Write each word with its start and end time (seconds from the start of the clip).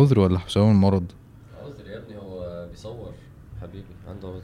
عذر 0.00 0.18
ولا 0.18 0.38
حسام 0.38 0.70
المرض؟ 0.70 1.04
عذر 1.64 1.90
يا 1.90 1.98
ابني 1.98 2.16
هو 2.16 2.66
بيصور 2.70 3.12
حبيبي 3.62 3.84
عنده 4.08 4.28
عذر. 4.28 4.42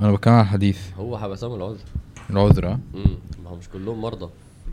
أنا 0.00 0.12
بتكلم 0.12 0.34
عن 0.34 0.40
الحديث. 0.40 0.78
هو 0.98 1.18
حبسهم 1.18 1.54
العذر. 1.54 1.84
العذر 2.30 2.66
ها؟ 2.66 2.80
امم 2.94 3.16
ما 3.44 3.50
هو 3.50 3.56
مش 3.56 3.68
كلهم 3.68 4.00
مرضى. 4.00 4.30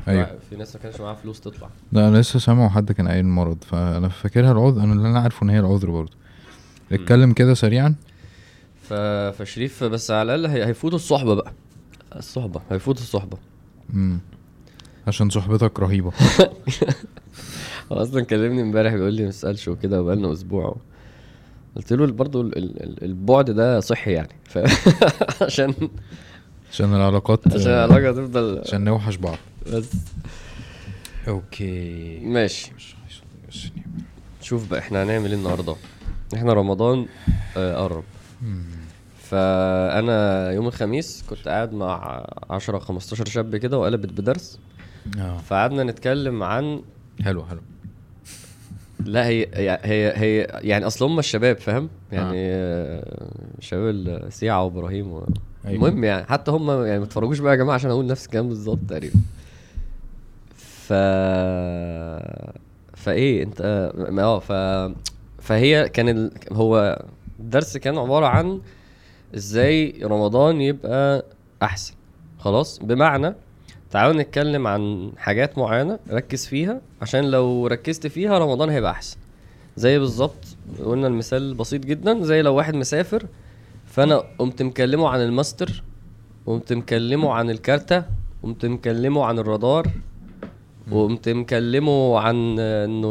أيوة. 0.08 0.38
في 0.50 0.56
ناس 0.56 0.76
ما 0.76 0.82
كانش 0.82 1.02
معاها 1.02 1.16
فلوس 1.16 1.42
تطلع. 1.42 1.70
لا 1.92 2.08
أنا 2.08 2.18
لسه 2.18 2.40
سامع 2.40 2.70
حد 2.70 2.92
كان 2.92 3.08
قايل 3.08 3.26
المرض 3.26 3.58
فأنا 3.64 4.10
فاكرها 4.10 4.52
العذر 4.52 4.84
أنا 4.84 4.94
اللي 4.94 5.08
أنا 5.08 5.20
عارفه 5.20 5.44
إن 5.44 5.50
هي 5.50 5.60
العذر 5.60 5.92
برضه. 5.92 6.12
نتكلم 6.92 7.34
كده 7.34 7.54
سريعا. 7.54 7.96
ف... 8.82 8.94
فشريف 9.38 9.84
بس 9.84 10.12
على 10.12 10.36
الأقل 10.36 10.54
هي... 10.56 10.66
هيفوتوا 10.66 10.98
الصحبة 10.98 11.34
بقى. 11.36 11.54
الصحبة 12.16 12.62
هيفوتوا 12.72 13.02
الصحبة. 13.02 13.38
امم 13.94 14.20
عشان 15.08 15.30
صحبتك 15.30 15.80
رهيبة. 15.80 16.12
هو 17.92 17.96
أصلا 17.98 18.24
كلمني 18.24 18.62
امبارح 18.62 18.94
بيقول 18.94 19.14
لي 19.14 19.24
ما 19.24 19.30
تسألش 19.30 19.68
وكده 19.68 20.02
وبقالنا 20.02 20.34
أسبوع 20.34 20.76
قلت 21.76 21.94
له 21.94 22.06
برضه 22.12 22.42
ال... 22.42 22.58
ال... 22.58 23.04
البعد 23.04 23.52
ده 23.52 23.80
صحي 23.80 24.12
يعني 24.12 24.36
ف... 24.44 24.58
عشان 25.44 25.74
عشان 26.72 26.96
العلاقات 26.96 27.54
عشان 27.54 27.72
العلاقة 27.72 28.12
تفضل 28.12 28.60
عشان 28.66 28.84
نوحش 28.84 29.16
بعض. 29.16 29.38
بس. 29.74 29.92
أوكي. 31.28 32.20
ماشي. 32.20 32.72
شوف 34.42 34.70
بقى 34.70 34.80
إحنا 34.80 35.04
هنعمل 35.04 35.30
إيه 35.32 35.38
النهارده؟ 35.38 35.76
إحنا 36.36 36.54
رمضان 36.54 37.06
آه، 37.58 37.76
قرب. 37.76 38.04
فأنا 39.22 40.52
يوم 40.52 40.68
الخميس 40.68 41.24
كنت 41.30 41.48
قاعد 41.48 41.74
مع 41.74 42.26
10 42.50 42.80
15 42.80 43.26
شاب 43.26 43.56
كده 43.56 43.78
وقلبت 43.80 44.12
بدرس. 44.12 44.60
آه. 45.20 45.38
فقعدنا 45.38 45.84
نتكلم 45.84 46.44
عن 46.44 46.82
حلو 47.24 47.46
حلو. 47.46 47.62
لا 49.00 49.28
هي 49.28 49.48
هي 49.84 50.14
هي, 50.16 50.48
يعني 50.62 50.88
أصل 50.88 51.06
هم 51.06 51.20
الشباب 51.20 51.58
فاهم 51.58 51.90
يعني 52.12 52.38
آه. 52.38 53.28
شباب 53.60 53.90
السيعه 53.90 54.64
وإبراهيم 54.64 55.12
و... 55.12 55.26
أيوة. 55.66 55.76
المهم 55.76 56.04
يعني 56.04 56.26
حتى 56.26 56.52
هم 56.52 56.86
يعني 56.86 57.00
ما 57.00 57.06
تتفرجوش 57.06 57.40
بقى 57.40 57.52
يا 57.52 57.58
جماعة 57.58 57.76
عشان 57.76 57.90
أقول 57.92 58.06
نفس 58.06 58.26
الكلام 58.26 58.50
بالظبط 58.50 58.80
تقريبا 58.90 59.16
ف 60.56 60.94
فإيه 62.94 63.44
أنت 63.44 63.62
آه 64.20 64.40
ف 64.40 64.52
فهي 65.42 65.90
كان 65.90 66.10
ال... 66.10 66.32
هو 66.52 67.04
الدرس 67.40 67.78
كان 67.78 67.98
عبارة 67.98 68.26
عن 68.26 68.62
إزاي 69.36 70.00
رمضان 70.04 70.62
يبقى 70.62 71.26
أحسن 71.64 71.94
خلاص 72.40 72.80
بمعنى 72.80 73.36
تعالوا 73.94 74.22
نتكلم 74.22 74.68
عن 74.68 75.12
حاجات 75.18 75.58
معينة 75.58 76.00
ركز 76.12 76.46
فيها 76.46 76.82
عشان 77.02 77.32
لو 77.32 77.68
ركزت 77.68 78.08
فيها 78.08 78.40
رمضان 78.40 78.70
هيبقى 78.70 78.92
أحسن. 78.92 79.18
زي 79.78 80.00
بالظبط 80.00 80.46
قلنا 80.86 81.08
المثال 81.08 81.54
بسيط 81.54 81.86
جدا 81.86 82.24
زي 82.24 82.42
لو 82.42 82.56
واحد 82.56 82.76
مسافر 82.76 83.26
فأنا 83.86 84.24
قمت 84.38 84.62
مكلمه 84.62 85.10
عن 85.10 85.22
الماستر 85.22 85.84
قمت 86.46 86.74
مكلمه 86.74 87.34
عن 87.34 87.50
الكارتة 87.50 88.04
قمت 88.44 88.66
مكلمه 88.66 89.26
عن 89.26 89.40
الرادار 89.40 89.88
وقمت 90.92 91.30
مكلمه 91.30 92.20
عن 92.20 92.60
إنه 92.60 93.10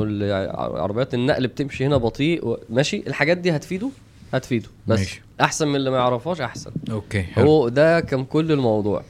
عربيات 0.54 1.14
النقل 1.14 1.46
بتمشي 1.46 1.86
هنا 1.86 1.96
بطيء 1.96 2.58
ماشي؟ 2.70 2.96
الحاجات 3.06 3.38
دي 3.38 3.56
هتفيده؟ 3.56 3.90
هتفيده. 4.34 4.68
بس 4.86 4.98
ماشي. 4.98 5.22
أحسن 5.40 5.68
من 5.68 5.76
اللي 5.76 5.90
ما 5.90 5.96
يعرفهاش 5.96 6.40
أحسن. 6.40 6.70
okay 6.90 7.22
حلو. 7.22 7.50
هو 7.50 7.68
ده 7.68 8.00
كان 8.00 8.24
كل 8.24 8.52
الموضوع. 8.52 9.02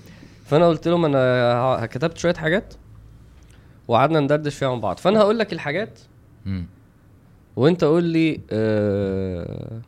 فانا 0.52 0.68
قلت 0.68 0.88
لهم 0.88 1.04
أنا 1.04 1.86
كتبت 1.86 2.18
شوية 2.18 2.34
حاجات 2.34 2.74
وقعدنا 3.88 4.20
ندردش 4.20 4.54
فيها 4.54 4.68
مع 4.68 4.74
بعض. 4.74 4.98
فأنا 4.98 5.18
هقول 5.20 5.38
لك 5.38 5.52
الحاجات 5.52 5.98
مم. 6.46 6.66
وأنت 7.56 7.84
قول 7.84 8.04
لي 8.04 8.40
آه 8.50 9.80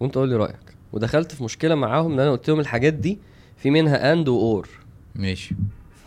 وأنت 0.00 0.14
قول 0.14 0.28
لي 0.28 0.36
رأيك. 0.36 0.74
ودخلت 0.92 1.32
في 1.32 1.44
مشكلة 1.44 1.74
معاهم 1.74 2.12
إن 2.12 2.20
أنا 2.20 2.30
قلت 2.30 2.48
لهم 2.48 2.60
الحاجات 2.60 2.92
دي 2.94 3.18
في 3.56 3.70
منها 3.70 4.12
and 4.12 4.28
و 4.28 4.41
or 4.41 4.68
ماشي. 5.14 5.54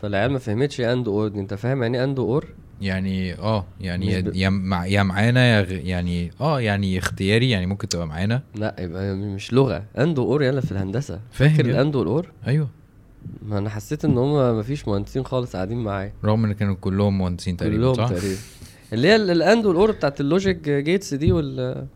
فالعيال 0.02 0.32
ما 0.32 0.40
فهمتش 0.40 0.82
and 0.82 1.08
و 1.08 1.14
or 1.14 1.28
دي. 1.28 1.40
أنت 1.40 1.54
فاهم 1.54 1.82
يعني 1.84 2.04
اند 2.04 2.20
واور 2.20 2.46
يعني 2.82 3.34
آه 3.34 3.66
يعني 3.82 4.08
يا, 4.12 4.20
ب- 4.22 4.36
يا 4.36 4.50
مع 4.50 4.86
يا 4.86 5.04
معانا 5.04 5.46
يا. 5.60 5.66
يعني 5.70 6.32
آه 6.42 6.62
يعني 6.62 6.98
اختياري 6.98 7.50
يعني 7.50 7.66
ممكن 7.66 7.88
تبقى 7.88 8.08
معانا. 8.08 8.42
لا 8.56 8.76
يبقى 8.80 9.16
مش 9.16 9.54
لغة. 9.54 9.84
and 9.98 10.20
و 10.20 10.28
or 10.28 10.44
يلا 10.44 10.62
في 10.62 10.72
الهندسة. 10.72 11.20
فاهم 11.32 11.50
فاكر. 11.56 11.66
ال 11.70 11.76
and 11.76 11.96
وال 11.96 12.14
or 12.14 12.32
أيوه. 12.48 12.68
ما 13.46 13.58
أنا 13.58 13.70
حسيت 13.70 14.06
إن 14.06 14.18
هم 14.18 14.34
ما 14.34 14.62
فيش 14.64 14.88
مهندسين 14.88 15.26
خالص 15.26 15.56
قاعدين 15.56 15.78
معايا. 15.78 16.14
رغم 16.26 16.46
إن 16.46 16.52
كانوا 16.54 16.76
كلهم 16.76 17.18
مهندسين 17.18 17.58
تقريبا 17.58 17.78
كلهم 17.78 17.94
صح؟ 17.94 18.10
تقريبا. 18.10 18.36
اللي 18.94 19.08
هي 19.08 19.16
ال- 19.16 19.32
ال 19.32 19.40
and 19.40 19.66
وال 19.66 19.79
or 19.79 19.92
بتاعت 19.92 20.22
ال 20.22 20.30
logic 20.30 20.70
gates 20.70 21.14
دي 21.14 21.32
وال 21.32 21.88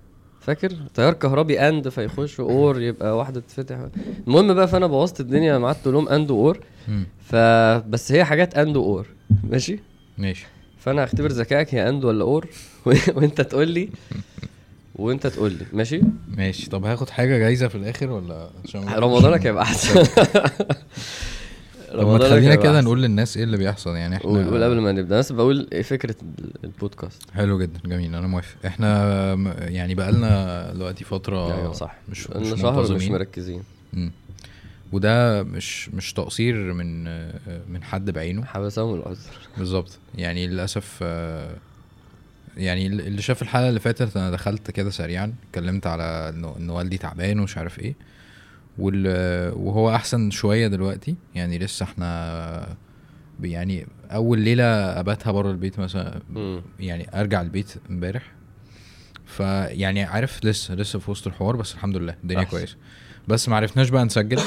فاكر؟ 0.42 0.72
تيار 0.94 1.14
كهربي 1.14 1.60
and 1.60 1.90
فيخش 1.90 2.40
or 2.40 2.82
يبقى 2.82 3.18
واحدة 3.18 3.40
تتفتح. 3.42 3.80
المهم 4.28 4.54
بقى 4.54 4.68
فأنا 4.68 4.88
بوظت 4.88 5.20
الدنيا 5.20 5.58
قعدت 5.58 5.88
لهم 5.88 6.10
and 6.10 6.32
و 6.32 6.41
or 6.41 6.60
مم. 6.88 7.06
فبس 7.26 8.12
هي 8.12 8.26
حاجات 8.26 8.58
and 8.58 8.78
و 8.78 8.88
or 8.88 9.08
ماشي؟ 9.50 9.80
ماشي. 10.18 10.46
فأنا 10.80 11.04
هختبر 11.06 11.28
ذكائك 11.32 11.76
هي 11.76 11.90
and 11.90 12.06
ولا 12.06 12.24
or 12.24 12.48
وإنت 13.16 13.42
تقول 13.42 13.68
لي. 13.68 13.90
وانت 15.00 15.28
تقول 15.28 15.52
لي. 15.52 15.66
ماشي؟ 15.74 16.02
ماشي. 16.38 16.70
طب 16.70 16.86
هاخد 16.86 17.10
حاجة 17.10 17.38
جايزة 17.38 17.68
في 17.68 17.76
الآخر 17.76 18.10
ولا 18.12 18.50
عشان 18.66 18.90
رمضانك 18.90 19.46
هيبقى 19.48 19.64
أحسن. 19.64 20.04
طب 21.94 22.22
هيبقى 22.22 22.58
كده. 22.58 22.82
نقول 22.82 23.02
للناس 23.02 23.38
إيه 23.38 23.44
اللي 23.44 23.58
بيحصل. 23.58 23.96
يعني 23.96 24.16
إحنا 24.16 24.30
قول 24.30 24.64
قبل 24.64 24.80
ما 24.80 24.92
نبدأ. 24.92 25.18
بس 25.20 25.32
بقول 25.32 25.68
إيه 25.72 25.82
فكرة 25.82 26.16
ال- 26.40 26.54
البودكاست. 26.64 27.22
حلو 27.34 27.60
جدا. 27.60 27.80
جميل. 27.86 28.16
أنا 28.16 28.28
موافق. 28.28 28.56
إحنا 28.66 29.14
يعني 29.70 29.96
بقالنا 29.96 30.72
دلوقتي 30.74 31.04
فترة 31.04 31.58
أيوه 31.58 31.74
صح. 31.74 31.96
مش 32.10 32.30
مش 32.30 32.62
شهر 32.62 32.94
مش 32.96 33.08
مركزين. 33.08 33.64
مم. 33.94 34.12
وده 34.92 35.44
مش 35.44 35.90
مش 35.90 36.14
تقصير 36.14 36.56
من 36.74 37.04
من 37.72 37.84
حد 37.84 38.10
بعينه. 38.12 38.46
حبسهم 38.46 38.96
العذر. 38.96 39.20
بالظبط. 39.58 39.98
يعني 40.16 40.48
للأسف 40.48 41.00
آه، 41.02 41.56
يعني 42.58 42.88
اللي 42.88 43.22
شاف 43.22 43.42
الحلقة 43.42 43.70
اللي 43.70 43.80
فاتت 43.80 44.18
أنا 44.18 44.32
دخلت 44.32 44.72
كده 44.72 44.90
سريعا 44.90 45.34
اتكلمت 45.50 45.88
على 45.88 46.34
ان 46.58 46.70
والدي 46.70 46.98
تعبان 46.98 47.40
ومش 47.40 47.58
عارف 47.58 47.80
إيه. 47.80 47.96
وال 48.78 49.08
وهو 49.56 49.96
أحسن 49.96 50.32
شوية 50.32 50.68
دلوقتي 50.68 51.16
يعني 51.36 51.60
لسه 51.60 51.84
إحنا 51.84 52.78
يعني 53.42 53.88
أول 54.12 54.40
ليلة 54.40 54.64
أباتها 55.00 55.32
بره 55.32 55.52
البيت 55.52 55.80
مثلا. 55.80 56.22
يعني 56.80 57.20
أرجع 57.22 57.42
البيت 57.42 57.76
امبارح. 57.90 58.32
فيعني 59.26 60.04
عارف 60.04 60.46
لسه 60.46 60.76
لسه 60.76 61.00
في 61.00 61.12
وسط 61.12 61.28
الحوار 61.28 61.56
بس 61.56 61.74
الحمد 61.74 61.98
لله 61.98 62.16
الدنيا. 62.24 62.44
كويسة. 62.44 62.76
بس 63.28 63.50
ما 63.50 63.56
عرفناش 63.56 63.90
بقى 63.90 64.06
نسجل. 64.06 64.40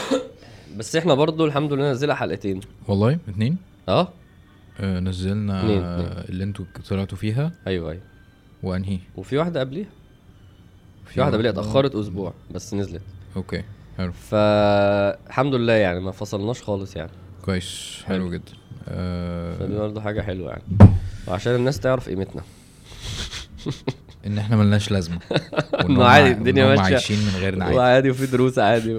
بس 0.77 0.97
إحنا 0.97 1.15
برضو 1.15 1.45
الحمد 1.45 1.73
لله 1.73 1.91
نزلها 1.93 2.15
حلقتين. 2.15 2.61
والله؟ 2.89 3.19
اتنين؟ 3.29 3.57
آه. 3.89 4.13
آه 4.81 5.01
نزلنا 5.01 5.61
اتنين، 5.61 5.83
آه 5.83 6.01
اتنين. 6.01 6.25
اللي 6.29 6.45
أنتوا 6.45 6.65
طلعتوا 6.89 7.19
فيها. 7.19 7.53
أيوه 7.67 7.91
أيوه. 7.91 8.03
وأنهي؟ 8.63 8.99
وفي 9.17 9.37
واحدة 9.39 9.61
قبليها. 9.61 9.89
في 11.07 11.21
واحدة 11.21 11.37
قبليها 11.37 11.51
اتأخرت 11.53 11.95
أسبوع 11.95 12.35
بس 12.55 12.75
نزلت. 12.75 13.03
أوكي 13.37 13.63
حلو. 13.99 14.13
فالحمد 14.13 15.55
لله 15.55 15.73
يعني 15.73 16.01
ما 16.01 16.11
فصلناش 16.13 16.63
خالص 16.63 16.97
يعني. 16.97 17.11
كويس 17.45 18.03
حلو 18.07 18.25
حلو. 18.25 18.31
جدا. 18.33 18.53
آه 18.89 19.55
فدي 19.59 19.75
برضه 19.75 20.01
حاجة 20.01 20.21
حلوة 20.23 20.51
يعني. 20.51 20.63
وعشان 21.27 21.55
الناس 21.55 21.81
تعرف 21.81 22.09
قيمتنا. 22.09 22.43
إن 24.27 24.39
إحنا 24.39 24.57
ملناش 24.57 24.91
لازمة. 24.91 25.19
هم- 25.85 26.01
عادي 26.01 26.31
الدنيا 26.33 26.65
هم 26.65 26.69
ماشية. 26.69 26.83
عايشين 26.83 27.19
من 27.19 27.33
غيرنا 27.41 27.65
عادي 27.65 27.77
وعادي 27.77 28.11
وفي 28.11 28.27
دروس 28.27 28.59
عادي. 28.59 28.95
و... 28.95 28.99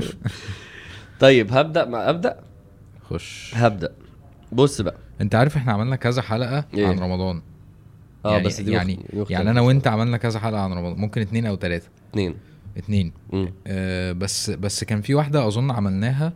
طيب 1.19 1.53
هبدأ 1.53 1.85
مع 1.85 2.09
ابدا 2.09 2.39
خش. 3.09 3.51
هبدأ. 3.55 3.91
بص 4.51 4.81
بقى. 4.81 4.95
انت 5.21 5.35
عارف 5.35 5.57
إحنا 5.57 5.71
عملنا 5.73 5.95
كذا 5.95 6.21
حلقة 6.21 6.65
إيه؟ 6.73 6.87
عن 6.87 6.99
رمضان. 6.99 7.41
آه 8.25 8.31
يعني 8.31 8.43
بس 8.43 8.61
دي 8.61 8.71
يعني 8.71 8.93
مخ- 8.93 8.99
دي 8.99 9.05
مختلفة 9.19 9.31
يعني 9.33 9.49
أنا 9.49 9.61
وأنت 9.61 9.87
عملنا 9.87 10.17
كذا 10.17 10.39
حلقة 10.39 10.61
عن 10.61 10.73
رمضان. 10.73 11.01
ممكن 11.01 11.21
اتنين 11.21 11.45
أو 11.45 11.55
تلاتة. 11.55 11.87
اتنين. 12.11 12.35
اتنين. 12.77 13.11
مم. 13.33 13.53
آه 13.67 14.11
بس 14.11 14.49
بس 14.49 14.83
كان 14.83 15.01
في 15.01 15.13
واحدة 15.15 15.47
أظن 15.47 15.71
عملناها 15.71 16.33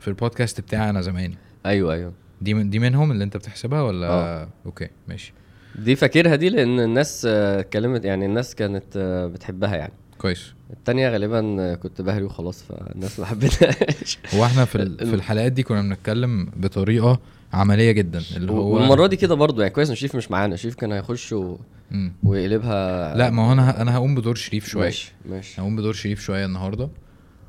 في 0.00 0.08
البودكاست 0.08 0.60
بتاعي 0.60 0.90
أنا 0.90 1.00
زمان. 1.00 1.32
أيوه 1.66 1.94
أيوه. 1.94 2.12
دي 2.40 2.54
من 2.54 2.70
دي 2.70 2.78
منهم 2.78 3.10
اللي 3.12 3.24
أنت 3.24 3.36
بتحسبها 3.36 3.82
ولا؟ 3.82 4.08
آه. 4.08 4.48
أوكي 4.66 4.88
ماشي. 5.08 5.32
دي 5.78 5.96
فاكرها 5.96 6.34
دي 6.36 6.48
لأن 6.48 6.80
الناس 6.80 7.26
آه، 7.30 7.60
اتكلمت 7.60 8.04
يعني 8.04 8.26
الناس 8.26 8.54
كانت 8.54 8.84
آه، 8.96 9.26
بتحبها 9.26 9.76
يعني. 9.76 9.92
كويس. 10.18 10.54
التانية 10.72 11.08
غالبا 11.08 11.56
آه، 11.60 11.74
كنت 11.74 12.00
بهري 12.02 12.24
وخلاص 12.24 12.62
فالناس 12.62 13.20
ما 13.20 13.26
حبتهاش. 13.26 14.18
هو 14.34 14.44
إحنا 14.44 14.64
في 14.64 14.78
في 14.96 15.14
الحلقات 15.18 15.52
دي 15.52 15.62
كنا 15.62 15.82
بنتكلم 15.82 16.48
بطريقة 16.56 17.20
عملية 17.54 17.92
جدا 17.92 18.22
اللي 18.36 18.52
هو 18.52 18.74
والمرة 18.74 19.06
دي 19.06 19.16
كده 19.16 19.34
برضو 19.34 19.60
يعني 19.60 19.74
كويس 19.74 19.90
إن 19.90 19.94
شريف 19.96 20.16
مش 20.16 20.30
معانا 20.30 20.56
شريف 20.56 20.74
كان 20.74 20.92
هيخش 20.92 21.32
و... 21.32 21.56
مم. 21.90 22.12
ويقلبها 22.22 23.14
لا 23.16 23.30
ما 23.30 23.48
هو 23.48 23.52
أنا 23.52 23.70
ه- 23.70 23.82
أنا 23.82 23.94
هقوم 23.96 24.14
بدور 24.14 24.34
شريف 24.34 24.68
شوية. 24.68 24.84
ماشي 24.84 25.12
ماشي. 25.30 25.60
هقوم 25.60 25.76
بدور 25.76 25.92
شريف 25.92 26.20
شوية 26.20 26.44
النهارده. 26.46 26.88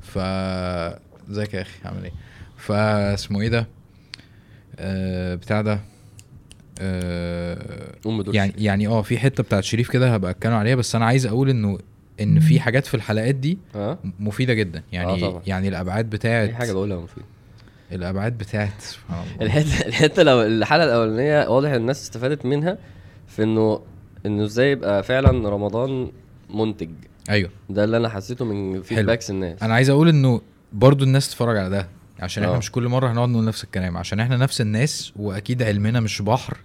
ف 0.00 0.18
ازيك 0.18 1.54
يا 1.54 1.60
أخي 1.62 1.78
عامل 1.84 2.04
إيه؟ 2.04 2.12
فاسمه 2.56 3.40
إيه 3.40 3.48
ده؟ 3.48 3.66
آه 4.78 5.34
بتاع 5.34 5.60
ده؟ 5.60 5.80
آه 6.80 7.94
ام 8.06 8.22
دول 8.22 8.34
يعني 8.36 8.52
يعني 8.58 8.86
آه 8.88 9.02
في 9.02 9.18
حتة 9.18 9.42
بتاعت 9.42 9.64
شريف 9.64 9.90
كده 9.90 10.14
هبقى 10.14 10.30
أتكلم 10.30 10.52
عليها 10.54 10.74
بس 10.74 10.94
أنا 10.94 11.04
عايز 11.06 11.26
أقول 11.26 11.50
إنه 11.50 11.78
إن 12.20 12.40
في 12.40 12.60
حاجات 12.60 12.86
في 12.86 12.94
الحلقات 12.94 13.34
دي 13.34 13.58
ها 13.74 13.98
مفيدة 14.20 14.54
جدا. 14.54 14.82
يعني 14.92 15.08
آه 15.12 15.20
طبعا. 15.30 15.42
يعني 15.46 15.68
الأبعاد 15.68 16.10
بتاعت 16.10 16.48
دي 16.48 16.54
حاجة 16.54 16.72
بقولها 16.72 16.96
مفيد 17.00 17.24
الأبعاد 17.92 18.38
بتاعت 18.38 18.80
سبحان 18.80 19.24
الله. 19.24 19.46
الحته 19.46 19.86
الحتة 19.86 20.22
لو 20.22 20.42
الحلقة 20.42 20.84
الأولانية 20.84 21.48
واضح 21.48 21.68
إن 21.68 21.74
الناس 21.74 22.02
استفادت 22.02 22.46
منها 22.46 22.78
في 23.28 23.42
انه 23.42 23.80
إنه 24.26 24.44
إزاي 24.44 24.70
يبقى 24.70 25.02
فعلا 25.02 25.48
رمضان 25.48 26.10
منتج. 26.54 26.90
أيوه. 27.30 27.50
ده 27.70 27.84
اللي 27.84 27.96
أنا 27.96 28.08
حسيته 28.08 28.44
من 28.44 28.82
فيدباكس 28.82 29.30
الناس. 29.30 29.62
أنا 29.62 29.74
عايز 29.74 29.90
أقول 29.90 30.08
إنه 30.08 30.40
برضو 30.72 31.04
الناس 31.04 31.28
تتفرج 31.28 31.56
على 31.56 31.70
ده 31.70 31.88
عشان 32.20 32.42
إحنا 32.42 32.54
آه. 32.54 32.58
مش 32.58 32.70
كل 32.72 32.88
مرة 32.88 33.12
هنقعد 33.12 33.28
نقول 33.28 33.44
نفس 33.44 33.64
الكلام 33.64 33.96
عشان 33.96 34.20
إحنا 34.20 34.36
نفس 34.36 34.60
الناس 34.60 35.12
وأكيد 35.16 35.62
علمنا 35.62 36.00
مش 36.00 36.22
بحر. 36.22 36.56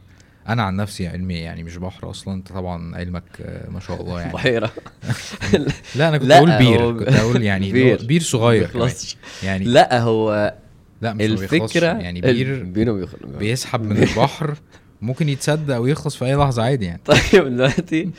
أنا 0.48 0.64
عن 0.64 0.76
نفسي 0.76 1.08
علمي 1.08 1.34
يعني 1.34 1.64
مش 1.64 1.78
بحر 1.78 2.10
أصلا 2.10 2.34
أنت 2.34 2.52
طبعا 2.52 2.96
علمك 2.96 3.24
آه، 3.42 3.70
ما 3.70 3.80
شاء 3.80 4.02
الله 4.02 4.20
يعني. 4.22 4.34
بحيرة. 4.34 4.72
لا 5.96 6.10
أنا 6.10 6.18
كنت 6.18 6.32
أقول 6.32 6.58
بير 6.58 7.00
كنت 7.00 7.16
أقول 7.16 7.44
يعني 7.44 7.72
بير. 7.72 8.06
بير, 8.06 8.22
صغير. 8.22 8.90
يعني 9.44 9.66
لا 9.66 10.00
هو 10.02 10.54
لا 11.02 11.14
مش 11.14 11.22
ما 11.30 11.36
بيخلصش. 11.36 11.54
الفكرة 11.54 11.88
يعني 11.88 12.22
بير 12.22 12.64
بيخلص 12.64 13.16
بيسحب 13.40 13.84
من 13.84 13.98
البحر 13.98 14.54
ممكن 15.02 15.30
يتسد 15.30 15.72
أو 15.72 15.88
يخلص 15.88 16.16
في 16.16 16.26
أي 16.26 16.36
لحظة 16.36 16.64
عادي 16.64 16.86
يعني. 16.86 17.02
طيب 17.06 17.44
دلوقتي 17.56 18.10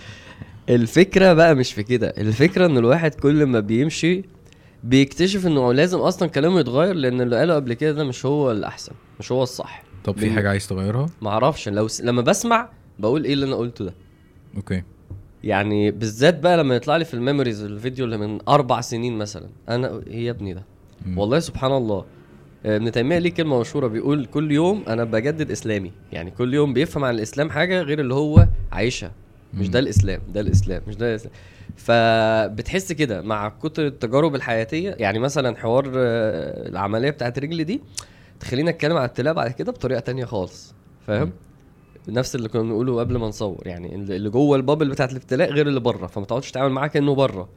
الفكرة 0.68 1.32
بقى 1.32 1.54
مش 1.54 1.72
في 1.72 1.82
كده. 1.82 2.08
الفكرة 2.18 2.66
إن 2.66 2.78
الواحد 2.78 3.14
كل 3.14 3.46
ما 3.46 3.60
بيمشي 3.60 4.22
بيكتشف 4.84 5.46
إنه 5.46 5.72
لازم 5.72 5.98
أصلا 5.98 6.28
كلامه 6.28 6.60
يتغير 6.60 6.94
لأن 6.94 7.20
اللي 7.20 7.36
قاله 7.38 7.54
قبل 7.54 7.74
كده 7.74 7.92
ده 7.92 8.04
مش 8.04 8.26
هو 8.26 8.50
الأحسن 8.50 8.92
مش 9.20 9.32
هو 9.32 9.42
الصح. 9.42 9.82
طب 10.04 10.18
في 10.18 10.30
حاجة 10.30 10.48
عايز 10.48 10.66
تغيرها؟ 10.68 11.06
ما 11.22 11.30
أعرفش. 11.30 11.68
لو 11.68 11.88
س... 11.88 12.00
لما 12.00 12.22
بسمع 12.22 12.68
بقول 12.98 13.24
إيه 13.24 13.32
اللي 13.32 13.46
أنا 13.46 13.56
قلته 13.56 13.84
ده. 13.84 13.94
okay. 14.56 14.82
يعني 15.44 15.90
بالذات 15.90 16.38
بقى 16.38 16.56
لما 16.56 16.74
يطلع 16.74 16.96
لي 16.96 17.04
في 17.04 17.14
ال 17.14 17.20
memories 17.20 17.62
الفيديو 17.62 18.04
اللي 18.04 18.16
من 18.18 18.38
أربع 18.48 18.80
سنين 18.80 19.18
مثلا 19.18 19.48
أنا 19.68 20.02
إيه 20.06 20.26
يا 20.26 20.30
ابني 20.30 20.54
ده. 20.54 20.64
والله 21.16 21.38
سبحان 21.38 21.72
الله. 21.72 22.04
ابن 22.66 22.92
تيمية 22.92 23.18
ليه 23.18 23.30
كلمة 23.30 23.60
مشهورة 23.60 23.86
بيقول 23.86 24.24
كل 24.24 24.52
يوم 24.52 24.84
أنا 24.88 25.04
بجدد 25.04 25.50
إسلامي. 25.50 25.92
يعني 26.12 26.30
كل 26.30 26.54
يوم 26.54 26.72
بيفهم 26.72 27.04
عن 27.04 27.14
الإسلام 27.14 27.50
حاجة 27.50 27.82
غير 27.82 28.00
اللي 28.00 28.14
هو 28.14 28.46
عايشها. 28.72 29.12
مش. 29.54 29.68
ده 29.68 29.78
الإسلام 29.78 30.20
ده 30.34 30.40
الإسلام 30.40 30.82
مش 30.88 30.96
ده 30.96 31.10
الإسلام. 31.10 31.32
فبتحس 31.76 32.92
كده 32.92 33.22
مع 33.22 33.48
كتر 33.48 33.86
التجارب 33.86 34.34
الحياتية. 34.34 34.96
يعني 34.98 35.18
مثلا 35.18 35.56
حوار 35.56 35.86
آه، 35.96 36.68
العملية 36.68 37.10
بتاعت 37.10 37.38
رجلي 37.38 37.64
دي 37.64 37.80
تخلينا 38.40 38.70
أتكلم 38.70 38.92
عن 38.96 39.04
الابتلاء 39.04 39.34
بعد 39.34 39.50
كده 39.50 39.72
بطريقة 39.72 40.00
تانية 40.00 40.24
خالص. 40.24 40.74
فاهم؟ 41.06 41.32
نفس 42.08 42.34
اللي 42.34 42.48
كنا 42.48 42.62
بنقوله 42.62 43.00
قبل 43.00 43.16
ما 43.16 43.26
نصور. 43.28 43.62
يعني 43.66 43.94
اللي 43.94 44.30
جوه 44.30 44.56
البابل 44.56 44.88
بتاعت 44.90 45.10
الابتلاء 45.10 45.52
غير 45.52 45.66
اللي 45.66 45.80
بره 45.80 46.06
فما 46.06 46.24
تقعدش 46.24 46.50
تتعامل 46.50 46.72
معاه 46.72 46.86
كأنه 46.86 47.14
بره. 47.14 47.48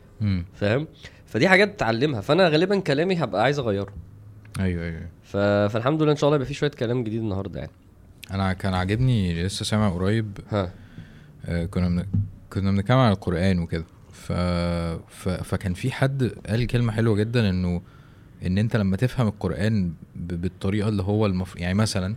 فاهم؟ 0.53 0.87
فدي 1.25 1.49
حاجات 1.49 1.75
تتعلمها 1.75 2.21
فأنا 2.21 2.49
غالبا 2.49 2.79
كلامي 2.79 3.15
هبقى 3.15 3.43
عايز 3.43 3.59
أغيره. 3.59 3.93
أيوه 4.59 4.83
أيوه. 4.83 5.01
ف... 5.23 5.37
فالحمد 5.73 6.01
لله 6.01 6.11
إن 6.11 6.17
شاء 6.17 6.27
الله 6.27 6.35
يبقى 6.35 6.47
في 6.47 6.53
شوية 6.53 6.71
كلام 6.71 7.03
جديد 7.03 7.21
النهارده 7.21 7.59
يعني. 7.59 7.71
أنا 8.31 8.53
كان 8.53 8.73
عاجبني 8.73 9.43
لسه 9.43 9.65
سامع 9.65 9.89
قريب. 9.89 10.37
ها. 10.49 10.71
آه، 11.45 11.65
كنا 11.65 11.89
من... 11.89 12.05
كنا 12.53 12.71
بنتكلم 12.71 12.97
عن 12.97 13.11
القرآن 13.11 13.59
وكده. 13.59 13.85
ف... 14.11 14.31
ف... 15.07 15.29
فكان 15.29 15.73
في 15.73 15.91
حد 15.91 16.31
قال 16.49 16.67
كلمة 16.67 16.91
حلوة 16.91 17.15
جدا 17.15 17.49
إنه 17.49 17.81
إن 18.45 18.57
أنت 18.57 18.75
لما 18.75 18.97
تفهم 18.97 19.27
القرآن 19.27 19.93
ب... 20.15 20.41
بالطريقة 20.41 20.89
اللي 20.89 21.03
هو 21.03 21.25
المف... 21.25 21.55
يعني 21.55 21.73
مثلا 21.73 22.15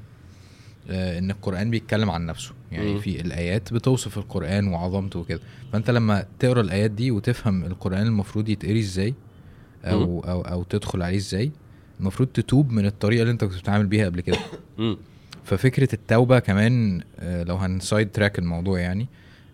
آه، 0.91 1.19
إن 1.19 1.31
القرآن 1.31 1.71
بيتكلم 1.71 2.11
عن 2.11 2.27
نفسه. 2.27 2.53
يعني 2.73 2.93
مم. 2.93 3.01
في 3.01 3.21
الآيات 3.21 3.73
بتوصف 3.73 4.19
القرآن 4.19 4.69
وعظمته 4.69 5.19
وكده. 5.19 5.41
فأنت 5.73 5.91
لما 5.91 6.25
تقرأ 6.39 6.61
الآيات 6.61 6.91
دي 6.91 7.11
وتفهم 7.11 7.65
القرآن 7.65 8.07
المفروض 8.07 8.49
يتقري 8.49 8.79
إزاي 8.81 9.15
أو. 9.85 10.21
أو 10.21 10.41
أو 10.41 10.63
تدخل 10.63 11.03
عليه 11.03 11.17
إزاي 11.17 11.53
المفروض 12.01 12.29
تتوب 12.29 12.71
من 12.71 12.87
الطريقة 12.87 13.23
اللي 13.23 13.33
انت 13.33 13.45
كنت 13.45 13.55
بتتعامل 13.59 13.87
بيها 13.87 14.05
قبل 14.07 14.21
كده. 14.21 14.39
ففكرة 15.45 15.89
التوبة 15.95 16.39
كمان 16.39 17.03
آه، 17.21 17.43
لو 17.43 17.57
هنسايد 17.57 18.11
تراك 18.13 18.39
الموضوع 18.39 18.79
يعني 18.81 19.07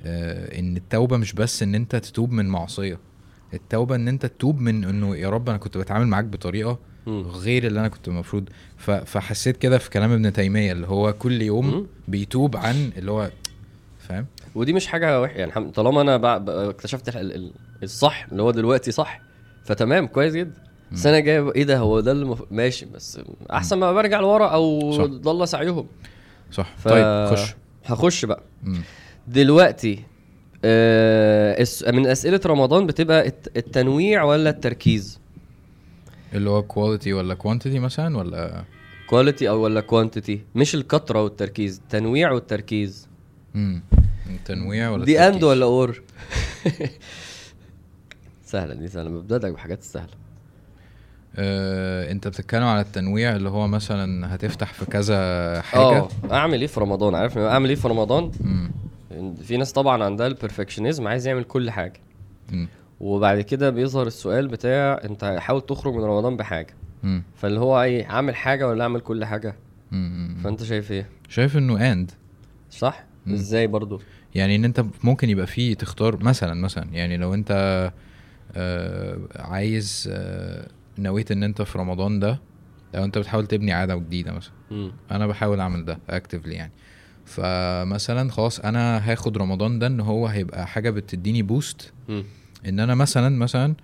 آه، 0.04 0.58
إن 0.58 0.76
التوبة 0.76 1.16
مش 1.16 1.32
بس 1.32 1.62
إن 1.62 1.74
انت 1.74 1.96
تتوب 1.96 2.32
من 2.32 2.46
معصية. 2.46 2.98
التوبة 3.54 3.94
إن 3.94 4.08
انت 4.08 4.26
تتوب 4.26 4.60
من 4.60 4.84
إنه 4.84 5.16
يا 5.16 5.30
رب 5.30 5.48
أنا 5.48 5.58
كنت 5.58 5.76
بتعامل 5.78 6.06
معاك 6.06 6.24
بطريقة. 6.24 6.78
غير 7.06 7.66
اللي 7.66 7.80
أنا 7.80 7.88
كنت 7.88 8.08
المفروض. 8.08 8.48
فحسيت 8.78 9.56
كده 9.56 9.78
في 9.78 9.90
كلام 9.90 10.12
ابن 10.12 10.32
تيمية 10.32 10.72
اللي 10.72 10.86
هو 10.86 11.12
كل. 11.12 11.42
يوم 11.42 11.86
بيتوب 12.08 12.56
عن 12.56 12.90
اللي 12.96 13.10
هو 13.10 13.30
فاهم؟ 13.98 14.26
ودي 14.54 14.72
مش 14.72 14.86
حاجة 14.86 15.20
وحشة 15.20 15.36
يعني 15.38 15.70
طالما 15.70 16.00
أنا 16.00 16.36
اكتشفت 16.70 17.16
ال- 17.16 17.34
ال- 17.34 17.52
الصح 17.82 18.26
اللي 18.32 18.42
هو 18.42 18.50
دلوقتي 18.50 18.90
صح 18.92 19.20
فتمام 19.64 20.06
كويس 20.06 20.34
جدا. 20.34 20.63
السنة 20.94 21.18
الجايه 21.18 21.52
إيه 21.54 21.64
ده 21.64 21.78
هو 21.78 22.00
ده 22.00 22.12
اللي 22.12 22.24
مف... 22.24 22.42
ماشي 22.50 22.86
بس 22.86 23.20
أحسن 23.52 23.78
ما 23.78 23.92
برجع 23.92 24.20
لورا 24.20 24.46
أو. 24.48 24.90
ضل 25.06 25.48
سعيهم. 25.48 25.86
صح. 26.52 26.74
ف... 26.78 26.88
طيب 26.88 27.26
خش. 27.36 27.54
هخش 27.84 28.24
بقى. 28.24 28.42
مم. 28.62 28.82
دلوقتي 29.28 30.02
آه 30.64 31.66
من 31.86 32.06
أسئلة 32.06 32.40
رمضان 32.46 32.86
بتبقى 32.86 33.26
الت- 33.26 33.56
التنويع 33.56 34.22
ولا 34.24 34.50
التركيز؟ 34.50 35.20
اللي 36.34 36.50
هو 36.50 36.62
كواليتي 36.62 37.12
ولا 37.12 37.34
كوانتيتي 37.34 37.78
مثلا 37.78 38.16
ولا؟ 38.18 38.64
quality 39.06 39.48
أو 39.48 39.60
ولا 39.60 39.80
quantity 39.80 40.40
مش 40.54 40.74
الكتره 40.74 41.22
والتركيز 41.24 41.78
التنويع 41.84 42.32
والتركيز. 42.32 43.08
مم. 43.54 43.82
التنويع 44.30 44.90
ولا 44.90 45.04
دي؟ 45.04 45.18
اند 45.20 45.44
ولا 45.44 45.64
اور 45.66 46.02
سهلة 48.44 48.74
دي 48.74 48.88
سهلة. 48.88 49.10
ببدأ 49.10 49.50
بحاجات 49.50 49.82
سهلة. 49.82 50.23
آه، 51.36 52.12
انت 52.12 52.28
بتتكلم 52.28 52.62
على 52.64 52.80
التنويع 52.80 53.36
اللي 53.36 53.48
هو 53.48 53.68
مثلا 53.68 54.34
هتفتح 54.34 54.72
في 54.72 54.84
كذا 54.84 55.16
حاجة؟ 55.60 55.82
آه 55.82 56.08
اعمل 56.32 56.60
إيه 56.60 56.66
في 56.66 56.80
رمضان؟ 56.80 57.14
عارف؟ 57.14 57.38
اعمل 57.38 57.68
إيه 57.68 57.76
في 57.76 57.88
رمضان؟ 57.88 58.30
مم. 58.40 58.70
في 59.42 59.56
ناس 59.56 59.72
طبعا 59.72 60.04
عندها 60.04 60.26
ال 60.26 60.32
perfectionism 60.32 61.08
عايز 61.08 61.26
يعمل 61.26 61.44
كل 61.44 61.70
حاجة. 61.70 62.00
مم. 62.52 62.68
وبعد 63.00 63.40
كده 63.40 63.70
بيظهر 63.70 64.06
السؤال 64.06 64.48
بتاع 64.48 65.00
انت 65.04 65.36
حاول 65.38 65.60
تخرج 65.60 65.94
من 65.94 66.04
رمضان 66.04 66.36
بحاجة. 66.36 66.74
مم. 67.02 67.22
فاللي 67.36 67.60
هو 67.60 67.82
إيه 67.82 68.10
اعمل 68.10 68.34
حاجة 68.36 68.68
ولا 68.68 68.82
اعمل 68.82 69.00
كل 69.00 69.24
حاجة؟ 69.24 69.56
مم. 69.92 70.36
فانت 70.44 70.62
شايف 70.62 70.92
إيه؟ 70.92 71.06
شايف 71.28 71.56
انه 71.56 71.92
and 71.92 72.10
صح؟ 72.70 73.04
مم. 73.26 73.34
إزاي 73.34 73.66
برضو؟ 73.66 74.00
يعني 74.34 74.56
ان 74.56 74.64
انت 74.64 74.84
ممكن 75.04 75.30
يبقى 75.30 75.46
فيه 75.46 75.74
تختار 75.74 76.24
مثلا 76.24 76.54
مثلا 76.54 76.86
يعني 76.92 77.16
لو 77.16 77.34
انت 77.34 77.50
آه 78.56 79.18
عايز 79.36 80.08
آه 80.12 80.66
نويت 80.98 81.30
إن 81.30 81.42
أنت 81.42 81.62
في 81.62 81.78
رمضان 81.78 82.20
ده 82.20 82.40
لو 82.94 83.04
أنت 83.04 83.18
بتحاول 83.18 83.46
تبني 83.46 83.72
عادة 83.72 83.94
جديده 83.96 84.32
مثلا. 84.32 84.52
مم. 84.70 84.92
أنا 85.10 85.26
بحاول 85.26 85.60
أعمل 85.60 85.84
ده 85.84 85.98
اكتفلي 86.10 86.54
يعني. 86.54 86.72
فمثلا 87.26 88.30
خلاص 88.30 88.60
أنا 88.60 89.12
هاخد 89.12 89.38
رمضان 89.38 89.78
ده 89.78 89.86
إن 89.86 90.00
هو 90.00 90.26
هيبقى 90.26 90.66
حاجة 90.66 90.90
بتديني 90.90 91.42
بوست 91.42 91.92
مم. 92.08 92.24
إن 92.68 92.80
أنا 92.80 92.94
مثلا 92.94 93.28
مثلا 93.38 93.74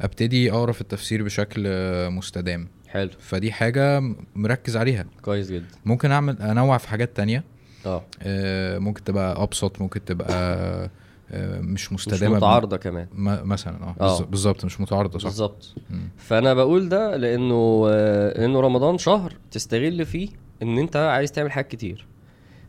أبتدي 0.00 0.52
أقرأ 0.52 0.72
في 0.72 0.80
التفسير 0.80 1.22
بشكل 1.24 1.62
مستدام. 2.10 2.68
حلو. 2.88 3.10
فدي 3.18 3.52
حاجة 3.52 4.02
مركز 4.36 4.76
عليها. 4.76 5.04
كويس 5.22 5.50
جدا. 5.50 5.66
ممكن 5.84 6.10
أعمل 6.10 6.42
أنوع 6.42 6.78
في 6.78 6.88
حاجات 6.88 7.16
تانية. 7.16 7.44
آه. 7.86 8.04
آه، 8.22 8.78
ممكن 8.78 9.04
تبقى 9.04 9.42
أبسط 9.42 9.80
ممكن 9.80 10.04
تبقى 10.04 10.90
آه، 11.32 11.60
مش 11.60 11.92
مش 11.92 12.08
مستدامة 12.08 12.36
متعارضة 12.36 12.76
كمان. 12.76 13.06
م- 13.12 13.48
مثلا 13.48 13.82
آه 13.82 13.94
آه. 14.00 14.18
بالظ- 14.18 14.22
بالظبط 14.22 14.64
مش 14.64 14.80
متعارضة 14.80 15.18
صح؟ 15.18 15.24
بالظبط. 15.24 15.74
فأنا 16.16 16.54
بقول 16.54 16.88
ده 16.88 17.16
لأنه 17.16 17.84
آه، 17.88 18.38
لأنه 18.40 18.60
رمضان 18.60 18.98
شهر 18.98 19.32
تستغل 19.50 20.06
فيه 20.06 20.28
إن 20.62 20.78
أنت 20.78 20.96
عايز 20.96 21.32
تعمل 21.32 21.52
حاجات 21.52 21.70
كتير. 21.70 22.06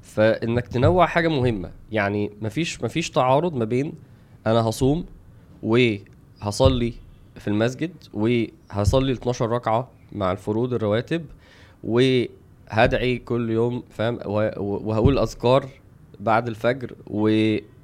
فإنك 0.02 0.68
تنوع 0.68 1.06
حاجة 1.06 1.28
مهمة. 1.28 1.72
يعني 1.92 2.32
مفيش 2.42 2.84
مفيش 2.84 3.10
تعارض 3.10 3.54
ما 3.56 3.66
بين 3.66 3.94
أنا 4.48 4.62
هصوم 4.62 5.06
وهصلي 5.64 6.94
في 7.36 7.48
المسجد 7.48 7.92
وهصلي 8.14 9.12
12 9.14 9.50
ركعة 9.50 9.88
مع 10.12 10.32
الفروض 10.32 10.74
الرواتب 10.74 11.26
وهدعي 11.84 13.18
كل 13.18 13.50
يوم 13.50 13.84
فاهم؟ 13.90 14.20
وه- 14.26 14.60
وهقول 14.60 15.20
أذكار 15.20 15.70
بعد 16.20 16.48
الفجر 16.48 16.96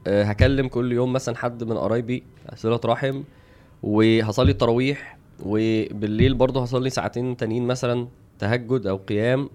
وهكلم 0.07 0.67
كل 0.67 0.91
يوم 0.91 1.13
مثلا 1.13 1.37
حد 1.37 1.63
من 1.63 1.77
قرايبي 1.77 2.23
صلة 2.55 2.79
رحم 2.85 3.23
وهصلي 3.83 4.51
التراويح 4.51 5.17
وبالليل 5.45 6.33
برضه 6.33 6.63
هصلي 6.63 6.89
ساعتين 6.89 7.37
تانيين 7.37 7.67
مثلا 7.67 8.07
تهجد 8.39 8.87
أو 8.87 8.95
قيام 8.97 9.49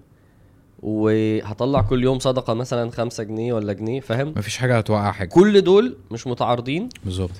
وهطلع 0.83 1.81
كل 1.81 2.03
يوم 2.03 2.19
صدقة 2.19 2.53
مثلا 2.53 2.91
خمسة 2.91 3.23
جنيه 3.23 3.53
ولا 3.53 3.73
جنيه 3.73 3.99
فاهم؟ 3.99 4.33
مفيش 4.37 4.57
حاجة 4.57 4.77
هتوقع 4.77 5.11
حاجة. 5.11 5.27
كل 5.29 5.61
دول 5.61 5.97
مش 6.11 6.27
متعارضين. 6.27 6.89
بالظبط. 7.05 7.31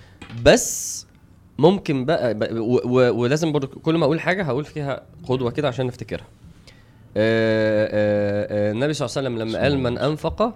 بس 0.46 1.06
ممكن 1.60 2.06
بقى, 2.06 2.34
بقى 2.34 2.54
و 2.54 2.82
و 2.86 3.22
ولازم 3.22 3.52
برضه 3.52 3.68
كل 3.68 3.96
ما 3.98 4.06
أقول 4.06 4.20
حاجة 4.20 4.44
هقول 4.44 4.66
فيها 4.66 5.02
قدوة 5.28 5.52
كده 5.52 5.68
عشان 5.68 5.86
نفتكرها. 5.86 6.26
آه، 7.18 7.86
آه، 7.92 8.70
آه، 8.70 8.72
النبي 8.72 8.94
صلى 8.94 9.06
الله 9.06 9.18
عليه 9.18 9.28
وسلم 9.30 9.50
لما 9.50 9.60
قال 9.64 9.80
من 9.80 9.98
أنفق 9.98 10.42
آه، 10.42 10.54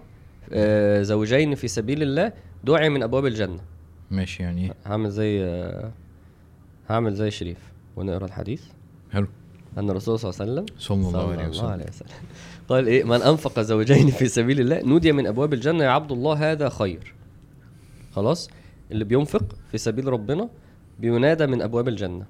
زوجين 1.01 1.55
في 1.55 1.67
سبيل 1.67 2.01
الله 2.01 2.33
دعي 2.63 2.89
من 2.89 3.03
أبواب 3.03 3.25
الجنة. 3.25 3.59
ماشي 4.11 4.43
يعني 4.43 4.65
إيه؟ 4.65 4.73
هعمل 4.85 5.09
زي 5.09 5.43
آه، 5.43 5.91
هعمل 6.89 7.13
زي 7.13 7.31
شريف. 7.31 7.57
ونقرأ 7.95 8.25
الحديث. 8.25 8.63
حلو. 9.11 9.27
أن 9.77 9.89
الرسول 9.89 10.19
صلى 10.19 10.29
الله 10.31 10.41
عليه 10.41 10.51
وسلم 10.51 10.65
صلى 10.79 10.97
الله 11.07 11.31
عليه 11.31 11.33
الله 11.33 11.49
وسلم. 11.49 11.65
عليه 11.65 11.85
وسلم. 11.85 12.07
قال 12.69 12.87
إيه؟ 12.87 13.03
من 13.03 13.21
أنفق 13.21 13.59
زوجين 13.59 14.09
في 14.09 14.27
سبيل 14.27 14.59
الله 14.59 14.81
نودي 14.81 15.11
من 15.11 15.27
أبواب 15.27 15.53
الجنة 15.53 15.83
يا 15.83 15.89
عبد 15.89 16.11
الله 16.11 16.51
هذا 16.51 16.69
خير. 16.69 17.13
خلاص؟ 18.15 18.49
اللي 18.91 19.03
بينفق 19.03 19.43
في 19.71 19.77
سبيل 19.77 20.07
ربنا 20.07 20.49
بينادى 20.99 21.47
من 21.47 21.61
أبواب 21.61 21.87
الجنة. 21.87 22.25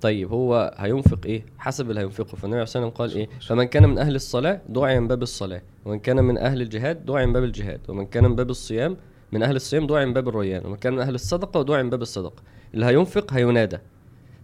طيب 0.00 0.32
هو 0.32 0.74
هينفق 0.76 1.18
إيه؟ 1.26 1.44
حسب 1.58 1.90
اللي 1.90 2.00
هينفقه. 2.00 2.36
فالنبي 2.36 2.54
عليه 2.56 2.62
الصلاة 2.62 2.84
والسلام 2.84 3.08
قال 3.08 3.16
إيه؟ 3.16 3.28
فمن 3.48 3.64
كان 3.64 3.88
من 3.88 3.98
أهل 3.98 4.14
الصلاة 4.14 4.60
دعي 4.68 5.00
من 5.00 5.08
باب 5.08 5.22
الصلاة 5.22 5.62
ومن 5.84 5.98
كان 5.98 6.24
من 6.24 6.38
أهل 6.38 6.62
الجهاد 6.62 7.06
دعي 7.06 7.26
من 7.26 7.32
باب 7.32 7.44
الجهاد 7.44 7.80
ومن 7.88 8.06
كان 8.06 8.24
من 8.24 8.36
باب 8.36 8.50
الصيام 8.50 8.96
من 9.32 9.42
أهل 9.42 9.56
الصيام 9.56 9.86
دعي 9.86 10.06
من 10.06 10.12
باب 10.12 10.28
الريان 10.28 10.66
ومن 10.66 10.76
كان 10.76 10.92
من 10.92 11.00
أهل 11.00 11.14
الصدقة 11.14 11.62
دعي 11.62 11.82
من 11.82 11.90
باب 11.90 12.02
الصدقة. 12.02 12.42
اللي 12.74 12.86
هينفق 12.86 13.32
هينادى. 13.32 13.78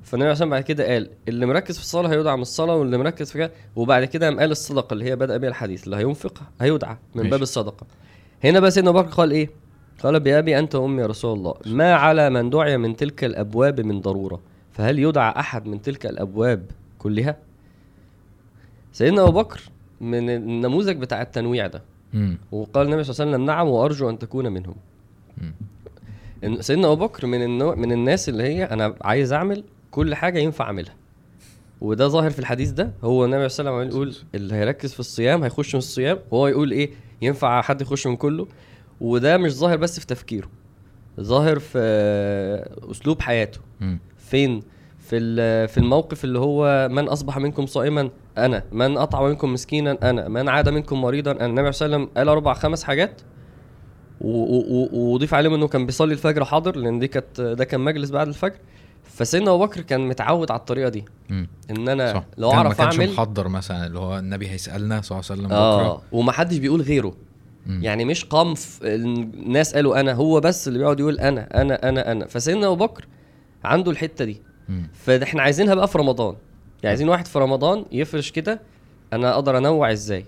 فالنبي 0.03 0.31
عليه 0.31 0.45
بعد 0.45 0.63
كده 0.63 0.87
قال 0.93 1.11
اللي 1.29 1.47
مركز 1.47 1.77
في 1.77 1.83
الصلاة 1.83 2.09
هيدعى 2.11 2.37
من 2.37 2.43
الصلاة 2.43 2.77
واللي 2.77 2.99
مركز 2.99 3.31
في 3.33 3.39
كده 3.39 3.51
وبعد 3.77 4.05
كده 4.05 4.27
قام 4.27 4.41
قال 4.41 4.51
الصدقة 4.51 4.95
اللي 4.95 5.05
هي 5.05 5.17
بدأ 5.17 5.37
بها 5.37 5.49
الحديث 5.49 5.85
اللي 5.85 5.97
هينفق 5.97 6.43
هيدعى 6.61 6.97
من 7.15 7.17
ماشي. 7.23 7.31
باب 7.31 7.43
الصدقة. 7.43 7.87
هنا 8.45 8.61
بقى 8.61 8.71
سيدنا 8.71 8.91
بكر 8.91 9.09
قال 9.09 9.31
إيه؟ 9.31 9.51
قال 10.03 10.21
بأبي 10.21 10.59
أنت 10.59 10.75
وأمي 10.75 11.03
يا 11.03 11.07
رسول 11.07 11.39
الله 11.39 11.55
ما 11.67 11.95
على 11.95 12.31
من 12.31 12.51
دعي 12.51 12.77
من 12.79 12.97
تلك 12.97 13.25
الأبواب 13.25 13.81
من 13.81 14.01
ضرورة. 14.01 14.41
فهل 14.75 14.99
يدعى 14.99 15.35
أحد 15.41 15.67
من 15.67 15.83
تلك 15.83 16.07
الأبواب 16.07 16.67
كلها؟ 16.99 17.37
سيدنا 18.93 19.23
أبو 19.23 19.33
بكر 19.33 19.61
من 20.01 20.31
النموذج 20.31 20.97
بتاع 20.97 21.23
التنويع 21.23 21.67
ده. 21.67 21.83
وقال 22.53 22.87
النبي 22.87 23.05
صلى 23.05 23.13
الله 23.13 23.23
عليه 23.23 23.33
وسلم 23.33 23.47
نعم 23.47 23.69
وأرجو 23.69 24.11
أن 24.11 24.19
تكون 24.19 24.49
منهم. 24.53 24.75
سيدنا 26.61 26.93
أبو 26.93 27.07
بكر 27.07 27.27
من 27.27 27.43
النوع 27.43 27.75
من 27.75 27.93
الناس 27.93 28.29
اللي 28.29 28.43
هي 28.43 28.65
أنا 28.65 28.95
عايز 29.03 29.33
أعمل 29.33 29.65
كل 29.91 30.15
حاجة 30.15 30.39
ينفع 30.39 30.65
أعملها. 30.65 30.95
وده 31.81 32.09
ظاهر 32.09 32.31
في 32.31 32.39
الحديث 32.39 32.71
ده. 32.71 32.93
هو 33.05 33.25
النبي 33.25 33.49
صلى 33.49 33.69
الله 33.69 33.79
عليه 33.79 33.89
وسلم 33.89 33.97
يقول 33.97 34.17
اللي 34.35 34.55
هيركز 34.55 34.93
في 34.93 35.01
الصيام 35.01 35.43
هيخش 35.43 35.75
من 35.75 35.79
الصيام. 35.79 36.19
وهو 36.31 36.49
يقول 36.49 36.71
إيه؟ 36.71 36.91
ينفع 37.23 37.63
حد 37.63 37.81
يخش 37.83 38.07
من 38.07 38.17
كله. 38.17 38.47
وده 39.01 39.37
مش 39.37 39.53
ظاهر 39.53 39.77
بس 39.77 40.01
في 40.01 40.07
تفكيره 40.07 40.49
ظاهر 41.21 41.59
في 41.59 41.79
أسلوب 42.91 43.21
حياته. 43.21 43.61
امم 43.83 43.99
فين 44.35 44.63
في 44.99 45.19
في 45.69 45.79
الموقف 45.79 46.25
اللي 46.25 46.39
هو 46.39 46.89
من 46.91 47.09
أصبح 47.09 47.39
منكم 47.39 47.67
صائما؟ 47.67 48.11
أنا. 48.39 48.63
من 48.73 48.97
أطعم 48.97 49.25
منكم 49.25 49.53
مسكينا؟ 49.53 49.99
أنا. 50.03 50.29
من 50.29 50.49
عاد 50.49 50.69
منكم 50.69 51.01
مريضا؟ 51.01 51.31
أنا. 51.31 51.47
النبي 51.47 51.73
صلى 51.73 51.87
الله 51.87 51.97
عليه 51.97 52.05
وسلم 52.07 52.17
قال 52.17 52.29
أربع 52.29 52.55
خمس 52.55 52.85
حاجات. 52.85 53.21
وضيف 54.21 55.35
عليهم 55.35 55.55
إنه 55.55 55.69
كان 55.69 55.87
بيصلي 55.87 56.13
الفجر 56.13 56.45
حاضر 56.45 56.77
لأن 56.77 56.99
دي 56.99 57.09
كانت 57.09 57.41
ده 57.41 57.65
كان 57.65 57.81
مجلس 57.81 58.11
بعد 58.11 58.29
الفجر. 58.29 58.57
فسيدنا 59.03 59.51
أبو 59.51 59.67
بكر 59.67 59.81
كان 59.81 60.09
متعود 60.09 60.51
على 60.51 60.61
الطريقة 60.61 60.89
دي. 60.89 61.05
إن 61.71 61.89
أنا 61.89 62.13
صح. 62.13 62.25
لو 62.39 62.53
أعرف 62.53 62.69
ما 62.69 62.75
كانش 62.75 63.01
اعمل 63.01 63.13
محضر 63.13 63.49
مثلا 63.49 63.87
اللي 63.87 63.99
هو 63.99 64.19
النبي 64.19 64.49
هيسألنا 64.49 65.01
صلى 65.01 65.19
الله 65.19 65.31
عليه 65.31 65.43
وسلم 65.43 65.53
آه. 65.53 65.83
بكرة. 65.83 66.03
ومحدش 66.13 66.57
بيقول 66.57 66.83
غيره. 66.83 67.15
مم. 67.67 67.85
يعني 67.85 68.05
مش 68.05 68.25
قمف 68.25 68.81
الناس 68.83 69.75
قالوا 69.75 70.01
أنا. 70.01 70.13
هو 70.13 70.41
بس 70.41 70.69
اللي 70.69 70.79
بيقعد 70.79 71.01
يقول 71.01 71.19
أنا 71.19 71.61
أنا 71.63 71.89
أنا 71.89 72.13
أنا. 72.13 72.27
فسيدنا 72.27 72.67
أبو 72.67 72.77
بكر 72.77 73.07
عنده 73.65 73.91
الحتة 73.91 74.25
دي. 74.25 74.43
فاحنا 74.95 75.43
عايزينها 75.43 75.75
بقى 75.75 75.89
في 75.89 75.99
رمضان. 75.99 76.35
يعني 76.83 76.89
عايزين 76.89 77.09
واحد 77.09 77.27
في 77.27 77.39
رمضان 77.39 77.85
يفرش 77.93 78.31
كده 78.31 78.61
أنا 79.13 79.35
أقدر 79.35 79.59
أنوع 79.59 79.93
إزاي؟ 79.93 80.25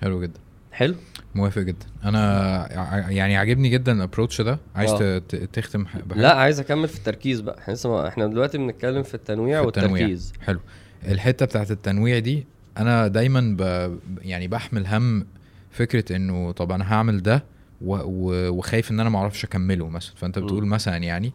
حلو 0.00 0.22
جدا. 0.22 0.40
حلو؟ 0.72 0.94
موافق 1.34 1.62
جدا. 1.62 1.86
أنا 2.04 3.10
يعني 3.10 3.36
عاجبني 3.36 3.68
جدا 3.68 3.92
الابروتش 3.92 4.40
ده. 4.40 4.58
عايز 4.74 4.92
ت- 4.92 5.48
تختم 5.52 5.84
بحاجة؟ 5.84 6.04
لا 6.14 6.34
عايز 6.34 6.60
أكمل 6.60 6.88
في 6.88 6.98
التركيز 6.98 7.40
بقى. 7.40 7.58
إحنا 7.58 7.72
لسه 7.72 8.08
إحنا 8.08 8.26
دلوقتي 8.26 8.58
بنتكلم 8.58 9.02
في 9.02 9.14
التنويع 9.14 9.62
في 9.62 9.68
التنويع. 9.68 9.92
والتركيز. 9.92 10.32
حلو. 10.46 10.60
الحتة 11.08 11.46
بتاعت 11.46 11.70
التنويع 11.70 12.18
دي 12.18 12.46
أنا 12.78 13.08
دايما 13.08 13.56
ب... 13.58 13.90
يعني 14.22 14.48
بحمل 14.48 14.86
هم 14.86 15.26
فكرة 15.70 16.16
إنه 16.16 16.52
طب 16.52 16.72
أنا 16.72 16.92
هعمل 16.94 17.22
ده 17.22 17.44
و... 17.80 17.94
و... 17.96 18.50
وخايف 18.52 18.90
إن 18.90 19.00
أنا 19.00 19.10
ما 19.10 19.18
أعرفش 19.18 19.44
أكمله 19.44 19.88
مثلا. 19.88 20.14
فأنت. 20.16 20.38
بتقول 20.38 20.66
مثلا 20.66 20.96
يعني 20.96 21.32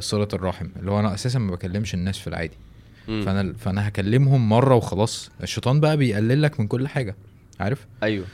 صلة 0.00 0.28
الرحم 0.32 0.66
اللي 0.76 0.90
هو 0.90 1.00
أنا 1.00 1.14
أساسا 1.14 1.38
ما 1.38 1.50
بكلمش 1.52 1.94
الناس 1.94 2.18
في 2.18 2.26
العادي. 2.26 2.56
فأنا 3.06 3.52
فأنا 3.52 3.88
هكلمهم 3.88 4.48
مرة 4.48 4.74
وخلاص. 4.74 5.30
الشيطان 5.42 5.80
بقى 5.80 5.96
بيقلل 5.96 6.42
لك 6.42 6.60
من 6.60 6.66
كل 6.66 6.88
حاجة 6.88 7.16
عارف؟ 7.60 7.86
أيوه. 8.02 8.24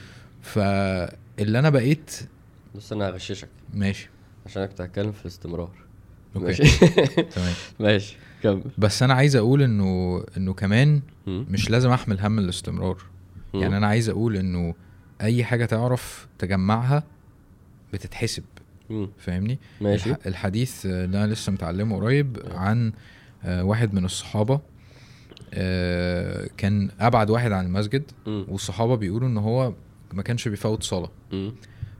فاللي 0.41 1.59
أنا 1.59 1.69
بقيت 1.69 2.19
بص 2.75 2.91
أنا 2.93 3.09
هغششك. 3.09 3.47
ماشي. 3.73 4.09
عشان 4.45 4.65
كنت 4.65 4.81
هتكلم 4.81 5.11
في 5.11 5.21
الاستمرار. 5.21 5.71
أوكي. 6.35 6.45
ماشي. 6.45 6.63
تمام. 7.35 7.53
ماشي 7.79 8.15
كمل. 8.43 8.61
بس 8.77 9.03
أنا 9.03 9.13
عايز 9.13 9.35
أقول 9.35 9.61
إنه 9.61 10.23
إنه 10.37 10.53
كمان 10.53 11.01
مم. 11.27 11.45
مش 11.49 11.69
لازم 11.69 11.91
أحمل 11.91 12.19
هم 12.19 12.39
الاستمرار. 12.39 12.97
مم. 13.53 13.61
يعني 13.61 13.77
أنا 13.77 13.87
عايز 13.87 14.09
أقول 14.09 14.35
إنه 14.37 14.75
أي 15.21 15.43
حاجة 15.43 15.65
تعرف 15.65 16.27
تجمعها 16.39 17.03
بتتحسب. 17.93 18.43
فاهمني؟ 19.17 19.59
ماشي. 19.81 20.09
الح- 20.09 20.19
الحديث 20.27 20.85
اللي 20.85 21.23
أنا 21.23 21.33
لسه 21.33 21.51
متعلمه 21.51 21.95
قريب 21.95 22.37
عن 22.51 22.91
آه، 23.45 23.63
واحد 23.63 23.93
من 23.93 24.05
الصحابة 24.05 24.59
آه، 25.53 26.49
كان 26.57 26.89
أبعد 26.99 27.29
واحد 27.29 27.51
عن 27.51 27.65
المسجد. 27.65 28.03
والصحابة 28.25 28.95
بيقولوا 28.95 29.27
إن 29.27 29.37
هو 29.37 29.73
ما 30.13 30.23
كانش 30.23 30.47
بيفوت 30.47 30.83
صلاة. 30.83 31.09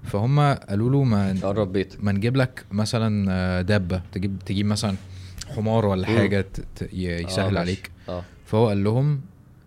فهم 0.04 0.40
قالوا 0.40 0.90
له 0.90 1.04
ما 1.04 1.36
قرب 1.44 1.74
بيتك 1.74 2.04
ما 2.04 2.12
نجيب 2.12 2.36
لك 2.38 2.66
مثلا 2.72 3.26
آه، 3.32 3.62
دابة 3.62 4.02
تجيب 4.12 4.40
تجيب 4.46 4.66
مثلا 4.66 4.96
حمار 5.56 5.86
ولا. 5.86 6.06
حاجة 6.08 6.46
آه، 6.82 6.88
يسهل 6.94 7.46
ماشي. 7.46 7.58
عليك. 7.60 7.92
آه. 8.10 8.24
فهو 8.46 8.68
قال 8.68 8.84
لهم 8.84 9.22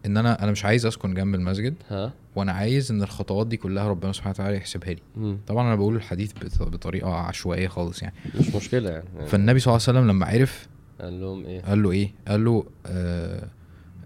إن 0.06 0.16
أنا 0.16 0.42
أنا 0.42 0.50
مش 0.52 0.64
عايز 0.64 0.86
أسكن 0.86 1.14
جنب 1.14 1.34
المسجد. 1.34 1.74
ها؟ 1.90 2.12
وأنا 2.36 2.52
عايز 2.52 2.90
إن 2.92 3.02
الخطوات 3.02 3.46
دي 3.46 3.56
كلها 3.56 3.88
ربنا 3.88 4.12
سبحانه 4.12 4.30
وتعالى 4.34 4.56
يحسبها 4.56 4.94
لي. 4.94 5.36
طبعا 5.46 5.66
أنا 5.66 5.74
بقول 5.74 5.96
الحديث 5.96 6.32
بط- 6.32 6.62
بطريقة 6.68 7.14
عشوائية 7.14 7.68
خالص 7.68 8.02
يعني. 8.02 8.14
مش 8.40 8.54
مشكلة 8.54 8.90
يعني. 8.90 9.26
فالنبي 9.26 9.58
صلى 9.60 9.72
الله 9.74 9.84
عليه 9.88 9.98
وسلم 9.98 10.08
لما 10.10 10.26
عرف 10.26 10.68
قال 11.00 11.20
لهم 11.20 11.44
إيه؟ 11.44 11.60
قال 11.62 11.82
له 11.82 11.90
إيه؟ 11.90 12.12
قال 12.28 12.44
له 12.44 12.64
آه 12.86 13.48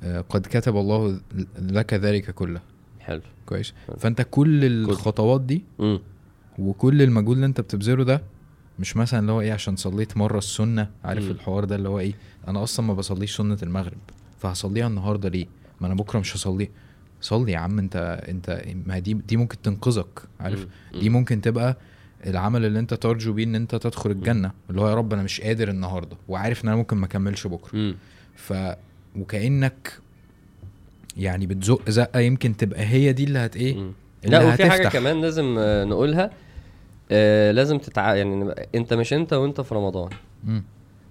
آه 0.02 0.20
قد 0.20 0.46
كتب 0.46 0.76
الله 0.76 1.20
لك 1.58 1.94
ذلك 1.94 2.30
كله. 2.30 2.60
حلو. 3.00 3.20
كويس. 3.46 3.74
فأنت 3.98 4.26
كل 4.30 4.64
الخطوات 4.64 5.40
دي 5.40 5.64
مم. 5.78 6.00
وكل 6.58 7.02
المجهود 7.02 7.34
اللي 7.36 7.46
أنت 7.46 7.60
بتبذله 7.60 8.04
ده 8.04 8.22
مش 8.78 8.96
مثلا 8.96 9.20
اللي 9.20 9.32
هو 9.32 9.40
إيه 9.40 9.52
عشان 9.52 9.76
صليت 9.76 10.16
مرة 10.16 10.38
السنة 10.38 10.90
عارف 11.04 11.24
مم. 11.24 11.30
الحوار 11.30 11.64
ده 11.64 11.76
اللي 11.76 11.88
هو 11.88 11.98
إيه؟ 11.98 12.14
أنا 12.48 12.62
أصلا 12.62 12.86
ما 12.86 12.94
بصليش 12.94 13.36
سنة 13.36 13.58
المغرب 13.62 13.98
فهصليها 14.38 14.86
النهارده 14.86 15.28
ليه؟ 15.28 15.46
ما 15.80 15.86
أنا 15.86 15.94
بكرة 15.94 16.18
مش 16.18 16.36
هصلي 16.36 16.68
صلي 17.26 17.52
يا 17.52 17.58
عم 17.58 17.78
انت 17.78 18.20
انت 18.28 18.62
ما 18.86 18.98
دي 18.98 19.14
دي 19.14 19.36
ممكن 19.36 19.62
تنقذك 19.62 20.22
عارف. 20.40 20.66
دي 21.00 21.08
ممكن 21.08 21.40
تبقى 21.40 21.76
العمل 22.26 22.64
اللي 22.64 22.78
انت 22.78 22.94
ترجو 22.94 23.32
بيه 23.32 23.44
ان 23.44 23.54
انت 23.54 23.74
تدخل 23.74 24.10
الجنة 24.10 24.50
اللي 24.70 24.80
هو 24.80 24.88
يا 24.88 24.94
رب 24.94 25.12
أنا 25.12 25.22
مش 25.22 25.40
قادر 25.40 25.68
النهارده 25.68 26.16
وعارف 26.28 26.64
ان 26.64 26.68
أنا 26.68 26.76
ممكن 26.76 26.96
ما 26.96 27.06
اكملش 27.06 27.46
بكرة. 27.46 27.94
ف 28.34 28.52
وكأنك 29.16 29.92
يعني 31.16 31.46
بتزق 31.46 31.90
زقة 31.90 32.20
يمكن 32.20 32.56
تبقى 32.56 32.80
هي 32.86 33.12
دي 33.12 33.24
اللي 33.24 33.38
هت 33.38 33.56
إيه 33.56 33.90
لا 34.24 34.42
وفي 34.44 34.70
حاجة. 34.70 34.88
كمان 34.88 35.20
لازم 35.20 35.56
آه، 35.58 35.84
نقولها 35.84 36.30
آه 37.10 37.50
لازم 37.52 37.78
تتع... 37.78 38.14
يعني 38.14 38.54
انت 38.74 38.94
مش 38.94 39.12
انت 39.12 39.32
وانت 39.32 39.60
في 39.60 39.74
رمضان 39.74 40.10
مم. 40.44 40.62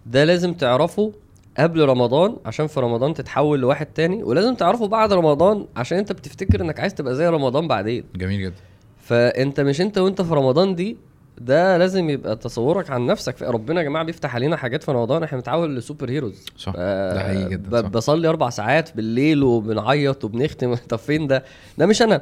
ده 0.05 0.23
لازم 0.23 0.53
تعرفه 0.53 1.13
قبل 1.57 1.85
رمضان 1.85 2.37
عشان 2.45 2.67
في 2.67 2.79
رمضان 2.79 3.13
تتحول 3.13 3.59
لواحد 3.59 3.85
تاني 3.85 4.23
ولازم 4.23 4.55
تعرفه 4.55 4.87
بعد 4.87 5.13
رمضان 5.13 5.65
عشان 5.75 5.97
انت 5.97 6.11
بتفتكر 6.11 6.61
انك 6.61 6.79
عايز 6.79 6.93
تبقى 6.93 7.15
زي 7.15 7.27
رمضان 7.27 7.67
بعدين. 7.67 8.03
جميل 8.15 8.41
جدا. 8.41 8.55
فانت 8.97 9.59
مش 9.59 9.81
انت 9.81 9.97
وانت 9.97 10.21
في 10.21 10.33
رمضان 10.33 10.75
دي 10.75 10.97
ده 11.37 11.77
لازم 11.77 12.09
يبقى 12.09 12.35
تصورك 12.35 12.89
عن 12.89 13.05
نفسك. 13.05 13.41
ربنا 13.41 13.79
يا 13.81 13.85
جماعة 13.85 14.05
بيفتح 14.05 14.35
علينا 14.35 14.57
حاجات 14.57 14.83
في 14.83 14.91
رمضان 14.91 15.23
إحنا 15.23 15.37
بنتحول 15.37 15.75
لسوبر 15.75 16.09
هيروز. 16.09 16.45
صح 16.57 16.73
ده 16.75 17.19
حقيقي 17.23 17.49
جدا 17.49 17.81
صح. 17.81 17.87
بصلي 17.87 18.27
أربع 18.27 18.49
ساعات 18.49 18.95
بالليل 18.95 19.43
وبنعيط 19.43 20.23
وبنختم. 20.25 20.75
طب 20.89 20.97
فين 20.97 21.27
ده؟ 21.27 21.43
ده 21.77 21.85
مش 21.85 22.01
أنا. 22.01 22.21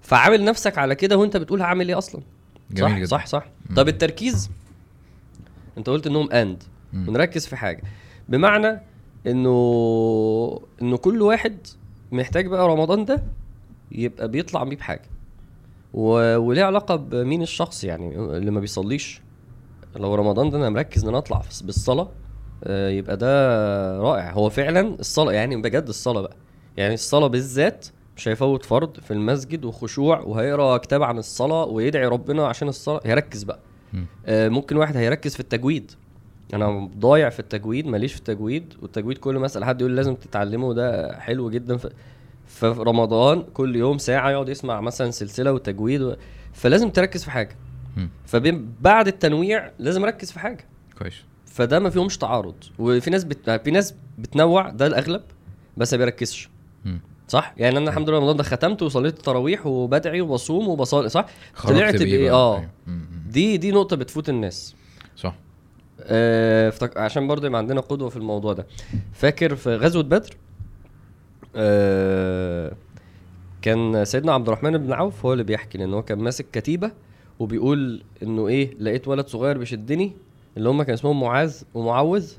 فعامل 0.00 0.44
نفسك 0.44 0.78
على 0.78 0.94
كده 0.94 1.16
وانت 1.16 1.36
بتقول 1.36 1.60
هعمل 1.62 1.88
إيه 1.88 1.98
أصلا؟ 1.98 2.20
جميل 2.70 2.90
صح 2.90 2.96
جدا. 2.96 3.06
صح 3.06 3.26
صح. 3.26 3.46
مم. 3.70 3.76
طب 3.76 3.88
التركيز؟ 3.88 4.50
انت 5.78 5.88
قلت 5.90 6.06
إنهم 6.06 6.32
اند. 6.32 6.62
ونركز 6.94 7.46
في 7.46 7.56
حاجة. 7.56 7.82
بمعنى 8.28 8.80
إنه 9.26 10.60
إنه 10.82 10.96
كل 10.96 11.22
واحد 11.22 11.56
محتاج 12.12 12.46
بقى 12.46 12.68
رمضان 12.68 13.04
ده 13.04 13.22
يبقى 13.92 14.28
بيطلع 14.28 14.64
بيه 14.64 14.76
بحاجة. 14.76 15.08
و... 15.94 16.36
وليه 16.36 16.64
علاقة 16.64 16.96
بمين 16.96 17.42
الشخص 17.42 17.84
يعني 17.84 18.16
اللي 18.16 18.50
ما 18.50 18.60
بيصليش. 18.60 19.22
لو 19.96 20.14
رمضان 20.14 20.50
ده 20.50 20.58
أنا 20.58 20.70
مركز 20.70 21.02
إن 21.02 21.08
أنا 21.08 21.18
أطلع 21.18 21.42
بالصلاة 21.64 22.08
آه، 22.64 22.88
يبقى 22.88 23.16
ده 23.16 23.28
رائع. 24.00 24.32
هو 24.32 24.50
فعلا 24.50 24.80
الصلاة 25.00 25.32
يعني 25.32 25.56
بجد 25.62 25.88
الصلاة 25.88 26.20
بقى. 26.20 26.36
يعني 26.76 26.94
الصلاة 26.94 27.26
بالذات 27.26 27.86
مش 28.16 28.28
هيفوت 28.28 28.64
فرض 28.64 29.00
في 29.00 29.10
المسجد 29.10 29.64
وخشوع 29.64 30.20
وهيقرأ 30.20 30.76
كتاب 30.76 31.02
عن 31.02 31.18
الصلاة 31.18 31.64
ويدعي 31.64 32.06
ربنا 32.06 32.46
عشان 32.46 32.68
الصلاة 32.68 33.00
هيركز 33.04 33.42
بقى. 33.42 33.58
آه 34.26 34.48
ممكن 34.48 34.76
واحد 34.76 34.96
هيركز 34.96 35.34
في 35.34 35.40
التجويد. 35.40 35.92
أنا 36.54 36.90
ضايع 36.98 37.28
في 37.28 37.40
التجويد 37.40 37.86
ماليش 37.86 38.12
في 38.12 38.18
التجويد 38.18 38.74
والتجويد 38.82 39.18
كل 39.18 39.38
ما 39.38 39.46
أسأل 39.46 39.64
حد 39.64 39.80
يقول 39.80 39.96
لازم 39.96 40.14
تتعلمه 40.14 40.74
ده 40.74 41.18
حلو 41.20 41.50
جدا. 41.50 41.76
في 41.76 41.90
في 42.46 42.66
رمضان 42.66 43.42
كل 43.42 43.76
يوم 43.76 43.98
ساعة 43.98 44.30
يقعد 44.30 44.48
يسمع 44.48 44.80
مثلا 44.80 45.10
سلسلة 45.10 45.52
وتجويد 45.52 46.02
و... 46.02 46.14
فلازم 46.52 46.90
تركز 46.90 47.24
في 47.24 47.30
حاجة. 47.30 47.56
فبعد 48.26 49.06
التنويع 49.06 49.70
لازم 49.78 50.04
أركز 50.04 50.32
في 50.32 50.38
حاجة. 50.38 50.66
كويس. 50.98 51.14
فده 51.46 51.78
ما 51.78 51.90
فيهمش 51.90 52.18
تعارض. 52.18 52.54
وفي 52.78 53.10
ناس 53.10 53.24
بت... 53.24 53.50
في 53.50 53.70
ناس 53.70 53.94
بتنوع 54.18 54.70
ده 54.70 54.86
الأغلب 54.86 55.22
بس 55.76 55.92
ما 55.94 55.98
بيركزش. 55.98 56.48
صح؟ 57.28 57.54
يعني 57.56 57.78
أنا 57.78 57.90
الحمد 57.90 58.08
لله 58.08 58.18
رمضان 58.18 58.36
ده 58.36 58.42
ختمت 58.42 58.82
وصليت 58.82 59.18
التراويح 59.18 59.66
وبدعي 59.66 60.20
وبصوم 60.20 60.68
وبصلي 60.68 61.08
صح؟ 61.08 61.26
طلعت 61.64 61.96
بايه؟ 61.96 62.32
آه. 62.34 62.68
مم. 62.86 63.06
دي 63.28 63.56
دي 63.56 63.72
نقطة 63.72 63.96
بتفوت 63.96 64.28
الناس. 64.28 64.74
صح. 65.16 65.34
آه. 66.00 66.72
عشان 66.96 67.26
برضه 67.26 67.46
يبقى 67.46 67.58
عندنا 67.58 67.80
قدوة 67.80 68.08
في 68.08 68.16
الموضوع 68.16 68.52
ده 68.52 68.66
فاكر 69.12 69.56
في 69.56 69.76
غزوة 69.76 70.02
بدر 70.02 70.36
آه 71.56 72.72
كان 73.62 74.04
سيدنا 74.04 74.32
عبد 74.32 74.46
الرحمن 74.48 74.78
بن 74.78 74.92
عوف 74.92 75.26
هو 75.26 75.32
اللي 75.32 75.44
بيحكي 75.44 75.78
لأن 75.78 75.94
هو 75.94 76.02
كان 76.02 76.18
ماسك 76.18 76.46
كتيبة 76.52 76.90
وبيقول 77.38 78.02
إنه 78.22 78.48
إيه 78.48 78.74
لقيت 78.80 79.08
ولد 79.08 79.26
صغير 79.26 79.58
بيشدني 79.58 80.12
اللي 80.56 80.68
هم 80.68 80.82
كان 80.82 80.92
اسمهم 80.92 81.20
معاذ 81.20 81.62
ومعوذ. 81.74 82.32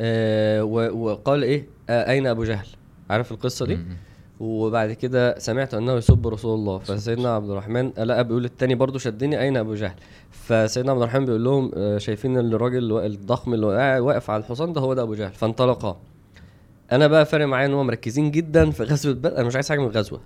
آه 0.00 0.64
وقال 0.64 1.42
إيه 1.42 1.66
آه 1.90 2.10
أين 2.10 2.26
أبو 2.26 2.44
جهل 2.44 2.66
عارف 3.10 3.32
القصة 3.32 3.66
دي 3.66 3.76
مم. 3.76 3.96
وبعد 4.40 4.92
كده 4.92 5.38
سمعت 5.38 5.74
أنه 5.74 5.92
يسب 5.92 6.26
رسول 6.28 6.54
الله 6.54 6.78
فسيدنا 6.78 7.34
عبد 7.34 7.50
الرحمن 7.50 7.92
لقى 7.98 8.24
بيقول 8.24 8.44
التاني 8.44 8.74
برضو 8.74 8.98
شدني 8.98 9.40
أين 9.40 9.56
أبو 9.56 9.74
جهل؟ 9.74 9.94
فسيدنا 10.30 10.92
عبد 10.92 11.00
الرحمن 11.02 11.24
بيقول 11.24 11.44
لهم 11.44 11.70
آه، 11.76 11.98
شايفين 11.98 12.38
الراجل 12.38 12.92
الضخم 13.06 13.54
اللي 13.54 13.66
واقف 14.00 14.30
على 14.30 14.40
الحصان 14.40 14.72
ده 14.72 14.80
هو 14.80 14.94
ده 14.94 15.02
أبو 15.02 15.14
جهل 15.14 15.32
فانطلقا. 15.32 16.00
أنا 16.92 17.06
بقى 17.06 17.26
فارق 17.26 17.46
معايا 17.46 17.66
إن 17.66 17.74
هم 17.74 17.86
مركزين 17.86 18.30
جدا 18.30 18.70
في 18.70 18.82
غزوة 18.82 19.14
بدر 19.14 19.36
أنا 19.38 19.46
مش 19.46 19.54
عايز 19.54 19.68
حاجة 19.68 19.78
من 19.80 19.86
الغزوة. 19.86 20.20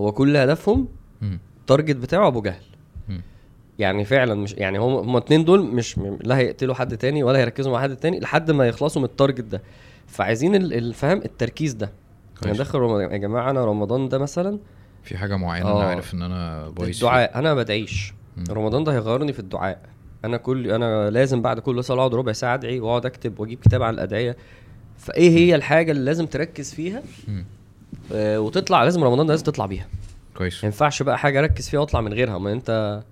هو 0.00 0.12
كل 0.12 0.36
هدفهم. 0.36 0.88
ال 1.60 1.65
target 1.65 1.96
بتاعه 1.96 2.26
أبو 2.28 2.42
جهل. 2.42 2.62
يعني 3.78 4.04
فعلا 4.04 4.34
مش 4.34 4.52
يعني 4.54 4.78
هم 4.78 4.94
هم 4.94 5.16
اتنين 5.16 5.44
دول 5.44 5.62
مش 5.62 5.98
لا 6.24 6.36
هيقتلوا 6.38 6.74
حد 6.74 6.96
تاني 6.96 7.22
ولا 7.22 7.38
هيركزوا 7.38 7.72
مع 7.72 7.80
حد 7.82 7.96
تاني 7.96 8.20
لحد 8.20 8.50
ما 8.50 8.66
يخلصوا 8.68 9.02
من 9.02 9.08
ال 9.08 9.13
target 9.13 9.44
ده. 9.44 9.62
فعايزين 10.06 10.54
ال- 10.54 10.72
الفهم 10.72 11.18
التركيز 11.18 11.72
ده. 11.74 11.90
كويس. 12.42 12.58
داخل 12.58 12.78
رمضان. 12.78 13.12
يا 13.12 13.16
جماعة 13.16 13.50
أنا 13.50 13.64
رمضان 13.64 14.08
ده 14.08 14.18
مثلا 14.18 14.58
في 15.02 15.16
حاجة 15.16 15.36
معينة 15.36 15.66
آه. 15.66 15.80
أنا 15.80 15.88
عارف 15.88 16.14
إن 16.14 16.22
أنا 16.22 16.68
بايظ. 16.68 16.96
الدعاء. 16.96 17.38
أنا 17.38 17.54
ما 17.54 17.62
بدعيش. 17.62 18.14
رمضان 18.50 18.84
ده 18.84 18.92
هيغيرني 18.92 19.32
في 19.32 19.38
الدعاء. 19.38 19.82
أنا 20.24 20.36
كل 20.36 20.70
أنا 20.70 21.10
لازم 21.10 21.42
بعد 21.42 21.58
كل 21.58 21.84
صلاة 21.84 21.98
أقعد 21.98 22.14
ربع 22.14 22.32
ساعة 22.32 22.54
أدعي 22.54 22.80
وأقعد 22.80 23.06
أكتب 23.06 23.40
وأجيب 23.40 23.58
كتاب 23.60 23.82
عن 23.82 23.94
الأدعية. 23.94 24.36
فإيه 24.98 25.30
هي 25.30 25.54
الحاجة 25.54 25.92
اللي 25.92 26.04
لازم 26.04 26.26
تركز 26.26 26.74
فيها. 26.74 27.02
آه 28.12 28.40
وتطلع 28.40 28.84
لازم 28.84 29.04
رمضان 29.04 29.26
ده 29.26 29.32
لازم 29.32 29.44
تطلع 29.44 29.66
بيها. 29.66 29.86
كويس. 30.36 30.64
ما 30.64 30.66
ينفعش 30.66 31.02
بقى 31.02 31.18
حاجة 31.18 31.38
أركز 31.40 31.68
فيها 31.68 31.80
وأطلع 31.80 32.00
من 32.00 32.12
غيرها. 32.12 32.38
ما 32.38 32.52
أنت 32.52 33.02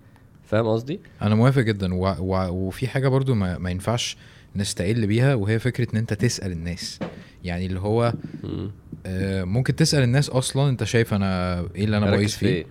فاهم 0.44 0.66
قصدي؟ 0.66 1.00
أنا 1.22 1.34
موافق 1.34 1.62
جدا. 1.62 1.94
و... 1.94 2.14
و... 2.18 2.48
وفي 2.50 2.88
حاجة 2.88 3.08
برضو 3.08 3.34
ما... 3.34 3.58
ما 3.58 3.70
ينفعش 3.70 4.16
نستقل 4.56 5.06
بيها 5.06 5.34
وهي 5.34 5.58
فكرة 5.58 5.92
إن 5.92 5.98
أنت 5.98 6.12
تسأل 6.12 6.52
الناس. 6.52 6.98
يعني 7.44 7.66
اللي 7.66 7.80
هو. 7.80 8.12
آه، 9.06 9.44
ممكن 9.44 9.76
تسأل 9.76 10.02
الناس 10.02 10.30
أصلا 10.30 10.68
أنت 10.68 10.84
شايف 10.84 11.14
أنا 11.14 11.60
إيه 11.74 11.84
اللي 11.84 11.96
أنا 11.96 12.10
بايظ 12.10 12.30
في 12.30 12.38
فيه. 12.38 12.46
إيه؟ 12.48 12.66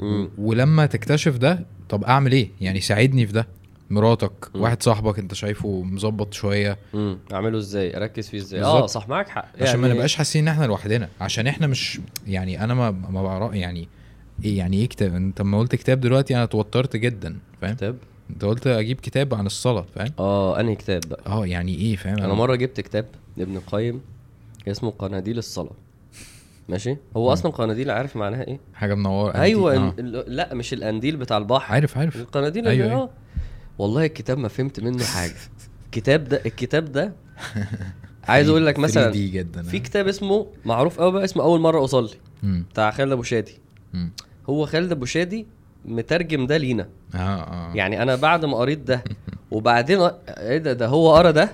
مم. 0.00 0.28
ولما 0.38 0.86
تكتشف 0.86 1.36
ده 1.36 1.66
طب 1.88 2.04
أعمل 2.04 2.32
إيه؟ 2.32 2.48
يعني 2.60 2.80
ساعدني 2.80 3.26
في 3.26 3.32
ده. 3.32 3.46
مراتك 3.90 4.32
مم. 4.54 4.60
واحد 4.62 4.82
صاحبك 4.82 5.18
أنت 5.18 5.34
شايفه 5.34 5.82
مظبط 5.82 6.34
شوية. 6.34 6.78
مم. 6.94 7.18
أعمله 7.32 7.58
إزاي؟ 7.58 7.96
أركز 7.96 8.28
فيه 8.28 8.38
إزاي. 8.38 8.62
آه 8.62 8.86
صح 8.86 9.08
معاك 9.08 9.28
حق. 9.28 9.48
عشان 9.60 9.80
ما 9.80 9.88
نبقاش 9.88 10.16
حاسين 10.16 10.48
إن 10.48 10.54
إحنا 10.54 10.64
لوحدنا. 10.64 11.08
عشان 11.20 11.46
إحنا 11.46 11.66
مش 11.66 12.00
يعني 12.26 12.64
أنا 12.64 12.74
ما 12.74 12.90
ما 12.90 13.22
بعرف 13.22 13.54
يعني 13.54 13.88
إيه 14.44 14.58
يعني 14.58 14.76
إيه 14.76 14.88
كتاب؟ 14.88 15.14
أنت 15.14 15.40
لما 15.40 15.58
قلت 15.58 15.74
كتاب 15.74 16.00
دلوقتي 16.00 16.34
أنا 16.34 16.44
اتوترت 16.44 16.96
جدا 16.96 17.36
فاهم؟ 17.60 17.74
كتاب؟ 17.74 17.96
أنت 18.30 18.44
قلت 18.44 18.66
أجيب 18.66 19.00
كتاب 19.00 19.34
عن 19.34 19.46
الصلاة 19.46 19.86
فاهم؟ 19.94 20.12
آه 20.18 20.60
أنهي 20.60 20.74
كتاب 20.74 21.00
بقى؟ 21.10 21.22
آه 21.26 21.46
يعني 21.46 21.74
إيه 21.74 21.96
فاهم؟ 21.96 22.18
أنا 22.18 22.34
مرة 22.34 22.54
جبت 22.54 22.80
كتاب 22.80 23.06
لابن 23.36 23.56
القيم. 23.56 24.00
اسمه 24.70 24.90
قناديل 24.90 25.38
الصلاة. 25.38 25.76
ماشي؟ 26.68 26.96
هو. 27.16 27.32
أصلا 27.32 27.52
قناديل 27.52 27.90
عارف 27.90 28.16
معناها 28.16 28.46
إيه؟ 28.46 28.60
حاجة 28.74 28.94
منوره 28.94 29.34
أيوه 29.34 29.76
آه. 29.76 29.94
لا 30.26 30.54
مش 30.54 30.72
القنديل 30.72 31.16
بتاع 31.16 31.36
البحر. 31.38 31.74
عارف 31.74 31.98
عارف. 31.98 32.16
القناديل 32.16 32.68
أيوة،. 32.68 32.92
آه 32.92 33.10
والله 33.78 34.04
الكتاب 34.04 34.38
ما 34.38 34.48
فهمت 34.48 34.80
منه 34.80 35.04
حاجة. 35.04 35.34
الكتاب 35.84 36.24
ده 36.24 36.42
الكتاب 36.46 36.92
ده 36.92 37.12
عايز 38.28 38.48
أقول 38.48 38.66
لك 38.66 38.78
مثلا 38.78 39.10
دي 39.10 39.28
جدا 39.28 39.62
في 39.62 39.78
كتاب 39.78 40.08
اسمه 40.08 40.46
معروف 40.64 41.00
قوي 41.00 41.12
بقى 41.12 41.24
اسمه 41.24 41.42
أول 41.44 41.60
مرة 41.60 41.84
أصلي. 41.84 42.16
مم. 42.42 42.64
بتاع 42.70 42.90
خالد 42.90 43.12
أبو 43.12 43.22
شادي. 43.22 43.58
مم. 43.92 44.10
هو 44.48 44.66
خالد 44.66 44.92
أبو 44.92 45.04
شادي 45.04 45.46
مترجم 45.84 46.46
ده 46.46 46.56
لينا. 46.56 46.88
آه 47.14 47.18
آه. 47.18 47.72
يعني 47.74 48.02
أنا 48.02 48.14
بعد 48.16 48.44
ما 48.44 48.56
قريت 48.56 48.78
ده 48.78 49.04
وبعدين 49.50 49.98
إيه 50.28 50.58
ده 50.58 50.72
ده 50.72 50.86
هو 50.86 51.14
قرأ 51.16 51.30
ده؟ 51.30 51.50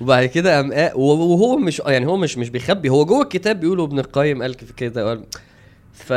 وبعد 0.00 0.26
كده 0.26 0.56
قام 0.56 0.72
قا- 0.72 0.94
وهو 0.96 1.56
مش 1.56 1.82
يعني 1.86 2.06
هو 2.06 2.16
مش 2.16 2.38
مش 2.38 2.50
بيخبي 2.50 2.88
هو 2.88 3.04
جوه 3.04 3.22
الكتاب 3.22 3.60
بيقولوا 3.60 3.86
ابن 3.86 3.98
القيم 3.98 4.42
قال 4.42 4.54
في 4.54 4.72
كده 4.72 5.08
قال 5.08 5.24
ف 5.92 6.12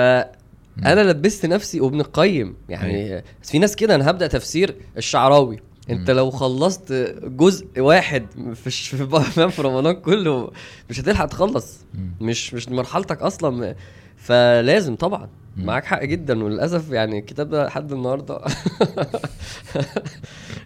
أنا 0.86 1.02
لبست 1.12 1.46
نفسي 1.46 1.82
وابن 1.82 2.00
القيم 2.00 2.56
يعني 2.70 3.24
بس 3.44 3.52
في 3.52 3.60
ناس 3.60 3.76
كده 3.76 3.96
أنا 3.96 4.10
هبدأ 4.10 4.28
تفسير 4.28 4.76
الشعراوي. 4.98 5.60
أنت. 5.89 6.12
لو 6.12 6.32
خلصت 6.32 6.94
جزء 7.24 7.65
واحد 7.78 8.26
في 8.56 8.70
في 9.50 9.62
رمضان 9.62 9.94
كله 9.96 10.52
مش 10.89 11.00
هتلحق 11.00 11.26
تخلص. 11.26 11.78
مش 12.22 12.54
مش 12.54 12.70
مرحلتك 12.70 13.22
أصلا. 13.22 13.76
فلازم 14.18 14.96
طبعا. 14.96 15.30
معاك 15.58 15.86
حق 15.86 16.04
جدا. 16.04 16.44
وللأسف 16.44 16.92
يعني 16.92 17.20
الكتاب 17.20 17.50
ده 17.50 17.65
لحد 17.68 17.92
النهارده 17.92 18.42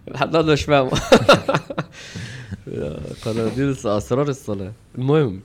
لحد 0.08 0.28
النهارده 0.28 0.54
مش 0.54 0.64
فاهمه. 0.64 0.92
قناديل 3.26 3.72
أسرار 3.86 4.30
الصلاة. 4.30 4.72
المهم. 4.98 5.42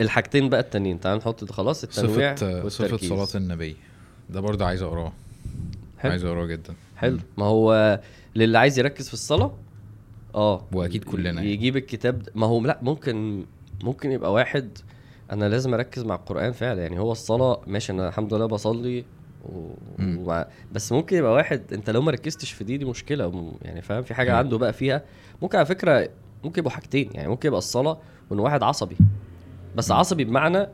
الحاجتين 0.00 0.48
بقى 0.48 0.60
التانيين 0.60 1.00
تعال 1.00 1.18
نحط 1.18 1.44
ده 1.44 1.52
خلاص 1.52 1.84
التنويع 1.84 2.34
صفة 2.34 2.68
صفة 2.68 2.96
صلاة 2.96 3.42
النبي. 3.42 3.76
ده 4.30 4.40
برضه 4.40 4.64
عايز 4.64 4.82
أقراه. 4.82 5.12
حلو. 5.98 6.10
عايز 6.10 6.24
أقراه 6.24 6.46
جدا. 6.46 6.74
حلو. 6.96 7.18
ما 7.38 7.44
هو 7.44 8.00
للي 8.36 8.58
عايز 8.58 8.78
يركز 8.78 9.08
في 9.08 9.14
الصلاة 9.14 9.54
آه. 10.34 10.64
وأكيد 10.72 11.04
كلنا 11.04 11.30
يعني. 11.30 11.52
يجيب 11.52 11.76
الكتاب. 11.76 12.22
ده 12.22 12.32
ما 12.34 12.46
هو 12.46 12.60
لا 12.60 12.78
ممكن 12.82 13.44
ممكن 13.82 14.12
يبقى 14.12 14.32
واحد 14.32 14.78
أنا 15.32 15.48
لازم 15.48 15.74
أركز 15.74 16.04
مع 16.04 16.14
القرآن 16.14 16.52
فعلا. 16.52 16.82
يعني 16.82 16.98
هو 16.98 17.12
الصلاة 17.12 17.60
ماشي 17.66 17.92
أنا 17.92 18.08
الحمد 18.08 18.34
لله 18.34 18.46
بصلي 18.46 19.04
و... 19.44 19.70
ومع... 19.98 20.46
بس 20.72 20.92
ممكن 20.92 21.16
يبقى 21.16 21.32
واحد 21.32 21.62
أنت 21.72 21.90
لو 21.90 22.02
ما 22.02 22.10
ركزتش 22.10 22.52
في 22.52 22.64
دي 22.64 22.76
دي 22.76 22.84
مشكلة. 22.84 23.54
يعني 23.62 23.82
فاهم؟ 23.82 24.02
في 24.02 24.14
حاجة. 24.14 24.36
عنده 24.36 24.58
بقى 24.58 24.72
فيها 24.72 25.02
ممكن 25.42 25.56
على 25.58 25.66
فكرة 25.66 26.08
ممكن 26.44 26.58
يبقوا 26.60 26.72
حاجتين 26.72 27.10
يعني 27.14 27.28
ممكن 27.28 27.46
يبقى 27.48 27.58
الصلاة 27.58 27.98
وإن 28.30 28.38
واحد 28.38 28.62
عصبي 28.62 28.96
بس. 29.76 29.92
عصبي 29.92 30.24
بمعنى 30.24 30.66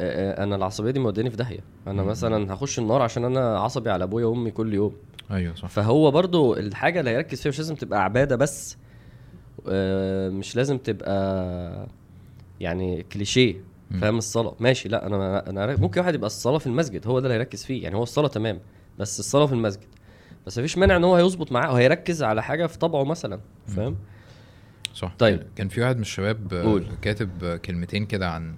أنا 0.00 0.56
العصبية 0.56 0.90
دي 0.90 1.00
موداني 1.00 1.30
في 1.30 1.36
داهية 1.36 1.60
أنا. 1.86 2.02
مثلا 2.02 2.54
هخش 2.54 2.78
النار 2.78 3.02
عشان 3.02 3.24
أنا 3.24 3.58
عصبي 3.58 3.90
على 3.90 4.04
أبويا 4.04 4.26
وأمي 4.26 4.50
كل 4.50 4.74
يوم 4.74 4.92
أيوه 5.30 5.54
صح 5.54 5.68
فهو 5.68 6.10
برضو 6.10 6.54
الحاجة 6.54 7.00
اللي 7.00 7.10
هيركز 7.10 7.40
فيها 7.40 7.50
مش 7.50 7.58
لازم 7.58 7.74
تبقى 7.74 8.04
عبادة 8.04 8.36
بس 8.36 8.76
مش 10.38 10.56
لازم 10.56 10.78
تبقى 10.78 11.86
يعني 12.60 13.02
كليشيه. 13.02 13.64
فاهم 14.00 14.18
الصلاة 14.18 14.54
ماشي 14.60 14.88
لا 14.88 15.06
أنا 15.06 15.50
أنا 15.50 15.76
ممكن 15.76 16.00
واحد 16.00 16.14
يبقى 16.14 16.26
الصلاة 16.26 16.58
في 16.58 16.66
المسجد 16.66 17.06
هو 17.06 17.20
ده 17.20 17.26
اللي 17.26 17.34
هيركز 17.34 17.64
فيه 17.64 17.82
يعني 17.82 17.96
هو 17.96 18.02
الصلاة 18.02 18.28
تمام 18.28 18.60
بس 18.98 19.20
الصلاة 19.20 19.46
في 19.46 19.52
المسجد 19.52 19.86
بس 20.48 20.58
مفيش 20.58 20.78
مانع 20.78 20.96
إن 20.96 21.04
هو 21.04 21.14
هيظبط 21.16 21.52
معاه 21.52 21.72
وهيركز 21.72 22.22
على 22.22 22.42
حاجة 22.42 22.66
في 22.66 22.78
طبعه 22.78 23.04
مثلا 23.04 23.40
فاهم؟ 23.66 23.96
صح. 24.94 25.14
طيب. 25.18 25.42
كان 25.56 25.68
في 25.68 25.80
واحد 25.80 25.96
من 25.96 26.02
الشباب 26.02 26.54
قول. 26.54 26.86
كاتب 27.02 27.56
كلمتين 27.64 28.06
كده 28.06 28.30
عن 28.30 28.54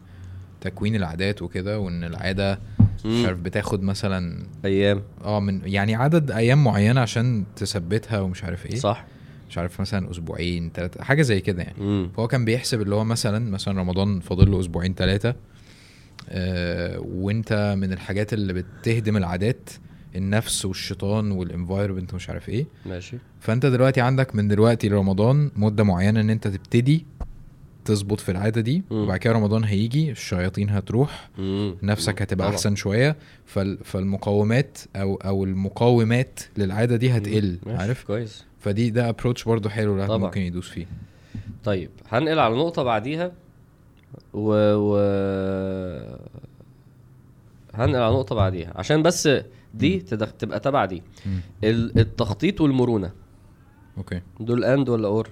تكوين 0.61 0.97
العادات 0.97 1.43
وكده 1.43 1.79
وإن 1.79 2.05
العادة 2.05 2.59
مش 3.05 3.05
مم. 3.05 3.27
عارف 3.27 3.39
بتاخد 3.39 3.83
مثلا 3.83 4.47
أيام. 4.65 5.03
آه 5.25 5.41
من 5.41 5.61
يعني 5.65 5.95
عدد 5.95 6.31
أيام 6.31 6.65
معينة 6.65 7.01
عشان 7.01 7.45
تثبتها 7.57 8.21
ومش 8.21 8.45
عارف 8.45 8.67
إيه. 8.67 8.77
صح. 8.77 9.05
مش 9.51 9.59
عارف 9.59 9.81
مثلا 9.81 10.11
أسبوعين 10.11 10.71
ثلاثة 10.75 11.05
حاجة 11.05 11.23
زي 11.23 11.41
كده 11.41 11.63
يعني. 11.63 11.81
امم 11.81 12.11
فهو 12.17 12.29
كان 12.29 12.45
بيحسب 12.45 12.83
اللي 12.83 12.95
هو 12.95 13.05
مثلا 13.05 13.51
مثلا 13.51 13.81
رمضان 13.81 14.21
فاضل 14.21 14.51
له 14.51 14.61
أسبوعين 14.61 14.95
ثلاثة 14.95 15.35
آه 16.29 16.99
وإنت 17.01 17.75
من 17.79 17.93
الحاجات 17.93 18.33
اللي 18.33 18.53
بتهدم 18.53 19.17
العادات 19.17 19.71
النفس 20.17 20.65
والشيطان 20.65 21.31
وال 21.33 21.45
environment 21.45 22.13
ومش 22.13 22.31
عارف 22.31 22.49
إيه 22.49 22.67
ماشي 22.87 23.17
فأنت 23.41 23.67
دلوقتي 23.67 24.01
عندك 24.01 24.35
من 24.35 24.49
دلوقتي 24.49 24.89
لرمضان 24.89 25.51
مدة 25.57 25.85
معينة 25.85 26.21
إن 26.21 26.31
أنت 26.31 26.49
تبتدي 26.49 27.05
تظبط 27.85 28.21
في 28.21 28.31
العادة 28.33 28.61
دي 28.61 28.83
مم. 28.91 29.03
وبعد 29.03 29.19
كده 29.19 29.33
رمضان 29.33 29.65
هيجي 29.65 30.11
الشياطين 30.11 30.71
هتروح 30.71 31.29
مم. 31.39 31.77
نفسك 31.83 32.23
هتبقى 32.23 32.47
طبعا. 32.47 32.57
أحسن 32.57 32.75
شوية 32.77 33.17
فال 33.47 33.79
فالمقاومات 33.85 34.79
أو 34.97 35.15
أو 35.15 35.45
المقاومات 35.45 36.41
للعادة 36.59 36.97
دي 36.97 37.11
هتقل 37.11 37.59
ماشي، 37.67 37.79
عارف 37.83 38.05
كويس 38.05 38.45
فدي 38.61 38.91
ده 38.91 39.09
approach 39.09 39.45
برضو 39.45 39.69
حلو 39.69 39.95
الواحد. 39.95 40.11
ممكن 40.11 40.41
يدوس 40.41 40.69
فيه 40.69 40.87
طيب 41.65 41.91
هنقل 42.09 42.39
على 42.39 42.55
نقطة 42.55 42.83
بعديها 42.83 43.33
و, 44.35 44.53
و... 44.75 44.97
هنقل 47.75 48.03
على 48.03 48.15
نقطة 48.15 48.35
بعديها 48.35 48.73
عشان 48.77 49.03
بس 49.03 49.29
دي 49.75 49.99
تدخ... 50.01 50.33
تبقى 50.33 50.61
تبع 50.61 50.85
دي. 50.85 51.03
التخطيط 51.65 52.61
والمرونة. 52.61 53.11
okay. 53.99 54.21
دول 54.41 54.65
and 54.65 54.89
ولا 54.89 55.09
or 55.09 55.29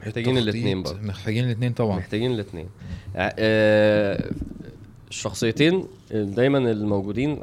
محتاجين 0.00 0.38
الاتنين 0.38 0.82
برضه. 0.82 1.00
محتاجين 1.00 1.44
الاثنين 1.44 1.72
طبعا. 1.72 1.96
محتاجين 1.96 2.30
الاثنين 2.32 2.68
آه 3.16 4.30
الشخصيتين 5.10 5.84
دايما 6.10 6.58
الموجودين 6.58 7.40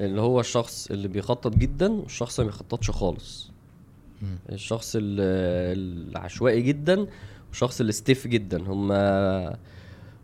اللي 0.00 0.20
هو 0.20 0.40
الشخص 0.40 0.90
اللي 0.90 1.08
بيخطط 1.08 1.56
جدا 1.56 1.88
والشخص 1.92 2.40
اللي 2.40 2.50
ما 2.50 2.56
بيخططش 2.56 2.90
خالص. 2.90 3.50
الشخص 4.52 4.96
ال- 4.96 6.08
العشوائي 6.10 6.62
جدا 6.62 7.06
والشخص 7.48 7.80
اللي 7.80 7.92
ستيف 7.92 8.26
جدا. 8.26 8.62
هما 8.62 9.56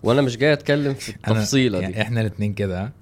وأنا 0.03 0.23
مش 0.23 0.37
جاي 0.37 0.53
أتكلم 0.53 0.95
في 0.95 1.09
التفصيلة 1.09 1.81
يعني 1.81 1.95
دي 1.95 2.03
إحنا 2.03 2.21
الاثنين 2.21 2.55
كده؟ 2.55 2.93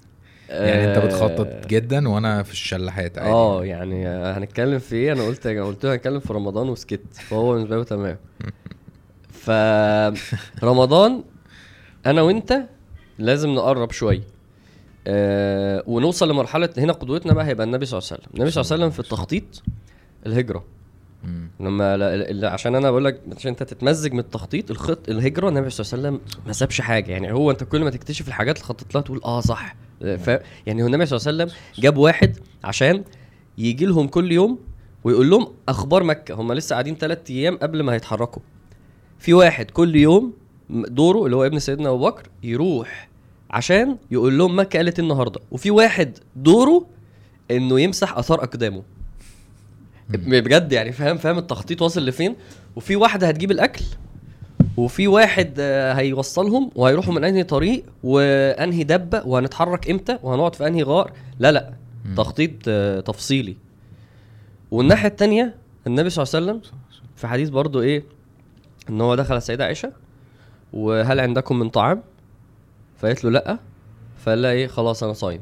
يعني 0.49 0.89
انت 0.89 0.97
آه، 0.97 1.05
بتخطط 1.05 1.67
جدا 1.67 2.09
وأنا 2.09 2.43
في 2.43 2.51
الشلاحات 2.51 3.17
عادي؟ 3.17 3.29
آه 3.31 3.65
يعني 3.65 4.07
هنتكلم 4.07 4.79
في 4.79 4.95
إيه؟ 4.95 5.13
أنا 5.13 5.23
قلت 5.23 5.47
قلت 5.47 5.85
له 5.85 5.93
هنتكلم 5.93 6.19
في 6.19 6.33
رمضان 6.33 6.69
وسكت 6.69 7.01
فهو 7.13 7.53
بالنسبة 7.53 7.75
له 7.75 7.83
تمام. 7.83 8.17
ف 9.43 9.49
رمضان 10.63 11.23
أنا 12.05 12.21
وأنت 12.21 12.61
لازم 13.19 13.49
نقرب 13.49 13.91
شوية 13.91 14.23
آه 15.07 15.83
ونوصل 15.87 16.29
لمرحلة 16.29 16.69
هنا 16.77 16.93
قدوتنا 16.93 17.33
بقى 17.33 17.45
هيبقى 17.45 17.65
النبي 17.65 17.85
صلى 17.85 17.97
الله 17.97 18.09
عليه 18.11 18.21
وسلم. 18.21 18.33
النبي 18.35 18.51
صلى 18.51 18.61
الله 18.61 18.73
عليه 18.73 18.83
وسلم 18.83 18.91
في 18.91 18.99
التخطيط 18.99 19.63
الهجرة. 20.25 20.63
لما 21.59 22.47
عشان 22.47 22.75
أنا 22.75 22.91
بقول 22.91 23.05
لك 23.05 23.21
عشان 23.35 23.49
انت 23.49 23.63
تتمزج 23.63 24.13
من 24.13 24.19
التخطيط 24.19 24.71
الخط 24.71 25.09
الهجرة 25.09 25.49
النبي 25.49 25.69
صلى 25.69 25.85
الله 25.85 26.07
عليه 26.07 26.17
وسلم 26.17 26.41
ما 26.47 26.53
سابش 26.53 26.81
حاجة. 26.81 27.11
يعني 27.11 27.33
هو 27.33 27.51
انت 27.51 27.63
كل 27.63 27.83
ما 27.83 27.89
تكتشف 27.89 28.27
الحاجات 28.27 28.55
اللي 28.55 28.67
خطط 28.67 28.95
لها 28.95 29.03
تقول 29.03 29.21
آه 29.25 29.39
صح. 29.39 29.75
ف 30.01 30.27
يعني 30.65 30.83
هو 30.83 30.87
النبي 30.87 31.05
صلى 31.05 31.17
الله 31.17 31.27
عليه 31.43 31.43
وسلم 31.43 31.59
جاب 31.83 31.97
واحد 31.97 32.37
عشان 32.63 33.03
يجي 33.57 33.85
لهم 33.85 34.07
كل 34.07 34.31
يوم 34.31 34.59
ويقول 35.03 35.29
لهم 35.29 35.47
أخبار 35.69 36.03
مكة. 36.03 36.33
هم 36.35 36.53
لسه 36.53 36.73
قاعدين 36.73 36.95
ثلاث 36.95 37.19
أيام 37.29 37.57
قبل 37.57 37.83
ما 37.83 37.93
هيتحركوا 37.93 38.41
في 39.19 39.33
واحد 39.33 39.71
كل 39.71 39.95
يوم 39.95 40.33
دوره 40.69 41.25
اللي 41.25 41.35
هو 41.35 41.45
ابن 41.45 41.59
سيدنا 41.59 41.89
أبو 41.89 42.05
بكر 42.05 42.29
يروح 42.43 43.09
عشان 43.51 43.97
يقول 44.11 44.37
لهم 44.37 44.59
مكة 44.59 44.77
قالت 44.77 44.99
إيه 44.99 45.05
النهارده. 45.05 45.39
وفي 45.51 45.71
واحد 45.71 46.17
دوره 46.35 46.85
إنه 47.51 47.79
يمسح 47.79 48.17
آثار 48.17 48.43
أقدامه. 48.43 48.83
بجد 50.09 50.71
يعني 50.71 50.91
فاهم 50.91 51.17
فاهم 51.17 51.37
التخطيط 51.37 51.81
واصل 51.81 52.05
لفين؟ 52.05 52.35
وفي 52.75 52.95
واحدة 52.95 53.27
هتجيب 53.27 53.51
الأكل 53.51 53.85
وفي 54.77 55.07
واحد 55.07 55.53
آه، 55.59 55.93
هيوصلهم 55.93 56.71
وهيروحوا 56.75 57.13
من 57.13 57.23
أنهي 57.23 57.43
طريق 57.43 57.83
وأنهي 58.03 58.83
دبة 58.83 59.21
وهنتحرك 59.25 59.89
إمتى 59.89 60.19
وهنقعد 60.23 60.55
في 60.55 60.67
أنهي 60.67 60.83
غار. 60.83 61.11
لا 61.39 61.51
لا. 61.51 61.73
تخطيط 62.17 62.51
آه، 62.67 62.99
تفصيلي. 62.99 63.57
والناحية 64.71 65.07
التانية 65.07 65.55
النبي 65.87 66.09
صلى 66.09 66.23
الله 66.23 66.51
عليه 66.51 66.59
وسلم 66.59 66.71
في 67.15 67.27
حديث 67.27 67.49
برضو 67.49 67.81
إيه؟ 67.81 68.03
إن 68.89 69.01
هو 69.01 69.15
دخل 69.15 69.37
السيدة 69.37 69.65
عائشة 69.65 69.91
وهل 70.73 71.19
عندكم 71.19 71.59
من 71.59 71.69
طعام؟ 71.69 72.03
فقالت 72.97 73.23
له 73.23 73.31
لأ. 73.31 73.57
فقال 74.25 74.41
لها 74.41 74.51
إيه؟ 74.51 74.67
خلاص 74.67 75.03
أنا 75.03 75.13
صايم. 75.13 75.41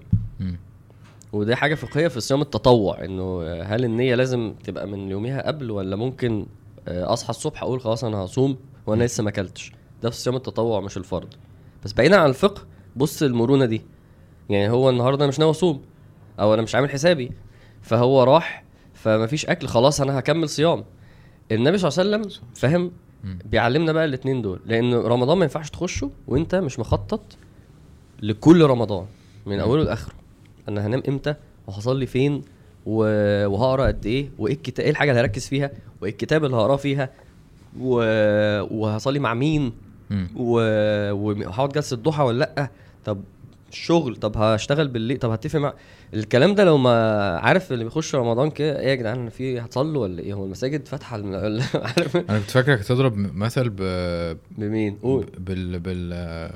ودي 1.35 1.55
حاجة 1.55 1.75
فقهية 1.75 2.07
في 2.07 2.19
صيام 2.19 2.41
التطوع 2.41 3.03
إنه 3.03 3.43
هل 3.61 3.85
النية 3.85 4.15
لازم 4.15 4.53
تبقى 4.63 4.87
من 4.87 5.09
يوميها 5.09 5.47
قبل 5.47 5.71
ولا 5.71 5.95
ممكن 5.95 6.45
آه، 6.87 7.13
أصحى 7.13 7.29
الصبح 7.29 7.63
أقول 7.63 7.81
خلاص 7.81 8.03
أنا 8.03 8.17
هصوم 8.17 8.57
وأنا 8.87 9.03
لسه 9.03 9.23
ما 9.23 9.29
أكلتش؟ 9.29 9.71
ده 10.03 10.09
في 10.09 10.15
صيام 10.15 10.35
التطوع 10.35 10.79
مش 10.81 10.97
الفرض. 10.97 11.27
بس 11.85 11.93
بعيدا 11.93 12.17
عن 12.17 12.29
الفقه 12.29 12.61
بص 12.95 13.23
المرونة 13.23 13.65
دي. 13.65 13.81
يعني 14.49 14.69
هو 14.69 14.89
النهارده 14.89 15.27
مش 15.27 15.39
ناوي 15.39 15.51
أصوم 15.51 15.81
أو 16.39 16.53
أنا 16.53 16.61
مش 16.61 16.75
عامل 16.75 16.89
حسابي 16.89 17.31
فهو 17.81 18.23
راح 18.23 18.63
فمفيش 18.93 19.45
أكل 19.45 19.67
خلاص 19.67 20.01
أنا 20.01 20.19
هكمل 20.19 20.49
صيام. 20.49 20.83
النبي 21.51 21.77
صلى 21.77 22.03
الله 22.05 22.15
عليه 22.17 22.25
وسلم 22.27 22.43
فاهم. 22.55 22.91
بيعلمنا 23.23 23.91
بقى 23.91 24.05
الاثنين 24.05 24.41
دول. 24.41 24.59
لأن 24.65 24.93
رمضان 24.93 25.37
ما 25.37 25.43
ينفعش 25.45 25.69
تخشه 25.69 26.11
وأنت 26.27 26.55
مش 26.55 26.79
مخطط 26.79 27.21
لكل 28.21 28.63
رمضان 28.63 29.05
من 29.45 29.59
أوله 29.59 29.83
لآخره. 29.83 30.13
أنا 30.69 30.87
هنام 30.87 31.03
إمتى؟ 31.09 31.35
وهصلي 31.67 32.05
فين؟ 32.05 32.41
و... 32.85 32.97
وهقرا 33.47 33.87
قد 33.87 34.05
إيه؟ 34.05 34.29
وايه 34.37 34.53
الكتاب 34.53 34.83
إيه 34.85 34.91
الحاجة 34.91 35.09
اللي 35.11 35.21
هركز 35.21 35.47
فيها؟ 35.47 35.71
وايه 36.01 36.11
الكتاب 36.11 36.45
اللي 36.45 36.55
هقراه 36.57 36.75
فيها؟ 36.75 37.09
و... 37.79 37.95
وهصلي 38.61 39.19
مع 39.19 39.33
مين. 39.33 39.73
و... 40.35 40.51
وهقعد 41.11 41.69
جلسة 41.69 41.97
ضحى 41.97 42.23
ولا 42.23 42.37
لأ؟ 42.39 42.69
طب 43.05 43.21
الشغل 43.71 44.15
طب 44.15 44.37
هشتغل 44.37 44.87
بالليل؟ 44.87 45.17
طب 45.17 45.29
هتفق 45.31 45.59
مع 45.59 45.73
الكلام 46.13 46.55
ده 46.55 46.63
لو 46.63 46.77
ما 46.77 46.91
عارف 47.37 47.71
اللي 47.73 47.83
بيخش 47.83 48.15
رمضان 48.15 48.49
كده 48.51 48.79
إيه 48.79 48.87
يا 48.87 48.95
جدعان 48.95 49.29
في 49.29 49.59
هتصلوا 49.59 50.01
ولا 50.03 50.19
إيه؟ 50.19 50.33
هو 50.33 50.45
المساجد 50.45 50.87
فاتحة 50.87 51.15
الم- 51.15 51.29
ولا 51.33 51.63
عارف؟ 51.97 52.17
أنا 52.17 52.39
كنت 52.39 52.51
فاكرك 52.51 52.79
هتضرب 52.79 53.17
مثل 53.17 53.69
ب... 53.69 53.75
بمين؟ 54.57 54.97
قول. 55.03 55.25
بال 55.37 55.79
بال 55.79 56.49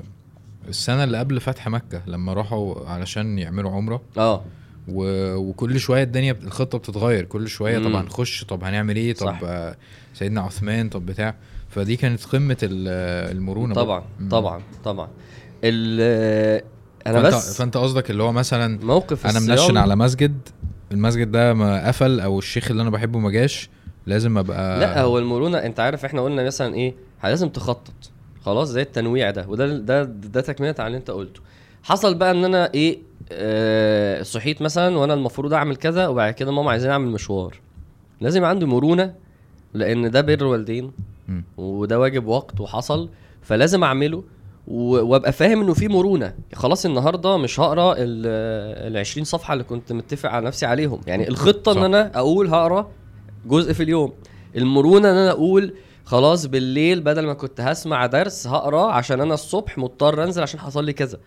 السنة 0.68 1.04
اللي 1.04 1.18
قبل 1.18 1.40
فتح 1.40 1.68
مكة 1.68 2.02
لما 2.06 2.32
راحوا 2.32 2.88
علشان 2.88 3.38
يعملوا 3.38 3.70
عمرة. 3.70 4.02
آه. 4.18 4.42
و... 4.88 5.34
وكل 5.34 5.80
شوية 5.80 6.02
الدنيا 6.02 6.32
بت- 6.32 6.44
الخطة 6.44 6.78
بتتغير. 6.78 7.24
كل 7.24 7.48
شوية 7.48 7.78
مم. 7.78 7.84
طب 7.88 7.94
هنخش 7.94 8.44
طب 8.44 8.64
هنعمل 8.64 8.96
إيه؟ 8.96 9.12
طب 9.14 9.26
صح. 9.26 9.40
آه، 9.44 9.76
سيدنا 10.14 10.40
عثمان 10.40 10.88
طب 10.88 11.06
بتاع. 11.06 11.34
فدي 11.68 11.96
كانت 11.96 12.24
قمة 12.24 12.56
ال- 12.62 13.32
المرونة. 13.36 13.74
طبعا. 13.74 14.04
طبعا 14.30 14.62
طبعا. 14.84 15.08
ال 15.64 16.00
أنا 17.06 17.22
فانت 17.22 17.34
بس 17.34 17.58
فأنت 17.58 17.76
قصدك 17.76 18.10
اللي 18.10 18.22
هو 18.22 18.32
مثلا 18.32 18.78
موقف 18.84 19.26
أنا 19.26 19.40
منشن 19.40 19.76
على 19.76 19.96
مسجد 19.96 20.38
المسجد 20.92 21.30
ده 21.30 21.54
ما 21.54 21.88
قفل 21.88 22.20
أو 22.20 22.38
الشيخ 22.38 22.70
اللي 22.70 22.82
أنا 22.82 22.90
بحبه 22.90 23.18
ما 23.18 23.30
جاش 23.30 23.68
لازم 24.06 24.38
أبقى 24.38 24.80
لا 24.80 25.02
هو 25.02 25.18
المرونة 25.18 25.58
أنت 25.58 25.80
عارف 25.80 26.04
إحنا 26.04 26.20
قلنا 26.22 26.44
مثلا 26.44 26.74
إيه؟ 26.74 26.94
لازم 27.24 27.48
تخطط. 27.48 27.92
خلاص 28.44 28.68
زي 28.68 28.82
التنويع 28.82 29.30
ده. 29.30 29.46
وده 29.48 29.66
ده 29.78 30.02
ده 30.04 30.40
تكملة 30.40 30.74
على 30.78 30.86
اللي 30.86 30.98
انت 30.98 31.10
قلته. 31.10 31.40
حصل 31.82 32.14
بقى 32.14 32.30
ان 32.30 32.44
أنا 32.44 32.70
إيه 32.74 32.98
آه 33.32 34.22
صحيت 34.22 34.62
مثلا 34.62 34.98
وأنا 34.98 35.14
المفروض 35.14 35.52
أعمل 35.54 35.76
كذا 35.76 36.06
وبعد 36.06 36.32
كده 36.34 36.52
ماما 36.52 36.70
عايزين 36.70 36.90
أعمل 36.90 37.06
مشوار. 37.08 37.60
لازم 38.20 38.44
عندي 38.44 38.66
مرونة 38.66 39.14
لأن 39.74 40.10
ده 40.10 40.20
بر 40.20 40.44
والدين. 40.44 40.92
وده 41.56 41.98
واجب 42.00 42.26
وقت 42.26 42.60
وحصل 42.60 43.08
فلازم 43.42 43.84
أعمله 43.84 44.24
وأبقى 44.68 45.32
فاهم 45.32 45.60
إنه 45.60 45.74
في 45.74 45.88
مرونة. 45.88 46.34
خلاص 46.54 46.86
النهارده 46.86 47.36
مش 47.36 47.60
هقرأ 47.60 47.94
ال 47.98 48.96
20 48.96 49.24
صفحة 49.24 49.52
اللي 49.52 49.64
كنت 49.64 49.92
متفق 49.92 50.30
على 50.30 50.46
نفسي 50.46 50.66
عليهم. 50.66 51.00
يعني 51.06 51.28
الخطة 51.28 51.72
إن 51.72 51.76
صح. 51.76 51.82
أنا 51.82 52.18
أقول 52.18 52.48
هقرأ 52.48 52.90
جزء 53.46 53.72
في 53.72 53.82
اليوم. 53.82 54.12
المرونة 54.56 55.10
إن 55.10 55.16
أنا 55.16 55.30
أقول 55.30 55.74
خلاص 56.10 56.46
بالليل 56.46 57.00
بدل 57.00 57.26
ما 57.26 57.34
كنت 57.34 57.60
هسمع 57.60 58.06
درس 58.06 58.46
هقرا 58.46 58.92
عشان 58.92 59.20
أنا 59.20 59.34
الصبح 59.34 59.78
مضطر 59.78 60.24
انزل 60.24 60.42
عشان 60.42 60.60
حصل 60.60 60.84
لي 60.84 60.92
كذا. 60.92 61.18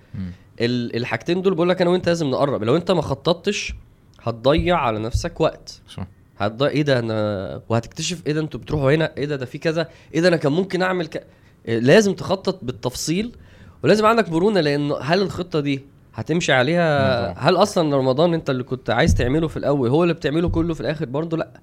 الحاجتين 0.61 1.41
دول 1.41 1.55
بقول 1.55 1.69
لك 1.69 1.81
أنا 1.81 1.89
وانت 1.89 2.07
لازم 2.07 2.27
نقرب. 2.29 2.63
لو 2.63 2.75
انت 2.75 2.91
ما 2.91 3.01
خططتش 3.01 3.73
هتضيع 4.21 4.77
على 4.77 4.99
نفسك 4.99 5.41
وقت. 5.41 5.81
صح. 5.87 6.07
هتضيع 6.37 6.69
إيه 6.69 6.81
ده؟ 6.81 6.99
أنا 6.99 7.61
وهتكتشف 7.69 8.21
إيه 8.27 8.33
ده 8.33 8.41
أنتوا 8.41 8.59
بتروحوا 8.59 8.91
هنا؟ 8.91 9.11
إيه 9.17 9.25
ده؟ 9.25 9.35
ده 9.35 9.45
في 9.45 9.57
كذا. 9.57 9.89
إيه 10.13 10.21
ده؟ 10.21 10.27
أنا 10.27 10.37
كان 10.37 10.51
ممكن 10.51 10.81
اعمل 10.81 11.07
ك... 11.07 11.27
لازم 11.65 12.13
تخطط 12.13 12.59
بالتفصيل. 12.63 13.35
ولازم 13.83 14.05
عندك 14.05 14.29
مرونة 14.29 14.59
لأن 14.59 14.91
هل 15.01 15.21
الخطة 15.21 15.59
دي 15.59 15.85
هتمشي 16.13 16.53
عليها. 16.53 17.39
هل 17.39 17.55
أصلا 17.55 17.97
رمضان 17.97 18.33
انت 18.33 18.49
اللي 18.49 18.63
كنت 18.63 18.89
عايز 18.89 19.15
تعمله 19.15 19.47
في 19.47 19.57
الأول 19.57 19.89
هو 19.89 20.03
اللي 20.03 20.13
بتعمله 20.13 20.49
كله 20.49 20.73
في 20.73 20.81
الآخر 20.81 21.05
برضه؟ 21.05 21.37
لأ. 21.37 21.61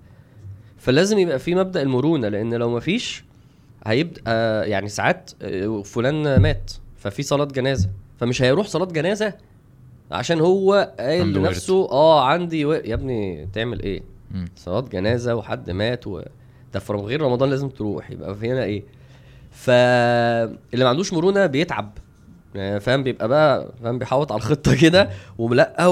فلازم 0.80 1.18
يبقى 1.18 1.38
في 1.38 1.54
مبدأ 1.54 1.82
المرونة 1.82 2.28
لأن 2.28 2.54
لو 2.54 2.70
ما 2.70 2.80
فيش 2.80 3.24
هيبقى 3.86 4.68
يعني 4.70 4.88
ساعات 4.88 5.30
آه، 5.42 5.82
فلان 5.82 6.40
مات 6.40 6.72
ففي 6.96 7.22
صلاة 7.22 7.44
جنازة 7.44 7.90
فمش 8.18 8.42
هيروح 8.42 8.66
صلاة 8.66 8.84
جنازة 8.86 9.34
عشان 10.10 10.40
هو 10.40 10.94
قايل. 10.98 11.32
لنفسه 11.32 11.90
آه 11.90 12.24
عندي 12.24 12.64
و... 12.64 12.72
يا 12.72 12.94
ابني 12.94 13.48
تعمل 13.52 13.82
إيه. 13.82 14.02
صلاة 14.56 14.80
جنازة 14.80 15.34
وحد 15.34 15.70
مات 15.70 16.06
و... 16.06 16.22
ده 16.74 16.80
في 16.80 16.92
غير 16.92 17.22
رمضان 17.22 17.50
لازم 17.50 17.68
تروح 17.68 18.10
يبقى 18.10 18.34
في 18.34 18.50
هنا 18.50 18.64
إيه 18.64 18.82
فاللي 19.50 20.84
ما 20.84 20.88
عندوش 20.88 21.12
مرونة 21.12 21.46
بيتعب 21.46 21.92
فاهم 22.54 23.02
بيبقى 23.02 23.28
بقى 23.28 23.72
فاهم 23.82 23.98
بيحوط 23.98 24.32
على 24.32 24.38
الخطة 24.38 24.74
كده 24.80 25.10
ولا 25.38 25.86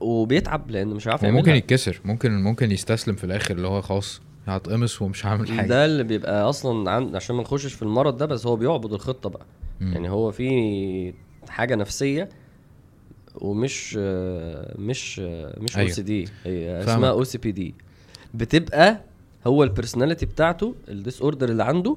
وبيتعب 0.00 0.70
لأنه 0.70 0.94
مش 0.94 1.06
عارف 1.06 1.22
وممكن 1.22 1.36
يعملها 1.36 1.54
يتكسر 1.56 2.00
ممكن 2.04 2.42
ممكن 2.42 2.70
يستسلم 2.72 3.14
في 3.14 3.24
الآخر 3.24 3.54
اللي 3.54 3.68
هو 3.68 3.80
خلاص 3.82 4.20
هتقمص 4.46 5.02
ومش 5.02 5.26
هعمل 5.26 5.48
حاجة 5.48 5.66
ده 5.66 5.84
اللي 5.84 6.02
بيبقى 6.04 6.48
أصلا 6.48 6.90
عن... 6.90 7.16
عشان 7.16 7.36
ما 7.36 7.42
نخشش 7.42 7.72
في 7.72 7.82
المرض 7.82 8.16
ده 8.16 8.26
بس 8.26 8.46
هو 8.46 8.56
بيعبد 8.56 8.92
الخطة 8.92 9.28
بقى 9.30 9.46
مم. 9.80 9.92
يعني 9.92 10.10
هو 10.10 10.30
في 10.30 11.12
حاجة 11.48 11.74
نفسية 11.74 12.28
ومش 13.34 13.96
مش 14.78 15.18
مش 15.58 15.78
O. 15.78 15.88
C 15.88 16.02
D 16.02 16.28
هي. 16.44 16.80
اسمها 16.82 17.10
O 17.10 17.24
C 17.24 17.38
P 17.38 17.52
D 17.52 17.74
بتبقى 18.34 19.00
هو 19.46 19.62
ال 19.64 19.69
personality 19.69 20.26
بتاعته 20.26 20.74
ال 20.88 21.22
disorder 21.22 21.48
اللي 21.48 21.64
عنده 21.64 21.96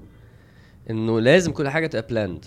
إنه 0.89 1.20
لازم 1.20 1.52
كل 1.52 1.70
حاجة 1.70 1.88
تبقى 1.88 2.08
planned 2.10 2.45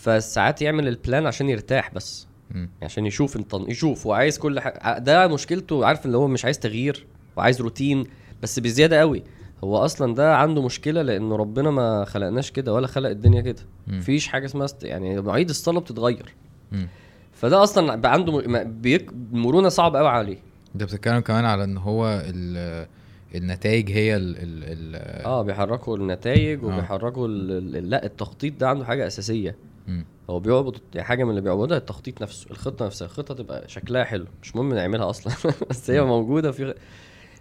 فساعات 0.00 0.62
يعمل 0.62 0.88
ال 0.88 0.96
plan 0.96 1.26
عشان 1.26 1.48
يرتاح 1.48 1.94
بس 1.94 2.26
مم. 2.50 2.68
عشان 2.82 3.06
يشوف 3.06 3.36
انت 3.36 3.56
يشوف 3.68 4.06
وعايز 4.06 4.38
كل 4.38 4.60
حاجة 4.60 4.98
ده 4.98 5.28
مشكلته 5.28 5.86
عارف 5.86 6.06
اللي 6.06 6.16
هو 6.16 6.26
مش 6.28 6.44
عايز 6.44 6.58
تغيير 6.58 7.06
وعايز 7.36 7.60
روتين 7.60 8.04
بس 8.42 8.58
بزيادة 8.58 9.00
قوي 9.00 9.22
هو 9.64 9.76
أصلا 9.76 10.14
ده 10.14 10.36
عنده 10.36 10.62
مشكلة 10.62 11.02
لأنه 11.02 11.36
ربنا 11.36 11.70
ما 11.70 12.04
خلقناش 12.04 12.50
كده 12.50 12.74
ولا 12.74 12.86
خلق 12.86 13.08
الدنيا 13.08 13.40
كده. 13.40 13.62
مفيش 13.86 14.26
حاجة 14.28 14.44
اسمها 14.46 14.64
است... 14.64 14.84
يعني 14.84 15.20
مواعيد 15.20 15.48
الصلاة 15.48 15.80
بتتغير 15.80 16.34
مم. 16.72 16.88
فده 17.32 17.62
أصلا 17.62 17.96
بقى 17.96 18.12
عنده 18.12 18.38
م... 18.48 18.80
بيك... 18.80 19.10
مرونة 19.32 19.68
صعب 19.68 19.96
قوي 19.96 20.08
عليه 20.08 20.38
انت 20.74 20.82
بتتكلم 20.84 21.20
كمان 21.20 21.44
على 21.44 21.64
إن 21.64 21.76
هو 21.76 22.22
ال 22.26 22.86
النتائج 23.34 23.90
هي 23.90 24.16
ال 24.16 24.36
ال 24.38 24.64
ال 24.96 25.24
آه 25.26 25.42
بيحركوا 25.42 25.96
النتائج 25.96 26.64
آه. 26.64 26.66
وبيحركوا. 26.66 27.28
لا 27.28 28.04
التخطيط 28.04 28.60
ده 28.60 28.68
عنده 28.68 28.84
حاجة 28.84 29.06
أساسية 29.06 29.56
مم. 29.86 30.04
هو 30.30 30.40
بيعبد 30.40 30.78
حاجة 30.98 31.24
من 31.24 31.30
اللي 31.30 31.40
بيعبدها 31.40 31.78
التخطيط 31.78 32.22
نفسه 32.22 32.50
الخطة 32.50 32.86
نفسها 32.86 33.06
الخطة 33.06 33.34
تبقى 33.34 33.68
شكلها 33.68 34.04
حلو 34.04 34.26
مش 34.42 34.56
مهم 34.56 34.74
نعملها 34.74 35.10
أصلا 35.10 35.32
بس 35.70 35.90
هي 35.90 36.02
موجودة 36.02 36.52
في 36.52 36.74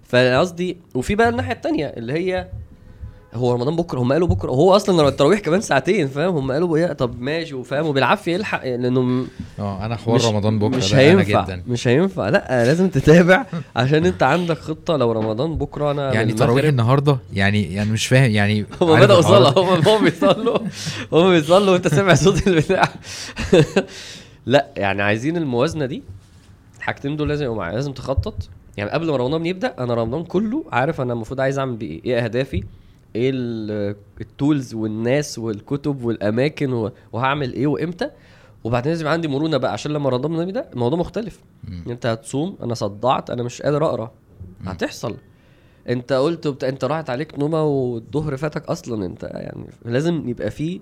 فقصدي 0.03 0.77
وفي 0.95 1.15
بقى 1.15 1.29
الناحية 1.29 1.51
التانية 1.53 1.85
اللي 1.87 2.13
هي 2.13 2.49
هو 3.33 3.53
رمضان 3.53 3.75
بكرة 3.75 3.99
هم 3.99 4.13
قالوا 4.13 4.27
بكرة 4.27 4.51
وهو 4.51 4.75
أصلا 4.75 5.07
التراويح 5.07 5.39
كمان 5.39 5.61
ساعتين 5.61 6.07
فاهم؟ 6.07 6.35
هم 6.37 6.51
قالوا 6.51 6.77
إيه 6.77 6.93
طب 6.93 7.21
ماشي 7.21 7.55
وفاهم 7.55 7.85
وبالعافية 7.85 8.33
يلحق 8.33 8.63
لأنه 8.65 9.01
م- 9.01 9.27
آه 9.59 9.85
أنا 9.85 9.95
حوار 9.95 10.25
رمضان 10.25 10.59
بكرة 10.59 10.77
مش 10.77 10.95
هينفع 10.95 11.43
جدا. 11.45 11.63
مش 11.67 11.87
هينفع. 11.87 12.29
لا 12.29 12.65
لازم 12.65 12.89
تتابع 12.89 13.45
عشان 13.75 14.05
أنت 14.05 14.23
عندك 14.23 14.57
خطة 14.57 14.97
لو 14.97 15.11
رمضان 15.11 15.55
بكرة 15.55 15.91
أنا 15.91 16.13
يعني 16.13 16.33
تراويح 16.33 16.65
النهارده؟ 16.65 17.17
يعني 17.33 17.73
يعني 17.73 17.91
مش 17.91 18.07
فاهم 18.07 18.31
يعني 18.31 18.61
هم 18.81 19.21
صلاة 19.21 19.53
ده؟ 19.53 19.61
هم 19.61 19.81
هم 19.87 20.03
بيصلوا 20.03 20.57
هم 21.13 21.29
بيصلوا 21.29 21.73
وأنت 21.73 21.87
سامع 21.87 22.13
صوت 22.13 22.47
البتاع. 22.47 22.89
لا 24.45 24.67
يعني 24.77 25.01
عايزين 25.01 25.37
الموازنة 25.37 25.85
دي. 25.85 26.03
الحاجتين 26.77 27.15
دول 27.17 27.29
لازم 27.29 27.43
يبقوا 27.45 27.57
معايا 27.57 27.75
لازم 27.75 27.93
تخطط. 27.93 28.35
يعني 28.77 28.89
قبل 28.91 29.09
ما 29.09 29.17
رمضان 29.17 29.45
يبدأ 29.45 29.73
أنا 29.79 29.93
رمضان 29.93 30.23
كله 30.23 30.63
عارف 30.71 31.01
أنا 31.01 31.13
المفروض 31.13 31.41
عايز 31.41 31.59
أعمل 31.59 31.75
بيه 31.75 31.89
إيه 31.91 32.01
إيه 32.05 32.23
أهدافي 32.23 32.63
إيه 33.19 33.31
ال- 33.33 33.95
التولز 34.21 34.73
والناس 34.73 35.39
والكتب 35.39 36.03
والاماكن 36.03 36.89
وهعمل 37.13 37.53
إيه 37.53 37.67
وامتى. 37.67 38.09
وبعدين 38.63 38.91
لازم 38.91 39.07
عندي 39.07 39.27
مرونة 39.27 39.57
بقى 39.57 39.73
عشان 39.73 39.91
لما 39.91 40.09
رمضان 40.09 40.33
يبدا 40.49 40.69
الموضوع 40.73 40.99
مختلف. 40.99 41.39
مم. 41.63 41.83
انت 41.89 42.05
هتصوم 42.05 42.57
أنا 42.63 42.73
صدعت 42.73 43.29
أنا 43.29 43.43
مش 43.43 43.61
قادر 43.61 43.85
اقرأ. 43.85 44.11
مم. 44.61 44.67
هتحصل. 44.69 45.17
انت 45.89 46.13
قلت 46.13 46.47
وبت... 46.47 46.63
انت 46.63 46.83
راحت 46.85 47.09
عليك 47.09 47.39
نومة 47.39 47.63
والظهر 47.63 48.37
فاتك 48.37 48.65
أصلا. 48.65 49.05
انت 49.05 49.23
يعني 49.23 49.65
لازم 49.85 50.29
يبقى 50.29 50.51
فيه 50.51 50.79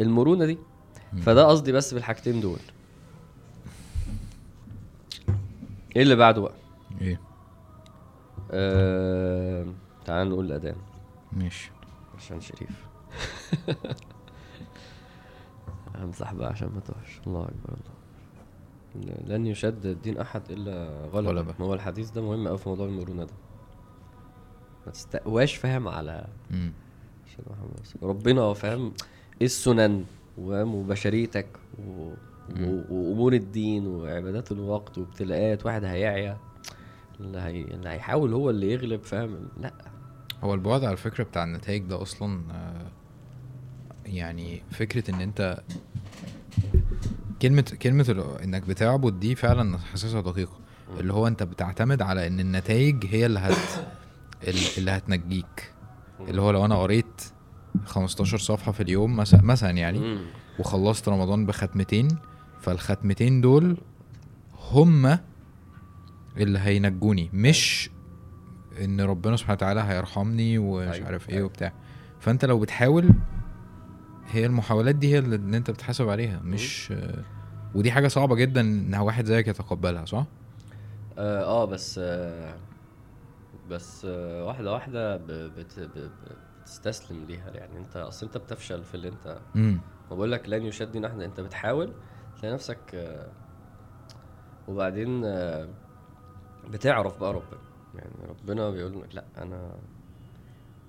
المرونة 0.00 0.46
دي. 0.46 0.58
مم. 1.12 1.20
فده 1.20 1.44
قصدي 1.46 1.72
بس 1.72 1.94
بالحاجتين 1.94 2.40
دول. 2.40 2.58
إيه 5.96 6.02
اللي 6.02 6.16
بعده 6.16 6.40
بقى؟ 6.42 6.54
إيه؟ 7.00 7.20
آه... 8.50 9.66
تعال 10.04 10.28
نقول 10.30 10.46
الأذان. 10.46 10.74
ماشي. 11.36 11.70
عشان 12.16 12.40
شريف. 12.40 12.86
امسح 16.02 16.32
بقى 16.32 16.48
عشان 16.50 16.68
ما 16.68 16.80
توحش 16.80 17.20
الله 17.26 17.42
أكبر 17.42 17.76
الله 18.96 19.36
لن 19.36 19.46
يشد 19.46 19.86
الدين 19.86 20.18
أحد 20.18 20.42
إلا 20.50 21.04
غلبة. 21.12 21.30
غلبة. 21.30 21.54
ما 21.58 21.66
هو 21.66 21.74
الحديث 21.74 22.10
ده 22.10 22.22
مهم 22.22 22.48
قوي 22.48 22.58
في 22.58 22.68
موضوع 22.68 22.86
المرونة 22.86 23.24
ده. 23.24 23.32
ما 24.86 24.92
تستقواش 24.92 25.54
فاهم 25.56 25.88
على 25.88 26.26
مم. 26.50 26.72
أشهد 27.26 27.44
أن 27.48 27.52
محمد. 27.54 28.10
ربنا 28.10 28.52
فاهم 28.52 28.92
إيه 29.40 29.46
السنن 29.46 30.04
وبشريتك 30.38 31.46
و... 31.78 32.12
و... 32.60 32.82
وأمور 32.90 33.32
الدين 33.32 33.86
وعبادات 33.86 34.52
الوقت 34.52 34.98
وابتلاءات. 34.98 35.66
واحد 35.66 35.84
هيعيا 35.84 36.38
اللي, 37.20 37.38
هي... 37.38 37.60
اللي 37.62 37.88
هيحاول 37.88 38.32
هو 38.32 38.50
اللي 38.50 38.72
يغلب 38.72 39.02
فاهم؟ 39.02 39.48
لا. 39.60 39.93
هو 40.44 40.54
البعد 40.54 40.84
على 40.84 40.92
الفكرة 40.92 41.24
بتاع 41.24 41.44
النتائج 41.44 41.82
ده 41.82 42.02
أصلا 42.02 42.40
آه، 42.52 42.86
يعني 44.06 44.62
فكرة 44.70 45.10
إن 45.10 45.20
أنت 45.20 45.62
كلمة 47.42 47.72
كلمة 47.82 48.06
ال- 48.08 48.42
إنك 48.42 48.62
بتعبد 48.62 49.20
دي 49.20 49.34
فعلا 49.34 49.78
حاسسها 49.78 50.20
دقيقة. 50.20 50.58
اللي 51.00 51.12
هو 51.12 51.26
أنت 51.26 51.42
بتعتمد 51.42 52.02
على 52.02 52.26
إن 52.26 52.40
النتائج 52.40 53.06
هي 53.06 53.26
اللي 53.26 53.38
هت 53.40 53.56
ال- 54.48 54.78
اللي 54.78 54.90
هتنجيك. 54.90 55.72
اللي 56.28 56.40
هو 56.42 56.50
لو 56.50 56.64
أنا 56.64 56.76
قريت 56.82 57.22
15 57.84 58.38
صفحة 58.38 58.72
في 58.72 58.82
اليوم 58.82 59.16
مثلا 59.16 59.42
مثلا 59.42 59.70
يعني. 59.70 60.18
وخلصت 60.58 61.08
رمضان 61.08 61.46
بختمتين 61.46 62.08
فالختمتين 62.60 63.40
دول 63.40 63.76
هما 64.70 65.20
اللي 66.36 66.58
هينجوني 66.58 67.30
مش 67.32 67.90
إن 68.84 69.00
ربنا 69.00 69.36
سبحانه 69.36 69.56
وتعالى 69.56 69.80
هيرحمني 69.80 70.58
ومش 70.58 70.94
أيوة، 70.94 71.06
عارف 71.06 71.28
إيه 71.28 71.34
أيوة. 71.34 71.46
وبتاع. 71.46 71.72
فأنت 72.20 72.44
لو 72.44 72.58
بتحاول 72.58 73.10
هي 74.30 74.46
المحاولات 74.46 74.94
دي 74.94 75.14
هي 75.14 75.18
اللي 75.18 75.36
إن 75.36 75.54
أنت 75.54 75.70
بتحاسب 75.70 76.08
عليها 76.08 76.40
مش 76.44 76.94
ودي 77.74 77.92
حاجة 77.92 78.08
صعبة 78.08 78.34
جدا 78.34 78.60
ان 78.60 78.94
واحد 78.94 79.24
زيك 79.24 79.48
يتقبلها 79.48 80.04
صح؟ 80.04 80.26
آه, 81.18 81.44
آه 81.44 81.64
بس 81.64 82.00
آه 82.02 82.56
بس 83.70 84.04
آه 84.10 84.44
واحدة 84.44 84.72
واحدة. 84.72 85.16
بت... 85.16 85.90
بتستسلم 86.62 87.24
ليها. 87.24 87.50
يعني 87.50 87.78
أنت 87.78 87.96
أصل 87.96 88.26
أنت 88.26 88.36
بتفشل 88.38 88.84
في 88.84 88.94
اللي 88.94 89.08
أنت 89.08 89.38
ما 89.54 89.78
بقول 90.16 90.32
لك 90.32 90.48
لن 90.48 90.62
يشد 90.62 90.96
نحن. 90.96 91.20
أنت 91.20 91.40
بتحاول 91.40 91.92
تلاقي 92.40 92.54
نفسك 92.54 92.78
آه، 92.94 93.28
وبعدين 94.68 95.24
آه، 95.24 95.68
بتعرف 96.70 97.20
بقى 97.20 97.32
ربنا. 97.32 97.60
يعني 97.94 98.14
ربنا 98.28 98.70
بيقول 98.70 99.02
لك 99.02 99.14
لا 99.14 99.24
أنا 99.38 99.76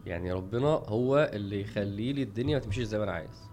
يعني 0.06 0.32
ربنا 0.34 0.68
هو 0.68 1.30
اللي 1.34 1.62
يخلي 1.62 2.14
لي 2.14 2.24
الدنيا 2.24 2.58
ما 2.58 2.64
تمشيش 2.64 2.84
زي 2.84 2.98
ما 2.98 3.04
أنا 3.04 3.12
عايز. 3.12 3.50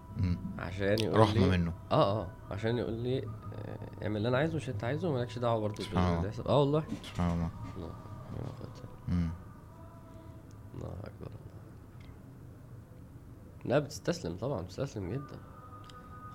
عشان 0.59 0.99
يقول 0.99 1.19
رحمة 1.19 1.33
لي 1.47 1.57
منه. 1.57 1.73
آه 1.91 2.21
آه. 2.21 2.27
عشان 2.51 2.77
يقول 2.77 2.93
لي 2.93 3.17
آه، 3.19 4.03
اعمل 4.03 4.17
اللي 4.17 4.27
أنا 4.29 4.37
عايزه 4.37 4.55
مش 4.55 4.69
أنت 4.69 4.83
عايزه 4.83 5.11
مالكش 5.11 5.39
دعوة 5.39 5.59
برضه. 5.59 5.83
باللي 5.93 6.27
يحصل. 6.27 6.47
آه 6.47 6.59
والله. 6.59 6.83
سبحان 7.03 7.31
الله. 7.33 7.49
الله. 7.77 7.91
الله 10.75 10.93
أكبر. 11.03 11.31
لا 13.65 13.79
بتستسلم 13.79 14.35
طبعا 14.37 14.61
بتستسلم 14.61 15.11
جدا. 15.11 15.37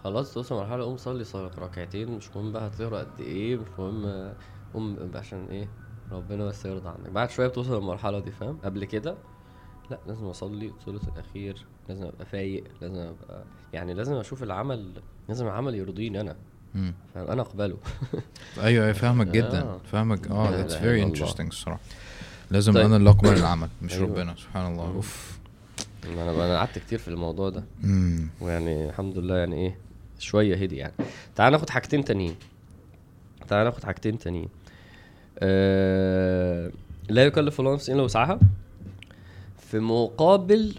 خلاص 0.05 0.35
توصل 0.35 0.55
مرحلة 0.55 0.85
قوم 0.85 0.97
صلي 0.97 1.25
صلاة 1.25 1.51
ركعتين 1.59 2.11
مش 2.17 2.37
مهم 2.37 2.53
بقى 2.53 2.67
هتقرأ 2.67 2.99
قد 2.99 3.21
إيه 3.21 3.57
مش 3.57 3.69
مهم 3.79 4.33
قوم 4.75 5.11
عشان 5.15 5.47
إيه؟ 5.47 5.69
ربنا 6.13 6.45
بس 6.45 6.65
يرضى 6.65 6.89
عنك. 6.89 7.11
بعد 7.11 7.31
شوية 7.31 7.47
بتوصل 7.47 7.75
للمرحلة 7.75 8.19
دي 8.19 8.31
فاهم؟ 8.31 8.59
قبل 8.65 8.85
كده 8.85 9.15
لا 9.91 9.99
لازم 10.07 10.25
أصلي 10.27 10.67
الثلث 10.67 11.09
الأخير 11.09 11.67
لازم 11.89 12.05
أبقى 12.05 12.27
فايق 12.27 12.65
لازم 12.81 12.97
أبقى 12.97 13.45
يعني 13.73 13.95
لازم 13.95 14.15
أشوف 14.15 14.43
العمل 14.43 14.93
لازم 15.29 15.47
العمل 15.47 15.75
يرضيني 15.75 16.21
أنا. 16.21 16.37
فاهم؟ 16.75 16.95
أنا 17.31 17.43
أقبله. 17.43 17.77
أيوه 18.59 18.85
أيوه 18.85 18.93
فاهمك 18.93 19.27
جدا. 19.27 19.63
آه. 19.63 19.81
فاهمك. 19.93 20.31
آه 20.31 20.49
إلا 20.49 20.81
الله. 20.81 21.15
interesting 21.15 21.41
الصراحة. 21.41 21.81
لازم 22.51 22.73
طيب. 22.73 22.85
أنا 22.85 22.97
اللي 22.97 23.11
أقبل 23.11 23.33
العمل 23.33 23.69
مش 23.83 23.93
أيوة. 23.95 24.05
ربنا 24.07 24.35
سبحان 24.37 24.73
الله. 24.73 24.87
مم. 24.87 24.95
أوف. 24.95 25.39
أنا 26.07 26.31
أنا 26.31 26.59
قعدت 26.59 26.79
كتير 26.79 26.99
في 26.99 27.09
الموضوع 27.09 27.49
ده. 27.51 27.65
امم 27.85 28.29
ويعني 28.41 28.89
الحمد 28.89 29.19
لله 29.19 29.37
يعني 29.37 29.57
إيه 29.57 29.79
شوية 30.19 30.57
هدي 30.57 30.77
يعني. 30.77 30.93
تعال 31.37 31.53
ناخد 31.53 31.71
حاجتين 31.71 32.05
تانيين. 32.05 32.37
تعال 33.49 33.65
ناخد 33.65 33.85
حاجتين 33.85 34.19
تانيين. 34.19 34.49
أه... 35.39 36.71
لا 37.09 37.25
يكلف 37.25 37.61
الله 37.61 37.75
نفسا 37.75 37.93
إلا 37.93 38.03
وسعها. 38.03 38.39
في 39.59 39.79
مقابل 39.79 40.75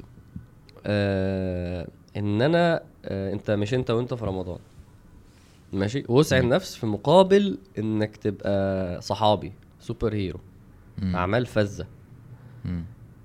أه... 0.86 1.88
إن 2.18 2.42
أنا 2.42 2.82
أه... 3.06 3.34
أنت 3.34 3.52
مش 3.52 3.74
أنت 3.74 3.92
وأنت 3.92 4.14
في 4.14 4.26
رمضان. 4.26 4.60
ماشي؟ 5.74 6.04
وسع. 6.08 6.38
النفس 6.38 6.76
في 6.76 6.86
مقابل 6.86 7.58
إنك 7.80 8.18
تبقى 8.18 9.02
صحابي 9.02 9.52
super 9.82 10.14
hero 10.14 10.40
مم. 10.98 11.16
أعمال 11.16 11.46
فذة. 11.46 11.86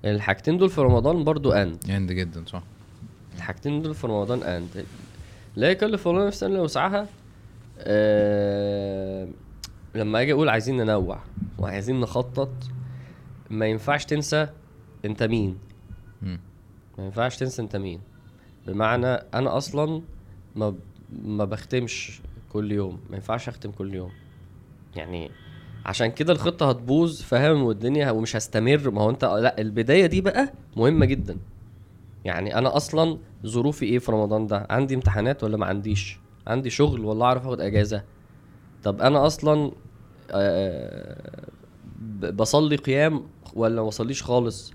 الحاجتين 0.05 0.57
دول 0.57 0.69
في 0.69 0.81
رمضان 0.81 1.23
برضو 1.23 1.51
and 1.51 1.79
جامد 1.85 2.11
جدا 2.11 2.43
صح. 2.47 2.63
الحاجتين 3.35 3.81
دول 3.81 3.93
في 3.95 4.07
رمضان 4.07 4.43
اند 4.43 4.85
لا 5.55 5.71
يكلف 5.71 6.07
الله 6.07 6.27
نفسا 6.27 6.47
إلا 6.47 6.61
وسعها. 6.61 7.07
آه 7.79 9.27
لما 9.95 10.21
أجي 10.21 10.33
أقول 10.33 10.49
عايزين 10.49 10.77
ننوع 10.77 11.19
وعايزين 11.59 11.99
نخطط 11.99 12.51
ما 13.49 13.65
ينفعش 13.65 14.05
تنسى 14.05 14.47
انت 15.05 15.23
مين. 15.23 15.57
ما 16.97 17.05
ينفعش 17.05 17.37
تنسى 17.37 17.61
انت 17.61 17.75
مين. 17.75 18.01
بمعنى 18.67 19.07
أنا 19.07 19.57
أصلا 19.57 20.01
ما 20.55 20.75
ما 21.23 21.45
بختمش 21.45 22.21
كل 22.53 22.71
يوم 22.71 22.99
ما 23.09 23.15
ينفعش 23.15 23.47
اختم 23.49 23.71
كل 23.71 23.93
يوم. 23.93 24.11
يعني 24.95 25.31
عشان 25.85 26.07
كده 26.11 26.33
الخطة 26.33 26.69
هتبوظ 26.69 27.21
فاهم؟ 27.21 27.63
والدنيا 27.63 28.11
ومش 28.11 28.35
هستمر. 28.35 28.91
ما 28.91 29.01
هو 29.01 29.09
انت 29.09 29.25
لا 29.25 29.61
البداية 29.61 30.05
دي 30.05 30.21
بقى 30.21 30.53
مهمة 30.77 31.05
جدا. 31.05 31.37
يعني 32.25 32.57
أنا 32.57 32.77
أصلا 32.77 33.17
ظروفي 33.45 33.85
إيه 33.85 33.99
في 33.99 34.11
رمضان 34.11 34.47
ده؟ 34.47 34.67
عندي 34.69 34.95
امتحانات 34.95 35.43
ولا 35.43 35.57
ما 35.57 35.65
عنديش؟ 35.65 36.19
عندي 36.47 36.69
شغل 36.69 37.05
ولا 37.05 37.25
أعرف 37.25 37.47
آخد 37.47 37.61
أجازة؟ 37.61 38.03
طب 38.83 39.01
أنا 39.01 39.25
أصلا 39.25 39.65
آه، 39.65 39.71
بصلي 42.33 42.75
قيام 42.75 43.23
ولا 43.53 43.81
ما 43.81 43.87
بصليش 43.87 44.23
خالص. 44.23 44.73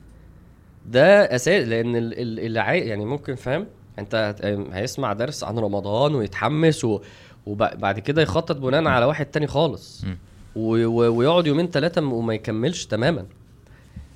ده 0.86 1.34
أساس 1.34 1.68
لأن 1.68 1.96
ال- 1.96 2.20
ال- 2.20 2.40
اللي 2.40 2.60
عاي... 2.60 2.80
يعني 2.88 3.04
ممكن 3.04 3.34
فاهم؟ 3.34 3.66
أنت 3.98 4.34
هيسمع 4.72 5.12
درس 5.12 5.44
عن 5.44 5.58
رمضان 5.58 6.14
ويتحمس 6.14 6.84
و... 6.84 7.00
وبعد 7.46 7.98
كده 7.98 8.22
يخطط 8.22 8.56
بناء 8.56 8.84
على 8.84 9.04
واحد 9.04 9.26
تاني 9.26 9.46
خالص. 9.46 10.04
مم. 10.04 10.18
و... 10.56 10.86
و... 10.86 11.16
ويقعد 11.16 11.46
يومين 11.46 11.66
ثلاثة 11.70 12.02
وما 12.06 12.34
يكملش 12.34 12.86
تماما. 12.86 13.26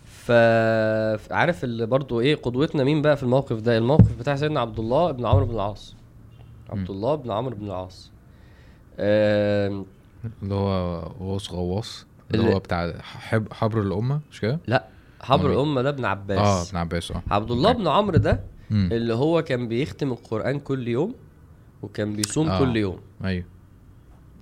ف 0.04 0.30
عارف 1.30 1.64
اللي 1.64 1.86
برضو 1.86 2.20
إيه 2.20 2.34
قدوتنا 2.34 2.84
مين 2.84 3.02
بقى 3.02 3.16
في 3.16 3.22
الموقف 3.22 3.60
ده؟ 3.60 3.78
الموقف 3.78 4.18
بتاع 4.18 4.36
سيدنا 4.36 4.60
عبد 4.60 4.78
الله 4.78 5.10
بن 5.10 5.26
عمرو 5.26 5.46
بن 5.46 5.54
العاص. 5.54 5.94
عبد. 6.70 6.90
الله 6.90 7.14
بن 7.14 7.30
عمرو 7.30 7.56
بن 7.56 7.66
العاص. 7.66 8.10
آم، 8.98 9.86
اللي 10.42 10.54
هو 10.54 10.98
غوص 11.20 11.50
غواص 11.52 12.06
اللي 12.34 12.54
هو 12.54 12.58
بتاع 12.58 12.92
حب 13.00 13.52
حبر 13.52 13.82
الأمة 13.82 14.20
مش 14.30 14.40
كده؟ 14.40 14.58
لا 14.66 14.88
حبر 15.20 15.52
الأمة 15.52 15.82
ده 15.82 15.88
ابن 15.88 16.04
عباس 16.04 16.38
آه 16.38 16.68
ابن 16.68 16.76
عباس 16.78 17.10
آه 17.10 17.22
عبد 17.30 17.50
الله 17.50 17.72
بن 17.72 17.88
عمرو 17.88 18.16
ده 18.16 18.40
مم. 18.70 18.88
اللي 18.92 19.14
هو 19.14 19.42
كان 19.42 19.68
بيختم 19.68 20.12
القرآن 20.12 20.60
كل 20.60 20.88
يوم 20.88 21.14
وكان 21.82 22.16
بيصوم 22.16 22.48
آه. 22.48 22.58
كل 22.58 22.76
يوم 22.76 22.98
أيوه 23.24 23.44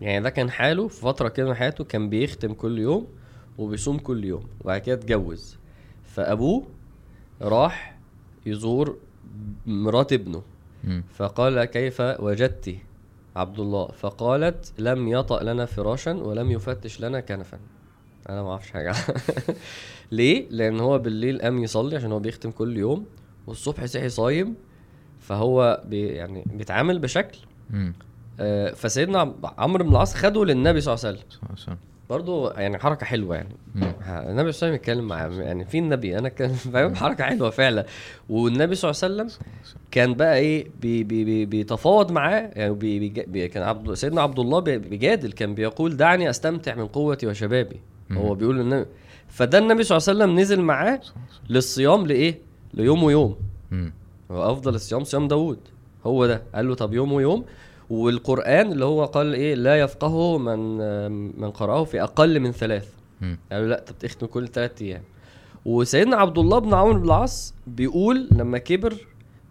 يعني 0.01 0.21
ده 0.25 0.31
كان 0.31 0.51
حاله 0.51 0.88
في 0.88 1.01
فترة 1.01 1.29
كده 1.29 1.49
من 1.49 1.55
حياته 1.55 1.85
كان 1.85 2.11
بيختم 2.11 2.53
كل 2.55 2.79
يوم 2.79 3.07
وبيصوم 3.59 3.99
كل 3.99 4.25
يوم 4.25 4.42
وبعد 4.61 4.81
كده 4.81 4.95
اتجوز 4.95 5.57
فأبوه 6.05 6.66
راح 7.42 7.99
يزور 8.47 8.97
مرات 9.66 10.12
ابنه 10.12 10.42
مم. 10.85 11.05
فقال 11.14 11.64
كيف 11.64 12.01
وجدت 12.01 12.77
عبد 13.37 13.59
الله 13.59 13.87
فقالت 13.87 14.73
لم 14.79 15.09
يطأ 15.09 15.42
لنا 15.42 15.66
فراشا 15.66 16.12
ولم 16.12 16.51
يفتش 16.51 17.01
لنا 17.01 17.21
كنفا. 17.21 17.59
أنا 18.29 18.42
ما 18.42 18.51
أعرفش 18.51 18.71
حاجة. 18.71 18.95
ليه؟ 20.12 20.47
لأن 20.51 20.81
هو 20.81 20.99
بالليل 20.99 21.42
قام 21.42 21.62
يصلي 21.62 21.97
عشان 21.97 22.12
هو 22.12 22.18
بيختم 22.18 22.51
كل 22.51 22.77
يوم 22.77 23.07
والصبح 23.47 23.85
صحي 23.85 24.09
صايم 24.09 24.55
فهو 25.21 25.83
بي 25.87 26.07
يعني 26.07 26.45
بيتعامل 26.47 26.99
بشكل. 26.99 27.38
آه، 28.40 28.71
فسيدنا 28.73 29.18
عم- 29.21 29.35
عمرو 29.59 29.85
بن 29.85 29.90
العاص 29.90 30.14
خده 30.14 30.45
للنبي 30.45 30.81
صلى 30.81 30.95
الله 30.95 31.07
عليه 31.07 31.18
وسلم. 31.18 31.29
برضه 32.12 32.53
يعني 32.53 32.79
حركة 32.79 33.07
حلوة 33.07 33.37
يعني 33.37 33.48
مم. 33.75 33.83
النبي 33.83 34.22
صلى 34.22 34.29
الله 34.29 34.38
عليه 34.40 34.48
وسلم 34.48 34.75
يتكلم 34.75 35.09
مع 35.09 35.27
يعني 35.27 35.64
في 35.64 35.79
النبي 35.79 36.18
أنا 36.18 36.29
كان 36.29 36.53
فاهم 36.72 36.94
حركة 36.94 37.25
حلوة 37.25 37.51
فعلا 37.51 37.87
والنبي 38.31 38.75
صلى 38.75 38.90
الله 38.90 39.03
عليه 39.03 39.14
وسلم. 39.25 39.44
كان 39.90 40.14
بقى 40.14 40.37
إيه 40.38 40.66
بي 40.81 41.05
بي 41.05 41.25
بي 41.25 41.44
بيتفاوض 41.46 42.12
معاه 42.12 42.51
يعني 42.55 42.75
بي 42.75 42.98
بي 43.09 43.25
بي 43.27 43.48
كان 43.48 43.62
عبد 43.62 43.94
سيدنا 43.94 44.22
عبد 44.22 44.38
الله 44.38 44.59
بي- 44.61 44.79
بيجادل 44.79 45.33
كان 45.33 45.55
بيقول 45.55 45.96
دعني 45.96 46.31
أستمتع 46.31 46.75
من 46.75 46.87
قوتي 46.87 47.27
وشبابي 47.27 47.81
مم. 48.11 48.18
هو 48.18 48.35
بيقول 48.35 48.57
للنبي 48.59 48.87
فده 49.29 49.59
النبي 49.59 49.83
صلى 49.83 49.96
الله 49.98 50.09
عليه 50.09 50.18
وسلم 50.25 50.40
نزل 50.40 50.61
معاه. 50.61 51.01
للصيام 51.51 52.07
لإيه 52.07 52.38
ليوم 52.75 53.03
ويوم 53.03 53.37
مم. 53.70 53.92
هو 54.31 54.53
أفضل 54.53 54.75
الصيام 54.75 55.05
صيام 55.05 55.29
داوود 55.29 55.59
هو 56.07 56.27
ده 56.27 56.42
قال 56.55 56.68
له 56.68 56.75
طب 56.75 56.94
يوم 56.94 57.12
ويوم 57.12 57.44
والقرآن 57.90 58.73
اللي 58.73 58.85
هو 58.85 59.05
قال 59.05 59.35
إيه 59.35 59.55
لا 59.55 59.81
يفقهه 59.81 60.38
من 60.38 60.79
من 61.40 61.51
قرأه 61.51 61.85
في 61.85 62.03
أقل 62.03 62.40
من 62.40 62.53
ثلاث. 62.53 62.88
قالوا 63.53 63.68
لا 63.68 63.85
طب 63.87 63.99
تختم 63.99 64.27
كل 64.27 64.49
ثلاث 64.49 64.83
أيام 64.83 65.03
وسيدنا 65.64 66.16
عبد 66.16 66.38
الله 66.38 66.59
بن 66.59 66.75
عمرو 66.75 66.99
بن 66.99 67.05
العاص 67.05 67.55
بيقول 67.66 68.29
لما 68.33 68.59
كبر 68.59 68.95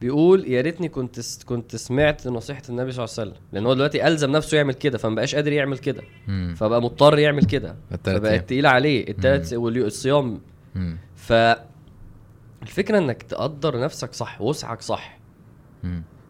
بيقول 0.01 0.47
يا 0.47 0.61
ريتني 0.61 0.89
كنت 0.89 1.19
كنت 1.45 1.75
سمعت 1.75 2.27
نصيحة 2.27 2.61
النبي 2.69 2.91
صلى 2.91 3.03
الله 3.05 3.15
عليه 3.19 3.31
وسلم 3.31 3.43
لأن 3.53 3.65
هو 3.65 3.73
دلوقتي 3.73 4.07
ألزم 4.07 4.31
نفسه 4.31 4.57
يعمل 4.57 4.73
كده 4.73 4.97
فما 4.97 5.15
بقاش 5.15 5.35
قادر 5.35 5.51
يعمل 5.51 5.77
كده. 5.77 6.01
فبقى 6.55 6.81
مضطر 6.81 7.19
يعمل 7.19 7.43
كده 7.45 7.67
أيام. 7.67 8.19
فبقت 8.19 8.49
تقيلة 8.49 8.69
عليه 8.69 9.09
الثلاث 9.09 9.53
والصيام. 9.53 10.41
ف 11.15 11.33
الفكرة 12.61 12.97
إنك 12.97 13.23
تقدر 13.23 13.79
نفسك 13.79 14.13
صح 14.13 14.41
وسعك 14.41 14.81
صح. 14.81 15.19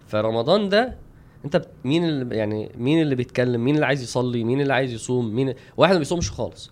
فرمضان 0.08 0.70
ده 0.70 0.98
انت 1.46 1.58
بت- 1.58 1.68
مين 1.86 2.04
اللي 2.06 2.36
يعني 2.36 2.72
مين 2.78 3.02
اللي 3.02 3.16
بيتكلم؟ 3.16 3.64
مين 3.64 3.76
اللي 3.76 3.86
عايز 3.86 4.04
يصلي؟ 4.04 4.44
مين 4.44 4.62
اللي 4.62 4.74
عايز 4.74 4.94
يصوم؟ 4.94 5.36
مين 5.36 5.54
واحد 5.78 5.94
ما 5.94 6.00
بيصومش 6.00 6.32
خالص. 6.32 6.72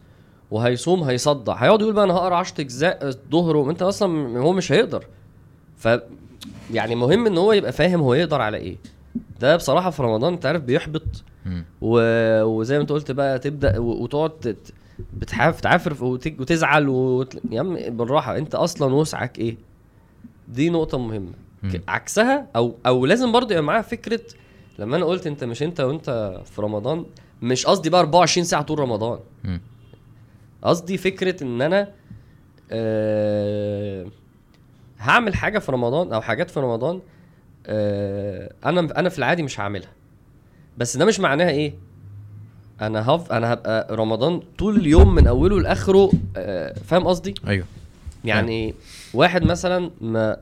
وهيصوم 0.52 1.04
هيصدع. 1.04 1.54
هيقعد 1.54 1.82
يقول 1.82 1.94
بقى 1.94 2.04
أنا 2.04 2.14
هقرأ 2.14 2.36
10 2.36 2.62
أجزاء 2.62 3.08
الظهر 3.08 3.58
وأنت 3.58 3.82
أصلا 3.82 4.40
هو 4.40 4.54
مش 4.54 4.72
هيقدر. 4.72 5.06
ف 5.78 5.88
يعني 6.74 6.96
مهم 6.96 7.26
إن 7.28 7.38
هو 7.38 7.54
يبقى 7.54 7.72
فاهم 7.72 8.00
هو 8.02 8.14
يقدر 8.14 8.42
على 8.42 8.58
إيه. 8.58 8.78
ده 9.40 9.56
بصراحة 9.56 9.90
في 9.90 10.04
رمضان 10.04 10.34
أنت 10.34 10.46
عارف 10.46 10.62
بيحبط. 10.62 11.24
و... 11.82 12.00
وزي 12.44 12.76
ما 12.76 12.82
أنت 12.82 12.92
قلت 12.92 13.12
بقى 13.12 13.40
تبدأ 13.40 13.80
و... 13.80 14.04
وتقعد 14.04 14.30
تت... 14.30 14.74
بتحاف 15.18 15.62
تعافر 15.62 16.04
وت... 16.06 16.28
وتزعل 16.28 16.90
وت... 16.90 17.38
يا 17.52 17.60
عم 17.60 17.76
بالراحة. 17.98 18.38
أنت 18.38 18.56
أصلا 18.56 18.94
وسعك 18.96 19.40
إيه؟ 19.40 19.58
دي 20.48 20.70
نقطة 20.70 20.98
مهمة. 20.98 21.32
عكسها 21.88 22.48
أو 22.56 22.76
أو 22.86 23.06
لازم 23.06 23.32
برضه 23.32 23.52
يبقى 23.52 23.64
معاها 23.64 23.82
فكرة 23.82 24.22
لما 24.80 24.98
أنا 24.98 25.06
قلت 25.06 25.28
أنت 25.28 25.44
مش 25.44 25.64
أنت 25.64 25.80
وأنت 25.82 26.40
في 26.46 26.62
رمضان 26.62 27.06
مش 27.42 27.66
قصدي 27.66 27.90
بقى 27.90 28.02
24 28.02 28.44
ساعة 28.46 28.62
طول 28.62 28.80
رمضان. 28.80 29.20
قصدي 30.64 30.98
فكرة 30.98 31.44
إن 31.44 31.62
أنا 31.62 31.92
أه 32.72 34.06
هعمل 35.00 35.36
حاجة 35.36 35.60
في 35.60 35.72
رمضان 35.72 36.14
أو 36.14 36.22
حاجات 36.22 36.50
في 36.50 36.60
رمضان 36.60 37.00
أه 37.68 38.54
أنا 38.66 38.80
أنا 39.00 39.10
في 39.10 39.18
العادي 39.20 39.44
مش 39.44 39.60
هعملها. 39.60 39.90
بس 40.78 40.98
ده 40.98 41.06
مش 41.06 41.20
معناها 41.20 41.50
إيه؟ 41.50 41.74
أنا 42.82 43.10
هف 43.10 43.32
أنا 43.32 43.54
هبقى 43.54 43.96
رمضان 43.96 44.42
طول 44.58 44.76
اليوم 44.76 45.16
من 45.16 45.28
أوله 45.28 45.60
لآخره 45.60 46.12
أه 46.38 46.74
فاهم 46.74 47.08
قصدي؟ 47.08 47.34
أيوه. 47.48 47.66
يعني 48.26 48.74
واحد 49.14 49.44
مثلا 49.44 49.92
ما 50.02 50.38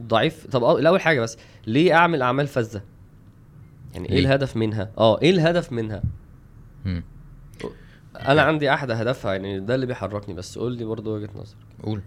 ضعيف 0.00 0.46
طب 0.46 0.76
الأول 0.78 1.00
حاجة 1.00 1.20
بس 1.20 1.38
ليه 1.66 1.92
أعمل 1.94 2.22
أعمال 2.22 2.46
فذة؟ 2.46 2.80
يعني 3.94 4.08
إيه 4.08 4.14
ليه؟ 4.14 4.20
الهدف 4.26 4.56
منها؟ 4.56 4.90
آه 4.98 5.20
إيه 5.20 5.30
الهدف 5.30 5.72
منها؟ 5.72 6.02
مم. 6.84 7.02
أنا 8.16 8.42
عندي 8.42 8.74
أحد 8.74 8.90
هدفها 8.90 9.32
يعني 9.32 9.60
ده 9.60 9.74
اللي 9.74 9.86
بيحركني 9.86 10.34
بس 10.34 10.58
قول 10.58 10.72
لي 10.76 10.84
برضه 10.84 11.12
وجهة 11.14 11.30
نظرك. 11.34 11.58
قول. 11.82 12.02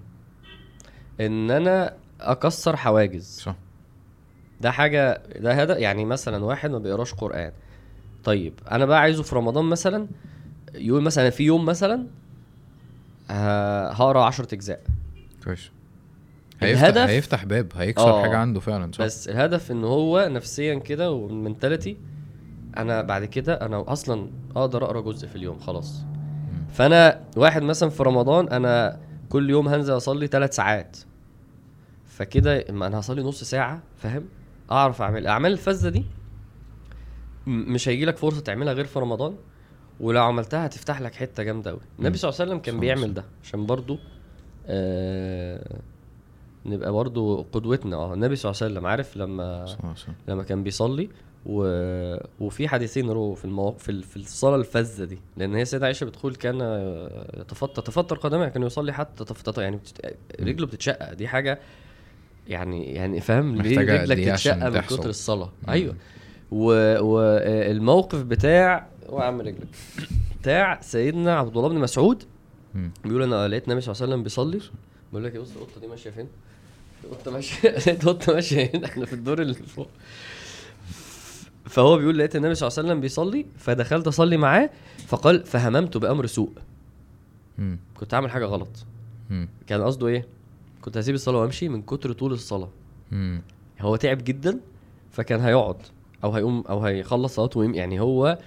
إن 1.21 1.51
أنا 1.51 1.93
أكسر 2.21 2.75
حواجز. 2.75 3.39
صح. 3.39 3.55
ده 4.61 4.71
حاجة 4.71 5.21
ده 5.39 5.53
هدف 5.53 5.77
يعني 5.77 6.05
مثلا 6.05 6.45
واحد 6.45 6.69
ما 6.71 6.77
بيقراش 6.79 7.13
قرآن. 7.13 7.51
طيب 8.23 8.53
أنا 8.71 8.85
بقى 8.85 8.99
عايزه 8.99 9.23
في 9.23 9.35
رمضان 9.35 9.65
مثلا 9.65 10.07
يقول 10.75 11.01
مثلا 11.03 11.29
في 11.29 11.43
يوم 11.43 11.65
مثلا 11.65 12.07
ه- 13.29 13.87
هقرأ 13.91 14.23
10 14.25 14.53
أجزاء. 14.55 14.81
كويس. 15.43 15.71
هيفتح 16.63 16.83
الهدف- 16.87 17.09
هيفتح 17.09 17.45
باب 17.45 17.71
هيكسر 17.75 18.09
آه. 18.09 18.21
حاجة 18.21 18.37
عنده 18.37 18.59
فعلا 18.59 18.91
صح؟ 18.91 19.03
بس 19.05 19.29
الهدف 19.29 19.71
إن 19.71 19.83
هو 19.83 20.27
نفسيا 20.31 20.75
كده 20.79 21.11
ومنتاليتي 21.11 21.97
أنا 22.77 23.01
بعد 23.01 23.25
كده 23.25 23.53
أنا 23.53 23.91
أصلا 23.91 24.29
أقدر 24.55 24.85
أقرأ 24.85 25.01
جزء 25.01 25.27
في 25.27 25.35
اليوم 25.35 25.59
خلاص. 25.59 26.03
فأنا 26.73 27.21
واحد 27.37 27.61
مثلا 27.61 27.89
في 27.89 28.03
رمضان 28.03 28.47
أنا 28.47 28.99
كل 29.29 29.49
يوم 29.49 29.67
هنزل 29.67 29.97
أصلي 29.97 30.27
ثلاث 30.27 30.55
ساعات. 30.55 30.97
فكده 32.05 32.65
ما 32.69 32.87
أنا 32.87 32.99
هصلي 32.99 33.21
نص 33.23 33.43
ساعة 33.43 33.81
فاهم؟ 33.97 34.23
أعرف 34.71 35.01
أعمل 35.01 35.17
الاعمال 35.21 35.51
الفذة 35.51 35.89
دي 35.89 36.03
م- 37.47 37.73
مش 37.73 37.89
هيجي 37.89 38.05
لك 38.05 38.17
فرصة 38.17 38.41
تعملها 38.41 38.73
غير 38.73 38.85
في 38.85 38.99
رمضان. 38.99 39.35
ولو 39.99 40.23
عملتها 40.23 40.65
هتفتح 40.65 41.01
لك 41.01 41.15
حتة 41.15 41.43
جامدة 41.43 41.71
قوي 41.71 41.79
النبي 41.99 42.17
صلى 42.17 42.29
الله 42.29 42.41
عليه 42.41 42.49
وسلم 42.51 42.61
كان 42.61 42.79
بيعمل 42.79 43.13
ده 43.13 43.23
عشان 43.43 43.65
برضو 43.65 43.97
آه 44.67 45.79
نبقى 46.65 46.91
برضو 46.91 47.45
قدوتنا. 47.53 47.95
آه 47.95 48.13
النبي 48.13 48.35
صلى 48.35 48.49
الله 48.49 48.61
عليه 48.61 48.73
وسلم 48.73 48.87
عارف 48.87 49.17
لما 49.17 49.65
لما 50.27 50.43
كان 50.43 50.63
بيصلي 50.63 51.09
و... 51.45 51.63
وفي 52.39 52.67
حديثين 52.67 53.09
رو 53.09 53.33
في 53.33 53.45
المواقف 53.45 53.83
في, 53.83 54.01
في 54.01 54.17
الصلاة 54.17 54.55
الفذة 54.55 55.03
دي 55.03 55.19
لأن 55.37 55.55
هي 55.55 55.65
سيدة 55.65 55.85
عائشة 55.85 56.05
بتقول 56.05 56.35
كان 56.35 56.55
يتفطر 57.37 57.81
تفطر 57.81 58.17
قدمه 58.17 58.47
كان 58.49 58.63
يصلي 58.63 58.93
حتى 58.93 59.25
تفطر 59.25 59.61
يعني 59.61 59.75
بتت... 59.75 60.15
رجله 60.41 60.65
بتتشقق. 60.67 61.13
دي 61.13 61.27
حاجة 61.27 61.59
يعني 62.47 62.93
يعني 62.93 63.21
فاهم؟ 63.21 63.61
ليه 63.61 63.77
رجلك 63.79 64.17
إيه 64.17 64.31
تتشقق 64.31 64.69
من؟ 64.69 64.81
كتر 64.81 65.09
الصلاة؟ 65.09 65.49
مم. 65.63 65.69
أيوه. 65.69 65.95
والموقف 66.51 68.23
بتاع 68.23 68.87
وعم 69.09 69.41
رجلك. 69.41 69.67
بتاع 70.41 70.81
سيدنا 70.81 71.37
عبد 71.37 71.57
الله 71.57 71.69
بن 71.69 71.77
مسعود. 71.77 72.23
بيقول 73.03 73.23
أنا 73.23 73.47
لقيت 73.47 73.67
النبي 73.67 73.81
صلى 73.81 73.91
الله 73.91 74.03
عليه 74.03 74.13
وسلم 74.13 74.23
بيصلي. 74.23 74.59
بقول 75.11 75.23
لك 75.23 75.35
إيه 75.35 75.39
بص 75.39 75.55
القطة 75.55 75.81
دي 75.81 75.87
ماشية 75.87 76.09
فين؟ 76.09 76.27
القطه 77.03 77.31
ماشيه 77.31 77.69
لقيت 77.77 78.05
قطه 78.05 78.33
ماشيه 78.33 78.71
هنا 78.73 78.85
إحنا 78.85 79.05
في 79.05 79.13
الدور 79.13 79.41
اللي 79.41 79.53
فوق 79.53 79.87
فهو 81.65 81.97
بيقول 81.97 82.17
لقيت 82.17 82.35
النبي 82.35 82.55
صلى 82.55 82.67
الله 82.67 82.77
عليه 82.79 82.87
وسلم 82.89 83.01
بيصلي 83.01 83.45
فدخلت 83.57 84.07
أصلي 84.07 84.37
معاه 84.37 84.69
فقال 85.07 85.45
فهممت 85.45 85.97
بأمر 85.97 86.25
سوء 86.25 86.51
مم. 87.57 87.79
كنت 87.97 88.13
عامل 88.13 88.31
حاجة 88.31 88.45
غلط 88.45 88.85
مم. 89.29 89.49
كان 89.67 89.81
قصده 89.81 90.07
إيه 90.07 90.25
كنت 90.81 90.97
هسيب 90.97 91.15
الصلاة 91.15 91.39
وأمشي 91.39 91.69
من 91.69 91.81
كتر 91.81 92.11
طول 92.11 92.33
الصلاة 92.33 92.69
مم. 93.11 93.41
هو 93.81 93.95
تعب 93.95 94.23
جدا 94.23 94.59
فكان 95.11 95.39
هيقعد 95.39 95.77
أو 96.23 96.31
هيقوم 96.31 96.63
أو 96.69 96.79
هيخلص 96.79 97.35
صلاته 97.35 97.63
يعني 97.63 97.99
هو 97.99 98.39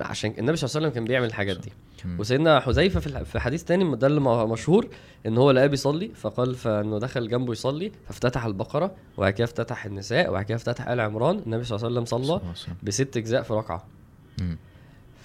عشان 0.00 0.34
النبي 0.38 0.56
صلى 0.56 0.68
الله 0.68 0.76
عليه 0.76 0.86
وسلم 0.86 0.90
كان 0.90 1.04
بيعمل 1.04 1.26
الحاجات 1.26 1.58
دي. 1.60 1.72
وسيدنا 2.18 2.60
حذيفة 2.60 3.00
في 3.24 3.40
حديث 3.40 3.64
تاني 3.64 3.96
ده 3.96 4.06
اللي 4.06 4.20
مشهور 4.46 4.88
إن 5.26 5.38
هو 5.38 5.50
لقاه 5.50 5.66
بيصلي 5.66 6.10
فقال 6.14 6.54
فانه 6.54 6.98
دخل 6.98 7.28
جنبه 7.28 7.52
يصلي 7.52 7.92
فافتتح 8.06 8.44
البقرة 8.44 8.94
وبعد 9.18 9.32
كده 9.32 9.44
افتتح 9.44 9.84
النساء 9.86 10.30
وبعد 10.30 10.44
كده 10.44 10.56
افتتح 10.56 10.88
آل 10.88 11.00
عمران 11.00 11.38
النبي 11.46 11.64
صلى 11.64 11.76
الله 11.76 11.86
عليه 11.88 12.00
وسلم 12.00 12.24
صلى. 12.26 12.40
بست 12.82 13.16
أجزاء 13.16 13.42
في 13.42 13.52
ركعة. 13.54 13.84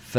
ف 0.08 0.18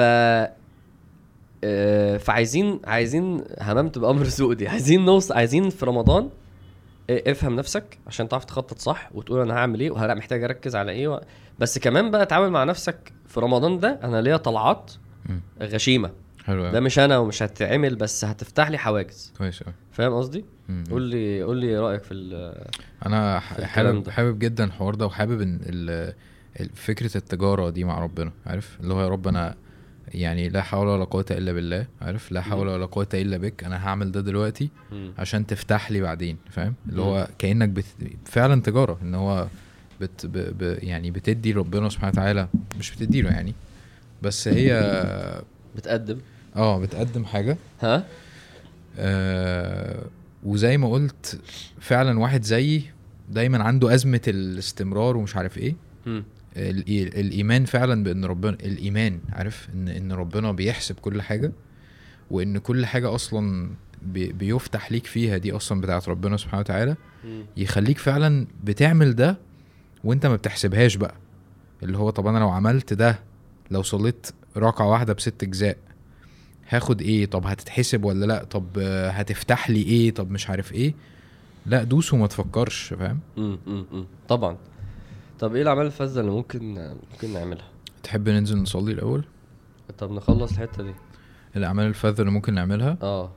آه، 1.64 2.16
فعايزين 2.16 2.80
عايزين 2.84 3.44
هممت 3.60 3.98
بأمر 3.98 4.24
سوء 4.38 4.54
دي 4.54 4.68
عايزين 4.68 5.04
نوصل 5.04 5.34
عايزين 5.34 5.70
في 5.70 5.86
رمضان 5.86 6.28
آه، 7.10 7.22
افهم 7.26 7.56
نفسك 7.56 7.98
عشان 8.06 8.28
تعرف 8.28 8.44
تخطط 8.44 8.78
صح 8.78 9.10
وتقول 9.14 9.40
أنا 9.40 9.54
هعمل 9.54 9.80
إيه 9.80 9.90
وهلا 9.90 10.14
محتاج 10.14 10.44
أركز 10.44 10.76
على 10.76 10.92
إيه 10.92 11.08
و... 11.08 11.20
بس 11.58 11.78
كمان 11.78 12.10
بقى 12.10 12.22
اتعامل 12.22 12.50
مع 12.50 12.64
نفسك 12.64 13.12
في 13.28 13.40
رمضان 13.40 13.80
ده 13.80 13.98
أنا 14.02 14.20
ليا 14.22 14.36
طلعات. 14.36 14.92
غشيمة 15.62 16.10
حلو 16.44 16.70
ده 16.70 16.80
مش 16.80 16.98
أنا 16.98 17.18
ومش 17.18 17.42
هتعمل 17.42 17.94
بس 17.94 18.24
هتفتح 18.24 18.70
لي 18.70 18.78
حواجز. 18.78 19.32
كويس 19.38 19.62
قوي 19.62 19.74
فاهم 19.92 20.12
قصدي. 20.12 20.44
قول 20.90 21.02
لي 21.02 21.42
قول 21.42 21.56
لي 21.56 21.78
رأيك 21.78 22.02
في 22.02 22.14
أنا 23.06 23.38
الكلام 23.38 23.66
حابب. 23.66 24.10
حابب 24.10 24.38
جدا 24.38 24.64
الحوار 24.64 24.94
ده 24.94 25.06
وحابب 25.06 25.40
إن 25.40 26.12
فكرة 26.74 27.16
التجارة 27.16 27.70
دي 27.70 27.84
مع 27.84 27.98
ربنا 28.00 28.32
عارف؟ 28.46 28.78
اللي 28.80 28.94
هو 28.94 29.00
يا 29.00 29.08
رب 29.08 29.28
أنا 29.28 29.54
يعني 30.14 30.48
لا 30.48 30.62
حول 30.62 30.86
ولا 30.86 31.04
قوة 31.04 31.24
إلا 31.30 31.52
بالله 31.52 31.86
عارف؟ 32.00 32.32
لا 32.32 32.40
حول 32.40 32.68
ولا 32.68 32.86
قوة 32.86 33.08
إلا 33.14 33.36
بك 33.36 33.64
أنا 33.64 33.86
هعمل 33.88 34.12
ده 34.12 34.20
دلوقتي 34.20 34.70
عشان 35.18 35.46
تفتح 35.46 35.90
لي 35.90 36.00
بعدين 36.00 36.36
فاهم؟ 36.50 36.74
اللي 36.88 37.02
هو 37.02 37.28
كأنك 37.38 37.68
بت... 37.68 37.84
فعلا 38.24 38.62
تجارة 38.62 38.98
إن 39.02 39.14
هو 39.14 39.48
بت... 40.00 40.26
ب... 40.26 40.32
ب... 40.32 40.78
يعني 40.82 41.10
بتدي 41.10 41.52
ربنا 41.52 41.88
سبحانه 41.88 42.12
وتعالى 42.12 42.48
مش 42.78 42.90
بتدي 42.96 43.22
له 43.22 43.30
يعني 43.30 43.54
بس 44.22 44.48
هي 44.48 44.72
بتقدم. 45.76 46.18
آه 46.56 46.78
بتقدم 46.78 47.24
حاجة. 47.24 47.56
ها؟ 47.80 48.04
آه 48.98 50.04
وزي 50.44 50.76
ما 50.76 50.90
قلت 50.92 51.40
فعلا 51.80 52.18
واحد 52.18 52.42
زيي 52.42 52.82
دايما 53.30 53.62
عنده 53.64 53.94
أزمة 53.94 54.20
الاستمرار 54.28 55.16
ومش 55.16 55.36
عارف 55.36 55.58
إيه. 55.58 55.74
الإيمان 56.56 57.64
فعلا 57.64 58.04
بإن 58.04 58.24
ربنا 58.24 58.56
الإيمان 58.62 59.20
عارف؟ 59.32 59.68
إن 59.74 59.88
إن 59.88 60.12
ربنا 60.12 60.52
بيحسب 60.52 60.94
كل 60.94 61.22
حاجة 61.22 61.52
وإن 62.30 62.58
كل 62.58 62.86
حاجة 62.86 63.14
أصلا 63.14 63.70
بي 64.02 64.32
بيفتح 64.32 64.92
ليك 64.92 65.06
فيها 65.06 65.36
دي 65.36 65.52
أصلا 65.52 65.80
بتاعت 65.80 66.08
ربنا 66.08 66.36
سبحانه 66.36 66.60
وتعالى. 66.60 66.96
يخليك 67.56 67.98
فعلا 67.98 68.46
بتعمل 68.64 69.14
ده 69.14 69.36
وأنت 70.04 70.26
ما 70.26 70.36
بتحسبهاش 70.36 70.96
بقى. 70.96 71.14
اللي 71.82 71.98
هو 71.98 72.10
طب 72.10 72.26
أنا 72.26 72.38
لو 72.38 72.48
عملت 72.50 72.92
ده 72.92 73.18
لو 73.70 73.82
صليت 73.82 74.26
ركعة 74.56 74.86
واحدة 74.88 75.12
بست 75.12 75.42
أجزاء 75.42 75.76
هاخد 76.68 77.02
إيه؟ 77.02 77.26
طب 77.26 77.46
هتتحسب 77.46 78.04
ولا 78.04 78.26
لا؟ 78.26 78.44
طب 78.44 78.78
هتفتح 79.10 79.70
لي 79.70 79.82
إيه؟ 79.82 80.10
طب 80.14 80.30
مش 80.30 80.50
عارف 80.50 80.72
إيه. 80.72 80.94
لا 81.66 81.82
دوس 81.84 82.14
وما 82.14 82.26
تفكرش 82.26 82.94
فاهم. 82.94 83.20
طبعا. 84.28 84.56
طب 85.40 85.54
إيه 85.54 85.62
الأعمال 85.62 85.86
الفذة 85.86 86.20
اللي 86.20 86.30
ممكن 86.30 86.74
ممكن 87.12 87.32
نعملها؟ 87.32 87.64
تحب 88.02 88.28
ننزل 88.28 88.58
نصلي 88.58 88.92
الأول؟ 88.92 89.24
طب 89.98 90.12
نخلص 90.12 90.52
الحتة 90.52 90.82
دي. 90.82 90.94
الأعمال 91.56 91.86
الفذة 91.86 92.20
اللي 92.20 92.32
ممكن 92.32 92.54
نعملها؟ 92.54 92.98
آه. 93.02 93.30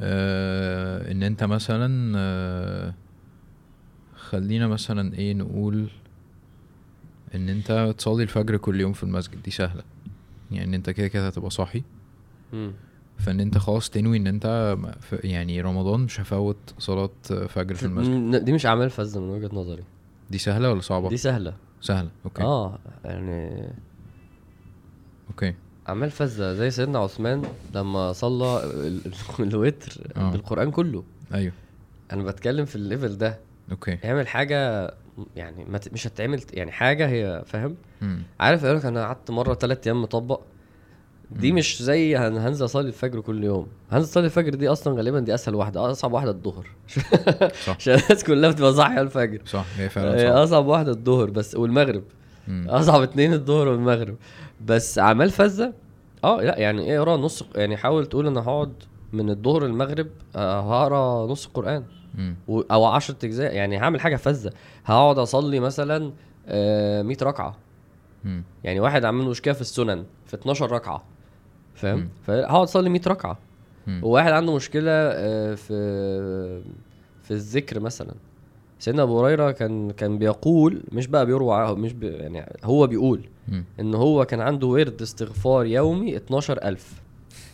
آه 0.00 1.12
إن 1.12 1.22
أنت 1.22 1.44
مثلا 1.44 2.12
آه 2.18 2.94
خلينا 4.16 4.66
مثلا 4.68 5.14
إيه 5.14 5.34
نقول 5.34 5.88
إن 7.34 7.48
أنت 7.48 7.94
تصلي 7.98 8.22
الفجر 8.22 8.56
كل 8.56 8.80
يوم 8.80 8.92
في 8.92 9.02
المسجد. 9.02 9.42
دي 9.42 9.50
سهلة. 9.50 9.82
يعني 10.50 10.76
أنت 10.76 10.90
كده 10.90 11.08
كده 11.08 11.26
هتبقى 11.26 11.50
صاحي. 11.50 11.82
فإن 13.18 13.40
أنت 13.40 13.58
خلاص 13.58 13.90
تنوي 13.90 14.16
إن 14.16 14.26
أنت 14.26 14.76
يعني 15.12 15.60
رمضان 15.60 16.00
مش 16.00 16.20
هفوت 16.20 16.74
صلاة 16.78 17.10
فجر 17.48 17.74
في 17.74 17.82
المسجد. 17.86 18.44
دي 18.44 18.52
مش 18.52 18.66
أعمال 18.66 18.90
فذة 18.90 19.20
من 19.20 19.28
وجهة 19.28 19.50
نظري. 19.52 19.84
دي 20.30 20.38
سهلة 20.38 20.70
ولا 20.70 20.80
صعبة؟ 20.80 21.08
دي 21.08 21.16
سهلة. 21.16 21.54
سهلة 21.80 22.10
أوكي. 22.24 22.42
آه 22.42 22.78
يعني 23.04 23.68
أوكي. 25.30 25.54
أعمال 25.88 26.10
فذة 26.10 26.52
زي 26.52 26.70
سيدنا 26.70 26.98
عثمان 26.98 27.42
لما 27.74 28.12
صلى 28.12 28.64
ال- 28.64 29.00
ال- 29.06 29.44
الوتر 29.54 30.10
آه. 30.16 30.30
بالقرآن 30.30 30.70
كله. 30.70 31.04
أيوه. 31.34 31.52
أنا 32.12 32.22
بتكلم 32.22 32.64
في 32.64 32.76
ال 32.76 32.83
level 32.83 33.18
ده. 33.18 33.38
okay. 33.70 33.98
اعمل 34.04 34.28
حاجة 34.28 34.90
يعني 35.36 35.64
مش 35.92 36.06
هتعمل 36.06 36.40
يعني 36.52 36.72
حاجة 36.72 37.08
هي 37.08 37.42
فاهم. 37.46 37.76
عارف 38.40 38.62
يقول 38.62 38.76
لك 38.76 38.84
أنا 38.84 39.04
قعدت 39.04 39.30
مرة 39.30 39.54
ثلاث 39.54 39.86
أيام 39.86 40.02
مطبق. 40.02 40.40
دي. 41.40 41.52
مش 41.52 41.82
زي 41.82 42.16
هن- 42.16 42.36
هنزل 42.38 42.64
اصلي 42.64 42.88
الفجر 42.88 43.20
كل 43.20 43.44
يوم. 43.44 43.66
هنزل 43.92 44.04
اصلي 44.10 44.24
الفجر 44.24 44.54
دي 44.54 44.68
أصلا 44.68 44.96
غالبا 44.96 45.20
دي 45.20 45.34
أسهل 45.34 45.54
واحدة 45.54 45.90
أصعب 45.90 46.12
واحدة 46.12 46.30
الظهر. 46.30 46.66
صح. 47.66 47.76
عشان 47.80 47.94
الناس 47.94 48.24
كلها 48.24 48.50
بتبقى 48.50 48.72
صاحية 48.74 49.00
الفجر. 49.00 49.40
صح 49.46 49.64
هي 49.76 49.88
فعلا 49.88 50.14
آه، 50.14 50.18
صعبه 50.26 50.42
أصعب 50.44 50.66
واحدة 50.66 50.90
الظهر 50.92 51.30
بس 51.30 51.54
والمغرب. 51.54 52.02
مم. 52.48 52.66
أصعب 52.68 53.02
اتنين 53.02 53.32
الظهر 53.32 53.68
والمغرب. 53.68 54.16
بس 54.66 54.98
أعمال 54.98 55.30
فذة؟ 55.30 55.72
آه 56.24 56.40
لأ 56.42 56.58
يعني 56.58 56.82
إيه 56.82 56.98
أقرأ 56.98 57.16
نص 57.16 57.44
يعني 57.54 57.76
حاول 57.76 58.06
تقول 58.06 58.26
أنا 58.26 58.40
هقعد 58.40 58.72
من 59.12 59.30
الظهر 59.30 59.64
المغرب 59.66 60.06
هقرأ 60.36 61.26
نص 61.26 61.46
القرآن. 61.46 61.84
و- 62.48 62.60
أو 62.60 62.84
10 62.84 63.16
أجزاء. 63.24 63.54
يعني 63.54 63.78
هعمل 63.78 64.00
حاجة 64.00 64.16
فذة. 64.16 64.50
هقعد 64.84 65.18
أصلي 65.18 65.60
مثلا 65.60 66.12
آه، 66.48 67.02
100 67.02 67.16
ركعة. 67.22 67.56
مم. 68.24 68.42
يعني 68.64 68.80
واحد 68.80 69.04
عامل 69.04 69.24
مشكلة 69.24 69.54
في 69.54 69.60
السنن 69.60 70.04
في 70.26 70.34
12 70.34 70.72
ركعة. 70.72 71.02
فاهم؟ 71.74 72.08
فهقعد 72.26 72.62
اصلي 72.62 72.88
100 72.90 73.00
ركعة. 73.06 73.38
مم. 73.86 74.00
وواحد 74.04 74.32
عنده 74.32 74.54
مشكلة 74.54 74.90
آه، 74.92 75.54
في 75.54 75.74
في 77.22 77.30
الذكر 77.30 77.80
مثلا. 77.80 78.14
سيدنا 78.78 79.02
أبو 79.02 79.20
هريرة 79.24 79.50
كان 79.50 79.90
كان 79.90 80.18
بيقول 80.18 80.82
مش 80.92 81.06
بقى 81.06 81.26
بيروى 81.26 81.74
مش 81.76 81.92
بي 81.92 82.06
يعني 82.06 82.52
هو 82.64 82.86
بيقول 82.86 83.20
مم. 83.48 83.64
إن 83.80 83.94
هو 83.94 84.24
كان 84.24 84.40
عنده 84.40 84.66
ورد 84.66 85.02
استغفار 85.02 85.66
يومي 85.66 86.16
12000 86.16 86.92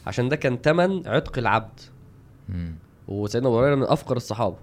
عشان 0.07 0.29
ده 0.29 0.37
كان 0.37 0.62
تمن 0.62 1.09
عتق 1.09 1.39
العبد. 1.39 1.81
مم. 2.49 2.75
وسيدنا 3.09 3.49
أبو 3.49 3.59
هريرة 3.61 3.75
من 3.75 3.83
أفقر 3.83 4.16
الصحابة. 4.16 4.57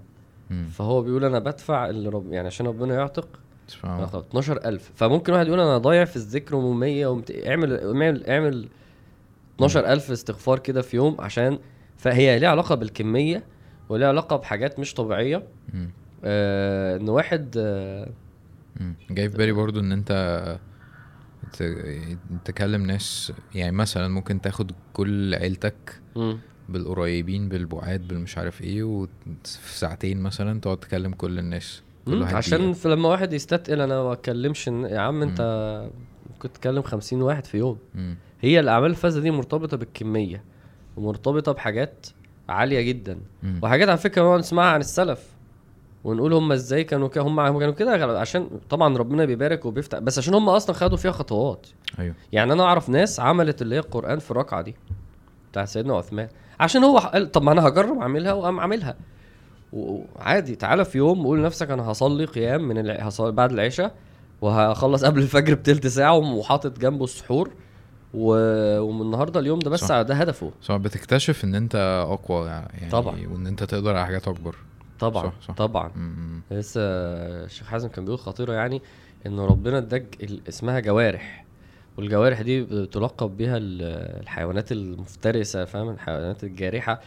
مم. 0.50 0.66
فهو 0.72 1.02
بيقول 1.02 1.26
أنا 1.26 1.40
بدفع 1.40 1.90
اللي 1.90 2.10
رب 2.10 2.34
يعني 2.34 2.48
عشان 2.48 2.68
ربنا 2.68 2.96
يعتق. 2.96 3.28
سبحان 3.68 3.92
الله. 3.96 4.04
آخد 4.06 4.24
12000 4.30 4.92
فممكن 4.96 5.34
واحد 5.34 5.48
يقول 5.48 5.60
أنا 5.60 5.78
ضايع 5.78 6.06
في 6.06 6.16
الذكر 6.16 6.56
و100 6.56 7.06
ومت... 7.08 7.32
اعمل 7.48 7.74
اعمل 7.84 8.26
اعمل 8.26 8.68
12000 9.66 10.12
استغفار 10.12 10.60
كده 10.60 10.82
في 10.82 10.96
يوم 10.98 11.16
عشان 11.22 11.60
فهي 11.98 12.40
ليها 12.40 12.50
علاقة 12.50 12.76
بالكمية 12.76 13.44
وليها 13.90 14.08
علاقة 14.08 14.36
بحاجات 14.36 14.80
مش 14.80 14.94
طبيعية. 14.94 15.44
آه 16.24 16.98
إن 16.98 17.10
واحد 17.10 17.56
آه. 17.58 18.10
جاي 19.12 19.30
في 19.30 19.38
بالي 19.38 19.52
برضو 19.52 19.80
إن 19.80 19.92
أنت 19.92 20.12
تكلم 22.46 22.86
ناس 22.86 23.34
يعني 23.56 23.72
مثلا 23.72 24.08
ممكن 24.08 24.42
تاخد 24.42 24.72
كل 24.94 25.36
عيلتك 25.36 26.02
مم. 26.16 26.38
بالقريبين 26.70 27.50
بالبعاد 27.50 28.08
بالمش 28.08 28.38
عارف 28.38 28.62
إيه 28.62 28.84
وفي 28.84 29.10
ساعتين 29.78 30.20
مثلا 30.22 30.60
تقعد 30.62 30.78
تكلم 30.78 31.12
كل 31.14 31.40
الناس 31.40 31.82
كل. 32.06 32.22
واحد 32.22 32.36
عشان. 32.36 32.74
في 32.74 32.90
لما 32.90 33.10
واحد 33.10 33.34
يستثقل 33.34 33.82
أنا 33.82 34.04
ما 34.04 34.14
اتكلمش 34.14 34.66
إن- 34.70 34.72
يا 34.72 35.00
عم 35.00 35.22
أنت 35.22 35.42
ممكن 36.30 36.54
تكلم 36.54 36.82
50 36.82 37.22
واحد 37.22 37.46
في 37.46 37.58
يوم 37.58 37.78
مم. 37.96 38.16
هي 38.42 38.60
الأعمال 38.60 38.90
الفذه 38.90 39.20
دي 39.20 39.32
مرتبطة 39.32 39.78
بالكمية 39.78 40.44
ومرتبطة 40.98 41.52
بحاجات 41.52 42.08
عالية 42.50 42.82
جدا. 42.82 43.20
مم. 43.44 43.60
وحاجات 43.64 43.90
على 43.90 43.98
فكرة 43.98 44.24
نقعد 44.24 44.40
نسمعها 44.40 44.72
عن 44.74 44.80
السلف 44.80 45.38
ونقول 46.04 46.34
هم 46.34 46.52
إزاي 46.52 46.84
كانوا 46.84 47.08
كده 47.08 47.24
هم 47.24 47.60
كانوا 47.60 47.74
كده 47.74 48.20
عشان 48.20 48.50
طبعا 48.70 48.98
ربنا 48.98 49.26
بيبارك 49.26 49.66
وبيفتح 49.66 50.00
بس 50.00 50.18
عشان 50.18 50.34
هم 50.34 50.50
أصلا 50.50 50.76
خدوا 50.76 50.98
فيها 50.98 51.12
خطوات. 51.12 51.68
أيوه. 52.00 52.16
يعني 52.32 52.54
أنا 52.54 52.64
أعرف 52.64 52.90
ناس 52.90 53.20
عملت 53.20 53.62
اللي 53.62 53.76
هي 53.76 53.80
القرآن 53.80 54.20
في 54.20 54.32
الركعة 54.32 54.62
دي 54.62 54.76
بتاعت 55.52 55.68
سيدنا 55.68 55.96
عثمان. 55.98 56.28
عشان 56.60 56.84
هو 56.84 56.98
قال 56.98 57.32
طب 57.32 57.44
ما 57.44 57.52
أنا 57.52 57.68
هجرب 57.68 58.00
أعملها 58.00 58.34
وقام 58.34 58.60
عاملها 58.60 58.98
وعادي 59.74 60.56
تعالى 60.56 60.86
في 60.86 60.98
يوم 60.98 61.26
وقول 61.26 61.40
لنفسك 61.40 61.72
أنا 61.72 61.92
هصلي 61.92 62.26
قيام 62.26 62.68
من 62.68 62.78
الع... 62.78 62.94
هصلي 62.94 63.32
بعد 63.32 63.52
العشاء 63.52 63.96
وهخلص 64.42 65.06
قبل 65.06 65.22
الفجر 65.22 65.54
بتلت 65.54 65.88
ساعة 65.88 66.18
وحاطط 66.18 66.80
جنبه 66.80 67.04
السحور. 67.04 67.52
و... 68.14 68.32
ومن 68.80 69.02
النهارده 69.02 69.40
اليوم 69.40 69.60
ده 69.60 69.70
بس 69.70 69.80
صح. 69.80 70.02
ده 70.02 70.16
هدفه. 70.16 70.52
صح 70.62 70.76
بتكتشف 70.76 71.44
إن 71.44 71.56
أنت 71.56 71.76
أقوى 72.10 72.48
يعني 72.48 72.90
طبعا. 72.92 73.28
وإن 73.32 73.48
أنت 73.48 73.64
تقدر 73.64 73.96
على 73.96 74.06
حاجات 74.06 74.28
أكبر. 74.28 74.56
طبعا 75.00 75.24
صح، 75.24 75.34
صح. 75.48 75.54
طبعا. 75.54 75.92
لسه 76.52 76.82
الشيخ 76.82 77.68
حازم 77.68 77.90
كان 77.90 78.06
بيقول 78.06 78.20
خطيرة 78.20 78.54
يعني 78.54 78.82
إن 79.26 79.40
ربنا 79.40 79.78
اداك 79.78 80.18
اسمها 80.50 80.80
جوارح. 80.80 81.46
والجوارح 81.98 82.42
دي 82.42 82.62
بتلقب 82.62 83.38
بيها 83.38 83.58
ال- 83.58 84.22
الحيوانات 84.22 84.72
المفترسة 84.72 85.66
فاهم؟ 85.66 85.90
الحيوانات 85.90 86.44
الجارحة. 86.44 87.02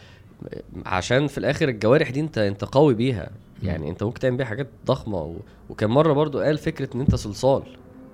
عشان 0.85 1.27
في 1.27 1.37
الآخر 1.37 1.69
الجوارح 1.69 2.09
دي 2.09 2.19
أنت 2.19 2.37
أنت 2.37 2.63
قوي 2.65 2.93
بيها. 2.93 3.29
يعني 3.63 3.89
أنت 3.89 4.03
ممكن 4.03 4.19
تعمل 4.19 4.37
بيها 4.37 4.45
حاجات 4.45 4.67
ضخمة 4.85 5.17
و... 5.21 5.35
وكان 5.69 5.89
مرة 5.89 6.13
برضو 6.13 6.39
قال 6.39 6.57
فكرة 6.57 6.89
إن 6.95 6.99
أنت 7.01 7.15
صلصال 7.15 7.63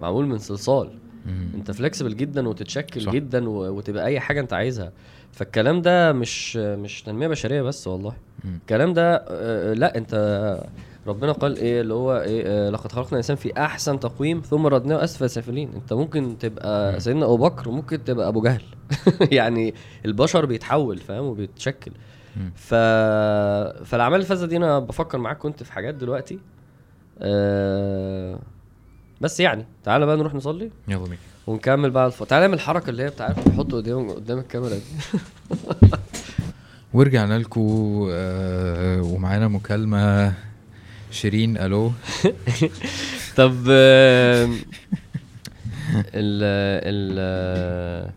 معمول 0.01 0.25
من 0.27 0.37
صلصال. 0.37 0.91
م. 1.27 1.49
انت 1.55 1.71
فلكسبل 1.71 2.15
جدا 2.15 2.47
وتتشكل 2.47 3.01
صح. 3.01 3.11
جدا. 3.11 3.49
وتبقى 3.49 4.05
أي 4.05 4.19
حاجة 4.19 4.39
انت 4.39 4.53
عايزها 4.53 4.91
فالكلام 5.31 5.81
ده 5.81 6.13
مش 6.13 6.55
مش 6.57 7.03
تنمية 7.03 7.27
بشرية 7.27 7.61
بس 7.61 7.87
والله 7.87 8.13
مم. 8.43 8.55
الكلام 8.61 8.93
ده 8.93 9.25
آه، 9.29 9.73
لا 9.73 9.97
انت 9.97 10.13
ربنا 11.07 11.31
قال 11.31 11.57
إيه 11.57 11.81
اللي 11.81 11.93
هو 11.93 12.17
إيه 12.17 12.43
آه، 12.45 12.69
لقد 12.69 12.91
خلقنا 12.91 13.11
الإنسان 13.11 13.35
في 13.35 13.57
أحسن 13.57 13.99
تقويم 13.99 14.41
ثم 14.41 14.67
ردناه 14.67 15.03
أسفل 15.03 15.29
سافلين 15.29 15.71
انت 15.75 15.93
ممكن 15.93 16.37
تبقى 16.37 16.93
مم. 16.93 16.99
سيدنا 16.99 17.25
أبو 17.25 17.37
بكر 17.37 17.69
وممكن 17.69 18.03
تبقى 18.03 18.27
أبو 18.27 18.41
جهل 18.41 18.61
يعني 19.37 19.73
البشر 20.05 20.45
بيتحول 20.45 20.97
فاهم 20.97 21.23
وبيتشكل 21.25 21.91
مم. 22.37 22.51
ف... 22.55 22.73
فالأعمال 23.83 24.19
الفذة 24.19 24.45
دي 24.45 24.57
أنا 24.57 24.79
بفكر 24.79 25.17
معاك 25.17 25.37
كنت 25.37 25.63
في 25.63 25.73
حاجات 25.73 25.95
دلوقتي 25.95 26.39
أه... 27.21 28.39
بس 29.21 29.39
يعني 29.39 29.65
تعالى 29.83 30.05
بقى 30.05 30.17
نروح 30.17 30.33
نصلي. 30.33 30.71
يلا 30.87 31.03
بينا. 31.03 31.17
ونكمل 31.47 31.89
بقى 31.91 32.07
الف... 32.07 32.23
تعالى 32.23 32.41
نعمل 32.45 32.53
الحركه 32.53 32.89
اللي 32.89 33.03
هي 33.03 33.09
بتاعت 33.09 33.47
نحط 33.47 33.75
قدام 33.75 34.09
قدام 34.11 34.39
الكاميرا 34.39 34.75
دي. 34.75 34.81
ورجعنا 36.93 37.39
لكم 37.39 38.07
آه 38.11 39.01
ومعانا 39.01 39.47
مكالمة. 39.47 40.33
شيرين 41.11 41.57
ألو. 41.57 41.87
طب 43.37 43.53
ال 46.13 46.43
ال 46.83 48.11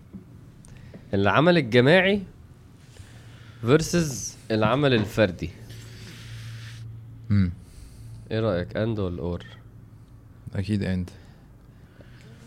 العمل 1.15 1.59
الجماعي 1.59 2.23
versus 3.61 4.37
العمل 4.51 4.95
الفردي. 4.95 5.51
مم. 7.31 7.53
إيه 8.31 8.41
رأيك 8.41 8.77
and 8.77 8.99
ولا 8.99 9.23
or 9.23 9.45
أكيد 10.57 10.83
أنت. 10.83 11.11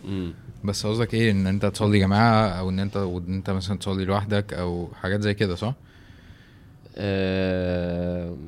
امم 0.05 0.33
بس 0.63 0.85
قصدك 0.85 1.13
إيه 1.13 1.31
إن 1.31 1.47
أنت 1.47 1.65
تصلي 1.65 1.99
جماعة 1.99 2.47
أو 2.47 2.69
إن 2.69 2.79
أنت 2.79 2.97
وإن 2.97 3.33
أنت 3.33 3.49
مثلا 3.49 3.77
تصلي 3.77 4.05
لوحدك 4.05 4.53
أو 4.53 4.87
حاجات 5.01 5.21
زي 5.21 5.33
كده 5.33 5.55
صح؟ 5.55 5.73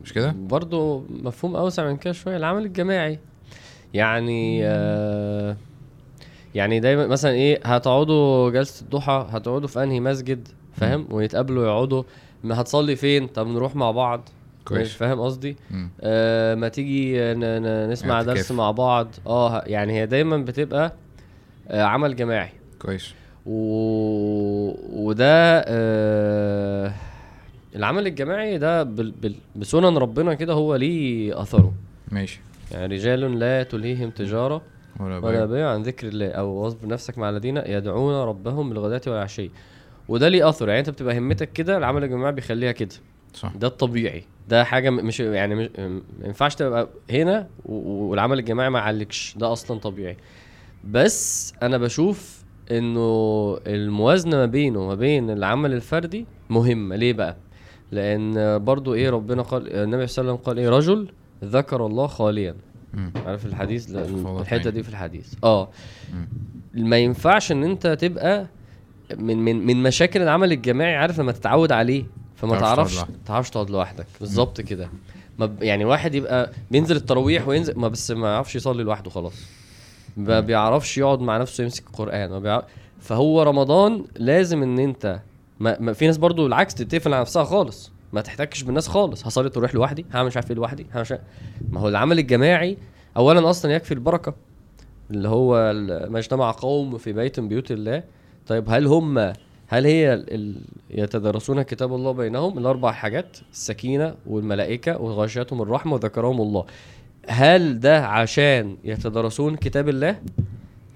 مش 0.03 0.14
كده؟ 0.14 0.32
برضو 0.32 1.06
مفهوم 1.10 1.56
أوسع 1.56 1.88
من 1.88 1.97
كده 1.97 2.14
شوية 2.14 2.38
العمل 2.38 2.66
الجماعي. 2.66 3.20
يعني 3.93 4.60
آه 4.66 5.58
يعني 6.56 6.80
دايما 6.80 7.08
مثلا 7.08 7.32
إيه 7.32 7.60
هتقعدوا 7.66 8.49
جلسة 8.49 8.84
الضحى 8.84 9.28
هتقعدوا 9.30 9.68
في 9.68 9.84
أنهي 9.84 9.99
مسجد 9.99 10.47
فاهم؟ 10.74 11.08
ويتقابلوا 11.12 11.66
يقعدوا 11.66 12.03
ما 12.43 12.62
هتصلي 12.62 12.95
فين؟ 12.95 13.28
طب 13.28 13.47
نروح 13.47 13.76
مع 13.76 13.91
بعض. 13.91 14.30
كويس. 14.66 14.93
فاهم 14.93 15.20
قصدي. 15.20 15.55
آه 16.01 16.55
ما 16.55 16.68
تيجي 16.68 17.34
نسمع. 17.91 18.22
درس 18.22 18.51
مع 18.51 18.72
بعض. 18.72 19.07
آه 19.28 19.63
يعني 19.66 19.93
هي 19.93 20.05
دايما 20.05 20.38
بتبقى 20.38 20.93
آه 21.68 21.84
عمل 21.84 22.16
جماعي. 22.16 22.49
كويس. 22.80 23.13
و... 23.45 23.55
وده 24.93 25.63
آه... 25.68 26.93
العمل 27.76 28.07
الجماعي 28.07 28.57
ده 28.57 28.84
بال... 28.84 29.11
بال... 29.11 29.36
بسنن 29.55 29.97
ربنا 29.97 30.34
كده 30.34 30.53
هو 30.53 30.76
ليه 30.76 31.41
أثره. 31.41 31.74
ماشي. 32.11 32.39
يعني 32.72 32.95
رجال 32.95 33.39
لا 33.39 33.63
تلهيهم 33.63 34.09
تجارة 34.09 34.61
ولا 34.99 35.18
ولا 35.18 35.32
بيع. 35.32 35.45
بيع 35.45 35.70
عن 35.70 35.82
ذكر 35.82 36.07
الله. 36.07 36.28
أو 36.32 36.49
واصبر 36.49 36.88
نفسك 36.88 37.18
مع 37.18 37.30
الذين 37.30 37.57
يدعون 37.57 38.13
ربهم 38.13 38.70
بالغداة 38.70 39.01
والعشي. 39.07 39.51
وده 40.07 40.28
ليه 40.30 40.49
أثر. 40.49 40.68
يعني 40.68 40.80
أنت 40.80 40.89
بتبقى 40.89 41.18
همتك 41.18 41.53
كده 41.53 41.78
العمل 41.78 42.03
الجماعي 42.03 42.32
بيخليها 42.32 42.72
كده. 42.72 42.95
صح. 43.36 43.54
ده 43.56 43.68
الطبيعي. 43.68 44.24
ده 44.50 44.64
حاجة 44.64 44.90
مش 44.90 45.20
يعني 45.20 45.56
مش 45.56 45.70
ما 45.80 46.02
ينفعش 46.26 46.56
تبقى 46.56 46.90
هنا 47.12 47.48
والعمل 47.66 48.40
الجماعي 48.40 48.70
ما 48.70 48.80
يعلكش 48.80 49.36
ده 49.38 49.52
أصلا 49.52 49.80
طبيعي. 49.80 50.18
بس 50.84 51.54
أنا 51.64 51.78
بشوف 51.78 52.44
إنه 52.72 53.58
الموازنة 53.68 54.38
ما 54.38 54.46
بينه 54.46 54.80
وما 54.80 54.96
بين 54.96 55.30
العمل 55.30 55.74
الفردي 55.74 56.26
مهمة. 56.50 56.96
ليه 56.96 57.14
بقى؟ 57.14 57.36
لأن 57.92 58.60
برضو 58.64 58.94
إيه 58.94 59.10
ربنا 59.10 59.42
قال 59.42 59.74
النبي 59.74 60.08
صلى 60.08 60.22
الله 60.22 60.32
عليه 60.32 60.42
وسلم 60.42 60.46
قال 60.46 60.60
إيه؟ 60.60 60.70
رجل 60.70 61.10
ذكر 61.44 61.86
الله 61.86 62.08
خاليا. 62.08 62.56
مم. 62.94 63.12
عارف 63.26 63.46
الحديث؟ 63.46 63.96
الحتة. 63.96 64.70
دي 64.70 64.84
في 64.84 64.90
الحديث. 64.90 65.34
آه. 65.44 65.70
ما 66.74 66.98
ينفعش 66.98 67.52
إن 67.52 67.64
أنت 67.64 67.88
تبقى 67.88 68.48
من 69.18 69.38
من 69.38 69.66
من 69.66 69.84
مشاكل 69.84 70.22
العمل 70.22 70.52
الجماعي 70.52 70.96
عارف 70.96 71.20
لما 71.20 71.32
تتعود 71.32 71.72
عليه. 71.72 72.04
فما 72.36 72.60
تعرفش 72.60 73.00
تعرفش 73.26 73.50
تقعد 73.50 73.70
لوحدك. 73.70 74.08
بالظبط 74.20 74.62
كده. 74.62 74.90
ما 75.40 75.56
يعني 75.62 75.86
واحد 75.86 76.16
يبقى 76.16 76.52
بينزل 76.72 76.96
التراويح 76.96 77.48
وينزل 77.48 77.80
ما 77.80 77.88
بس 77.88 78.12
ما 78.12 78.28
يعرفش 78.28 78.56
يصلي 78.56 78.84
لوحده 78.84 79.10
خلاص. 79.10 79.34
ما 80.18 80.40
بيعرفش 80.40 80.98
يقعد 80.98 81.20
مع 81.20 81.38
نفسه 81.38 81.64
يمسك 81.64 81.88
القرآن. 81.88 82.30
ما 82.30 82.40
بيعرف 82.40 82.66
فهو 83.00 83.44
رمضان 83.44 84.06
لازم 84.16 84.64
إن 84.64 84.80
أنت 84.80 85.20
ما, 85.60 85.78
ما 85.80 85.94
في 85.94 86.08
ناس 86.08 86.18
برضو 86.18 86.48
العكس 86.48 86.74
تتقفل 86.74 87.14
على 87.14 87.22
نفسها 87.22 87.44
خالص. 87.44 87.92
ما 88.14 88.22
تحتكش 88.22 88.64
بالناس 88.64 88.88
خالص. 88.88 89.28
هصلي 89.28 89.50
تروح 89.50 89.76
لوحدي 89.76 90.06
هعمل 90.14 90.28
مش 90.28 90.36
عارف 90.36 90.52
إيه 90.52 90.56
لوحدي 90.58 90.86
هعمل 90.94 91.20
ما 91.70 91.80
هو 91.80 91.88
العمل 91.88 92.20
الجماعي 92.20 92.78
اولا 93.18 93.50
أصلا 93.50 93.74
يكفي 93.74 93.94
البركة. 93.94 94.34
اللي 95.12 95.28
هو 95.30 95.74
ما 96.10 96.20
اجتمع 96.20 96.52
قوم 96.52 96.98
في 96.98 97.14
بيت 97.14 97.40
من 97.40 97.48
بيوت 97.48 97.72
الله. 97.72 98.04
طيب 98.48 98.70
هل 98.70 98.88
هم 98.88 99.34
هل 99.68 99.86
هي 99.86 100.13
ال... 100.13 100.55
يتدارسون 100.89 101.61
كتاب 101.61 101.95
الله 101.95 102.11
بينهم؟ 102.11 102.57
الأربع 102.57 102.91
حاجات 102.91 103.38
السكينة 103.51 104.16
والملائكة 104.28 105.01
وغشيتهم 105.01 105.61
الرحمة 105.61 105.93
وذكرهم 105.93 106.41
الله. 106.41 106.66
هل 107.28 107.80
ده 107.80 108.05
عشان 108.07 108.78
يتدارسون 108.84 109.55
كتاب 109.55 109.89
الله؟ 109.89 110.20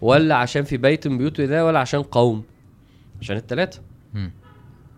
ولا 0.01 0.35
عشان 0.35 0.63
في 0.63 0.77
بيت 0.77 1.07
من 1.07 1.17
بيوت 1.17 1.39
الله؟ 1.39 1.65
ولا 1.65 1.79
عشان 1.79 2.01
قوم؟ 2.01 2.43
عشان 3.21 3.37
الثلاثه. 3.37 3.81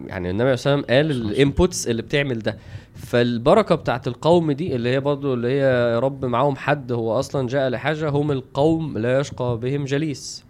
يعني 0.06 0.30
النبي 0.30 0.58
صلى 0.58 0.74
الله 0.74 0.86
عليه 0.90 1.00
وسلم 1.10 1.18
قال 1.18 1.32
الانبوتس 1.32 1.88
اللي 1.88 2.02
بتعمل 2.02 2.40
ده. 2.40 2.58
فالبركة 2.96 3.76
بتاعت 3.76 4.08
القوم 4.08 4.52
دي 4.52 4.76
اللي 4.76 4.90
هي 4.90 5.00
برضو 5.00 5.34
اللي 5.34 5.48
هي 5.48 5.60
يا 5.94 6.00
رب 6.00 6.26
معاهم 6.26 6.56
حد 6.56 6.92
هو 6.92 7.20
أصلا 7.20 7.48
جاء 7.48 7.70
لحاجة 7.70 8.10
هم 8.10 8.32
القوم 8.32 8.98
لا 8.98 9.20
يشقى 9.20 9.58
بهم 9.58 9.86
جليس. 9.86 10.46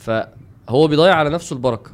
فهو 0.00 0.86
بيضيع 0.88 1.14
على 1.14 1.30
نفسه 1.30 1.56
البركة. 1.56 1.90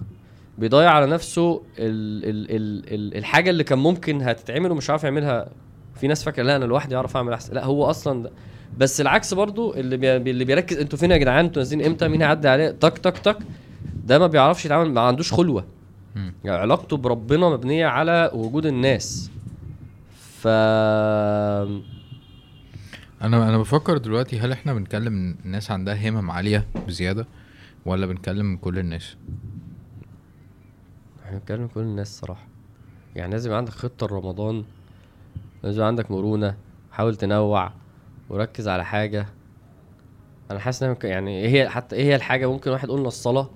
بيضيع 0.58 0.90
على 0.90 1.06
نفسه 1.06 1.62
ال 1.78 2.24
ال 2.24 2.50
ال 2.50 2.94
ال 2.94 3.18
الحاجة 3.18 3.50
اللي 3.50 3.64
كان 3.64 3.78
ممكن 3.78 4.22
هتتعمل 4.22 4.70
ومش 4.70 4.90
عارف 4.90 5.04
يعملها. 5.04 5.48
في 5.94 6.06
ناس 6.06 6.24
فاكرة 6.24 6.42
لا 6.42 6.56
أنا 6.56 6.64
لوحدي 6.64 6.96
أعرف 6.96 7.16
أعمل 7.16 7.32
أحسن. 7.32 7.54
لا 7.54 7.64
هو 7.64 7.84
أصلا 7.84 8.22
ده. 8.22 8.30
بس 8.78 9.00
العكس 9.00 9.34
برضو 9.34 9.74
اللي 9.74 9.96
بي 9.96 10.30
اللي 10.30 10.44
بيركز 10.44 10.78
أنتوا 10.78 10.98
فين 10.98 11.10
يا 11.10 11.16
جدعان؟ 11.16 11.44
أنتوا 11.44 11.62
نازلين 11.62 11.86
إمتى؟ 11.86 12.08
مين 12.08 12.22
هيعدي 12.22 12.48
عليه؟ 12.48 12.70
تك 12.70 12.98
تك 12.98 13.18
تك. 13.18 13.38
ده 14.04 14.18
ما 14.18 14.26
بيعرفش 14.26 14.64
يتعامل 14.64 14.92
ما 14.92 15.00
عندوش 15.00 15.32
خلوة. 15.32 15.64
يعني 16.16 16.58
علاقته 16.58 16.96
بربنا 16.96 17.48
مبنية 17.48 17.86
على 17.86 18.30
وجود 18.34 18.66
الناس. 18.66 19.30
ف 20.40 20.46
أنا 23.22 23.48
أنا 23.48 23.58
بفكر 23.58 23.98
دلوقتي 23.98 24.40
هل 24.40 24.52
إحنا 24.52 24.74
بنكلم 24.74 25.36
ناس 25.44 25.70
عندها 25.70 26.08
همم 26.08 26.30
عالية 26.30 26.66
بزيادة 26.86 27.26
ولا 27.86 28.06
بنكلم 28.06 28.56
كل 28.56 28.78
الناس؟ 28.78 29.16
إحنا 31.32 31.40
بنتكلم 31.40 31.66
كل 31.66 31.80
الناس 31.80 32.18
صراحة. 32.20 32.46
يعني 33.16 33.32
لازم 33.32 33.52
عندك 33.52 33.72
خطة 33.72 34.06
لرمضان 34.06 34.64
لازم 35.62 35.82
عندك 35.82 36.10
مرونة 36.10 36.54
حاول 36.90 37.16
تنوع 37.16 37.72
وركز 38.30 38.68
على 38.68 38.84
حاجة. 38.84 39.26
أنا 40.50 40.58
حاسس 40.58 40.82
ان 40.82 40.96
يعني 41.02 41.40
إيه 41.40 41.48
هي 41.48 41.68
حتى 41.68 41.96
إيه 41.96 42.04
هي 42.04 42.16
الحاجة؟ 42.16 42.50
ممكن 42.50 42.70
واحد 42.70 42.90
قلنا 42.90 43.08
الصلاه 43.08 43.50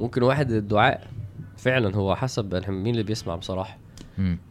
ممكن 0.00 0.22
واحد 0.22 0.50
الدعاء. 0.50 1.08
فعلا 1.56 1.96
هو 1.96 2.16
حسب 2.16 2.54
مين 2.68 2.94
اللي 2.94 3.02
بيسمع 3.02 3.36
بصراحة. 3.36 3.78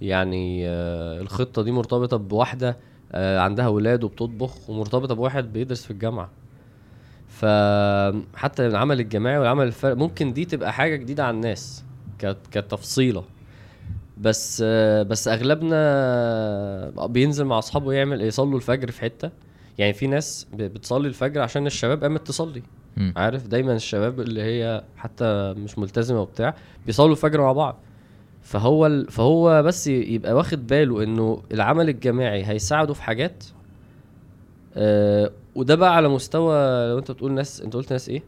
يعني 0.01 0.67
آه، 0.67 1.21
الخطة 1.21 1.63
دي 1.63 1.71
مرتبطة 1.71 2.17
بواحدة 2.17 2.77
آه، 3.11 3.39
عندها 3.39 3.65
أولاد 3.65 4.03
وبتطبخ 4.03 4.69
ومرتبطة 4.69 5.15
بواحد 5.15 5.53
بيدرس 5.53 5.86
في 5.86 5.91
الجامعة. 5.91 6.29
فحتى 7.27 8.67
العمل 8.67 8.99
الجماعي 8.99 9.38
والعمل 9.38 9.67
الفرق 9.67 9.97
ممكن 9.97 10.34
دي 10.34 10.45
تبقى 10.45 10.73
حاجة 10.73 10.95
جديدة 10.95 11.25
على 11.25 11.36
الناس. 11.36 11.84
كتفصيلة. 12.51 13.24
بس 14.17 14.61
بس 15.07 15.28
أغلبنا 15.28 17.05
بينزل 17.07 17.45
مع 17.45 17.59
أصحابه 17.59 17.93
يعمل 17.93 18.22
يصلوا 18.22 18.57
الفجر 18.57 18.91
في 18.91 19.01
حتة. 19.01 19.30
يعني 19.78 19.93
في 19.93 20.07
ناس 20.07 20.47
بتصلي 20.53 21.07
الفجر 21.07 21.41
عشان 21.41 21.67
الشباب 21.67 22.03
قامت 22.03 22.28
تصلي. 22.28 22.63
مم. 22.97 23.13
عارف؟ 23.15 23.47
دايما 23.47 23.74
الشباب 23.76 24.19
اللي 24.19 24.41
هي 24.41 24.84
حتى 24.97 25.53
مش 25.57 25.78
ملتزمة 25.78 26.22
وبتاع 26.22 26.55
بيصلوا 26.86 27.11
الفجر 27.11 27.41
مع 27.41 27.51
بعض. 27.51 27.80
فهو. 28.41 29.03
فهو 29.09 29.63
بس 29.63 29.88
يبقى 29.88 30.34
واخد 30.34 30.67
باله 30.67 31.03
إنه 31.03 31.43
العمل 31.51 31.89
الجماعي 31.89 32.45
هيساعده 32.45 32.93
في 32.93 33.03
حاجات. 33.03 33.43
آه 34.76 35.32
وده 35.55 35.76
بقى 35.76 35.95
على 35.95 36.09
مستوى 36.09 36.55
لو 36.89 36.97
أنت 36.99 37.11
بتقول 37.11 37.32
ناس 37.32 37.61
أنت 37.61 37.74
قلت 37.74 37.91
ناس 37.91 38.09
إيه؟ 38.09 38.24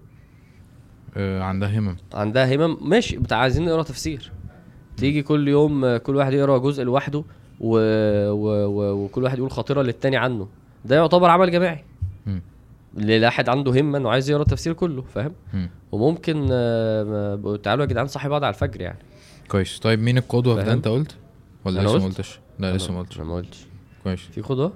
عندها 1.17 1.79
همم. 1.79 1.97
عندها 2.13 2.55
همم. 2.55 2.77
ماشي 2.81 3.17
بتاع 3.17 3.37
عايزين 3.37 3.65
نقرا 3.65 3.83
تفسير. 3.83 4.31
تيجي 4.97 5.21
كل 5.21 5.47
يوم 5.47 5.85
آه، 5.85 5.97
كل 5.97 6.15
واحد 6.15 6.33
يقرا 6.33 6.57
جزء 6.57 6.83
لوحده 6.83 7.23
و... 7.59 7.77
و... 8.29 8.65
و... 8.65 9.03
وكل 9.05 9.23
واحد 9.23 9.37
يقول 9.37 9.51
خطيره 9.51 9.81
للتاني 9.81 10.17
عنه. 10.17 10.47
ده 10.85 10.95
يعتبر 10.95 11.29
عمل 11.29 11.51
جماعي. 11.51 11.83
مم. 12.25 12.41
لواحد 12.97 13.49
عنده 13.49 13.81
همه 13.81 13.97
إنه 13.97 14.09
عايز 14.09 14.29
يقرا 14.29 14.41
التفسير 14.41 14.73
كله 14.73 15.01
فاهم؟ 15.01 15.33
مم. 15.53 15.69
وممكن 15.91 16.47
آه، 16.51 17.59
تعالوا 17.63 17.83
يا 17.83 17.89
جدعان 17.89 18.07
صحي 18.07 18.29
بعض 18.29 18.43
على 18.43 18.53
الفجر 18.53 18.81
يعني. 18.81 18.99
كويس. 19.47 19.79
طيب 19.79 19.99
مين 19.99 20.17
القدوة 20.17 20.55
في 20.55 20.63
ده؟ 20.63 20.73
أنت 20.73 20.87
قلت؟ 20.87 21.15
ولا 21.65 21.81
لسه 21.81 21.97
ما 21.97 22.05
قلت؟ 22.05 22.17
قلتش؟ 22.17 22.39
لا 22.59 22.75
لسه 22.75 22.93
ما 22.93 22.99
قلتش. 22.99 23.19
ما 23.19 23.35
قلتش. 23.35 23.65
كويس. 24.03 24.19
في 24.19 24.41
قدوة؟ 24.41 24.73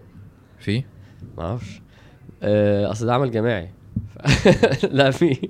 في؟ 0.60 0.84
ما 1.38 1.44
أعرفش. 1.44 1.82
آه، 2.44 2.92
أصل 2.92 3.06
ده 3.06 3.14
عمل 3.14 3.32
جماعي. 3.32 3.70
لا 4.97 5.11
في. 5.11 5.38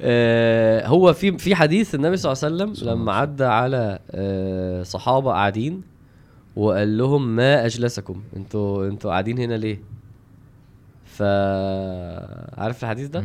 آه، 0.00 0.86
هو 0.86 1.12
في 1.12 1.38
في 1.38 1.54
حديث 1.54 1.94
النبي 1.94 2.16
صلى 2.16 2.32
الله 2.32 2.44
عليه 2.44 2.72
وسلم 2.72 2.88
لما 2.90 3.12
عدى 3.12 3.44
على 3.44 3.98
آه، 4.10 4.82
صحابة 4.82 5.30
قاعدين 5.30 5.82
وقال 6.56 6.98
لهم 6.98 7.36
ما 7.36 7.66
أجلسكم؟ 7.66 8.22
أنتوا 8.36 8.86
أنتوا 8.86 9.10
قاعدين 9.10 9.38
هنا 9.38 9.54
ليه؟ 9.54 9.82
ف 11.04 11.22
عارف 12.58 12.84
الحديث 12.84 13.08
ده. 13.08 13.20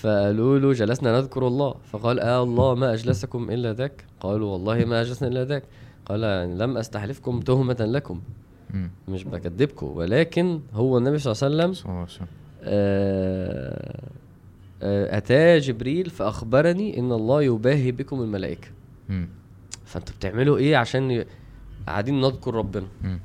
فقالوا 0.00 0.58
له 0.58 0.72
جلسنا 0.72 1.12
نذكر 1.18 1.46
الله. 1.46 1.74
فقال 1.92 2.20
آه 2.20 2.42
الله 2.42 2.74
ما 2.74 2.92
أجلسكم 2.94 3.50
إلا 3.50 3.72
ذاك؟ 3.72 4.04
قالوا 4.20 4.52
والله 4.52 4.84
ما 4.84 5.00
أجلسنا 5.00 5.28
إلا 5.28 5.44
ذاك. 5.44 5.62
قال 6.06 6.20
لم 6.58 6.76
أستحلفكم 6.76 7.40
تهمة 7.40 7.76
لكم. 7.80 8.20
مش 9.08 9.24
بكذبكم 9.24 9.86
ولكن 9.86 10.60
هو 10.74 10.98
النبي 10.98 11.18
صلى 11.18 11.32
الله 11.32 11.62
عليه 11.62 11.70
وسلم. 11.72 11.90
آه، 12.66 14.00
آه، 14.82 15.18
أتى 15.18 15.58
جبريل 15.58 16.10
فأخبرني 16.10 16.98
إن 16.98 17.12
الله 17.12 17.42
يباهي 17.42 17.92
بكم 17.92 18.22
الملائكة. 18.22 18.68
فأنتوا 19.84 20.14
بتعملوا 20.14 20.58
إيه 20.58 20.76
عشان 20.76 21.24
قاعدين 21.86 22.20
نذكر 22.20 22.54
ربنا 22.54 22.86
مم. 23.02 23.20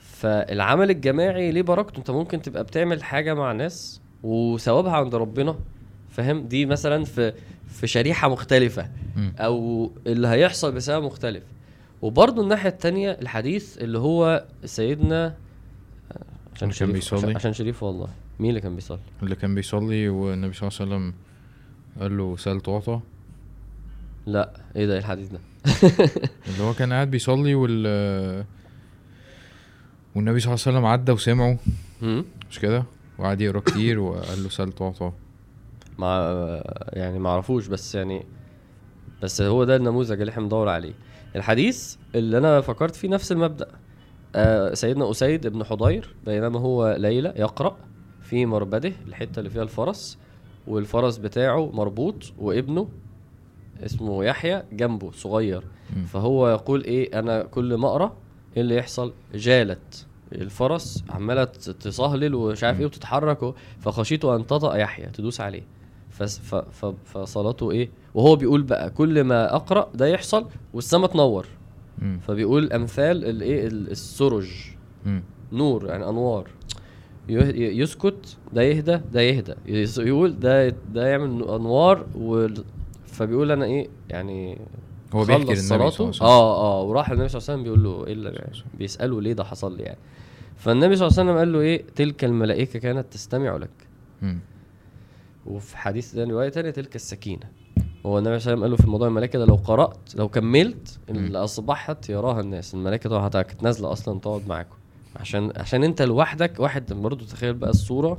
فالعمل 0.00 0.90
الجماعي 0.90 1.52
ليه 1.52 1.62
بركته 1.62 1.98
أنت 1.98 2.10
ممكن 2.10 2.42
تبقى 2.42 2.64
بتعمل 2.64 3.02
حاجة 3.02 3.34
مع 3.34 3.52
ناس 3.52 4.00
وثوابها 4.22 4.92
عند 4.92 5.14
ربنا 5.14 5.56
فاهم 6.10 6.48
دي 6.48 6.66
مثلا 6.66 7.04
في 7.04 7.32
في 7.68 7.86
شريحة 7.86 8.28
مختلفة 8.28 8.90
مم. 9.16 9.32
أو 9.38 9.90
اللي 10.06 10.28
هيحصل 10.28 10.72
بسبب 10.72 11.04
مختلف 11.04 11.42
وبرضه 12.02 12.42
الناحية 12.42 12.68
التانية 12.68 13.10
الحديث 13.10 13.78
اللي 13.78 13.98
هو 13.98 14.44
سيدنا 14.64 15.34
عشان 16.54 16.68
اللي 16.68 16.92
كان 16.92 17.00
شريف؟ 17.00 17.14
عشان, 17.14 17.36
عشان 17.36 17.52
شريف 17.52 17.82
والله 17.82 18.08
مين 18.40 18.50
اللي 18.50 18.60
كان 18.60 18.74
بيصلي؟ 18.74 18.98
اللي 19.22 19.36
كان 19.36 19.54
بيصلي 19.54 20.08
والنبي 20.08 20.54
صلى 20.54 20.68
الله 20.68 20.80
عليه 20.80 20.90
وسلم 20.90 21.14
قال 22.00 22.16
له 22.16 22.36
سال 22.36 22.60
تعطى 22.60 23.00
لا 24.26 24.52
إيه 24.76 24.86
ده؟ 24.86 24.92
إيه 24.92 24.98
الحديث 24.98 25.28
ده؟ 25.28 25.40
اللي 26.48 26.62
هو 26.62 26.74
كان 26.74 26.92
قاعد 26.92 27.10
بيصلي 27.10 27.54
وال 27.54 28.44
والنبي 30.14 30.40
صلى 30.40 30.54
الله 30.54 30.62
عليه 30.66 30.76
وسلم 30.78 30.86
عدى 30.86 31.12
وسمعه؟ 31.12 31.58
مش 32.50 32.58
كده؟ 32.58 32.84
وقعد 33.18 33.40
يقرأ 33.40 33.60
كتير 33.60 33.98
وقال 33.98 34.42
له 34.42 34.48
سال 34.48 34.72
تعطى 34.72 35.12
مع 35.98 36.18
يعني 36.92 37.18
ما 37.18 37.28
اعرفوش 37.30 37.66
بس 37.66 37.94
يعني 37.94 38.26
بس 39.22 39.42
هو 39.42 39.64
ده 39.64 39.76
النموذج 39.76 40.20
اللي 40.20 40.30
إحنا 40.30 40.42
بندور 40.42 40.68
عليه. 40.68 40.92
الحديث 41.36 41.96
اللي 42.14 42.38
أنا 42.38 42.60
فكرت 42.60 42.96
فيه 42.96 43.08
نفس 43.08 43.32
المبدأ. 43.32 43.68
آه 44.34 44.74
سيدنا 44.74 45.10
أسيد 45.10 45.46
بن 45.46 45.64
حضير 45.64 46.14
بينما 46.26 46.60
هو 46.60 46.96
ليلى 46.98 47.34
يقرأ 47.36 47.76
في 48.28 48.46
مربده 48.46 48.92
الحتة 49.06 49.38
اللي 49.38 49.50
فيها 49.50 49.62
الفرس 49.62 50.18
والفرس 50.66 51.16
بتاعه 51.16 51.70
مربوط 51.74 52.32
وابنه 52.38 52.88
اسمه 53.84 54.24
يحيى 54.24 54.62
جنبه 54.72 55.10
صغير 55.12 55.62
مم. 55.96 56.04
فهو 56.04 56.48
يقول 56.48 56.84
إيه 56.84 57.18
أنا 57.18 57.42
كل 57.42 57.74
ما 57.74 57.88
أقرأ 57.88 58.16
إيه 58.56 58.62
اللي 58.62 58.76
يحصل 58.76 59.12
جالت 59.34 60.06
الفرس 60.32 61.04
عمالة 61.10 61.44
تصهلل 61.44 62.34
ومش 62.34 62.64
عارف. 62.64 62.80
إيه 62.80 62.86
وتتحرك 62.86 63.54
فخشيت 63.80 64.24
أن 64.24 64.46
تطأ 64.46 64.76
يحيى 64.76 65.06
تدوس 65.06 65.40
عليه 65.40 65.62
فصلاته 67.04 67.70
إيه 67.70 67.90
وهو 68.14 68.36
بيقول 68.36 68.62
بقى 68.62 68.90
كل 68.90 69.24
ما 69.24 69.56
أقرأ 69.56 69.88
ده 69.94 70.06
يحصل 70.06 70.46
والسما 70.74 71.06
تنور 71.06 71.46
مم. 71.98 72.18
فبيقول 72.26 72.72
أمثال 72.72 73.24
الايه 73.24 73.66
ال- 73.66 73.90
السرج 73.90 74.50
مم. 75.06 75.22
نور 75.52 75.86
يعني 75.86 76.08
أنوار 76.08 76.48
يسكت 77.28 78.36
ده 78.52 78.62
يهدى 78.62 79.00
ده 79.12 79.20
يهدى. 79.20 79.54
يقول 79.98 80.38
ده 80.38 80.68
ده 80.68 81.06
يعمل 81.08 81.48
انوار 81.48 82.06
و 82.14 82.48
فبيقول 83.06 83.50
أنا 83.52 83.64
إيه 83.64 83.88
يعني 84.08 84.58
هو 85.14 85.24
بيحكي 85.24 85.42
للنبي 85.42 85.56
خلص 85.56 85.68
صلى 85.68 85.76
الله 85.76 85.90
صلاته 85.90 86.02
عليه 86.02 86.08
وسلم. 86.08 86.26
آه 86.26 86.80
آه 86.80 86.82
وراح 86.82 87.10
للنبي 87.10 87.28
صلى 87.28 87.38
الله 87.38 87.50
عليه 87.50 87.60
وسلم 87.60 87.62
بيقول 87.62 87.84
له 87.84 88.06
إيه 88.06 88.12
اللي 88.12 88.48
وسلم. 88.52 88.66
بيسأله 88.78 89.20
ليه 89.22 89.32
ده 89.32 89.44
حصل 89.44 89.76
لي 89.76 89.82
يعني. 89.82 89.98
فالنبي 90.56 90.96
صلى 90.96 91.06
الله 91.08 91.18
عليه 91.18 91.30
وسلم 91.30 91.38
قال 91.38 91.52
له 91.52 91.60
إيه 91.60 91.84
تلك 91.96 92.24
الملائكة 92.24 92.78
كانت 92.78 93.12
تستمع 93.12 93.56
لك. 93.56 93.70
مم. 94.22 94.38
وفي 95.46 95.76
حديث 95.76 96.14
ده 96.14 96.24
رواية 96.24 96.48
تانية 96.48 96.70
تلك 96.70 96.96
السكينة. 96.96 97.46
هو 98.06 98.18
النبي 98.18 98.38
صلى 98.38 98.54
الله 98.54 98.62
عليه 98.62 98.62
وسلم 98.62 98.62
قال 98.62 98.70
له 98.70 98.76
في 98.76 98.90
موضوع 98.90 99.08
الملائكة 99.08 99.38
ده 99.38 99.44
لو 99.44 99.54
قرأت 99.54 100.14
لو 100.16 100.28
كملت 100.28 100.98
اللي 101.08 101.38
أصبحت 101.38 102.10
يراها 102.10 102.40
الناس. 102.40 102.74
الملائكة 102.74 103.10
طبعا 103.10 103.28
كانت 103.28 103.62
نازله 103.62 103.92
أصلا 103.92 104.20
تقعد 104.20 104.48
معاكم. 104.48 104.76
عشان 105.20 105.52
عشان 105.56 105.84
انت 105.84 106.02
لوحدك 106.02 106.60
واحد 106.60 106.92
برضه 106.92 107.26
تخيل 107.26 107.54
بقى 107.54 107.70
الصورة. 107.70 108.18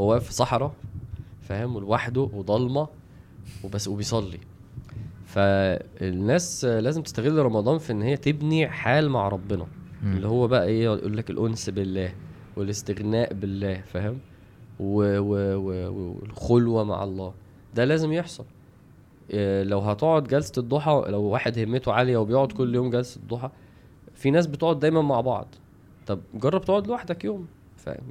هو 0.00 0.10
واقف 0.10 0.24
في 0.24 0.32
صحراء 0.32 0.72
فاهم؟ 1.42 1.76
ولوحده 1.76 2.20
وضلمة 2.20 2.88
وبس 3.64 3.88
وبيصلي. 3.88 4.38
فالناس 5.26 6.64
لازم 6.64 7.02
تستغل 7.02 7.38
رمضان 7.38 7.78
في 7.78 7.92
إن 7.92 8.02
هي 8.02 8.16
تبني 8.16 8.68
حال 8.68 9.10
مع 9.10 9.28
ربنا. 9.28 9.66
مم. 10.02 10.12
اللي 10.16 10.28
هو 10.28 10.48
بقى 10.48 10.66
إيه 10.66 10.84
يقول 10.84 11.16
لك 11.16 11.30
الأنس 11.30 11.70
بالله 11.70 12.12
والاستغناء 12.56 13.34
بالله 13.34 13.80
فاهم؟ 13.80 14.18
والخلوة 15.68 16.84
مع 16.84 17.04
الله. 17.04 17.34
ده 17.74 17.84
لازم 17.84 18.12
يحصل. 18.12 18.44
إيه، 19.30 19.62
لو 19.62 19.78
هتقعد 19.78 20.24
جلسة 20.24 20.52
الضحى 20.58 21.04
لو 21.08 21.22
واحد 21.22 21.58
همته 21.58 21.92
عالية 21.92 22.16
وبيقعد 22.16 22.52
كل 22.52 22.74
يوم 22.74 22.90
جلسة 22.90 23.20
الضحى 23.20 23.50
في 24.14 24.30
ناس 24.30 24.46
بتقعد 24.46 24.78
دايما 24.78 25.02
مع 25.02 25.20
بعض. 25.20 25.46
طب 26.08 26.20
جرب 26.34 26.64
تقعد 26.64 26.86
لوحدك 26.86 27.24
يوم. 27.24 27.46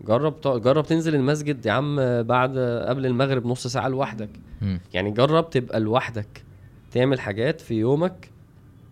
جرب 0.08 0.36
جرب 0.46 0.86
تنزل 0.86 1.16
المسجد 1.16 1.66
يا 1.66 1.72
عم 1.72 1.96
بعد 2.24 2.58
قبل 2.88 3.06
المغرب 3.06 3.46
نص 3.48 3.68
ساعة 3.68 3.88
لوحدك. 3.88 4.30
يعني 4.94 5.12
جرب 5.12 5.50
تبقى 5.50 5.80
لوحدك. 5.80 6.44
تعمل 6.92 7.20
حاجات 7.20 7.62
في 7.62 7.74
يومك 7.74 8.30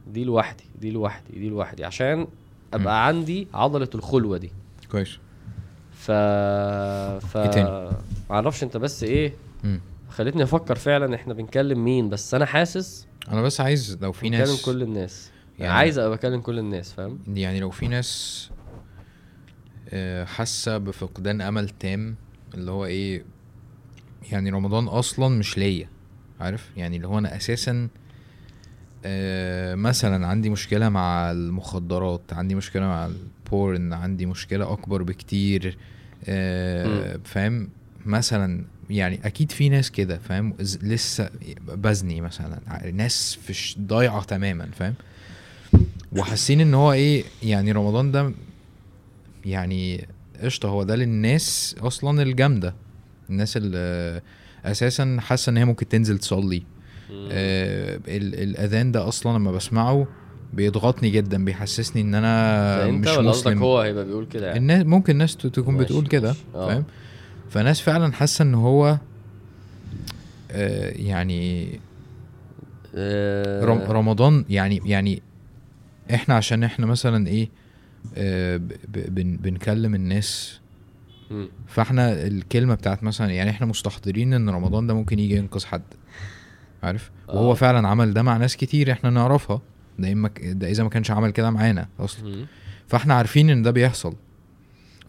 دي 0.08 0.24
لوحدي 0.24 0.64
دي 0.82 0.92
لوحدي 0.92 1.40
دي 1.40 1.50
لوحدي 1.50 1.86
عشان 1.86 2.28
أبقى 2.74 3.08
عندي 3.08 3.48
عضلة 3.54 3.90
الخلوة 3.96 4.38
دي. 4.38 4.52
كويس. 4.92 5.18
ف 5.92 6.12
ف 6.12 7.38
إيه؟ 7.38 7.90
معرفش 8.30 8.64
انت 8.64 8.78
بس 8.78 9.04
إيه 9.04 9.34
مم. 9.64 9.80
خلتني 10.10 10.44
أفكر 10.44 10.76
فعلا 10.76 11.16
إحنا 11.16 11.34
بنكلم 11.34 11.86
مين 11.86 12.10
بس 12.10 12.34
أنا 12.34 12.46
حاسس 12.46 13.08
أنا 13.32 13.42
بس 13.42 13.62
عايز 13.62 13.98
لو 14.02 14.12
في 14.12 14.30
بنكلم 14.30 14.40
ناس 14.42 14.66
كل 14.66 14.82
الناس. 14.82 15.32
يعني 15.60 15.64
يعني- 15.66 15.78
عايز 15.80 16.00
أبقى 16.00 16.18
بكلم 16.18 16.42
كل 16.42 16.60
الناس 16.60 16.94
فاهم؟ 16.94 17.20
يعني 17.34 17.60
لو 17.60 17.70
في 17.70 17.88
ناس 17.88 18.50
حاسة 20.26 20.78
بفقدان 20.78 21.42
أمل 21.42 21.70
تام 21.70 22.16
اللي 22.54 22.72
هو 22.72 22.86
إيه 22.86 23.24
يعني 24.32 24.50
رمضان 24.50 24.88
أصلا 24.88 25.38
مش 25.40 25.58
ليا 25.58 25.90
عارف؟ 26.40 26.70
يعني 26.78 26.96
اللي 26.96 27.08
هو 27.08 27.18
أنا 27.18 27.36
أساسا 27.36 27.88
آه، 29.06 29.76
مثلا 29.76 30.28
عندي 30.28 30.50
مشكلة 30.50 30.90
مع 30.90 31.32
المخدرات 31.32 32.22
عندي 32.34 32.56
مشكلة 32.56 32.86
مع 32.86 33.06
البورن 33.06 33.94
عندي 33.94 34.26
مشكلة 34.26 34.74
أكبر 34.74 35.04
بكتير 35.04 35.78
آه، 36.26 37.20
فاهم؟ 37.24 37.70
مثلا 38.06 38.66
يعني 38.90 39.20
أكيد 39.24 39.52
في 39.52 39.70
ناس 39.70 39.92
كده 39.92 40.18
فاهم؟ 40.18 40.54
لسه 40.60 41.30
بزني 41.68 42.22
مثلا 42.22 42.60
ناس 42.94 43.40
في 43.48 43.76
ضايعة 43.80 44.24
تماما 44.24 44.66
فاهم؟ 44.66 44.94
وحاسين 46.12 46.62
إن 46.62 46.74
هو 46.74 46.94
إيه 46.94 47.24
يعني 47.44 47.72
رمضان 47.72 48.12
ده 48.12 48.32
يعني 49.46 50.08
قشطة 50.44 50.70
هو 50.70 50.84
ده 50.84 50.96
للناس 50.96 51.76
أصلا 51.80 52.22
الجامدة. 52.24 52.74
الناس 53.30 53.58
اللي 53.58 54.22
أساسا 54.66 55.18
حاسة 55.20 55.50
إن 55.50 55.58
هي 55.58 55.66
ممكن 55.66 55.88
تنزل 55.90 56.18
تصلي. 56.18 56.64
آه 57.32 57.96
ال- 58.08 58.36
الأذان 58.44 58.92
ده 58.92 59.08
أصلا 59.08 59.38
لما 59.38 59.52
بسمعه 59.52 60.08
بيضغطني 60.54 61.10
جدا 61.10 61.46
بيحسسني 61.46 62.02
إن 62.02 62.16
أنا 62.16 62.88
مش 62.88 63.08
ولا 63.08 63.30
مسلم. 63.30 63.64
هو 63.64 63.80
هيبقى 63.80 64.06
بيقول 64.06 64.26
كده 64.26 64.48
يعني؟ 64.48 64.60
الناس 64.60 64.86
ممكن 64.86 65.14
الناس 65.14 65.36
ت- 65.38 65.48
تكون 65.48 65.78
بتقول 65.78 66.08
كده. 66.08 66.36
آه. 66.56 66.68
فاهم؟ 66.68 66.84
فناس 67.50 67.82
فعلا 67.82 68.14
حاسة 68.14 68.44
إن 68.44 68.54
هو 68.56 68.98
آه 70.52 70.90
يعني 70.96 71.70
آه، 72.96 73.66
رم 73.66 73.78
رمضان 73.82 74.46
يعني 74.50 74.82
يعني 74.86 75.22
إحنا 76.14 76.36
عشان 76.36 76.64
إحنا 76.64 76.86
مثلا 76.86 77.28
إيه 77.28 77.50
بنكلم 79.18 79.96
الناس. 79.96 80.60
فاحنا 81.68 82.28
الكلمة 82.28 82.76
بتاعت 82.76 83.04
مثلا 83.04 83.32
يعني 83.32 83.50
إحنا 83.50 83.66
مستحضرين 83.68 84.34
إن 84.34 84.50
رمضان 84.50 84.88
ده 84.88 84.94
ممكن 84.94 85.20
يجي 85.20 85.36
ينقذ 85.36 85.66
حد 85.66 85.82
عارف 86.84 87.12
وهو 87.28 87.52
آه. 87.52 87.56
فعلا 87.56 87.88
عمل 87.88 88.14
ده 88.14 88.24
مع 88.24 88.38
ناس 88.38 88.58
كتير 88.58 88.92
إحنا 88.92 89.10
نعرفها 89.10 89.62
ده 90.00 90.12
إما 90.12 90.28
ك- 90.28 90.42
ده 90.46 90.70
إذا 90.72 90.84
ما 90.84 90.90
كانش 90.90 91.12
عمل 91.12 91.32
كده 91.32 91.50
معانا 91.52 91.88
أصلا. 92.00 92.46
فاحنا 92.88 93.14
عارفين 93.14 93.50
إن 93.50 93.62
ده 93.62 93.72
بيحصل 93.72 94.16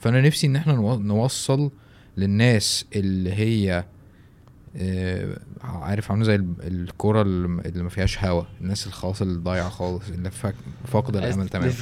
فأنا 0.00 0.20
نفسي 0.20 0.46
إن 0.46 0.56
إحنا 0.56 0.72
نو- 0.74 0.98
نوصل 0.98 1.70
للناس 2.16 2.84
اللي 2.96 3.32
هي 3.32 3.84
آه، 4.76 5.38
عارف 5.62 6.10
عاملة 6.10 6.24
زي 6.24 6.34
ال- 6.34 6.52
الكرة 6.62 7.22
اللي 7.22 7.82
ما 7.82 7.88
فيهاش 7.88 8.24
هوا 8.24 8.42
الناس 8.60 8.86
الخلاص 8.86 9.22
اللي 9.22 9.38
ضايعة 9.38 9.68
خالص 9.68 10.08
اللي 10.08 10.30
فاقدة 10.86 11.18
الأمل 11.18 11.48
تماما. 11.48 11.72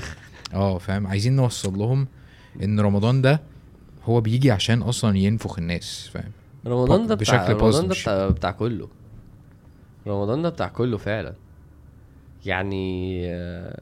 آه 0.55 0.79
فاهم؟ 0.79 1.07
عايزين 1.07 1.37
نوصل 1.37 1.79
لهم 1.79 2.07
إن 2.63 2.81
رمضان 2.81 3.23
ده 3.23 3.41
هو 4.05 4.21
بيجي 4.21 4.51
عشان 4.51 4.83
أصلا 4.83 5.19
ينفخ 5.19 5.59
الناس 5.59 6.09
فاهم؟ 6.13 6.31
رمضان 6.67 7.07
ده 7.07 7.15
بتاع 7.15 7.43
بشكل 7.49 7.53
رمضان 7.53 7.89
ده. 7.89 7.95
بتاع, 7.95 8.29
بتاع 8.29 8.51
كله. 8.51 8.89
رمضان 10.07 10.43
ده 10.43 10.49
بتاع 10.49 10.69
كله 10.69 10.97
فعلا. 10.99 11.35
يعني 12.47 13.23
آه، 13.31 13.81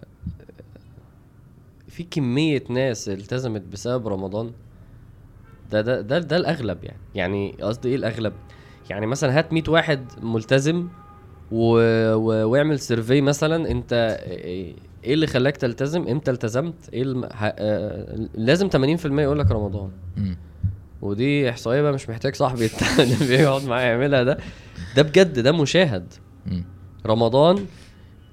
في 1.88 2.02
كمية 2.02 2.64
ناس 2.70 3.08
التزمت 3.08 3.62
بسبب 3.72 4.08
رمضان. 4.08 4.52
ده 5.70 5.80
ده 5.80 6.00
ده, 6.00 6.18
ده 6.18 6.36
الأغلب 6.36 6.84
يعني. 6.84 6.98
يعني 7.14 7.56
قصدي 7.60 7.88
إيه 7.88 7.96
الأغلب؟ 7.96 8.32
يعني 8.90 9.06
مثلا 9.06 9.38
هات 9.38 9.52
100 9.52 9.62
واحد 9.68 10.04
ملتزم 10.22 10.88
و... 11.52 11.76
و... 12.14 12.48
واعمل 12.50 12.80
سيرفي 12.80 13.20
مثلا. 13.20 13.70
أنت 13.70 14.18
إيه 15.04 15.14
اللي 15.14 15.26
خلاك 15.26 15.56
تلتزم؟ 15.56 16.08
إمتى 16.08 16.30
التزمت؟ 16.30 16.74
إيه 16.92 17.02
الم... 17.02 17.24
ه... 17.24 17.28
آه، 17.34 18.26
لازم 18.34 18.68
80% 18.68 19.06
يقول 19.18 19.38
لك 19.38 19.50
رمضان. 19.50 19.90
ودي 21.02 21.50
احصائيه 21.50 21.82
بقى 21.82 21.92
مش 21.92 22.08
محتاج 22.08 22.34
صاحبي 22.34 22.70
اللي 22.98 23.16
بيقعد 23.36 23.64
معايا 23.64 23.86
يعملها 23.86 24.22
ده. 24.22 24.38
ده 24.96 25.02
بجد 25.02 25.38
ده 25.38 25.52
مشاهد. 25.52 26.12
رمضان 27.06 27.66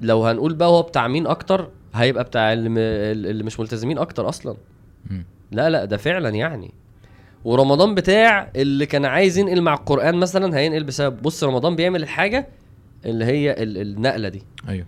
لو 0.01 0.25
هنقول 0.25 0.53
بقى 0.55 0.67
هو 0.67 0.81
بتاع 0.81 1.07
مين 1.07 1.27
أكتر 1.27 1.69
هيبقى 1.93 2.23
بتاع 2.23 2.53
اللي, 2.53 2.69
م... 2.69 2.77
اللي 2.77 3.43
مش 3.43 3.59
ملتزمين 3.59 3.97
أكتر 3.97 4.29
أصلا. 4.29 4.55
لا 5.51 5.69
لا 5.69 5.85
ده 5.85 5.97
فعلا 5.97 6.29
يعني. 6.29 6.73
ورمضان 7.45 7.95
بتاع 7.95 8.51
اللي 8.55 8.85
كان 8.85 9.05
عايز 9.05 9.37
ينقل 9.37 9.61
مع 9.61 9.73
القرآن 9.73 10.15
مثلا 10.15 10.57
هينقل 10.57 10.83
بسبب 10.83 11.21
بص 11.21 11.43
رمضان 11.43 11.75
بيعمل 11.75 12.03
الحاجة 12.03 12.47
اللي 13.05 13.25
هي 13.25 13.63
ال... 13.63 13.77
النقلة 13.77 14.29
دي. 14.29 14.43
أيوه. 14.69 14.85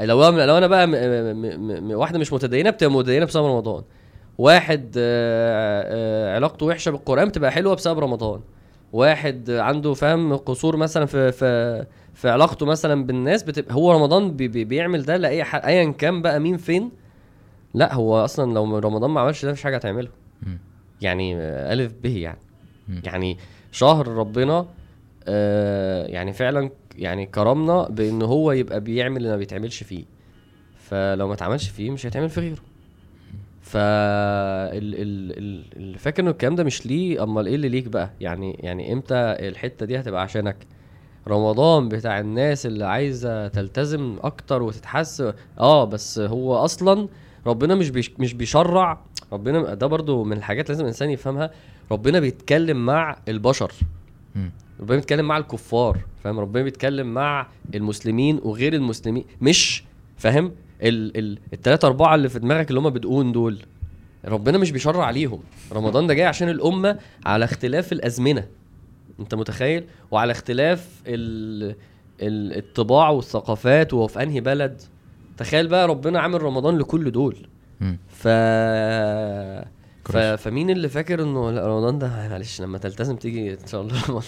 لو 0.00 0.28
لو 0.28 0.58
أنا 0.58 0.66
بقى 0.66 0.86
م... 0.86 0.90
م... 0.90 1.88
م... 1.88 1.90
واحدة 1.90 2.18
مش 2.18 2.32
متدينة 2.32 2.70
بتبقى 2.70 2.92
متدينة 2.92 3.24
بسبب 3.24 3.44
رمضان. 3.46 3.82
واحد 4.38 4.94
آه، 4.98 5.84
آه، 6.32 6.34
علاقته 6.36 6.66
وحشة 6.66 6.90
بالقرآن 6.90 7.28
بتبقى 7.28 7.52
حلوة 7.52 7.74
بسبب 7.74 7.98
رمضان. 7.98 8.40
واحد 8.92 9.50
عنده 9.50 9.94
فاهم 9.94 10.36
قصور 10.36 10.76
مثلا 10.76 11.06
في 11.06 11.32
في 11.32 11.86
في 12.14 12.28
علاقته 12.28 12.66
مثلا 12.66 13.04
بالناس 13.06 13.42
بتبقى 13.42 13.74
هو 13.74 13.92
رمضان 13.92 14.36
بي 14.36 14.48
بي 14.48 14.64
بيعمل 14.64 15.02
ده 15.02 15.16
لأي 15.16 15.44
ح- 15.44 15.64
ايا 15.66 15.90
كان 15.92 16.22
بقى 16.22 16.40
مين 16.40 16.56
فين. 16.56 16.90
لا 17.74 17.94
هو 17.94 18.24
أصلا 18.24 18.54
لو 18.54 18.78
رمضان 18.78 19.10
ما 19.10 19.20
عملش 19.20 19.44
ده 19.44 19.50
مفيش 19.50 19.64
حاجة 19.64 19.76
هتعمله. 19.76 20.08
يعني 21.00 21.36
آه، 21.36 21.72
ألف 21.72 21.92
به 22.02 22.16
يعني. 22.16 22.38
مم. 22.88 23.02
يعني 23.04 23.38
شهر 23.72 24.08
ربنا 24.08 24.66
آه 25.28 26.06
يعني 26.06 26.32
فعلا 26.32 26.70
يعني 26.96 27.26
كرمنا 27.26 27.88
بإن 27.88 28.22
هو 28.22 28.52
يبقى 28.52 28.80
بيعمل 28.80 29.16
اللي 29.16 29.28
ما 29.28 29.36
بيتعملش 29.36 29.82
فيه. 29.82 30.04
فلو 30.78 31.28
ما 31.28 31.34
اتعملش 31.34 31.68
فيه 31.68 31.90
مش 31.90 32.06
هيتعمل 32.06 32.28
في 32.28 32.40
غيره. 32.40 32.58
ف 33.60 33.76
ال- 33.76 34.94
ال- 34.94 35.38
ال- 35.38 35.64
اللي 35.76 35.98
فاكر 35.98 36.22
إنه 36.22 36.30
الكلام 36.30 36.54
ده 36.54 36.64
مش 36.64 36.86
ليه 36.86 37.22
أمال 37.22 37.46
إيه 37.46 37.54
اللي 37.54 37.68
ليك 37.68 37.86
بقى؟ 37.88 38.10
يعني 38.20 38.52
يعني 38.60 38.92
إمتى 38.92 39.14
الحتة 39.14 39.86
دي 39.86 40.00
هتبقى 40.00 40.22
عشانك؟ 40.22 40.56
رمضان 41.28 41.88
بتاع 41.88 42.20
الناس 42.20 42.66
اللي 42.66 42.84
عايزة 42.84 43.48
تلتزم 43.48 44.16
أكتر 44.22 44.62
وتتحس. 44.62 45.22
آه 45.60 45.84
بس 45.84 46.18
هو 46.18 46.56
أصلا 46.56 47.08
ربنا 47.46 47.74
مش 47.74 47.90
بيش 47.90 48.10
مش 48.18 48.34
بيشرع. 48.34 48.98
ربنا 49.32 49.74
ده 49.74 49.86
برضو 49.86 50.24
من 50.24 50.36
الحاجات 50.36 50.68
لازم 50.68 50.82
الإنسان 50.82 51.10
يفهمها. 51.10 51.50
ربنا 51.92 52.20
بيتكلم 52.20 52.86
مع 52.86 53.16
البشر. 53.28 53.72
ربنا 54.80 54.96
بيتكلم 54.96 55.28
مع 55.28 55.38
الكفار 55.38 55.98
فاهم؟ 56.24 56.40
ربنا 56.40 56.62
بيتكلم 56.62 57.14
مع 57.14 57.46
المسلمين 57.74 58.40
وغير 58.42 58.74
المسلمين. 58.74 59.24
مش 59.40 59.84
فاهم؟ 60.16 60.52
ال 60.82 61.16
ال 61.18 61.38
التلاتة 61.52 61.86
أربعة 61.86 62.14
اللي 62.14 62.28
في 62.28 62.38
دماغك 62.38 62.68
اللي 62.70 62.80
هم 62.80 62.90
بدقون 62.90 63.32
دول 63.32 63.58
ربنا 64.24 64.58
مش 64.58 64.70
بيشرع 64.70 65.04
عليهم. 65.04 65.40
رمضان 65.72 66.06
ده 66.06 66.14
جاي 66.14 66.26
عشان 66.26 66.48
الأمة 66.48 66.98
على 67.26 67.44
اختلاف 67.44 67.92
الأزمنة. 67.92 68.44
أنت 69.20 69.34
متخيل؟ 69.34 69.84
وعلى 70.10 70.32
اختلاف 70.32 71.02
ال 71.06 71.62
ال 72.22 72.58
الطباع 72.58 73.10
والثقافات 73.10 73.94
وهو 73.94 74.06
في 74.06 74.22
أنهي 74.22 74.40
بلد. 74.40 74.82
تخيل 75.36 75.68
بقى 75.68 75.88
ربنا 75.88 76.20
عامل 76.20 76.42
رمضان 76.42 76.78
لكل 76.78 77.10
دول. 77.10 77.36
ف... 78.08 78.28
فمين 80.36 80.70
اللي 80.70 80.88
فاكر 80.88 81.22
إنه 81.22 81.50
لا 81.50 81.66
رمضان 81.66 81.98
ده؟ 81.98 82.28
معلش 82.28 82.60
لما 82.60 82.78
تلتزم 82.78 83.16
تيجي 83.16 83.52
إن 83.54 83.66
شاء 83.66 83.80
الله 83.80 83.94
رمضان. 84.08 84.24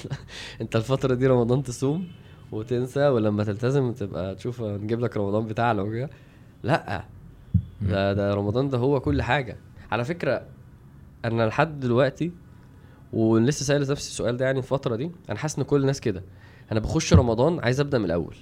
أنت 0.60 0.76
الفترة 0.76 1.14
دي 1.14 1.26
رمضان 1.26 1.62
تصوم 1.62 2.08
وتنسى 2.52 3.08
ولما 3.08 3.44
تلتزم 3.44 3.92
تبقى 3.92 4.34
تشوف 4.34 4.62
نجيب 4.62 5.00
لك 5.00 5.16
رمضان 5.16 5.46
بتاعنا 5.46 5.82
وكده 5.82 6.10
لأ. 6.62 7.04
ده 7.82 8.12
ده 8.12 8.34
رمضان 8.34 8.68
ده 8.68 8.78
هو 8.78 9.00
كل 9.00 9.22
حاجة. 9.22 9.56
على 9.92 10.04
فكرة 10.04 10.42
أنا 11.24 11.46
لحد 11.46 11.80
دلوقتي 11.80 12.32
ولسه 13.12 13.64
سائل 13.64 13.80
نفسي 13.80 13.92
السؤال 14.10 14.36
ده 14.36 14.44
يعني 14.44 14.58
الفترة 14.58 14.96
دي 14.96 15.10
أنا 15.30 15.38
حاسس 15.38 15.58
إن 15.58 15.64
كل 15.64 15.80
الناس 15.80 16.00
كده. 16.00 16.22
أنا 16.72 16.80
بخش 16.80 17.14
رمضان 17.14 17.60
عايز 17.60 17.80
أبدأ 17.80 17.98
من 17.98 18.04
الأول. 18.04 18.36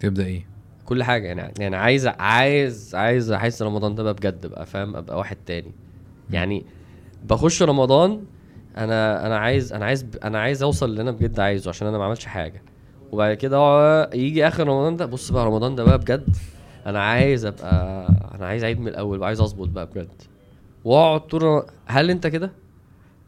تبدأ 0.00 0.24
إيه؟ 0.26 0.46
كل 0.84 1.02
حاجة 1.02 1.26
يعني 1.26 1.52
يعني 1.58 1.76
عايز 1.76 2.06
عايز 2.06 2.94
عايز 2.94 3.32
أحس 3.32 3.62
رمضان 3.62 3.94
ده 3.94 4.02
بقى 4.02 4.14
بجد 4.14 4.46
بقى 4.46 4.66
فاهم؟ 4.66 4.96
أبقى 4.96 5.18
واحد 5.18 5.36
تاني. 5.46 5.72
يعني 6.30 6.64
بخش 7.28 7.62
رمضان 7.62 8.24
أنا 8.76 9.26
أنا 9.26 9.38
عايز 9.38 9.72
أنا 9.72 9.84
عايز 9.84 10.06
أنا 10.24 10.40
عايز 10.40 10.62
أوصل 10.62 10.86
اللي 10.90 11.02
أنا 11.02 11.10
بجد 11.10 11.40
عايزه 11.40 11.68
عشان 11.68 11.88
أنا 11.88 11.98
ما 11.98 12.04
عملتش 12.04 12.26
حاجة. 12.26 12.62
وبعد 13.12 13.34
كده 13.34 13.58
يجي 14.14 14.48
آخر 14.48 14.68
رمضان 14.68 14.96
ده 14.96 15.06
بص 15.06 15.30
بقى 15.30 15.46
رمضان 15.46 15.74
ده 15.74 15.84
بقى 15.84 15.98
بجد 15.98 16.36
أنا 16.86 17.02
عايز 17.02 17.44
أبقى 17.44 18.06
أنا 18.34 18.46
عايز 18.46 18.64
أعيد 18.64 18.80
من 18.80 18.88
الأول 18.88 19.20
وعايز 19.20 19.40
أظبط 19.40 19.68
بقى 19.68 19.86
بجد. 19.86 20.08
وأقعد 20.84 21.20
طول 21.20 21.62
هل 21.86 22.10
أنت 22.10 22.26
كده؟ 22.26 22.52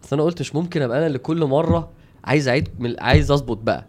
بس 0.03 0.12
أنا 0.12 0.22
قلت 0.22 0.40
مش 0.40 0.55
ممكن 0.55 0.82
أبقى 0.82 0.99
أنا 0.99 1.07
اللي 1.07 1.18
كل 1.18 1.44
مرة 1.44 1.90
عايز 2.24 2.49
أعيد 2.49 2.68
من 2.78 2.94
عايز 3.01 3.30
أظبط 3.30 3.57
بقى. 3.59 3.86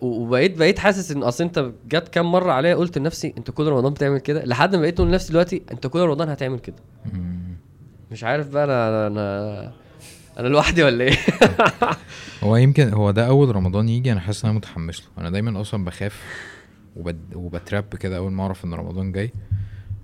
وبقيت 0.00 0.58
بقيت 0.58 0.78
حاسس 0.78 1.10
إن 1.12 1.22
أصل 1.22 1.44
أنت 1.44 1.70
جت 1.88 2.08
كام 2.08 2.32
مرة 2.32 2.52
عليا 2.52 2.74
قلت 2.74 2.98
لنفسي 2.98 3.34
أنت 3.38 3.50
كل 3.50 3.66
رمضان 3.66 3.92
بتعمل 3.92 4.18
كده؟ 4.18 4.44
لحد 4.44 4.74
ما 4.74 4.80
بقيت 4.80 5.00
أقول 5.00 5.10
لنفسي 5.10 5.30
دلوقتي 5.32 5.62
أنت 5.72 5.86
كل 5.86 6.00
رمضان 6.00 6.28
هتعمل 6.28 6.58
كده. 6.58 6.76
مش 8.10 8.24
عارف 8.24 8.48
بقى 8.48 8.64
أنا 8.64 9.06
أنا 9.06 9.72
أنا 10.38 10.48
لوحدي 10.48 10.82
ولا 10.82 11.04
إيه؟ 11.04 11.16
هو 12.44 12.56
يمكن 12.56 12.92
هو 12.94 13.10
ده 13.10 13.26
أول 13.26 13.56
رمضان 13.56 13.88
يجي 13.88 14.12
أنا 14.12 14.20
حاسس 14.20 14.44
إن 14.44 14.50
أنا 14.50 14.58
متحمس 14.58 15.00
له. 15.00 15.06
أنا 15.18 15.30
دايما 15.30 15.60
أصلا 15.60 15.84
بخاف 15.84 16.22
وبد... 16.96 17.20
وبتراب 17.34 17.84
كده 17.94 18.16
أول 18.16 18.32
ما 18.32 18.42
أعرف 18.42 18.64
إن 18.64 18.74
رمضان 18.74 19.12
جاي 19.12 19.32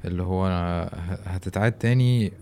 اللي 0.05 0.23
هو 0.23 0.47
أنا 0.47 0.91
هتتعاد 1.27 1.73
تاني 1.73 2.33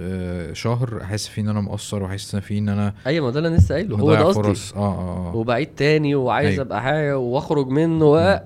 آه، 0.00 0.52
شهر 0.52 1.02
أحس 1.02 1.28
فيه 1.28 1.42
إن 1.42 1.48
أنا 1.48 1.60
مقصر 1.60 2.02
وأحس 2.02 2.36
فيه 2.36 2.58
إن 2.58 2.68
أنا 2.68 2.94
أيوه 3.06 3.26
ما 3.26 3.32
ده 3.32 3.38
اللي 3.38 3.48
أنا 3.48 3.56
لسه 3.56 3.74
قايله. 3.74 3.96
هو 3.96 4.14
ده 4.14 4.24
قصدي. 4.24 4.42
فرص. 4.42 4.72
آه 4.74 4.78
آه 4.78 5.32
آه. 5.32 5.36
وبعيد 5.36 5.68
تاني 5.76 6.14
وعايز 6.14 6.50
أيوة. 6.50 6.62
أبقى 6.62 6.82
حاجة 6.82 7.18
وأخرج 7.18 7.68
منه. 7.68 8.04
و... 8.04 8.40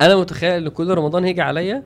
أنا 0.00 0.16
متخيل 0.16 0.62
إن 0.62 0.68
كل 0.68 0.94
رمضان 0.94 1.24
هيجي 1.24 1.40
عليا 1.42 1.82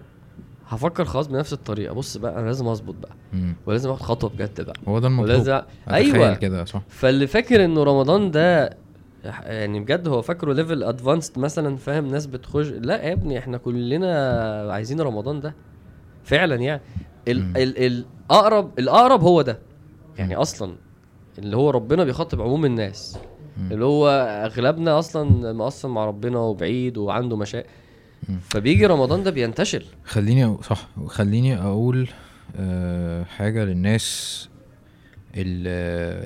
هفكر 0.68 1.04
خلاص 1.04 1.26
بنفس 1.26 1.52
الطريقة. 1.52 1.94
بص 1.94 2.16
بقى 2.16 2.38
أنا 2.38 2.46
لازم 2.46 2.68
أظبط 2.68 2.94
بقى. 2.94 3.12
مم. 3.32 3.56
ولازم 3.66 3.90
آخد 3.90 4.02
خطوة 4.02 4.30
بجد 4.30 4.60
بقى. 4.60 4.76
هو 4.88 4.98
ده 4.98 5.06
المطلوب. 5.06 5.30
ولازم 5.30 5.60
أيوه. 5.90 6.34
كده 6.34 6.64
صح. 6.64 6.82
فاللي 6.88 7.26
فاكر 7.26 7.64
إنه 7.64 7.82
رمضان 7.82 8.30
ده 8.30 8.76
يعني 9.24 9.80
بجد 9.80 10.08
هو 10.08 10.22
فاكره 10.22 10.52
level 10.52 10.82
advanced 10.84 11.38
مثلا 11.38 11.76
فاهم؟ 11.76 12.06
ناس 12.06 12.26
بتخش. 12.26 12.66
لا 12.68 13.02
يا 13.02 13.12
ابني 13.12 13.38
إحنا 13.38 13.58
كلنا 13.58 14.72
عايزين 14.72 15.00
رمضان 15.00 15.40
ده. 15.40 15.54
فعلا 16.24 16.54
يعني. 16.56 16.82
ال 17.28 17.42
مم. 17.44 17.56
ال 17.56 18.04
الاقرب 18.30 18.78
الأقرب 18.78 19.20
هو 19.22 19.42
ده. 19.42 19.58
يعني. 20.18 20.36
أصلا 20.36 20.74
اللي 21.38 21.56
هو 21.56 21.70
ربنا 21.70 22.04
بيخاطب 22.04 22.40
عموم 22.42 22.64
الناس. 22.64 23.18
مم. 23.56 23.72
اللي 23.72 23.84
هو 23.84 24.08
أغلبنا 24.44 24.98
أصلا 24.98 25.52
مقصر 25.52 25.88
مع 25.88 26.04
ربنا 26.04 26.38
وبعيد 26.38 26.98
وعنده 26.98 27.36
مشاكل. 27.36 27.68
فبيجي 28.42 28.86
رمضان 28.86 29.22
ده 29.22 29.30
بينتشر 29.30 29.84
خليني. 30.04 30.56
صح 30.62 30.88
خليني 31.06 31.58
أقول 31.58 32.08
أه 32.56 33.24
حاجة 33.24 33.64
للناس 33.64 34.48
اللي 35.34 35.70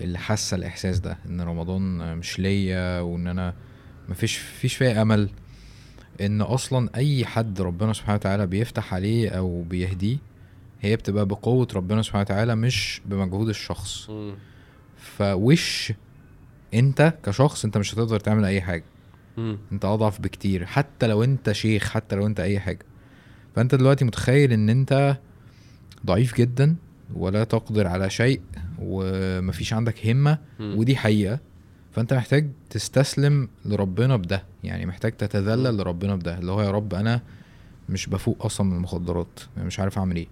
اللي 0.05 0.19
حاسة 0.19 0.55
الإحساس 0.55 0.99
ده 1.01 1.19
إن 1.27 1.41
رمضان 1.41 2.17
مش 2.17 2.39
ليا 2.39 3.01
وإن 3.01 3.27
أنا 3.27 3.55
مفيش 4.09 4.37
فيش 4.37 4.75
فيها 4.77 5.03
أمل 5.03 5.29
إن 6.21 6.41
أصلا 6.41 6.89
أي 6.97 7.25
حد 7.25 7.61
ربنا 7.61 7.93
سبحانه 7.93 8.15
وتعالى 8.15 8.47
بيفتح 8.47 8.95
عليه 8.95 9.29
أو 9.31 9.63
بيهديه 9.63 10.17
هي 10.81 10.97
بتبقى 10.97 11.27
بقوة 11.27 11.69
ربنا 11.75 12.03
سبحانه 12.03 12.23
وتعالى 12.23 12.55
مش 12.57 13.01
بمجهود 13.07 13.49
الشخص. 13.49 14.11
فوش 14.97 15.93
أنت 16.75 17.15
كشخص 17.23 17.65
أنت 17.65 17.79
مش 17.79 17.95
هتقدر 17.95 18.21
تعمل 18.21 18.45
أي 18.45 18.61
حاجة 18.61 18.85
مم. 19.37 19.59
انت 19.73 19.85
اضعف 19.85 20.21
بكتير 20.21 20.67
حتى 20.67 21.07
لو 21.07 21.25
انت 21.25 21.53
شيخ 21.53 21.91
حتى 21.91 22.17
لو 22.17 22.27
انت 22.27 22.41
اي 22.41 22.61
حاجة 22.61 22.87
فانت 23.57 23.75
دلوقتي 23.75 24.05
متخيل 24.05 24.53
ان 24.53 24.69
انت 24.71 25.17
ضعيف 26.07 26.37
جدا 26.37 26.77
ولا 27.15 27.45
تقدر 27.45 27.87
على 27.87 28.11
شيء 28.11 28.41
ومفيش 28.79 29.73
عندك 29.73 30.07
همة 30.07 30.39
مم. 30.61 30.79
ودي 30.79 30.97
حقيقة 30.97 31.39
فانت 31.93 32.15
محتاج 32.15 32.51
تستسلم 32.71 33.49
لربنا 33.65 34.17
بده 34.17 34.43
يعني 34.65 34.87
محتاج 34.87 35.13
تتذلل 35.13 35.77
لربنا 35.77 36.15
بده 36.17 36.39
اللي 36.39 36.53
هو 36.53 36.63
يا 36.63 36.71
رب 36.71 36.95
أنا 36.95 37.21
مش 37.89 38.07
بفوق 38.07 38.45
أصلا 38.45 38.67
من 38.67 38.77
المخدرات 38.77 39.41
مش 39.59 39.81
عارف 39.81 39.99
أعمل 39.99 40.17
إيه. 40.17 40.29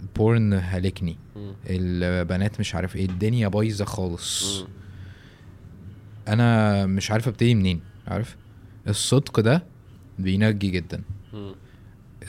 البورن 0.00 0.52
هلكني 0.62 1.16
مم. 1.36 1.52
البنات 1.66 2.60
مش 2.60 2.74
عارف 2.74 2.96
إيه 2.96 3.04
الدنيا 3.04 3.48
بايظة 3.48 3.84
خالص 3.84 4.60
مم. 4.60 4.66
أنا 6.28 6.86
مش 6.86 7.10
عارف 7.10 7.28
أبتدي 7.28 7.54
منين 7.54 7.80
عارف 8.08 8.36
الصدق 8.88 9.40
ده 9.40 9.62
بينجي 10.18 10.70
جدا. 10.70 11.02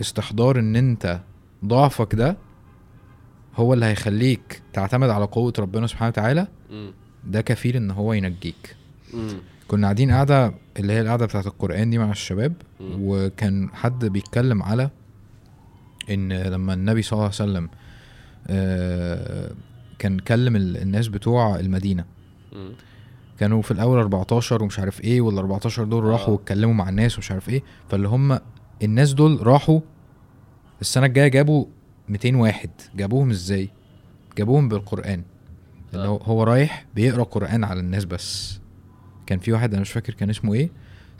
استحضار 0.01 0.59
إن 0.59 0.75
أنت 0.75 1.19
ضعفك 1.65 2.15
ده 2.15 2.37
هو 3.55 3.73
اللي 3.73 3.85
هيخليك 3.85 4.61
تعتمد 4.73 5.09
على 5.09 5.25
قوة 5.25 5.53
ربنا 5.59 5.87
سبحانه 5.87 6.09
وتعالى. 6.09 6.47
ده 7.23 7.41
كفيل 7.41 7.75
إن 7.75 7.91
هو 7.91 8.13
ينجيك. 8.13 8.75
كنا 9.67 9.87
قاعدين 9.87 10.11
قاعدة 10.11 10.53
اللي 10.79 10.93
هي 10.93 11.01
القعدة 11.01 11.25
بتاعت 11.25 11.47
القرآن 11.47 11.89
دي 11.89 11.97
مع 11.97 12.11
الشباب. 12.11 12.53
وكان 12.81 13.69
حد 13.73 14.05
بيتكلم 14.05 14.63
على 14.63 14.89
إن 16.09 16.33
لما 16.33 16.73
النبي 16.73 17.01
صلى 17.01 17.13
الله 17.13 17.23
عليه 17.23 17.35
وسلم 17.51 17.69
آه، 18.47 19.51
كان 19.99 20.19
كلم 20.19 20.55
ال- 20.55 20.77
الناس 20.77 21.07
بتوع 21.07 21.59
المدينة 21.59 22.05
مم. 22.53 22.71
كانوا 23.39 23.61
في 23.61 23.71
الأول 23.71 23.97
14 23.99 24.63
ومش 24.63 24.79
عارف 24.79 25.01
إيه 25.01 25.21
وال 25.21 25.37
14 25.37 25.83
دول 25.83 26.03
راحوا 26.03 26.27
آه. 26.27 26.31
واتكلموا 26.31 26.73
مع 26.73 26.89
الناس 26.89 27.15
ومش 27.17 27.31
عارف 27.31 27.49
إيه. 27.49 27.63
فاللي 27.89 28.07
هم 28.07 28.39
الناس 28.83 29.13
دول 29.13 29.47
راحوا 29.47 29.79
السنة 30.81 31.05
الجاية 31.05 31.27
جابوا 31.27 31.65
200 32.09 32.35
واحد. 32.35 32.69
جابوهم 32.95 33.29
إزاي؟ 33.29 33.69
جابوهم 34.37 34.69
بالقرآن. 34.69 35.23
اللي 35.93 36.07
هو 36.07 36.17
هو 36.17 36.43
رايح 36.43 36.85
بيقرأ 36.95 37.23
قرآن 37.23 37.63
على 37.63 37.79
الناس 37.79 38.05
بس. 38.05 38.59
كان 39.25 39.39
في 39.39 39.51
واحد 39.51 39.71
أنا 39.73 39.81
مش 39.81 39.91
فاكر 39.91 40.13
كان 40.13 40.29
اسمه 40.29 40.53
إيه. 40.53 40.69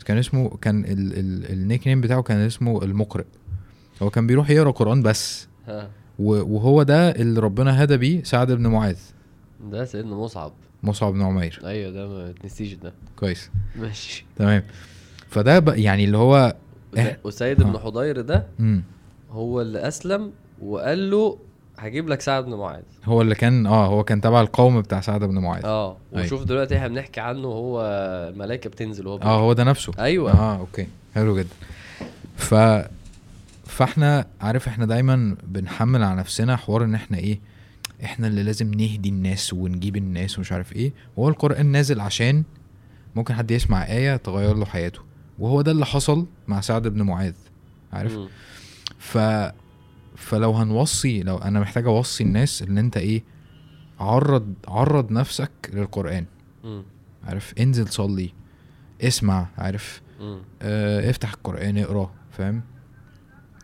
كان 0.04 0.18
اسمه 0.18 0.48
كان 0.48 0.84
ال 0.84 0.88
ال 1.18 1.52
النيك 1.52 1.86
نيم 1.86 2.00
بتاعه 2.00 2.22
كان 2.22 2.38
اسمه 2.38 2.82
المقرئ. 2.84 3.24
هو 4.02 4.10
كان 4.10 4.26
بيروح 4.26 4.50
يقرأ 4.50 4.70
قرآن 4.70 5.02
بس. 5.02 5.48
و- 6.18 6.54
وهو 6.56 6.82
ده 6.82 7.10
اللي 7.10 7.40
ربنا 7.40 7.84
هدى 7.84 7.96
بيه 7.96 8.22
سعد 8.22 8.52
بن 8.52 8.66
معاذ. 8.66 8.98
ده 9.70 9.84
سيدنا 9.84 10.16
مصعب. 10.16 10.52
مصعب 10.86 11.12
بن 11.12 11.22
عمير 11.22 11.60
أيوه 11.64 11.90
ده 11.90 12.08
ما 12.08 12.32
تنسيش 12.42 12.72
ده. 12.74 12.92
كويس. 13.16 13.50
ماشي. 13.76 14.24
تمام. 14.36 14.62
فده 15.28 15.74
يعني 15.74 16.04
اللي 16.04 16.16
هو 16.18 16.56
إح- 16.96 17.00
وسيد 17.24 17.62
بن 17.62 17.74
آه. 17.74 17.78
حضير 17.78 18.20
ده 18.20 18.46
مم. 18.58 18.82
هو 19.30 19.60
اللي 19.60 19.88
أسلم 19.88 20.32
وقال 20.62 21.10
له 21.10 21.38
هجيب 21.78 22.08
لك 22.08 22.20
سعد 22.20 22.44
بن 22.44 22.54
معاذ. 22.54 22.82
هو 23.04 23.22
اللي 23.22 23.34
كان 23.34 23.66
آه 23.66 23.86
هو 23.86 24.04
كان 24.04 24.20
تبع 24.20 24.40
القوم 24.40 24.80
بتاع 24.80 25.00
سعد 25.00 25.24
بن 25.24 25.38
معاذ. 25.38 25.64
آه 25.64 25.96
أيوة. 26.14 26.24
وشوف 26.24 26.42
دلوقتي 26.44 26.76
إحنا 26.76 26.88
بنحكي 26.88 27.20
عنه 27.20 27.48
هو 27.48 27.80
الملائكه 28.34 28.70
بتنزل 28.70 29.06
وهو 29.06 29.18
آه 29.22 29.40
هو 29.40 29.52
ده 29.52 29.64
نفسه. 29.64 29.92
أيوه. 29.98 30.32
آه 30.32 30.56
أوكي. 30.58 30.86
حلو 31.14 31.38
جدا. 31.38 31.54
ف 32.36 32.54
فإحنا 33.66 34.26
عارف 34.40 34.68
إحنا 34.68 34.86
دايما 34.86 35.36
بنحمل 35.44 36.02
على 36.02 36.16
نفسنا 36.20 36.56
حوار 36.56 36.84
إن 36.84 36.94
إحنا 36.94 37.18
إيه 37.18 37.38
إحنا 38.04 38.26
اللي 38.26 38.42
لازم 38.42 38.74
نهدي 38.74 39.08
الناس 39.08 39.52
ونجيب 39.52 39.96
الناس 39.96 40.38
ومش 40.38 40.52
عارف 40.52 40.72
إيه 40.72 40.92
وهو 41.16 41.28
القرآن 41.28 41.66
نازل 41.66 42.00
عشان 42.00 42.44
ممكن 43.14 43.34
حد 43.34 43.50
يسمع 43.50 43.86
آية 43.86 44.16
تغير 44.16 44.54
له 44.56 44.64
حياته 44.64 45.00
وهو 45.38 45.62
ده 45.62 45.72
اللي 45.72 45.86
حصل 45.86 46.26
مع 46.48 46.60
سعد 46.60 46.88
بن 46.88 47.02
معاذ 47.02 47.34
عارف. 47.92 48.18
ف 48.98 49.18
فلو 50.16 50.52
هنوصي 50.52 51.22
لو 51.22 51.36
أنا 51.36 51.60
محتاج 51.60 51.86
أوصي 51.86 52.24
الناس 52.24 52.62
إن 52.62 52.78
أنت 52.78 52.96
إيه 52.96 53.22
عرض 54.00 54.54
عرض 54.68 55.12
نفسك 55.12 55.50
للقرآن 55.72 56.24
مم. 56.64 56.82
عارف 57.24 57.54
انزل 57.60 57.88
صلي 57.88 58.32
اسمع 59.02 59.46
عارف. 59.58 60.02
آه 60.62 61.10
افتح 61.10 61.32
القرآن 61.32 61.78
اقرأ 61.78 62.10
فاهم 62.30 62.62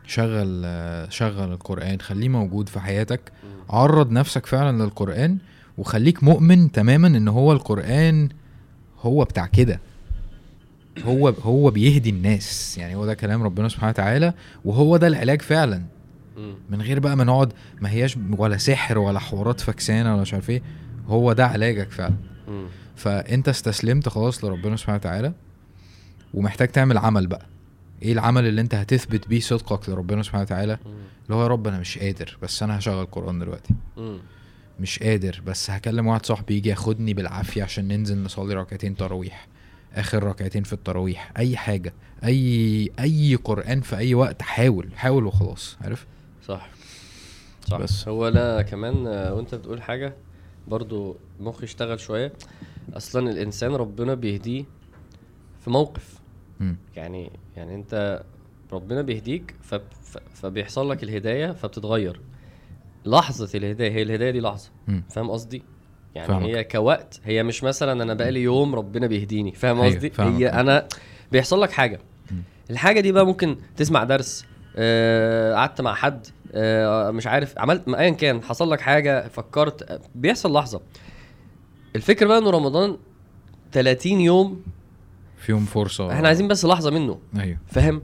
شغل 0.06 0.62
آه، 0.64 1.08
شغل 1.08 1.52
القرآن 1.52 2.00
خليه 2.00 2.28
موجود 2.28 2.68
في 2.68 2.80
حياتك. 2.80 3.32
عرض 3.70 4.10
نفسك 4.10 4.46
فعلا 4.46 4.82
للقرآن 4.82 5.38
وخليك 5.78 6.24
مؤمن 6.24 6.72
تماما 6.72 7.06
إن 7.06 7.28
هو 7.28 7.52
القرآن 7.52 8.28
هو 9.00 9.24
بتاع 9.24 9.46
كده. 9.46 9.80
هو 11.04 11.28
هو 11.28 11.70
بيهدي 11.70 12.10
الناس. 12.10 12.78
يعني 12.78 12.94
هو 12.94 13.06
ده 13.06 13.14
كلام 13.14 13.42
ربنا 13.42 13.68
سبحانه 13.68 13.90
وتعالى 13.90 14.34
وهو 14.64 14.96
ده 14.96 15.06
العلاج 15.06 15.42
فعلا. 15.42 15.82
من 16.70 16.82
غير 16.82 16.98
بقى 17.00 17.16
ما 17.16 17.24
نقعد 17.24 17.52
ما 17.80 17.90
هياش 17.90 18.18
ولا 18.38 18.56
سحر 18.56 18.98
ولا 18.98 19.18
حوارات 19.18 19.60
فكسانه 19.60 20.12
ولا 20.12 20.22
مش 20.22 20.34
عارف 20.34 20.50
إيه. 20.50 20.62
هو 21.06 21.32
ده 21.32 21.46
علاجك 21.46 21.90
فعلا. 21.90 22.14
فأنت 22.96 23.48
استسلمت 23.48 24.08
خلاص 24.08 24.44
لربنا 24.44 24.76
سبحانه 24.76 24.96
وتعالى 24.96 25.32
ومحتاج 26.34 26.68
تعمل 26.68 26.98
عمل 26.98 27.26
بقى. 27.26 27.46
إيه 28.03 28.12
العمل 28.12 28.46
اللي 28.46 28.61
انت 28.61 28.74
هتثبت 28.74 29.28
بيه 29.28 29.40
صدقك 29.40 29.88
لربنا 29.88 30.22
سبحانه 30.22 30.42
وتعالى. 30.42 30.78
اللي 31.24 31.34
هو 31.36 31.42
يا 31.42 31.46
رب 31.46 31.66
أنا 31.66 31.78
مش 31.78 31.98
قادر 31.98 32.38
بس 32.42 32.62
أنا 32.62 32.78
هشغل 32.78 33.07
قرآن 33.07 33.38
دلوقتي. 33.38 33.74
مش 34.80 34.98
قادر 34.98 35.42
بس 35.46 35.70
هكلم 35.70 36.07
واحد 36.07 36.26
صاحبي 36.26 36.57
يجي 36.57 36.68
ياخدني 36.68 37.14
بالعافية 37.14 37.62
عشان 37.62 37.88
ننزل 37.88 38.22
نصلي 38.22 38.55
ركعتين 38.55 38.96
تراويح 38.96 39.48
آخر 39.94 40.22
ركعتين 40.22 40.62
في 40.62 40.72
التراويح 40.72 41.32
أي 41.36 41.57
حاجة 41.57 41.94
أي 42.24 42.90
أي 43.00 43.34
قرآن 43.44 43.80
في 43.80 43.96
أي 43.96 44.14
وقت 44.14 44.42
حاول 44.42 44.88
حاول 44.96 45.26
وخلاص 45.26 45.76
عارف؟ 45.80 46.07
صح. 46.46 46.68
صح. 47.68 47.78
بس. 47.78 47.92
بس. 47.92 48.09
هو 48.09 48.28
أنا 48.28 48.62
كمان 48.62 49.07
آه، 49.07 49.34
وأنت 49.34 49.55
بتقول 49.55 49.82
حاجة 49.82 50.14
برضو 50.68 51.16
مخي 51.40 51.64
اشتغل 51.64 52.00
شوية. 52.00 52.32
أصلا 52.92 53.30
الإنسان 53.30 53.74
ربنا 53.74 54.14
بيهديه 54.14 54.64
في 55.64 55.70
موقف. 55.70 56.21
يعني 56.96 57.30
يعني 57.56 57.74
انت 57.74 58.22
ربنا 58.72 59.02
بيهديك 59.02 59.54
ف... 59.62 59.74
ف... 59.74 60.18
فبيحصل 60.34 60.90
لك 60.90 61.02
الهداية 61.02 61.52
فبتتغير. 61.52 62.20
لحظة 63.06 63.58
الهداية 63.58 63.90
هي 63.92 64.02
الهداية 64.02 64.30
دي 64.30 64.40
لحظة. 64.40 64.70
فاهم 65.10 65.30
قصدي؟ 65.30 65.62
يعني 66.14 66.28
فاهمك. 66.28 66.44
هي 66.48 66.64
كوقت 66.64 67.20
هي 67.24 67.42
مش 67.42 67.64
مثلا 67.64 68.02
أنا 68.02 68.14
بقالي 68.14 68.42
يوم 68.42 68.74
ربنا 68.74 69.06
بيهديني. 69.06 69.52
فاهم 69.52 69.80
أيوة، 69.80 69.94
قصدي. 69.94 70.12
هي 70.18 70.48
أنا 70.48 70.88
بيحصل 71.32 71.62
لك 71.62 71.70
حاجة. 71.70 71.98
مم. 72.30 72.42
الحاجة 72.70 73.00
دي 73.00 73.12
بقى 73.12 73.26
ممكن 73.26 73.56
تسمع 73.76 74.04
درس 74.04 74.46
آه، 74.76 75.54
قعدت 75.54 75.80
مع 75.80 75.94
حد 75.94 76.26
آه، 76.54 77.10
مش 77.10 77.26
عارف 77.26 77.58
عملت 77.58 77.88
ايا 77.88 78.10
كان 78.10 78.42
حصل 78.42 78.70
لك 78.70 78.80
حاجة 78.80 79.28
فكرت 79.28 79.82
آه، 79.82 80.00
بيحصل 80.14 80.52
لحظة. 80.52 80.80
الفكرة 81.96 82.26
بقى 82.26 82.38
إنه 82.38 82.50
رمضان 82.50 82.96
30 83.72 84.20
يوم 84.20 84.62
فيهم 85.43 85.64
فرصة. 85.64 86.12
إحنا 86.12 86.28
عايزين 86.28 86.49
بس 86.49 86.64
لحظة 86.64 86.90
منه. 86.90 87.18
أيوه. 87.40 87.59
فاهم. 87.66 88.03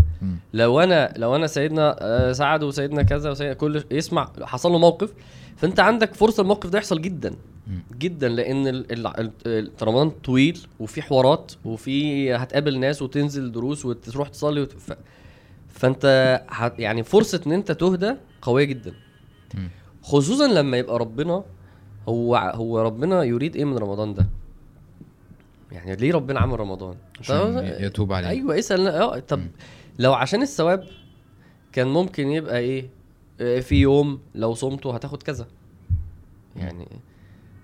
لو 0.54 0.80
أنا 0.80 1.12
لو 1.16 1.36
أنا 1.36 1.46
سيدنا 1.46 1.96
آه، 2.00 2.32
سعد 2.32 2.62
وسيدنا 2.62 3.02
كذا 3.02 3.30
وسيدنا 3.30 3.54
كل 3.54 3.84
يسمع 3.90 4.32
حصل 4.42 4.72
له 4.72 4.78
موقف 4.78 5.12
فأنت 5.56 5.80
عندك 5.80 6.14
فرصة 6.14 6.40
الموقف 6.40 6.70
ده 6.70 6.78
يحصل 6.78 7.00
جدا. 7.00 7.34
جدا 7.98 8.28
لأن 8.28 8.84
رمضان 9.82 10.10
طويل 10.10 10.58
وفي 10.80 11.02
حوارات 11.02 11.52
وفي 11.64 12.34
هتقابل 12.34 12.78
ناس 12.78 13.02
وتنزل 13.02 13.52
دروس 13.52 13.84
وتروح 13.86 14.28
تصلي 14.28 14.60
وت... 14.60 14.72
ف... 14.72 14.92
فأنت 15.68 16.40
هت... 16.48 16.78
يعني 16.78 17.02
فرصة 17.02 17.40
إن 17.46 17.52
أنت 17.52 17.72
تهدى 17.72 18.14
قوية 18.42 18.64
جدا. 18.64 18.92
خصوصا 20.02 20.46
لما 20.46 20.76
يبقى 20.76 20.98
ربنا 20.98 21.44
هو 22.08 22.36
هو 22.36 22.80
ربنا 22.82 23.22
يريد 23.22 23.56
إيه 23.56 23.64
من 23.64 23.78
رمضان 23.78 24.14
ده؟ 24.14 24.26
يعني 25.72 25.96
ليه 25.96 26.12
ربنا 26.12 26.40
عمل 26.40 26.60
رمضان؟ 26.60 26.96
عشان 27.20 27.74
يتوب 27.80 28.12
عليه. 28.12 28.28
أيوه 28.28 28.58
اسأل 28.58 28.88
آه 28.88 29.18
طب 29.18 29.38
مم. 29.38 29.50
لو 29.98 30.14
عشان 30.14 30.42
الثواب 30.42 30.84
كان 31.72 31.86
ممكن 31.86 32.28
يبقى 32.28 32.58
إيه؟ 32.58 32.90
آه، 33.40 33.60
في 33.60 33.74
يوم 33.74 34.20
لو 34.34 34.54
صمته 34.54 34.94
هتاخد 34.94 35.22
كذا. 35.22 35.46
يعني 36.56 36.88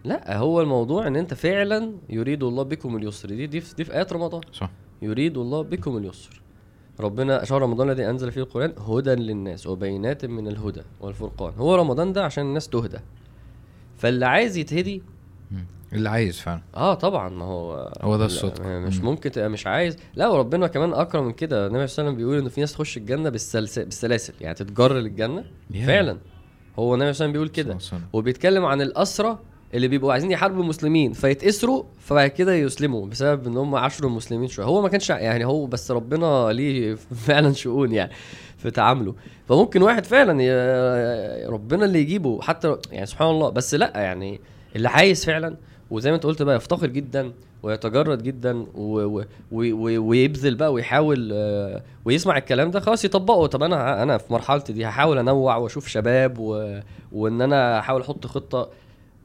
لا 0.05 0.37
هو 0.37 0.61
الموضوع 0.61 1.07
إن 1.07 1.17
أنت 1.17 1.35
فعلا 1.35 1.93
يريد 2.09 2.43
الله 2.43 2.63
بكم 2.63 2.97
اليسر. 2.97 3.29
دي 3.29 3.47
دي 3.47 3.61
في, 3.61 3.75
دي 3.75 3.85
في 3.85 3.95
آيات 3.95 4.13
رمضان. 4.13 4.41
صح. 4.53 4.71
يريد 5.03 5.39
الله 5.39 5.63
بكم 5.63 5.97
اليسر. 5.97 6.41
ربنا 7.01 7.45
شهر 7.45 7.63
رمضان 7.63 7.91
الذي 7.91 8.11
أنزل 8.11 8.33
فيه 8.33 8.41
القرآن 8.41 8.73
هدى 8.79 9.15
للناس 9.15 9.67
وبينات 9.67 10.25
من 10.25 10.49
الهدى 10.49 10.83
والفرقان. 11.01 11.53
هو 11.57 11.75
رمضان 11.75 12.13
ده 12.13 12.25
عشان 12.25 12.45
الناس 12.45 12.69
تهدى. 12.69 12.99
فاللي 13.97 14.27
عايز 14.27 14.57
يتهدي. 14.57 15.03
اللي 15.95 16.09
عايز 16.09 16.41
فعلا. 16.41 16.61
آه 16.77 16.95
طبعا 16.95 17.29
ما 17.29 17.45
هو 17.45 17.93
هو 18.03 18.17
ده 18.17 18.25
الصدق. 18.27 18.61
مش 18.67 18.99
مم. 18.99 19.05
ممكن 19.05 19.31
تبقى 19.31 19.49
مش 19.49 19.67
عايز. 19.67 19.97
لا 20.15 20.29
وربنا 20.29 20.67
كمان 20.67 20.93
أكرم 20.93 21.25
من 21.27 21.33
كده. 21.33 21.67
النبي 21.67 21.87
صلى 21.87 22.03
الله 22.03 22.11
عليه 22.11 22.13
وسلم 22.13 22.17
بيقول 22.17 22.39
إنه 22.39 22.49
في 22.49 22.61
ناس 22.61 22.73
تخش 22.73 22.97
الجنة 22.97 23.29
بالسلسل 23.31 23.85
بالسلاسل 23.85 24.35
يعني 24.41 24.55
تتجر 24.55 24.93
للجنة. 24.93 25.45
Yeah. 25.73 25.77
فعلا. 25.87 26.19
هو 26.79 26.95
النبي 26.95 26.95
صلى 26.95 26.95
الله 26.95 27.03
عليه 27.03 27.11
وسلم 27.11 27.33
بيقول 27.33 27.49
كده. 27.49 27.79
وبيتكلم 28.13 28.65
عن 28.65 28.81
الاسرى 28.83 29.39
اللي 29.75 29.89
بيبقوا 29.89 30.13
عايزين 30.13 30.31
يحاربوا 30.31 30.63
المسلمين 30.63 31.13
فيتأسروا 31.13 31.85
فبعد 32.01 32.31
كده 32.31 32.55
يسلموا 32.55 33.07
بسبب 33.07 33.47
إن 33.47 33.57
هم 33.57 33.75
عاشروا 33.75 34.11
المسلمين 34.11 34.49
شوية. 34.49 34.67
هو 34.67 34.83
ما 34.83 34.89
كانش 34.89 35.11
يعني 35.11 35.45
هو 35.47 35.67
بس 35.67 35.91
ربنا 35.91 36.53
ليه 36.53 36.95
فعلا 37.27 37.53
شؤون 37.53 37.93
يعني 37.93 38.13
في 38.57 38.71
تعامله. 38.71 39.15
فممكن 39.49 39.83
واحد 39.83 40.05
فعلا 40.07 40.33
ربنا 41.49 41.85
اللي 41.85 41.99
يجيبه 42.01 42.41
حتى 42.43 42.77
يعني 42.93 43.07
سبحان 43.07 43.29
الله. 43.29 43.51
بس 43.51 43.75
لا 43.75 43.93
يعني 43.97 44.41
اللي 44.77 44.89
عايز 44.89 45.25
فعلا 45.25 45.57
وزي 45.91 46.11
ما 46.11 46.17
انت 46.17 46.25
قلت 46.27 46.43
بقى 46.43 46.57
يفتخر 46.57 46.87
جدا 46.87 47.33
ويتجرد 47.63 48.23
جدا 48.23 48.67
و 48.75 49.01
و 49.01 49.25
و 49.53 49.99
ويبذل 50.09 50.55
بقى 50.55 50.73
ويحاول 50.73 51.31
آه، 51.33 51.83
ويسمع 52.05 52.37
الكلام 52.37 52.71
ده 52.71 52.81
خلاص 52.81 53.05
يطبقه. 53.05 53.47
طب 53.47 53.63
أنا 53.63 54.03
أنا 54.03 54.19
في 54.19 54.33
مرحلتي 54.33 54.73
دي 54.73 54.87
هحاول 54.87 55.19
أنوع 55.19 55.57
وأشوف 55.57 55.89
شباب 55.89 56.39
و... 56.39 56.81
وإن 57.13 57.41
أنا 57.43 57.79
احاول 57.79 58.01
أحط 58.01 58.27
خطة. 58.27 58.69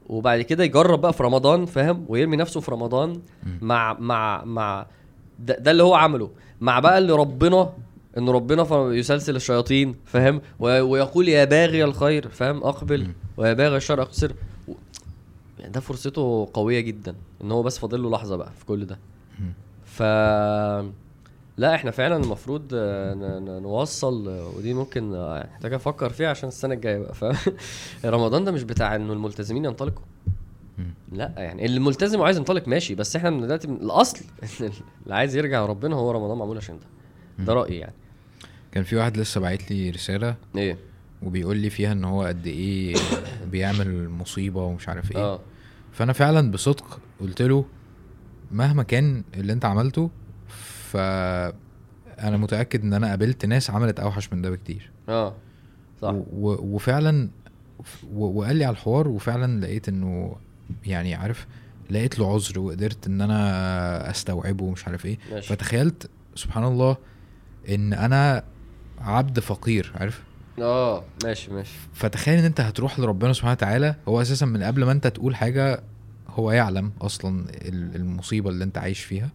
وبعد 0.08 0.40
كده 0.40 0.64
يجرب 0.64 1.00
بقى 1.00 1.12
في 1.12 1.22
رمضان 1.22 1.66
فاهم؟ 1.66 2.04
ويرمي 2.08 2.36
نفسه 2.36 2.60
في 2.60 2.70
رمضان 2.70 3.20
مع 3.60 3.96
مع 3.98 4.44
مع 4.44 4.86
ده, 5.38 5.58
ده 5.58 5.70
اللي 5.70 5.82
هو 5.82 5.94
عمله. 5.94 6.30
مع 6.60 6.80
بقى 6.80 6.98
اللي 6.98 7.12
ربنا 7.12 7.70
إن 8.18 8.28
ربنا 8.28 8.66
يسلسل 8.94 9.36
الشياطين 9.36 9.94
فاهم؟ 10.04 10.40
ويقول 10.58 11.28
يا 11.28 11.44
باغي 11.44 11.84
الخير 11.84 12.28
فاهم؟ 12.28 12.64
أقبل. 12.64 13.08
ويا 13.36 13.52
باغي 13.52 13.76
الشر 13.76 14.02
أقصر. 14.02 14.32
يعني 15.60 15.72
ده 15.72 15.80
فرصته 15.80 16.48
قوية 16.54 16.80
جدا 16.80 17.14
إن 17.44 17.52
هو 17.52 17.62
بس 17.62 17.78
فاضل 17.78 18.02
له 18.02 18.10
لحظة 18.10 18.36
بقى 18.36 18.52
في 18.58 18.64
كل 18.64 18.86
ده. 18.86 18.98
ف 19.84 20.02
لا 21.56 21.74
إحنا 21.74 21.90
فعلا 21.90 22.16
المفروض 22.16 22.62
نوصل 23.62 24.28
ودي 24.56 24.74
ممكن 24.74 25.14
آه، 25.14 25.48
محتاج 25.52 25.72
أفكر 25.72 26.10
فيها 26.10 26.28
عشان 26.30 26.48
السنة 26.48 26.74
الجاية 26.74 26.98
بقى 26.98 27.14
ف 27.14 27.24
رمضان 28.04 28.44
ده 28.44 28.52
مش 28.52 28.62
بتاع 28.62 28.96
إنه 28.96 29.12
الملتزمين 29.12 29.64
ينطلقوا. 29.64 30.04
لا 31.12 31.32
يعني 31.36 31.64
اللي 31.66 31.80
ملتزم 31.80 32.20
وعايز 32.20 32.36
ينطلق 32.36 32.68
ماشي 32.68 32.94
بس 32.94 33.16
إحنا 33.16 33.30
من 33.30 33.40
دلوقتي 33.40 33.68
الأصل 33.68 34.18
اللي 35.02 35.14
عايز 35.14 35.36
يرجع 35.36 35.64
لربنا 35.64 35.96
هو 35.96 36.10
رمضان 36.10 36.38
معمول 36.38 36.56
عشان 36.56 36.78
ده. 36.78 37.44
ده 37.44 37.52
رأيي 37.54 37.78
يعني. 37.78 37.94
كان 38.72 38.84
في 38.84 38.96
واحد 38.96 39.16
لسه 39.16 39.40
باعت 39.40 39.70
لي 39.70 39.90
رسالة 39.90 40.34
إيه؟ 40.56 40.76
وبيقول 41.22 41.56
لي 41.56 41.70
فيها 41.70 41.92
إن 41.92 42.04
هو 42.04 42.22
قد 42.22 42.46
إيه 42.46 42.96
بيعمل 43.50 44.08
مصيبة 44.08 44.62
ومش 44.64 44.88
عارف 44.88 45.12
إيه. 45.12 45.18
آه. 45.18 45.40
فأنا 45.92 46.12
فعلا 46.12 46.50
بصدق 46.50 47.00
قلت 47.20 47.42
له 47.42 47.64
مهما 48.52 48.82
كان 48.82 49.24
اللي 49.34 49.52
أنت 49.52 49.64
عملته 49.64 50.10
ف 50.90 50.96
أنا 52.20 52.36
متأكد 52.36 52.82
إن 52.82 52.92
أنا 52.92 53.08
قابلت 53.08 53.46
ناس 53.46 53.70
عملت 53.70 54.00
أوحش 54.00 54.32
من 54.32 54.42
ده 54.42 54.50
بكتير. 54.50 54.90
آه 55.08 55.34
صح. 56.02 56.14
وفعلا 56.32 57.28
و- 58.12 58.38
وقال 58.40 58.56
لي 58.56 58.64
على 58.64 58.72
الحوار 58.72 59.08
وفعلا 59.08 59.60
لقيت 59.60 59.88
إنه 59.88 60.36
يعني 60.86 61.14
عارف 61.14 61.46
لقيت 61.90 62.18
له 62.18 62.34
عذر 62.34 62.58
وقدرت 62.58 63.06
إن 63.06 63.20
أنا 63.20 64.10
أستوعبه 64.10 64.64
ومش 64.64 64.86
عارف 64.88 65.06
إيه. 65.06 65.18
ماشي. 65.32 65.48
فتخيلت 65.48 66.10
سبحان 66.34 66.64
الله 66.64 66.96
إن 67.68 67.92
أنا 67.92 68.44
عبد 68.98 69.40
فقير 69.40 69.92
عارف؟ 69.94 70.22
آه 70.58 71.04
ماشي 71.24 71.52
ماشي. 71.52 71.72
فتخيل 71.94 72.38
إن 72.38 72.44
أنت 72.44 72.60
هتروح 72.60 73.00
لربنا 73.00 73.32
سبحانه 73.32 73.52
وتعالى 73.52 73.94
هو 74.08 74.22
أساسا 74.22 74.46
من 74.46 74.62
قبل 74.62 74.84
ما 74.84 74.92
أنت 74.92 75.06
تقول 75.06 75.36
حاجة 75.36 75.82
هو 76.28 76.52
يعلم 76.52 76.92
أصلا 77.00 77.44
ال- 77.50 77.96
المصيبة 77.96 78.50
اللي 78.50 78.64
أنت 78.64 78.78
عايش 78.78 79.00
فيها. 79.00 79.30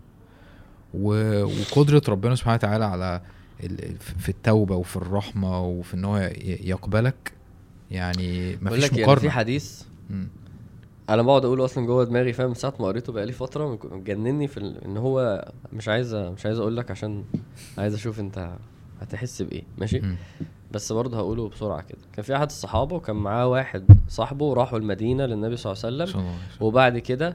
و- 0.93 1.43
وقدرة 1.43 2.01
ربنا 2.09 2.35
سبحانه 2.35 2.55
وتعالى 2.55 2.85
على 2.85 3.21
ال- 3.63 3.95
في 3.97 4.29
التوبة 4.29 4.75
وفي 4.75 4.95
الرحمة 4.95 5.61
وفي 5.61 5.93
إن 5.93 6.05
هو 6.05 6.17
يقبلك 6.43 7.31
يعني 7.91 8.55
مفيش 8.61 8.83
لك 8.83 8.91
يعني 8.91 8.95
في 8.95 9.03
مقارنه 9.03 9.29
حديث 9.29 9.81
مم. 10.09 10.27
أنا 11.09 11.21
بقعد 11.21 11.45
اقوله 11.45 11.65
أصلا 11.65 11.85
جوه 11.85 12.03
دماغي 12.03 12.33
فاهم؟ 12.33 12.53
ساعة 12.53 12.73
ما 12.79 12.85
قريته 12.85 13.13
بقالي 13.13 13.31
فترة 13.31 13.79
مجنني 13.91 14.47
في 14.47 14.57
ال... 14.57 14.83
إن 14.85 14.97
هو 14.97 15.45
مش 15.73 15.87
عايز 15.87 16.15
مش 16.15 16.45
عايز 16.45 16.59
أقول 16.59 16.77
لك 16.77 16.91
عشان 16.91 17.23
عايز 17.77 17.93
أشوف 17.93 18.19
أنت 18.19 18.51
هتحس 19.01 19.41
بإيه 19.41 19.63
ماشي؟ 19.77 19.99
مم. 19.99 20.15
بس 20.71 20.91
برضه 20.91 21.17
هقوله 21.17 21.49
بسرعة 21.49 21.81
كده 21.81 21.97
كان 22.13 22.23
في 22.25 22.35
أحد 22.35 22.45
الصحابة 22.47 22.95
وكان 22.95 23.15
معاه 23.15 23.47
واحد 23.47 23.85
صاحبه 24.07 24.53
راحوا 24.53 24.79
المدينة 24.79 25.25
للنبي 25.25 25.57
صلى 25.57 25.73
الله 25.73 25.85
عليه 25.85 26.03
وسلم. 26.03 26.25
وبعد 26.61 26.97
كده 26.97 27.27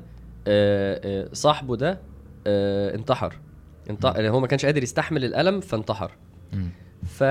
آه، 0.47 1.01
آه، 1.05 1.28
صاحبه 1.33 1.76
ده 1.76 2.01
آه، 2.47 2.95
انتحر 2.95 3.39
انت... 3.91 4.07
مم. 4.07 4.12
يعني 4.16 4.28
هو 4.28 4.41
ما 4.41 4.47
كانش 4.47 4.64
قادر 4.64 4.83
يستحمل 4.83 5.24
الألم 5.24 5.61
فانتحر. 5.61 6.11
ف 7.05 7.24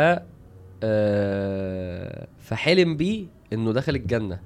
فحلم 2.39 2.97
بيه 2.97 3.25
إنه 3.53 3.73
دخل 3.73 3.95
الجنة 3.95 4.39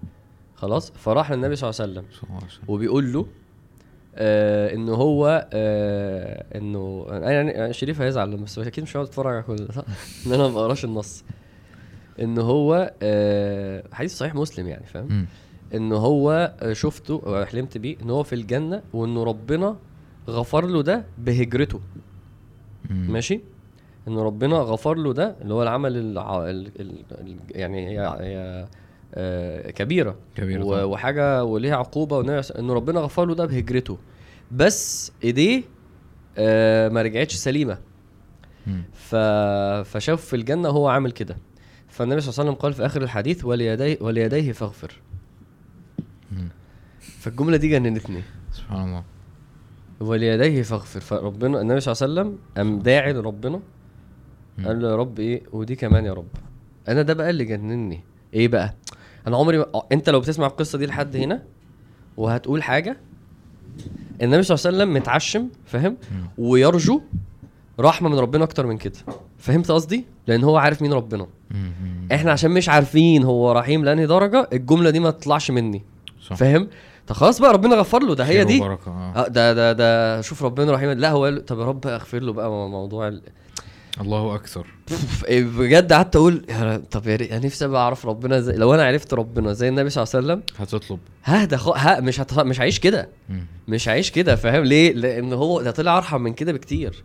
خلاص 0.56 0.91
فراح 0.91 1.32
للنبي 1.32 1.56
صلى 1.56 1.70
الله 1.70 1.82
عليه 1.82 2.08
وسلم. 2.47 2.64
وبيقول 2.68 3.14
له 3.14 3.28
آه 4.16 4.74
إنه 4.74 4.93
هو 4.93 5.47
آه 5.54 6.58
إنه 6.58 7.06
يعني 7.10 7.74
شريف 7.74 8.01
هيزعل 8.01 8.38
بس 8.38 8.60
أكيد 8.60 8.84
مش 8.84 8.97
هقعد 8.97 9.08
أتفرج 9.08 9.34
على 9.34 9.43
كل 9.43 9.56
ده؟ 9.56 9.74
إن 10.28 10.34
أنا 10.34 10.47
ما 10.47 10.54
بقراش 10.54 10.86
النص 10.86 11.24
إن 12.22 12.38
هو 12.38 12.93
آه 13.01 13.84
حديث 13.91 14.18
صحيح 14.18 14.36
مسلم 14.36 14.68
يعني 14.68 14.86
فاهم. 14.86 15.26
إن 15.76 15.91
هو 15.93 16.55
آه، 16.59 16.74
شفته 16.74 17.45
حلمت 17.45 17.78
بيه 17.78 17.95
إن 18.03 18.09
هو 18.09 18.24
في 18.24 18.34
الجنة 18.36 18.82
وانه 18.93 19.24
ربنا 19.24 19.76
غفر 20.30 20.66
له 20.66 20.82
ده 20.84 21.05
بهجرته. 21.18 21.80
مم. 22.89 23.11
ماشي؟ 23.11 23.41
إن 24.07 24.18
ربنا 24.18 24.55
غفر 24.55 24.95
له 24.97 25.14
ده 25.14 25.36
اللي 25.41 25.53
هو 25.53 25.64
العمل 25.64 25.97
الع... 25.97 26.49
ال... 26.49 26.72
ال... 26.80 27.03
ال... 27.11 27.38
يعني 27.51 27.88
هي 27.89 27.99
هي 28.20 28.68
آه 29.16 29.72
كبيرة. 29.72 30.16
كبير 30.36 30.61
و... 30.64 30.84
وحاجة 30.84 31.43
وليها 31.43 31.76
عقوبة 31.76 32.41
صلى- 32.41 32.59
إن 32.59 32.72
ربنا 32.72 32.99
غفر 32.99 33.26
له 33.26 33.36
ده 33.36 33.45
بهجرته. 33.45 33.97
بس 34.51 35.11
إيديه 35.24 35.64
آه 36.38 36.89
ما 36.89 37.01
رجعتش 37.01 37.36
سليمة. 37.36 37.78
ف... 38.93 39.16
فشاف 39.86 40.26
في 40.26 40.36
الجنة 40.36 40.70
هو 40.70 40.88
عامل 40.88 41.11
كده. 41.11 41.38
فالنبي 41.93 42.21
صلى 42.21 42.29
الله 42.29 42.39
عليه 42.39 42.49
وسلم 42.49 42.61
قال 42.61 42.73
في 42.73 42.85
آخر 42.85 43.01
الحديث 43.01 43.45
وليديه 43.45 43.97
وليديه 44.01 44.51
فاغفر. 44.51 44.91
فالجملة 46.99 47.57
دي 47.57 47.69
جننتني. 47.69 48.23
سبحان 48.51 48.87
الله. 48.87 49.03
وليديه 49.99 50.61
فاغفر. 50.61 50.99
فربنا 50.99 51.61
النبي 51.61 51.79
صلى 51.79 51.91
الله 51.91 52.21
عليه 52.21 52.31
وسلم 52.31 52.39
قام 52.57 52.79
داعي 52.79 53.13
لربنا. 53.13 53.59
قال 54.65 54.81
له 54.81 54.89
يا 54.89 54.95
رب 54.95 55.19
إيه؟ 55.19 55.43
ودي 55.51 55.75
كمان 55.75 56.05
يا 56.05 56.13
رب. 56.13 56.27
أنا 56.87 57.01
ده 57.01 57.13
بقى 57.13 57.29
اللي 57.29 57.45
جنني 57.45 58.03
إيه 58.33 58.47
بقى؟ 58.47 58.75
أنا 59.27 59.37
عمري 59.37 59.57
ما... 59.57 59.65
أنت 59.91 60.09
لو 60.09 60.19
بتسمع 60.19 60.47
القصة 60.47 60.77
دي 60.77 60.85
لحد 60.85 61.15
هنا 61.15 61.43
وهتقول 62.17 62.63
حاجة 62.63 62.97
النبي 64.21 64.43
صلى 64.43 64.55
الله 64.55 64.67
عليه 64.67 64.77
وسلم 64.77 64.93
متعشم 64.93 65.49
فاهم. 65.65 65.97
ويرجو 66.37 67.01
رحمة 67.79 68.09
من 68.09 68.19
ربنا 68.19 68.43
أكتر 68.43 68.67
من 68.67 68.77
كده. 68.77 68.99
فهمت 69.37 69.71
قصدي؟ 69.71 70.05
لأن 70.27 70.43
هو 70.43 70.57
عارف 70.57 70.81
مين 70.81 70.93
ربنا. 70.93 71.27
إحنا 72.12 72.32
عشان 72.32 72.51
مش 72.51 72.70
عارفين 72.70 73.24
هو 73.24 73.51
رحيم 73.51 73.86
لأنهي 73.86 74.06
درجة 74.06 74.49
الجملة 74.54 74.89
دي 74.89 74.99
ما 74.99 75.12
تطلعش 75.12 75.51
مني. 75.51 75.84
صح. 76.22 76.36
فاهم؟ 76.36 76.68
طب 77.08 77.16
خلاص 77.16 77.41
بقى 77.41 77.54
ربنا 77.54 77.76
غفر 77.76 78.04
له 78.04 78.16
ده 78.16 78.24
هي 78.24 78.43
دي. 78.43 78.60
وبركة، 78.60 78.91
آه. 78.91 79.14
آه 79.16 79.28
ده 79.28 79.54
ده 79.54 79.74
ده 79.74 80.22
شوف 80.22 80.43
ربنا 80.43 80.72
رحيم. 80.72 80.91
لا 80.91 81.12
هو 81.12 81.24
قال 81.26 81.45
طب 81.45 81.60
يا 81.60 81.66
رب 81.66 81.88
اغفر 81.88 82.20
له 82.20 82.34
بقى 82.34 82.49
موضوع 82.70 83.08
ال... 83.08 83.22
الله 84.01 84.36
أكثر. 84.36 84.68
ف- 84.88 85.26
بجد 85.32 85.93
قعدت 85.93 86.16
أقول 86.16 86.45
طب 86.91 87.08
يا 87.08 87.39
نفسي 87.39 87.66
أبقى 87.66 87.82
أعرف 87.82 88.06
ربنا 88.06 88.39
زي 88.39 88.54
لو 88.54 88.74
أنا 88.74 88.84
عرفت 88.86 89.14
ربنا 89.14 89.54
زي 89.54 89.70
النبي 89.70 89.89
صلى 89.89 90.04
الله 90.04 90.16
عليه 90.16 90.26
وسلم 90.26 90.43
هتطلب. 90.60 90.99
ههدى 91.24 91.58
خ... 91.58 91.68
ها 91.78 91.99
مش 91.99 92.20
هت... 92.20 92.39
مش 92.39 92.60
هعيش 92.60 92.80
كده. 92.80 93.10
مش 93.68 93.89
هعيش 93.89 94.12
كده 94.12 94.36
فاهم؟ 94.36 94.64
ليه؟ 94.64 94.93
لأن 94.93 95.34
هو 95.34 95.62
ده 95.62 95.72
طلع 95.72 95.97
أرحم 95.97 96.22
من 96.22 96.34
كده 96.34 96.51
بكتير. 96.51 97.04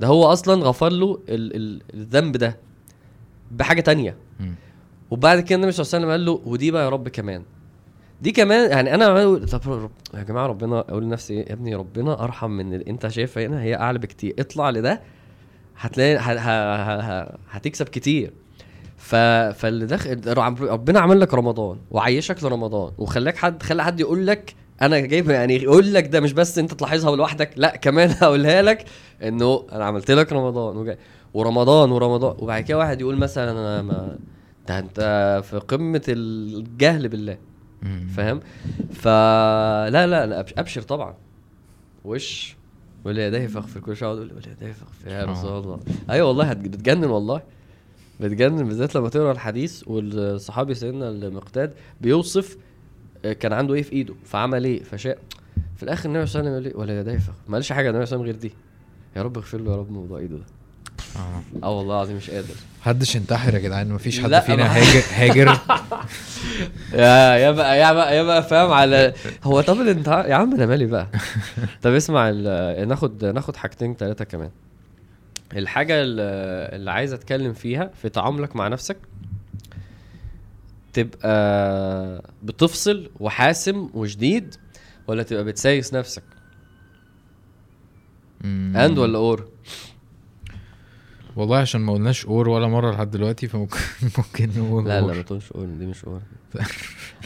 ده 0.00 0.06
هو 0.06 0.32
أصلا 0.32 0.64
غفر 0.64 0.88
له 0.88 1.18
ال... 1.28 1.56
ال... 1.56 1.82
الذنب 1.94 2.36
ده. 2.36 2.56
بحاجة 3.52 3.80
تانية. 3.80 4.16
مم. 4.40 4.54
وبعد 5.10 5.40
كده 5.40 5.56
النبي 5.56 5.72
صلى 5.72 5.84
الله 5.84 5.94
عليه 5.94 6.06
وسلم 6.06 6.10
قال 6.10 6.24
له 6.44 6.50
ودي 6.52 6.70
بقى 6.70 6.84
يا 6.84 6.88
رب 6.88 7.08
كمان. 7.08 7.42
دي 8.22 8.32
كمان 8.32 8.70
يعني 8.70 8.94
أنا 8.94 9.36
طب. 9.36 9.90
يا 10.14 10.22
جماعة 10.22 10.46
ربنا 10.46 10.78
أقول 10.80 11.04
لنفسي 11.04 11.34
إيه؟ 11.34 11.48
يا 11.48 11.52
ابني 11.52 11.74
ربنا 11.74 12.24
أرحم 12.24 12.50
من 12.50 12.74
اللي 12.74 12.84
أنت 12.90 13.08
شايفها 13.08 13.46
هنا 13.46 13.62
هي 13.62 13.74
أعلى 13.76 13.98
بكتير. 13.98 14.34
اطلع 14.38 14.70
لده 14.70 15.00
هتلاقي 15.78 16.16
ه... 16.16 16.20
ه... 16.20 16.38
ه... 16.38 17.00
ه... 17.22 17.36
هتكسب 17.50 17.88
كتير. 17.88 18.32
ف... 18.96 19.14
فاللي 19.14 19.86
داخل 19.86 20.20
رب- 20.38 20.62
ربنا 20.62 21.00
عمل 21.00 21.20
لك 21.20 21.34
رمضان 21.34 21.78
وعيشك 21.90 22.44
لرمضان 22.44 22.92
وخلاك 22.98 23.36
حد 23.36 23.62
خلى 23.62 23.84
حد 23.84 24.00
يقول 24.00 24.26
لك 24.26 24.54
أنا 24.82 24.98
جايب 25.00 25.30
يعني 25.30 25.62
يقول 25.62 25.94
لك 25.94 26.06
ده 26.06 26.20
مش 26.20 26.32
بس 26.32 26.58
أنت 26.58 26.74
تلاحظها 26.74 27.16
لوحدك 27.16 27.50
لا 27.56 27.76
كمان 27.76 28.10
هقولها 28.20 28.62
لك 28.62 28.84
إنه 29.22 29.66
أنا 29.72 29.84
عملت 29.84 30.10
لك 30.10 30.32
رمضان. 30.32 30.76
وجاي 30.76 30.98
ورمضان 31.34 31.90
ورمضان. 31.90 32.36
وبعد 32.38 32.62
كده 32.62 32.78
واحد 32.78 33.00
يقول 33.00 33.16
مثلا 33.16 33.50
أنا 33.50 33.82
ما 33.82 34.18
ده 34.68 34.78
أنت 34.78 35.00
في 35.44 35.58
قمة 35.58 36.02
الجهل 36.08 37.08
بالله. 37.08 37.38
فاهم؟ 38.16 38.40
فلا 38.92 40.06
لا 40.06 40.42
أبش- 40.42 40.52
أبشر 40.58 40.82
طبعا. 40.82 41.14
وش؟ 42.04 42.56
وليديه 43.04 43.46
فاغفر 43.46 43.80
كل 43.80 43.96
شوية 43.96 44.08
اقعد 44.08 44.18
أقول 44.18 44.32
وليديه 44.32 44.72
فاغفر. 44.72 45.08
يا 45.10 45.22
آه. 45.22 45.24
رسول 45.24 45.62
الله. 45.62 45.80
أيوه 46.10 46.28
والله 46.28 46.52
بتجنن 46.52 47.04
والله. 47.04 47.42
بتجنن 48.20 48.68
بالذات 48.68 48.94
لما 48.94 49.08
تقرأ 49.08 49.32
الحديث 49.32 49.88
والصحابي 49.88 50.74
سيدنا 50.74 51.08
المقداد 51.08 51.72
بيوصف 52.00 52.56
آه، 53.24 53.32
كان 53.32 53.52
عنده 53.52 53.74
إيه 53.74 53.82
في 53.82 53.92
إيده. 53.92 54.14
فعمل 54.24 54.64
إيه؟ 54.64 54.82
فشاء. 54.82 55.18
في 55.76 55.82
الآخر 55.82 56.08
النبي 56.08 56.26
صلى 56.26 56.40
الله 56.40 56.50
عليه 56.50 56.60
وسلم 56.60 56.72
يقول 56.72 56.86
لي 56.88 56.92
وليديه 56.94 57.18
فاغفر. 57.18 57.40
ما 57.48 57.54
قالش 57.54 57.72
حاجة 57.72 57.90
النبي 57.90 58.06
صلى 58.06 58.16
الله 58.16 58.24
عليه 58.28 58.34
وسلم. 58.38 58.50
غير 58.50 58.52
دي 58.52 59.16
يا 59.16 59.22
رب 59.22 59.36
اغفر 59.38 59.58
له 59.60 59.70
يا 59.70 59.76
رب 59.76 59.90
موضوع 59.90 60.18
إيده 60.18 60.36
ده. 60.36 60.44
آه. 61.16 61.70
والله 61.70 61.94
العظيم 61.94 62.16
مش 62.16 62.30
قادر. 62.30 62.54
محدش 62.80 63.14
ينتحر 63.16 63.54
يا 63.54 63.58
جدعان 63.58 63.88
مفيش 63.88 64.20
حد 64.20 64.38
فينا 64.40 64.76
هاجر 64.76 65.02
هاجر. 65.14 65.58
يا 66.92 67.36
يا 67.36 67.50
بقى 67.50 67.78
يا 67.78 67.92
بقى 67.92 68.16
يا 68.16 68.22
بقى 68.22 68.42
فاهم 68.42 68.70
على 68.72 69.14
هو 69.44 69.60
طب 69.60 69.80
انت 69.80 70.06
يا 70.08 70.34
عم 70.34 70.54
أنا 70.54 70.66
مالي 70.66 70.86
بقى. 70.86 71.08
طب 71.82 71.92
اسمع 71.94 72.30
ال- 72.34 72.88
ناخد 72.88 73.24
ناخد 73.24 73.56
حاجتين 73.56 73.94
ثلاثة 73.94 74.24
كمان. 74.24 74.50
الحاجة 75.56 75.94
ال- 76.02 76.20
اللي 76.74 76.90
عايز 76.90 77.12
أتكلم 77.12 77.52
فيها 77.52 77.90
في 78.02 78.08
تعاملك 78.08 78.56
مع 78.56 78.68
نفسك 78.68 78.96
تبقى 80.92 82.22
بتفصل 82.42 83.10
وحاسم 83.20 83.88
وشديد 83.94 84.54
ولا 85.06 85.22
تبقى 85.22 85.44
بتسايس 85.44 85.94
نفسك. 85.94 86.22
and 88.44 88.98
ولا 88.98 89.18
or 89.18 89.48
والله 91.36 91.56
عشان 91.58 91.80
ما 91.80 91.92
قلناش 91.92 92.26
or 92.26 92.48
ولا 92.48 92.66
مرة 92.68 92.90
لحد 92.92 93.10
دلوقتي 93.10 93.48
فممكن 93.48 93.78
ممكن 94.18 94.50
نقول 94.60 94.84
لا 94.88 95.00
لا. 95.00 95.06
ما 95.14 95.22
تقولش 95.22 95.52
or 95.52 95.64
دي 95.66 95.86
مش 95.86 96.04
or 96.04 96.22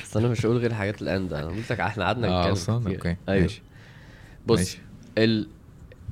اصل 0.05 0.21
أنا 0.21 0.29
مش 0.29 0.47
هقول 0.47 0.57
غير 0.57 0.75
حاجات 0.75 1.03
ال 1.03 1.10
and 1.10 1.33
أنا 1.33 1.47
قلت 1.47 1.73
لك 1.73 1.81
إحنا 1.81 2.05
قعدنا 2.05 2.29
آه 2.29 2.39
نتكلم 2.41 2.53
أصلا 2.53 2.81
كتير. 2.81 2.95
okay 2.95 3.17
أيوه 3.29 3.43
ماشي 3.43 3.63
بص 4.47 4.59
ماشي. 4.59 4.79
ال... 5.19 5.49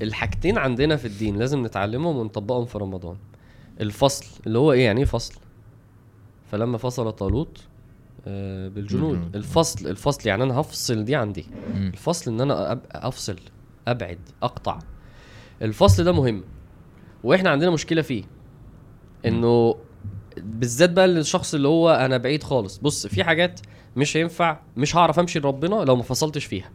الحاجتين 0.02 0.58
عندنا 0.58 0.96
في 0.96 1.04
الدين 1.04 1.36
لازم 1.36 1.66
نتعلمهم 1.66 2.16
ونطبقهم 2.16 2.64
في 2.64 2.78
رمضان 2.78 3.16
الفصل 3.80 4.26
اللي 4.46 4.58
هو 4.58 4.72
إيه 4.72 4.84
يعني 4.84 5.00
إيه 5.00 5.06
فصل 5.06 5.34
فلما 6.50 6.78
فصل 6.78 7.12
طالوت 7.12 7.60
آه، 8.26 8.68
بالجنود. 8.68 9.36
الفصل 9.36 9.86
الفصل 9.88 10.28
يعني 10.28 10.42
أنا 10.44 10.60
هفصل 10.60 11.04
دي 11.04 11.14
عندي 11.16 11.46
مم. 11.74 11.90
الفصل 11.94 12.30
إن 12.32 12.40
أنا. 12.40 12.80
أفصل 12.92 13.36
أبعد 13.88 14.18
أقطع 14.42 14.78
الفصل 15.62 16.04
ده 16.04 16.12
مهم 16.12 16.44
وإحنا 17.24 17.50
عندنا 17.50 17.70
مشكلة 17.70 18.02
فيه 18.02 18.24
انه 19.26 19.76
بالذات 20.36 20.90
بقى 20.90 21.08
للشخص 21.08 21.54
اللي 21.54 21.68
هو 21.68 21.90
أنا 21.90 22.16
بعيد 22.16 22.42
خالص. 22.42 22.78
بص 22.78 23.06
في 23.06 23.24
حاجات 23.24 23.60
مش 23.96 24.16
هينفع 24.16 24.58
مش 24.76 24.96
هعرف 24.96 25.18
امشي 25.18 25.38
لربنا 25.38 25.74
لو 25.74 25.96
ما 25.96 26.02
فصلتش 26.02 26.44
فيها. 26.44 26.70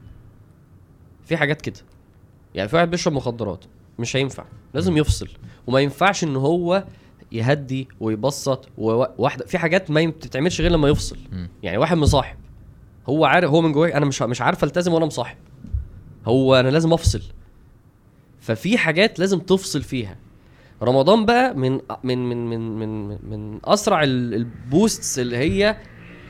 في 1.26 1.38
حاجات 1.38 1.62
كده. 1.62 1.80
يعني 2.56 2.70
في 2.70 2.76
واحد 2.76 2.90
بيشرب 2.90 3.14
مخدرات 3.14 3.66
مش 4.00 4.16
هينفع 4.16 4.46
لازم 4.74 4.98
يفصل. 4.98 5.28
وما 5.68 5.80
ينفعش 5.80 6.24
ان 6.24 6.36
هو 6.36 6.84
يهدي 7.32 7.88
ويبسط 8.00 8.70
وواحده 8.78 9.46
في 9.46 9.58
حاجات 9.58 9.92
ما 9.92 10.06
بتتعملش 10.06 10.62
غير 10.62 10.72
لما 10.72 10.90
يفصل. 10.90 11.18
يعني 11.64 11.78
واحد 11.78 11.98
مصاحب 11.98 12.38
هو 13.10 13.26
عارف 13.26 13.50
هو 13.50 13.62
من 13.62 13.72
جواه 13.72 13.90
أنا 13.98 14.06
مش 14.06 14.22
مش 14.22 14.42
عارف 14.42 14.64
التزم 14.64 14.94
وأنا 14.94 15.06
مصاحب. 15.06 15.38
هو 16.26 16.56
أنا 16.56 16.70
لازم 16.70 16.94
افصل. 16.94 17.22
ففي 18.40 18.78
حاجات 18.78 19.20
لازم 19.20 19.40
تفصل 19.40 19.82
فيها. 19.82 20.16
رمضان 20.84 21.26
بقى 21.26 21.54
من 21.58 21.80
من 22.04 22.18
من 22.30 22.50
من 22.50 22.80
من, 22.80 23.18
من 23.30 23.60
أسرع 23.66 24.04
ال- 24.04 24.34
البوستس 24.34 25.20
اللي 25.20 25.38
هي 25.38 25.78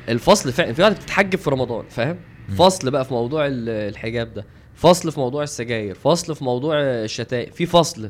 الفصل 0.09 0.51
فعلا. 0.51 0.73
في 0.73 0.81
واحد 0.81 0.95
بتتحجب 0.95 1.39
في 1.39 1.49
رمضان 1.49 1.85
فاهم؟ 1.89 2.17
فصل 2.57 2.91
بقى 2.91 3.05
في 3.05 3.13
موضوع 3.13 3.47
ال- 3.47 3.69
الحجاب 3.69 4.33
ده 4.33 4.45
فصل 4.73 5.11
في 5.11 5.19
موضوع 5.19 5.43
السجاير 5.43 5.95
فصل 5.95 6.35
في 6.35 6.43
موضوع 6.43 6.75
الشتائم 6.81 7.51
في 7.51 7.65
فصل 7.65 8.09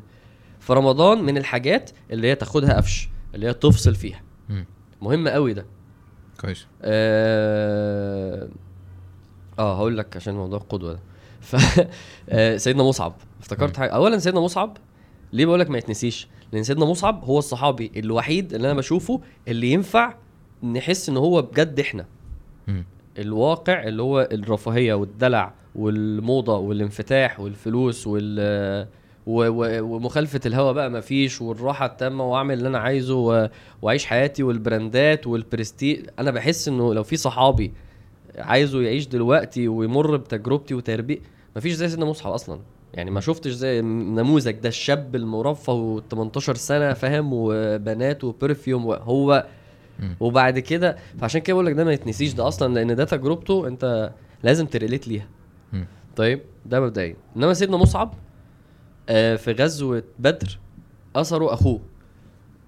في 0.60 0.74
رمضان 0.74 1.24
من 1.24 1.38
الحاجات 1.38 1.92
اللي 2.12 2.28
هي 2.28 2.36
تاخدها 2.36 2.78
قفش 2.78 3.10
اللي 3.36 3.48
هي 3.48 3.54
تفصل 3.54 3.96
فيها. 3.96 4.22
مهم 5.02 5.28
قوي 5.28 5.54
ده. 5.54 5.66
كويس. 6.42 6.66
آه 6.82 8.50
آه 9.60 9.78
هقول 9.78 9.98
لك 9.98 10.16
عشان 10.16 10.34
موضوع 10.34 10.60
القدوه 10.60 10.94
ده. 10.94 11.00
ف 11.42 11.56
آه، 12.30 12.58
سيدنا 12.58 12.84
مصعب. 12.84 13.14
افتكرت 13.42 13.78
حاجة؟ 13.78 13.90
اولا 13.90 14.18
سيدنا 14.18 14.40
مصعب 14.42 14.78
ليه 15.34 15.46
بقول 15.46 15.60
لك 15.60 15.70
ما 15.70 15.78
يتنسيش؟ 15.78 16.28
لأن 16.54 16.64
سيدنا 16.64 16.86
مصعب 16.86 17.24
هو 17.24 17.40
الصحابي 17.40 17.92
الوحيد 17.98 18.54
اللي 18.54 18.72
أنا 18.72 18.78
بشوفه 18.78 19.22
اللي 19.48 19.72
ينفع 19.72 20.14
نحس 20.64 21.10
إن 21.10 21.18
هو 21.18 21.42
بجد 21.42 21.80
إحنا. 21.80 22.06
مم. 22.68 22.86
الواقع 23.18 23.84
اللي 23.84 24.02
هو 24.02 24.30
الرفاهية 24.32 24.94
والدلع 24.94 25.54
والموضة 25.76 26.58
والانفتاح 26.58 27.40
والفلوس 27.40 28.08
وال 28.08 28.88
و- 29.28 29.48
و- 29.48 29.82
ومخالفة 29.96 30.40
الهوى 30.46 30.74
بقى 30.74 30.90
مفيش 30.92 31.42
والراحة 31.42 31.86
التامة 31.86 32.24
وأعمل 32.32 32.54
اللي 32.58 32.68
أنا 32.68 32.78
عايزه 32.80 33.50
وأعيش 33.82 34.06
حياتي 34.06 34.44
وال 34.44 34.65
brandات 34.65 35.28
والبرستيج. 35.28 36.06
أنا 36.20 36.32
بحس 36.32 36.68
إنه 36.68 36.94
لو 36.94 37.04
في 37.04 37.18
صحابي 37.18 37.72
عايزه 38.38 38.82
يعيش 38.82 39.08
دلوقتي 39.08 39.68
ويمر 39.68 40.16
بتجربتي 40.18 40.74
وتربية 40.74 41.20
مفيش 41.56 41.74
زي 41.74 41.90
سيدنا 41.90 42.06
مصعب 42.06 42.34
أصلا. 42.34 42.60
يعني 42.94 43.12
ما 43.12 43.22
شفتش 43.22 43.52
زي 43.52 43.82
نموذج 43.82 44.52
ده 44.52 44.70
الشاب 44.70 45.16
المرفه 45.16 45.74
و 45.74 46.00
18 46.12 46.56
سنة 46.56 46.94
فاهم؟ 46.94 47.30
وبنات 47.34 48.24
و 48.24 48.31
perfume 48.31 48.84
هو. 48.92 49.48
وبعد 50.20 50.60
كده 50.60 50.98
فعشان 51.20 51.42
كده 51.42 51.54
بقول 51.54 51.66
لك 51.66 51.74
ده 51.74 51.84
ما 51.84 51.94
يتنسيش. 51.94 52.34
ده 52.34 52.48
أصلا 52.48 52.74
لأن 52.74 52.96
ده 52.96 53.06
تجربته 53.06 53.68
أنت 53.68 54.12
لازم 54.44 54.66
تريليت 54.66 55.08
ليها. 55.08 55.28
طيب 56.16 56.42
ده 56.66 56.80
مبدئيا. 56.82 57.16
إنما 57.38 57.54
سيدنا 57.54 57.78
مصعب 57.78 58.14
آه 59.10 59.36
في 59.36 59.52
غزوة 59.52 60.04
بدر 60.20 60.60
اثروا 61.16 61.54
أخوه. 61.54 61.82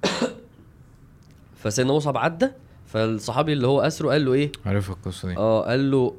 فسيدنا 1.64 1.94
مصعب 1.94 2.18
عدى 2.18 2.48
فالصحابي 2.86 3.54
اللي 3.54 3.68
هو 3.68 3.82
أسره 3.82 4.10
قال 4.10 4.26
له 4.26 4.34
إيه؟ 4.34 4.52
عارف 4.66 4.90
القصة 4.90 5.28
دي. 5.28 5.38
آه 5.38 5.62
قال 5.66 5.92
له 5.92 6.16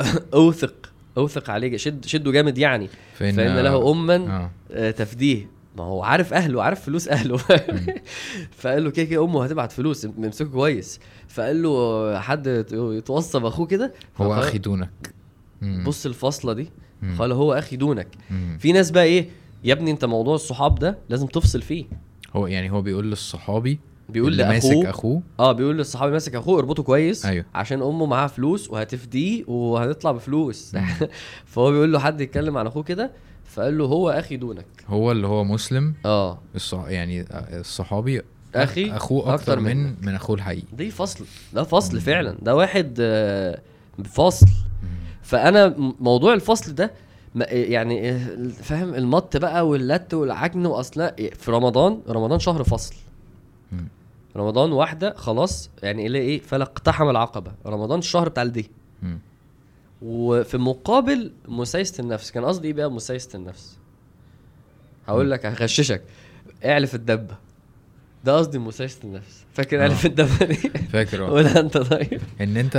أوثق. 0.34 0.92
أوثق 1.16 1.50
عليه 1.50 1.76
شد 1.76 2.04
شده 2.06 2.32
جامد 2.32 2.58
يعني. 2.58 2.88
فإن, 3.14 3.34
فإن 3.36 3.58
له 3.58 3.90
اما 3.90 4.14
آه. 4.16 4.50
آه، 4.70 4.90
تفديه. 4.90 5.46
ما 5.76 5.84
هو 5.84 6.02
عارف 6.02 6.32
أهله 6.34 6.62
عارف 6.62 6.80
فلوس 6.84 7.08
أهله. 7.08 7.36
فقال 8.58 8.84
له 8.84 8.90
كده 8.90 9.04
كده 9.06 9.24
أمه 9.24 9.44
هتبعت 9.44 9.72
فلوس 9.72 10.04
امسكه 10.04 10.48
كويس. 10.50 11.00
فقال 11.28 11.62
له 11.62 12.18
حد 12.20 12.46
يت- 12.46 12.72
يتوصى 12.72 13.38
بأخوه 13.38 13.66
كده 13.66 13.92
هو 14.16 14.34
أخي 14.34 14.58
دونك. 14.58 14.90
بص 15.86 16.06
الفاصلة 16.06 16.52
دي. 16.52 16.70
قال 17.18 17.32
هو 17.32 17.52
أخي 17.52 17.76
دونك. 17.76 18.08
في 18.58 18.72
ناس 18.72 18.90
بقى 18.90 19.04
إيه 19.04 19.28
يا 19.64 19.72
ابني 19.72 19.90
أنت 19.90 20.04
موضوع 20.04 20.34
الصحاب 20.34 20.78
ده 20.78 20.98
لازم 21.08 21.26
تفصل 21.26 21.62
فيه. 21.62 21.84
هو 22.36 22.46
يعني 22.46 22.70
هو 22.72 22.82
بيقول 22.82 23.10
للصحابي 23.10 23.78
بيقول 24.08 24.32
اللي 24.32 24.48
ماسك 24.48 24.70
لاخوه 24.70 24.90
أخوه؟ 24.90 25.22
آه 25.40 25.52
بيقول 25.52 25.78
للصحابي 25.78 26.12
ماسك 26.12 26.34
أخوه 26.34 26.58
اربطه 26.58 26.82
كويس 26.82 27.26
أيوه. 27.26 27.44
عشان 27.54 27.82
أمه 27.82 28.06
معاها 28.06 28.26
فلوس 28.26 28.70
وهتفديه 28.70 29.44
وهنطلع 29.46 30.12
بفلوس. 30.12 30.76
فهو 31.46 31.70
بيقول 31.70 31.92
له 31.92 31.98
حد 31.98 32.20
يتكلم 32.20 32.58
عن 32.58 32.66
أخوه 32.66 32.82
كده 32.82 33.10
فقال 33.44 33.78
له 33.78 33.84
هو 33.84 34.10
أخي 34.10 34.36
دونك. 34.36 34.66
هو 34.88 35.12
اللي 35.12 35.26
هو 35.26 35.44
مسلم؟ 35.44 35.94
آه. 36.04 36.38
الصح... 36.54 36.84
يعني 36.88 37.24
الصحابي 37.32 38.22
أخي 38.54 38.90
أخوه 38.90 39.34
أكتر 39.34 39.34
أكتر 39.34 39.60
من 39.60 39.76
منك. 39.76 39.94
من 40.02 40.14
أخوه 40.14 40.36
الحقيقي. 40.36 40.66
دي 40.72 40.90
فصل 40.90 41.24
ده 41.52 41.62
فصل 41.62 42.00
فعلا 42.00 42.36
ده 42.42 42.56
واحد 42.56 42.96
آه، 43.00 43.60
فصل. 44.04 44.46
فأنا 45.22 45.74
موضوع 46.00 46.34
الفصل 46.34 46.74
ده 46.74 46.92
يعني 47.50 48.10
آه، 48.10 48.18
فاهم 48.62 48.94
المط 48.94 49.36
بقى 49.36 49.68
واللت 49.68 50.14
والعجن 50.14 50.66
واصلا 50.66 51.14
في 51.38 51.50
رمضان 51.50 52.00
رمضان 52.08 52.38
شهر 52.38 52.64
فصل. 52.64 52.94
رمضان 54.36 54.72
واحدة 54.72 55.14
خلاص 55.16 55.70
يعني 55.82 56.06
اللي 56.06 56.18
إيه؟ 56.18 56.40
فلا 56.40 56.64
اقتحم 56.64 57.10
العقبة. 57.10 57.52
رمضان 57.66 57.98
الشهر 57.98 58.28
بتاع 58.28 58.42
الدي. 58.42 58.70
وفي 60.02 60.58
مقابل 60.58 61.32
مسايسه 61.48 62.02
النفس. 62.02 62.30
كان 62.30 62.44
قصدي 62.44 62.68
إيه 62.68 62.74
بقى؟ 62.74 62.90
مسايسه 62.90 63.36
النفس. 63.38 63.78
هقول 65.08 65.30
لك 65.30 65.46
هغششك. 65.46 66.02
اعلف 66.64 66.94
الدبه 66.94 67.36
ده 68.24 68.36
قصدي 68.36 68.58
مسايسه 68.58 68.98
النفس. 69.04 69.44
فاكر 69.52 69.78
آه. 69.78 69.82
اعلف 69.82 70.06
الدبه 70.06 70.44
دي؟ 70.46 70.54
فاكر 70.92 71.24
آه. 71.24 71.28
قولها 71.28 71.60
أنت 71.60 71.78
طيب؟ 71.78 72.20
إن 72.40 72.56
أنت 72.56 72.76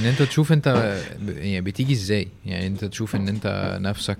إن 0.00 0.06
أنت 0.06 0.22
تشوف 0.22 0.52
أنت 0.52 0.96
يعني 1.28 1.60
بتيجي 1.60 1.92
إزاي؟ 1.92 2.28
يعني 2.46 2.66
أنت 2.66 2.84
تشوف 2.84 3.16
إن 3.16 3.28
أنت 3.28 3.78
نفسك 3.80 4.18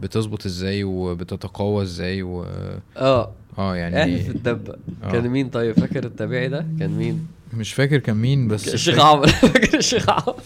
بتظبط 0.00 0.46
إزاي 0.46 0.84
وبتتقوى 0.84 1.82
إزاي 1.82 2.22
و 2.22 2.46
آه. 2.96 3.32
آه 3.58 3.76
يعني 3.76 4.28
الدبه 4.28 4.76
آه. 5.04 5.12
كان 5.12 5.28
مين 5.28 5.48
طيب؟ 5.48 5.80
فاكر 5.80 6.04
التابعي 6.04 6.48
ده؟ 6.48 6.66
كان 6.78 6.90
مين؟ 6.90 7.26
مش 7.54 7.72
فاكر 7.72 7.98
كان 7.98 8.16
مين 8.16 8.48
بس 8.48 8.74
الشيخ 8.74 8.98
عمرو. 8.98 9.26
فاكر 9.52 9.78
الشيخ 9.78 10.10
عمرو. 10.10 10.36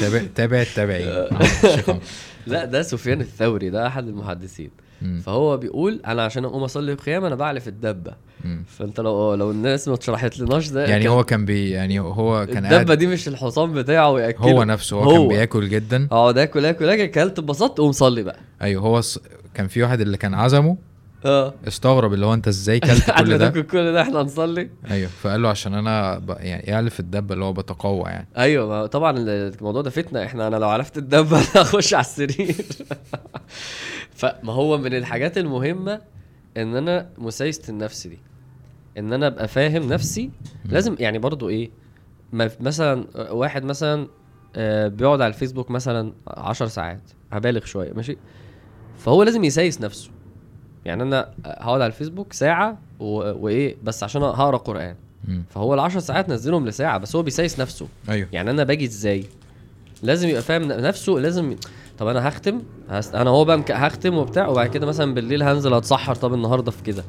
تابع 0.00 0.22
تابع 0.34 0.60
التابعي 0.60 1.04
آه، 1.04 1.28
عمرو. 1.32 2.00
لا 2.46 2.64
ده 2.64 2.82
سفيان 2.82 3.20
الثوري 3.20 3.70
ده 3.70 3.86
أحد 3.86 4.08
المحدثين. 4.08 4.70
مم. 5.02 5.20
فهو 5.20 5.56
بيقول 5.56 6.00
أنا 6.06 6.22
عشان 6.24 6.44
أقوم 6.44 6.62
أصلي 6.64 6.94
قيام 6.94 7.24
أنا 7.24 7.34
بعلف 7.34 7.68
الدبة 7.68 8.12
مم. 8.44 8.64
فأنت 8.68 9.00
لو 9.00 9.34
لو 9.34 9.50
الناس 9.50 9.88
ما 9.88 9.94
اتشرحت 9.94 10.38
لناش 10.38 10.68
ده 10.68 10.86
يعني 10.86 11.02
كان- 11.04 11.12
هو 11.12 11.24
كان 11.24 11.44
بي 11.44 11.70
يعني 11.70 12.00
هو 12.00 12.46
كان 12.46 12.64
الدبة 12.64 12.84
قاعد 12.84 12.92
دي 12.92 13.06
مش 13.06 13.28
الحصان 13.28 13.72
بتاعه 13.72 14.10
وياكله 14.10 14.46
هو 14.52 14.64
نفسه 14.64 14.96
هو, 14.96 15.12
كان 15.12 15.28
بياكل 15.28 15.68
جدا 15.68 16.08
اقعد 16.12 16.38
اكل 16.38 16.64
اكل 16.66 16.88
اكل 16.88 17.02
اكلت 17.02 17.38
اتبسطت 17.38 17.78
قوم 17.78 17.92
صلي 17.92 18.22
بقى 18.22 18.36
أيوه 18.62 18.82
هو. 18.82 19.00
كان 19.54 19.68
في 19.68 19.82
واحد 19.82 20.00
اللي 20.00 20.16
كان 20.16 20.34
عزمه 20.34 20.76
آه. 21.24 21.54
استغرب 21.68 22.12
اللي 22.12 22.26
هو 22.26 22.34
انت 22.34 22.48
إزاي 22.48 22.80
كلت 22.80 23.10
كل 23.10 23.38
ده؟ 23.38 23.50
كل 23.62 23.92
ده 23.92 24.02
إحنا 24.02 24.20
هنصلي. 24.20 24.70
أيوه 24.90 25.08
فقال 25.22 25.42
له 25.42 25.48
عشان 25.48 25.74
أنا 25.74 26.18
ب... 26.18 26.30
يعني 26.30 26.62
يعلف 26.62 27.00
الدبه 27.00 27.34
اللي 27.34 27.44
هو 27.44 27.52
بتقوى 27.52 28.10
يعني. 28.10 28.28
أيوه 28.36 28.86
طبعا 28.86 29.14
الموضوع 29.18 29.82
ده 29.82 29.90
فتنة. 29.90 30.24
إحنا 30.24 30.46
أنا 30.46 30.56
لو 30.56 30.68
عرفت 30.68 30.98
الدبه 30.98 31.36
أنا 31.40 31.46
هخش 31.62 31.94
على 31.94 32.00
السرير. 32.04 32.54
فما 34.16 34.52
هو 34.52 34.78
من 34.78 34.94
الحاجات 34.94 35.38
المهمة 35.38 36.00
ان 36.56 36.76
أنا 36.76 37.08
مسايسه 37.18 37.62
النفس 37.70 38.06
دي. 38.06 38.18
ان 38.98 39.12
أنا 39.12 39.26
ابقى 39.26 39.48
فاهم 39.48 39.92
نفسي. 39.92 40.30
لازم 40.64 40.96
يعني 40.98 41.18
برضو 41.18 41.48
إيه 41.48 41.70
مثلا 42.60 43.04
واحد 43.16 43.64
مثلا 43.64 44.08
آه، 44.56 44.88
بيقعد 44.88 45.20
على 45.20 45.28
الفيسبوك 45.34 45.70
مثلا 45.70 46.12
10 46.28 46.66
ساعات. 46.66 47.00
هبالغ 47.32 47.64
شوية 47.64 47.92
ماشي؟ 47.92 48.16
فهو 48.98 49.22
لازم 49.22 49.44
يسايس 49.44 49.80
نفسه. 49.80 50.10
يعني 50.86 51.02
أنا 51.02 51.28
هقعد 51.46 51.80
على 51.80 51.86
الفيسبوك 51.86 52.32
ساعة 52.32 52.78
و... 53.00 53.06
وإيه 53.44 53.76
بس 53.84 54.02
عشان 54.02 54.22
هقرا 54.22 54.56
قرآن. 54.56 54.94
فهو 55.50 55.74
ال 55.74 55.80
10 55.80 56.00
ساعات 56.00 56.28
نزلهم 56.28 56.66
لساعة 56.68 56.98
بس 56.98 57.16
هو 57.16 57.22
بيسايس 57.22 57.60
نفسه. 57.60 57.88
أيوه. 58.08 58.28
يعني 58.32 58.50
أنا 58.50 58.64
باجي 58.64 58.84
إزاي؟ 58.84 59.24
لازم 60.02 60.28
يبقى 60.28 60.42
فاهم 60.42 60.62
نفسه 60.62 61.12
لازم 61.12 61.56
طب 61.98 62.06
أنا 62.06 62.28
هختم؟ 62.28 62.62
هست... 62.90 63.14
أنا 63.14 63.30
هو 63.30 63.44
بقى 63.44 63.64
هختم 63.70 64.16
وبتاع 64.16 64.48
وبعد 64.48 64.68
كده 64.70 64.86
مثلا 64.86 65.14
بالليل 65.14 65.42
هنزل 65.42 65.74
أتسحر 65.74 66.14
طب 66.14 66.34
النهارده 66.34 66.70
في 66.70 66.82
كده. 66.82 67.04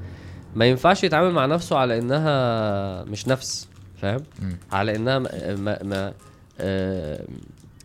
ما 0.55 0.65
ينفعش 0.65 1.03
يتعامل 1.03 1.31
مع 1.31 1.45
نفسه 1.45 1.77
على 1.77 1.97
إنها 1.99 3.03
مش 3.03 3.27
نفس 3.27 3.67
فاهم. 4.01 4.23
على 4.71 4.95
إنها 4.95 5.19
ما 5.19 5.55
ما 5.55 5.83
ما 5.83 6.13
آه، 6.59 7.23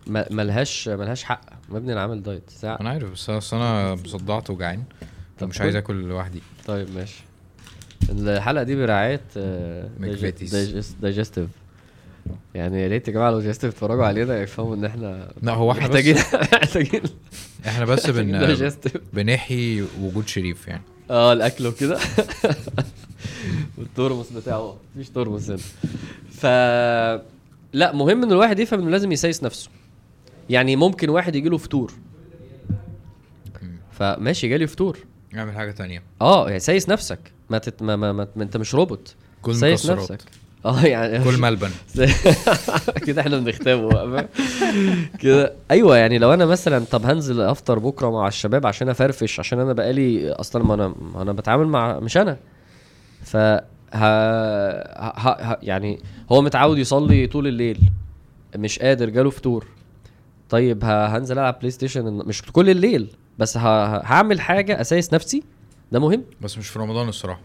ما 0.07 0.27
ملهاش 0.31 0.89
ملهاش 0.89 1.25
حق. 1.25 1.41
مبني 1.69 1.93
عامل 1.93 2.23
diet 2.23 2.51
ساعة. 2.51 2.81
أنا 2.81 2.91
عارف 2.91 3.11
بس 3.35 3.53
أنا 3.55 3.97
صدعت 4.07 4.51
وجعان. 4.51 4.83
طب 5.47 5.53
كل. 5.53 5.63
عايز 5.63 5.77
آكل 5.77 5.95
لوحدي. 6.03 6.43
طيب 6.67 6.89
ماشي. 6.95 7.23
الحلقة 8.11 8.63
دي 8.63 8.77
برعاية 8.77 9.21
McVitie's. 9.99 10.95
Digestive. 11.01 11.49
يعني 12.55 12.83
يا 12.83 12.89
ريت 12.89 13.09
يا 13.09 13.13
جماعة 13.13 13.31
لو 13.31 13.41
Digestive 13.41 13.73
اتفرجوا 13.73 14.05
علينا 14.05 14.43
يفهموا 14.43 14.75
إن 14.75 14.85
إحنا 14.85 15.33
لا 15.43 15.53
هو 15.53 15.73
إحنا 15.73 15.83
محتاجين 15.83 16.17
محتاجين 16.53 17.03
إحنا 17.67 17.85
بس 17.85 18.11
بن 18.11 18.57
بنحيي 19.13 19.87
وجود 20.01 20.29
شريف 20.29 20.69
يعني. 20.69 20.83
آه 21.11 21.33
الأكل 21.33 21.67
وكده. 21.67 21.99
والترمس 23.79 24.33
بتاعه. 24.33 24.77
مفيش 24.97 25.11
ترمس 25.11 25.51
هنا. 25.51 25.59
ف 26.31 26.47
لا 27.73 27.93
مهم 27.93 28.23
إن 28.23 28.33
الواحد 28.33 28.59
يفهم 28.59 28.81
إنه 28.81 28.91
لازم 28.91 29.13
يسايس 29.13 29.43
نفسه. 29.43 29.71
يعني 30.51 30.77
ممكن 30.77 31.09
واحد 31.09 31.37
يجي 31.37 31.49
له 31.49 31.59
فتور 31.59 31.93
فماشي 33.93 34.49
جالي 34.49 34.67
فتور. 34.67 34.99
اعمل 35.39 35.55
حاجة 35.55 35.71
تانية. 35.71 36.03
آه 36.21 36.47
يعني 36.47 36.61
سايس 36.61 36.89
نفسك. 36.89 37.19
ما, 37.51 37.59
تت... 37.59 37.83
ما, 37.83 37.97
ما, 37.97 38.13
ما, 38.13 38.29
ما 38.37 38.43
انت 38.43 38.57
مش 38.57 38.75
روبوت. 38.75 39.15
كل 39.43 39.55
سايس 39.55 39.91
مكسرات 39.91 40.13
نفسك. 40.13 40.29
آه 40.65 40.81
يعني 40.83 41.25
كل 41.25 41.41
ملبن. 41.41 41.71
كده 43.07 43.21
إحنا 43.23 43.39
بنختمه 43.39 43.89
بقى؟ 43.89 44.29
كده. 45.19 45.53
أيوه 45.71 45.97
يعني 45.97 46.19
لو 46.19 46.35
أنا 46.35 46.47
مثلا 46.47 46.85
طب 46.91 47.07
هنزل 47.07 47.41
أفطر 47.41 47.79
بكرة 47.79 48.11
مع 48.11 48.29
الشباب 48.29 48.67
عشان 48.67 48.89
أفرفش 48.89 49.41
عشان 49.41 49.61
أنا 49.61 49.73
بقالي 49.73 50.33
أصلا 50.33 50.65
ما 50.65 50.75
أنا 50.75 50.95
ما 51.15 51.23
أنا 51.23 51.33
بتعامل 51.33 51.67
مع 51.67 52.01
مش 52.01 52.17
أنا. 52.17 52.37
ف 53.25 53.37
ه... 53.37 53.61
ه... 53.95 55.53
ه... 55.53 55.59
يعني 55.63 56.01
هو 56.33 56.43
متعود 56.43 56.79
يصلي 56.79 57.27
طول 57.27 57.47
الليل 57.47 57.79
مش 58.57 58.79
قادر 58.79 59.09
جاله 59.09 59.31
فتور. 59.31 59.67
طيب. 60.53 60.85
هنزل 60.85 61.39
ألعب 61.39 61.59
PlayStation 61.59 62.05
مش 62.05 62.43
كل 62.43 62.71
الليل 62.71 63.11
بس 63.39 63.57
هعمل 63.57 64.41
حاجة 64.41 64.81
أسايس 64.81 65.15
نفسي. 65.15 65.43
ده 65.93 65.99
مهم؟ 66.01 66.25
بس 66.41 66.59
مش 66.59 66.69
في 66.69 66.79
رمضان 66.79 67.09
الصراحة. 67.09 67.41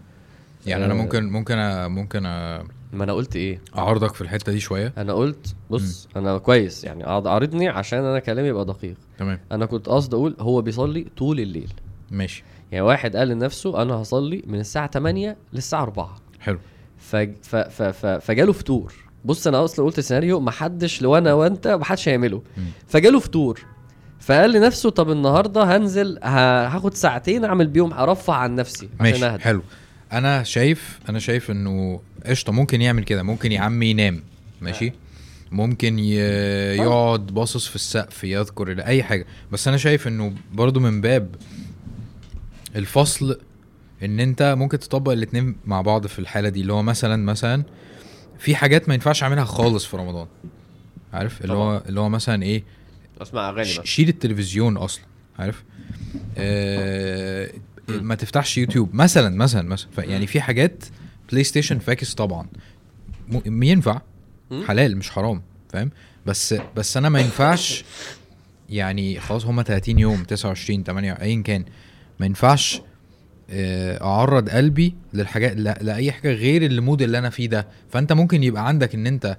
يعني 0.66 0.86
أنا 0.86 0.94
آه. 0.94 0.98
ممكن 0.98 1.24
ممكن 1.30 1.56
أ- 1.56 1.88
ممكن 1.88 2.20
أ- 2.20 2.68
ما 2.94 3.04
أنا 3.04 3.14
قلت 3.14 3.36
إيه؟ 3.36 3.62
أعارضك 3.78 4.14
في 4.14 4.22
الحتة 4.22 4.52
دي 4.52 4.60
شوية. 4.60 4.94
أنا 4.98 5.14
قلت 5.14 5.56
بص 5.70 6.08
أنا 6.16 6.38
كويس 6.38 6.84
يعني 6.84 7.06
اقعد 7.06 7.28
عارضني 7.28 7.68
عشان 7.70 8.00
أنا 8.00 8.20
كلامي 8.20 8.48
يبقى 8.48 8.66
دقيق. 8.66 8.96
تمام. 9.18 9.40
أنا 9.52 9.66
كنت 9.66 9.90
قصدي 9.90 10.16
أقول 10.16 10.36
هو 10.40 10.62
بيصلي 10.62 11.08
طول 11.18 11.40
الليل. 11.40 11.74
ماشي. 12.12 12.44
يعني 12.72 12.86
واحد 12.86 13.16
قال 13.16 13.28
لنفسه 13.28 13.82
أنا 13.82 13.94
هصلي 13.94 14.44
من 14.48 14.60
الساعة 14.60 14.88
8 14.92 15.38
للساعة 15.54 15.82
4 15.84 16.16
حلو. 16.40 16.60
ف... 16.98 17.16
ف... 17.16 17.56
ف... 17.56 17.82
ف... 17.84 18.06
فجاله 18.06 18.54
فطور. 18.54 18.94
بص 19.28 19.48
أنا 19.48 19.64
أصلا 19.64 19.86
قلت 19.86 20.00
سيناريو 20.00 20.40
ما 20.40 20.52
حدش 20.52 21.02
لو 21.02 21.18
أنا 21.18 21.34
وأنت 21.34 21.68
ما 21.68 21.86
حدش 21.86 22.10
هيعمله. 22.10 22.42
فجاله 22.88 23.20
فطور 23.20 23.66
فقال 24.20 24.52
لنفسه 24.52 24.90
طب 24.90 25.12
النهارده 25.12 25.78
هنزل. 25.78 26.20
هاخد 26.24 26.94
ساعتين 26.94 27.46
أعمل 27.46 27.68
بيهم 27.68 27.94
ارفع 27.94 28.34
عن 28.36 28.56
نفسي 28.56 28.90
عشان 29.00 29.12
ماشي 29.12 29.26
أهدى. 29.26 29.44
حلو. 29.44 29.62
أنا 30.12 30.44
شايف 30.44 31.00
أنا 31.10 31.20
شايف 31.20 31.52
إنه 31.52 32.00
قشطة 32.26 32.52
ممكن 32.54 32.82
يعمل 32.82 33.04
كده. 33.04 33.24
ممكن 33.24 33.52
يا 33.52 33.60
عم 33.60 33.84
ينام. 33.84 34.24
ماشي؟ 34.62 34.94
ممكن 35.52 36.00
ي... 36.00 36.16
يقعد 36.76 37.26
باصص 37.26 37.68
في 37.68 37.76
السقف 37.76 38.24
يذكر 38.24 38.86
أي 38.86 39.04
حاجة. 39.04 39.26
بس 39.52 39.68
أنا 39.68 39.78
شايف 39.78 40.08
إنه 40.08 40.34
برضو 40.54 40.80
من 40.80 41.02
باب 41.02 41.36
الفصل 42.76 43.40
إن 44.04 44.20
أنت 44.20 44.56
ممكن 44.58 44.80
تطبق 44.80 45.12
الاتنين 45.12 45.56
مع 45.66 45.82
بعض 45.82 46.08
في 46.08 46.20
الحالة 46.20 46.50
دي. 46.50 46.62
اللي 46.62 46.74
هو 46.74 46.84
مثلا 46.84 47.26
مثلا 47.26 47.64
في 48.40 48.56
حاجات 48.56 48.88
ما 48.88 48.94
ينفعش 48.94 49.24
أعملها 49.24 49.44
خالص 49.46 49.86
في 49.86 49.98
رمضان. 49.98 50.28
عارف؟ 51.14 51.42
اللي 51.42 51.54
هو 51.54 51.84
اللي 51.90 52.00
هو 52.00 52.10
مثلا 52.10 52.44
إيه؟ 52.44 52.64
اسمع 53.22 53.50
أغاني 53.50 53.62
بس. 53.80 53.82
شيل 53.86 54.10
التلفزيون 54.10 54.78
أصلا. 54.78 55.04
عارف؟ 55.40 55.64
آه 56.38 57.50
ما 57.90 58.16
تفتحش 58.16 58.58
يوتيوب. 58.58 58.96
مثلا 58.96 59.36
مثلا 59.36 59.62
مثلا. 59.70 59.90
يعني 59.98 60.28
في 60.28 60.42
حاجات 60.42 60.84
PlayStation 61.32 61.80
فاكس 61.80 62.14
طبعا. 62.14 62.48
م- 63.30 63.64
ينفع. 63.64 64.02
حلال 64.68 64.98
مش 64.98 65.10
حرام. 65.12 65.42
فاهم؟ 65.74 65.92
بس 66.26 66.56
بس 66.76 66.98
أنا 66.98 67.10
ما 67.10 67.20
ينفعش 67.20 67.84
يعني 68.70 69.20
خلاص 69.20 69.46
هما 69.46 69.64
30 69.64 70.00
يوم 70.00 70.24
29 70.24 70.84
8 70.84 71.14
ايا 71.14 71.42
كان. 71.42 71.66
ما 72.20 72.26
ينفعش 72.26 72.82
أعرض 73.52 74.50
قلبي 74.50 74.96
للحاجات 75.14 75.58
لا 75.58 75.80
لأي 75.82 76.12
حاجة 76.12 76.34
غير 76.34 76.66
ال 76.66 76.73
mood 76.73 77.02
اللي 77.02 77.18
أنا 77.20 77.30
فيه 77.30 77.48
ده 77.48 77.68
فأنت 77.90 78.14
ممكن 78.14 78.44
يبقى 78.44 78.68
عندك 78.68 78.96
إن 78.96 79.08
أنت 79.08 79.38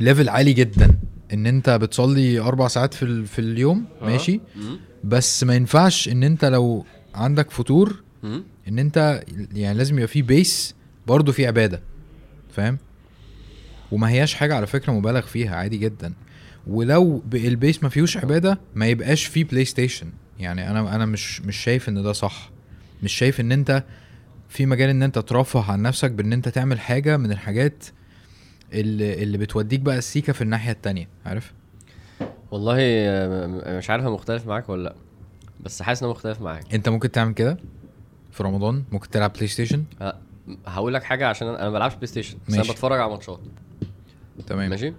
level 0.00 0.28
عالي 0.28 0.52
جدا 0.52 0.98
إن 1.32 1.46
أنت 1.46 1.70
بتصلي 1.70 2.38
أربع 2.40 2.68
ساعات 2.68 2.94
في 2.94 3.02
ال- 3.02 3.26
في 3.26 3.38
اليوم 3.38 3.84
آه. 4.02 4.06
ماشي. 4.06 4.40
بس 5.04 5.44
ما 5.44 5.54
ينفعش 5.54 6.08
إن 6.08 6.22
أنت 6.22 6.44
لو 6.44 6.84
عندك 7.14 7.50
فتور. 7.50 8.02
إن 8.68 8.78
أنت 8.78 9.22
يعني 9.54 9.78
لازم 9.78 9.94
يبقى 9.94 10.08
في 10.08 10.22
base 10.22 10.74
برضه 11.06 11.32
في 11.32 11.46
عبادة 11.46 11.80
فاهم 12.52 12.78
وما 13.92 14.08
هياش 14.10 14.34
حاجة 14.34 14.54
على 14.54 14.66
فكرة 14.66 14.92
مبالغ 14.92 15.20
فيها 15.20 15.56
عادي 15.56 15.76
جدا 15.76 16.12
ولو 16.66 17.22
ال 17.34 17.44
base 17.44 17.82
ما 17.82 17.88
فيهوش 17.88 18.16
عبادة 18.16 18.60
ما 18.74 18.86
يبقاش 18.86 19.24
فيه 19.24 19.44
PlayStation 19.44 20.06
يعني 20.38 20.70
أنا 20.70 20.94
أنا 20.94 21.06
مش 21.06 21.40
مش 21.42 21.56
شايف 21.56 21.88
إن 21.88 22.02
ده 22.02 22.12
صح 22.12 22.50
مش 23.02 23.12
شايف 23.12 23.40
إن 23.40 23.52
أنت 23.52 23.84
في 24.48 24.66
مجال 24.66 24.90
إن 24.90 25.02
أنت 25.02 25.18
ترفه 25.18 25.72
عن 25.72 25.82
نفسك 25.82 26.10
بإن 26.10 26.32
أنت 26.32 26.48
تعمل 26.48 26.80
حاجة 26.80 27.16
من 27.16 27.32
الحاجات 27.32 27.84
اللي, 28.72 29.22
اللي 29.22 29.38
بتوديك 29.38 29.80
بقى 29.80 29.98
السيكة 29.98 30.32
في 30.32 30.42
الناحية 30.42 30.72
التانية 30.72 31.08
عارف؟ 31.26 31.52
والله 32.50 32.76
آه، 32.80 33.46
م- 33.46 33.78
مش 33.78 33.90
عارف 33.90 34.02
أنا 34.02 34.10
مختلف 34.12 34.46
معاك 34.46 34.68
ولا 34.68 34.82
لأ 34.82 34.94
بس 35.60 35.82
حاسس 35.82 36.02
إن 36.02 36.06
أنا 36.08 36.14
مختلف 36.16 36.40
معاك. 36.40 36.74
أنت 36.74 36.88
ممكن 36.88 37.10
تعمل 37.10 37.32
كده 37.34 37.56
في 38.30 38.42
رمضان؟ 38.42 38.84
ممكن 38.92 39.10
تلعب 39.10 39.32
PlayStation 39.32 39.84
ه- 40.02 40.12
هقول 40.66 40.94
لك 40.94 41.02
حاجة 41.02 41.26
عشان 41.28 41.48
أنا 41.48 41.64
ما 41.64 41.70
بلعبش 41.70 41.94
PlayStation 41.94 42.38
بس 42.48 42.54
أنا. 42.54 42.62
بتفرج 42.62 43.00
على 43.00 43.10
ماتشات. 43.10 43.40
تمام. 44.46 44.70
ماشي؟ 44.70 44.92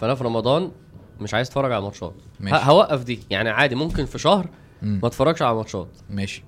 فأنا 0.00 0.14
في 0.14 0.24
رمضان 0.24 0.70
مش 1.20 1.34
عايز 1.34 1.46
أتفرج 1.48 1.72
على 1.72 1.82
ماتشات. 1.82 2.14
هوقف 2.42 3.04
دي. 3.04 3.20
يعني 3.30 3.48
عادي 3.50 3.74
ممكن 3.74 4.04
في 4.06 4.18
شهر 4.18 4.48
مم. 4.82 4.98
ما 5.02 5.08
أتفرجش 5.08 5.42
على 5.42 5.54
ماتشات. 5.56 5.88
ماشي. 6.10 6.44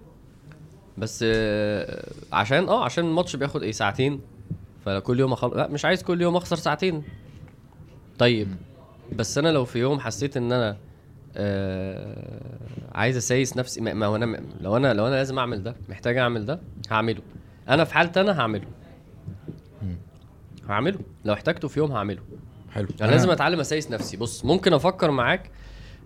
بس 1.01 1.24
آه، 1.28 2.12
عشان 2.32 2.68
آه 2.68 2.85
عشان 2.85 3.05
الماتش 3.05 3.36
بياخد 3.36 3.62
إيه 3.62 3.72
ساعتين؟ 3.72 4.20
فكل 4.85 5.20
يوم 5.20 5.32
أخل... 5.32 5.56
لا 5.56 5.68
مش 5.68 5.85
عايز 5.85 6.02
كل 6.02 6.22
يوم 6.22 6.36
أخسر 6.36 6.56
ساعتين. 6.56 7.02
طيب 8.18 8.48
بس 9.12 9.39
أنا 9.39 9.48
لو 9.48 9.64
في 9.64 9.78
يوم 9.78 10.01
حسيت 10.01 10.36
إن 10.36 10.52
أنا 10.52 10.77
آه 11.36 12.40
عايز 12.94 13.16
أسايس 13.16 13.56
نفسي 13.56 13.81
ما 13.81 14.06
هو 14.06 14.16
أنا 14.16 14.40
لو 14.60 14.77
أنا 14.77 14.94
لو 14.94 15.06
أنا 15.06 15.14
لازم 15.14 15.39
أعمل 15.39 15.62
ده 15.62 15.77
محتاج 15.89 16.16
أعمل 16.16 16.47
ده 16.47 16.60
هعمله. 16.90 17.22
أنا 17.68 17.85
في 17.85 17.94
حالتي 17.94 18.20
أنا 18.20 18.40
هعمله. 18.40 18.66
هعمله. 20.68 20.98
لو 21.24 21.35
احتاجته 21.35 21.68
في 21.68 21.81
يوم 21.81 21.93
هعمله. 21.93 22.22
حلو. 22.70 22.89
أنا 23.02 23.10
لازم 23.10 23.31
أتعلم 23.31 23.60
أسايس 23.60 23.90
نفسي. 23.90 24.16
بص 24.16 24.44
ممكن 24.44 24.72
أفكر 24.72 25.10
معاك 25.10 25.51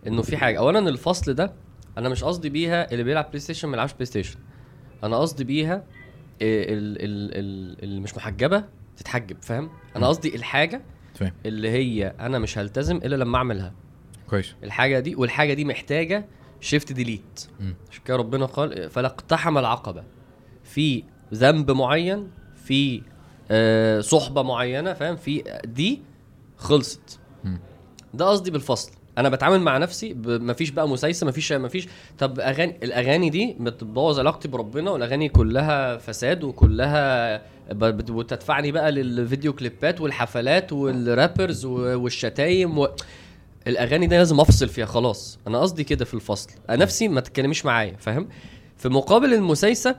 إنه 0.06 0.22
في 0.22 0.36
حاجة. 0.36 0.58
اولا 0.58 0.78
الفصل 0.78 1.34
ده 1.34 1.52
أنا 1.98 2.08
مش 2.08 2.24
قصدي 2.24 2.48
بيها 2.48 2.92
اللي 2.92 3.04
بيلعب 3.04 3.26
PlayStation 3.28 3.68
ما 3.68 3.74
يلعبش 3.74 3.92
PlayStation 3.92 4.38
أنا 5.04 5.16
قصدي 5.18 5.44
بيها 5.44 5.74
ال- 6.42 6.96
ال- 7.02 7.38
ال- 7.38 7.82
اللي 7.84 8.00
مش 8.00 8.16
محجبة 8.16 8.64
تتحجب 8.96 9.36
فاهم؟ 9.42 9.70
أنا. 9.96 10.06
قصدي 10.08 10.36
الحاجة 10.36 10.82
فاهم. 11.14 11.32
اللي 11.46 11.70
هي 11.70 12.14
أنا 12.20 12.38
مش 12.38 12.58
هلتزم 12.58 12.96
إلا 12.96 13.16
لما 13.16 13.38
أعملها. 13.38 13.72
كويس. 14.30 14.54
الحاجة 14.64 15.00
دي 15.00 15.14
والحاجة 15.14 15.54
دي 15.54 15.64
محتاجة 15.64 16.26
شيفت 16.60 16.92
ديليت. 16.92 17.48
عشان 17.90 18.02
كده 18.04 18.16
ربنا 18.16 18.46
قال 18.46 18.90
فلا 18.90 19.08
اقتحم 19.08 19.58
العقبة. 19.58 20.04
في 20.64 21.02
ذنب 21.34 21.70
معين 21.70 22.30
في 22.64 23.02
آه 23.50 24.00
صحبة 24.00 24.42
معينة 24.42 24.92
فاهم؟ 24.92 25.16
في 25.16 25.60
دي 25.64 26.02
خلصت. 26.56 27.18
ده 28.14 28.24
قصدي 28.28 28.50
بالفصل. 28.50 28.92
أنا 29.18 29.28
بتعامل 29.28 29.60
مع 29.60 29.78
نفسي 29.78 30.16
مفيش 30.24 30.70
بقى 30.70 30.88
مسايسه 30.88 31.26
مفيش 31.26 31.52
مفيش. 31.52 31.88
طب 32.18 32.40
اغاني 32.40 32.76
الأغاني 32.82 33.30
دي 33.30 33.56
بتبوظ 33.60 34.18
علاقتي 34.18 34.48
بربنا 34.48 34.90
والأغاني 34.90 35.28
كلها 35.28 35.96
فساد 35.96 36.44
وكلها 36.44 37.42
بتدفعني 37.72 38.72
بقى 38.72 38.92
للفيديو 38.92 39.52
كليبات 39.52 40.00
والحفلات 40.00 40.72
والرابرز 40.72 41.64
والشتايم 41.64 42.78
و... 42.78 42.88
الأغاني 43.66 44.06
دي 44.06 44.16
لازم 44.16 44.40
أفصل 44.40 44.68
فيها 44.68 44.86
خلاص. 44.86 45.38
أنا 45.46 45.60
قصدي 45.60 45.84
كده 45.84 46.04
في 46.04 46.14
الفصل. 46.14 46.50
أنا 46.70 46.76
نفسي 46.76 47.08
ما 47.08 47.20
تتكلميش 47.20 47.66
معايا 47.66 47.96
فاهم؟ 47.98 48.28
في 48.76 48.88
مقابل 48.88 49.34
المسايسه 49.34 49.96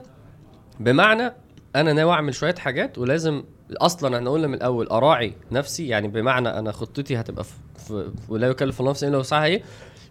بمعنى 0.80 1.32
أنا 1.76 1.92
ناوي 1.92 2.12
أعمل 2.12 2.34
شوية 2.34 2.54
حاجات 2.54 2.98
ولازم 2.98 3.44
أصلا 3.72 4.16
إحنا 4.16 4.30
قلنا 4.30 4.46
من 4.46 4.54
الأول 4.54 4.86
أراعي 4.86 5.32
نفسي 5.52 5.88
يعني 5.88 6.08
بمعنى 6.08 6.48
أنا 6.48 6.72
خطتي 6.72 7.16
هتبقى 7.20 7.44
في, 7.44 7.50
في 7.86 8.10
ولا 8.28 8.46
يكلف 8.48 8.80
الله 8.80 8.90
نفسا 8.90 9.08
إلا 9.08 9.18
وسعها 9.18 9.44
إيه 9.44 9.62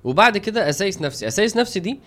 وبعد 0.04 0.38
كده 0.38 0.70
أسايس 0.70 1.02
نفسي. 1.02 1.28
أسايس 1.28 1.58
نفسي 1.58 1.80
دي 1.80 2.00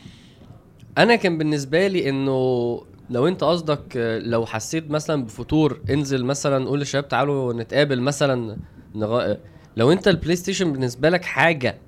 أنا 0.99 1.17
كان 1.17 1.39
بالنسبة 1.39 1.87
لي 1.87 2.09
إنه 2.09 2.81
لو 3.11 3.29
أنت 3.29 3.45
قصدك 3.45 3.81
لو 4.25 4.47
حسيت 4.47 4.91
مثلا 4.91 5.25
بفتور 5.25 5.81
انزل 5.91 6.25
مثلا 6.25 6.67
قول 6.69 6.79
للشباب 6.79 7.09
تعالوا 7.09 7.53
نتقابل 7.53 8.01
مثلا 8.01 8.57
نغ... 8.95 9.35
لو 9.77 9.93
أنت 9.93 10.09
ال 10.09 10.37
PlayStation 10.37 10.73
بالنسبة 10.73 11.09
لك 11.11 11.25
حاجة 11.25 11.79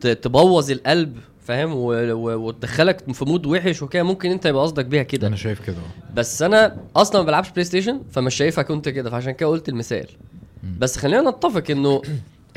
تبوظ 0.00 0.70
القلب 0.70 1.16
فاهم. 1.44 1.72
وتدخلك 1.74 3.12
في 3.12 3.24
mood 3.24 3.46
وحش 3.46 3.82
وكده 3.82 4.02
ممكن 4.02 4.30
انت 4.30 4.46
يبقى 4.46 4.62
قصدك 4.62 4.84
بيها 4.84 5.02
كده 5.02 5.26
أنا 5.26 5.36
شايف 5.36 5.60
كده. 5.66 5.76
بس 6.14 6.42
أنا 6.42 6.76
أصلا 6.96 7.20
ما 7.20 7.26
بلعبش 7.26 7.50
PlayStation 7.50 8.00
فمش 8.10 8.34
شايفها 8.34 8.64
كنت 8.64 8.88
كده 8.88 9.10
فعشان 9.10 9.32
كده 9.32 9.48
قلت 9.48 9.68
المثال. 9.68 10.06
بس 10.78 10.96
خلينا 10.96 11.30
نتفق 11.30 11.64
إنه 11.70 12.02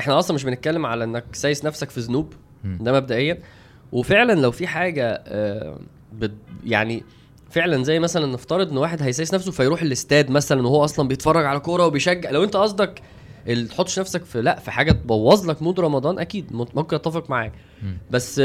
إحنا 0.00 0.18
أصلا 0.18 0.34
مش 0.34 0.44
بنتكلم 0.44 0.86
على 0.86 1.04
إنك 1.04 1.24
سايس 1.32 1.64
نفسك 1.64 1.90
في 1.90 2.00
ذنوب. 2.00 2.32
ده 2.64 2.92
مبدئيا 2.92 3.38
وفعلا 3.92 4.32
لو 4.32 4.50
في 4.50 4.66
حاجة 4.66 5.22
آه، 5.26 5.78
بت 6.12 6.32
يعني 6.64 7.02
فعلا 7.50 7.84
زي 7.84 7.98
مثلا 7.98 8.26
نفترض 8.26 8.70
إن 8.70 8.76
واحد 8.78 9.02
هيسايس 9.02 9.34
نفسه 9.34 9.52
فيروح 9.52 9.82
الاستاد 9.82 10.30
مثلا 10.30 10.62
وهو 10.66 10.84
أصلا 10.84 11.08
بيتفرج 11.08 11.44
على 11.44 11.60
كورة 11.60 11.86
وبيشجع 11.86 12.30
لو 12.30 12.44
أنت 12.44 12.56
قصدك 12.56 13.02
تحطش 13.70 13.98
نفسك 13.98 14.24
في 14.24 14.42
لأ 14.42 14.58
في 14.60 14.70
حاجة 14.70 14.92
تبوظ 14.92 15.50
لك 15.50 15.62
مود 15.62 15.80
رمضان 15.80 16.18
أكيد 16.18 16.46
ممكن 16.52 16.96
أتفق 16.96 17.30
معاك. 17.30 17.52
بس 18.10 18.40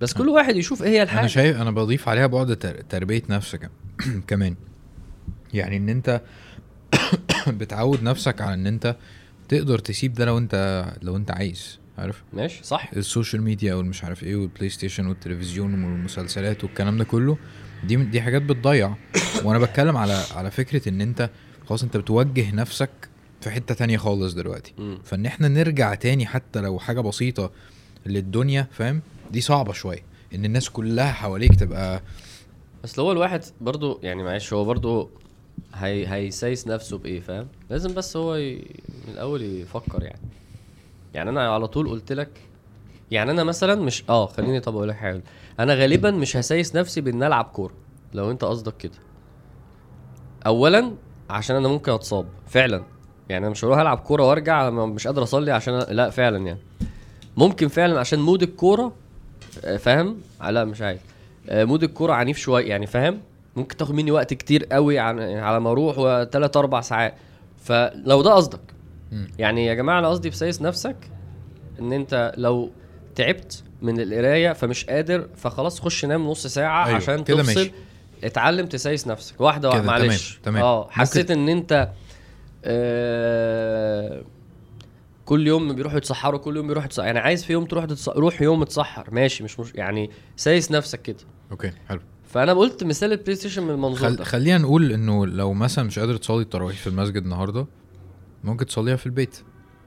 بس 0.00 0.12
كل 0.12 0.28
واحد 0.28 0.56
يشوف 0.56 0.82
إيه 0.82 0.88
هي 0.88 1.02
الحاجة. 1.02 1.20
أنا 1.20 1.28
شايف 1.28 1.60
أنا 1.60 1.70
بضيف 1.70 2.08
عليها 2.08 2.26
بعد 2.26 2.56
تر- 2.56 2.80
تربية 2.80 3.22
نفسك 3.30 3.70
كمان. 4.28 4.56
يعني 5.54 5.76
إن 5.76 5.88
أنت 5.88 6.20
بتعود 7.48 8.02
نفسك 8.02 8.40
على 8.40 8.54
إن 8.54 8.66
أنت 8.66 8.96
تقدر 9.48 9.78
تسيب 9.78 10.12
ده 10.14 10.24
لو 10.24 10.38
أنت 10.38 10.84
لو 11.02 11.16
أنت 11.16 11.30
عايز 11.30 11.78
عارف؟ 11.98 12.22
ماشي 12.32 12.64
صح. 12.64 12.90
ال 12.96 13.03
social 13.03 13.42
media 13.42 13.74
والمش 13.74 14.04
عارف 14.04 14.24
إيه 14.24 14.36
وال 14.36 14.68
PlayStation 14.68 15.06
والتلفزيون 15.06 15.84
والمسلسلات 15.84 16.64
والكلام 16.64 16.98
ده 16.98 17.04
كله 17.04 17.38
دي 17.84 17.96
دي 17.96 18.20
حاجات 18.20 18.42
بتضيع. 18.42 18.94
وأنا 19.44 19.58
بتكلم 19.58 19.96
على 19.96 20.22
على 20.34 20.50
فكرة 20.50 20.88
إن 20.88 21.00
أنت 21.00 21.30
خلاص 21.68 21.82
أنت 21.82 21.96
بتوجه 21.96 22.54
نفسك 22.54 22.90
في 23.40 23.50
حتة 23.50 23.74
تانية 23.74 23.96
خالص 23.96 24.34
دلوقتي. 24.34 24.72
مم. 24.78 24.98
فإن 25.04 25.26
إحنا 25.26 25.48
نرجع 25.48 25.94
تاني 25.94 26.26
حتى 26.26 26.60
لو 26.60 26.78
حاجة 26.78 27.00
بسيطة 27.00 27.50
للدنيا 28.06 28.66
فاهم؟ 28.70 29.00
دي 29.30 29.40
صعبة 29.40 29.72
شوية 29.72 30.02
إن 30.34 30.44
الناس 30.44 30.70
كلها 30.70 31.12
حواليك 31.12 31.54
تبقى 31.54 32.02
بس 32.84 32.98
هو 33.00 33.12
الواحد 33.12 33.44
برضو 33.60 34.00
يعني 34.02 34.22
معلش 34.22 34.52
هو 34.52 34.64
برضو 34.64 35.10
هي 35.74 36.06
هيسايس 36.06 36.66
نفسه 36.68 36.98
بإيه 36.98 37.20
فاهم؟ 37.20 37.48
لازم 37.70 37.94
بس 37.94 38.16
هو 38.16 38.34
ي... 38.34 38.54
من 39.06 39.12
الأول 39.12 39.42
يفكر 39.42 40.02
يعني. 40.02 40.20
يعني 41.14 41.30
أنا 41.30 41.54
على 41.54 41.68
طول 41.68 41.88
قلت 41.88 42.12
لك 42.12 42.30
يعني 43.10 43.30
أنا 43.30 43.44
مثلا 43.44 43.74
مش 43.74 44.04
آه 44.08 44.26
خليني 44.26 44.60
طب 44.60 44.76
أقول 44.76 44.88
لك 44.88 44.96
حاجة. 44.96 45.22
أنا 45.60 45.74
غالبا 45.74 46.10
مش 46.10 46.36
هسايس 46.36 46.76
نفسي 46.76 47.00
بان 47.00 47.22
ألعب 47.22 47.44
كورة 47.44 47.74
لو 48.14 48.30
أنت 48.30 48.44
قصدك 48.44 48.76
كده. 48.76 48.98
اولا 50.46 50.92
عشان 51.30 51.56
أنا 51.56 51.68
ممكن 51.68 51.92
أتصاب 51.92 52.26
فعلا. 52.46 52.82
يعني 53.28 53.44
أنا 53.44 53.50
مش 53.50 53.64
هروح 53.64 53.78
ألعب 53.78 53.98
كورة 53.98 54.28
وأرجع 54.28 54.70
مش 54.70 55.06
قادر 55.06 55.22
أصلي 55.22 55.52
عشان 55.52 55.74
أنا... 55.74 55.84
لا 55.84 56.10
فعلا 56.10 56.38
يعني. 56.46 56.58
ممكن 57.36 57.68
فعلا 57.68 58.00
عشان 58.00 58.18
mood 58.18 58.42
الكورة 58.42 58.92
آه، 59.64 59.76
فاهم؟ 59.76 60.16
لا 60.50 60.64
مش 60.64 60.82
عايز 60.82 61.00
آه، 61.48 61.64
mood 61.64 61.82
الكورة 61.82 62.12
عنيف 62.12 62.38
شوية 62.38 62.68
يعني 62.68 62.86
فاهم؟ 62.86 63.20
ممكن 63.56 63.76
تاخد 63.76 63.94
مني 63.94 64.10
وقت 64.10 64.34
كتير 64.34 64.64
قوي 64.64 64.98
على 64.98 65.60
ما 65.60 65.70
أروح 65.70 65.98
وثلاث 65.98 66.56
أربع 66.56 66.80
ساعات. 66.80 67.14
فلو 67.64 68.22
ده 68.22 68.32
قصدك. 68.32 68.60
يعني 69.38 69.66
يا 69.66 69.74
جماعة 69.74 69.98
أنا 69.98 70.08
قصدي 70.08 70.30
بسايس 70.30 70.62
نفسك 70.62 70.96
إن 71.80 71.92
أنت 71.92 72.34
لو 72.36 72.70
تعبت 73.14 73.62
من 73.82 74.00
القراية 74.00 74.52
فمش 74.52 74.84
قادر 74.84 75.28
فخلاص 75.36 75.80
خش 75.80 76.04
نام 76.04 76.26
نص 76.26 76.46
ساعة 76.46 76.86
أيوة، 76.86 76.96
عشان 76.96 77.24
كده 77.24 77.42
تفصل. 77.42 77.58
ماشي. 77.60 77.72
اتعلم 78.24 78.66
تسايس 78.66 79.06
نفسك 79.06 79.40
واحدة 79.40 79.68
واحدة 79.68 79.82
معلش. 79.82 80.38
تمام، 80.42 80.56
تمام. 80.56 80.62
آه 80.62 80.88
حسيت 80.90 81.30
إن 81.30 81.48
أنت 81.48 81.88
آه 82.64 84.22
كل 85.26 85.46
يوم 85.46 85.72
بيروحوا 85.74 85.98
يتسحروا 85.98 86.38
كل 86.40 86.56
يوم 86.56 86.66
بيروحوا 86.66 86.86
يتسحروا 86.86 87.06
يعني 87.06 87.18
عايز 87.18 87.44
في 87.44 87.52
يوم 87.52 87.64
تروح 87.64 87.84
تتص... 87.84 88.08
روح 88.08 88.42
يوم 88.42 88.62
اتسحر 88.62 89.08
ماشي 89.12 89.44
مش 89.44 89.60
مش 89.60 89.72
يعني 89.74 90.10
سايس 90.36 90.70
نفسك 90.72 91.02
كده. 91.02 91.16
okay 91.50 91.72
حلو. 91.88 92.00
فأنا 92.24 92.52
قلت 92.54 92.84
مثال 92.84 93.12
ال 93.12 93.34
PlayStation 93.36 93.62
من 93.62 93.70
المنظور 93.70 94.08
خل... 94.10 94.16
ده. 94.16 94.24
خلينا 94.24 94.58
نقول 94.58 94.92
إنه 94.92 95.26
لو 95.26 95.52
مثلا 95.52 95.84
مش 95.84 95.98
قادر 95.98 96.16
تصلي 96.16 96.42
التراويح 96.42 96.76
في 96.76 96.86
المسجد 96.86 97.22
النهارده 97.22 97.66
ممكن 98.44 98.66
تصليها 98.66 98.96
في 98.96 99.06
البيت 99.06 99.36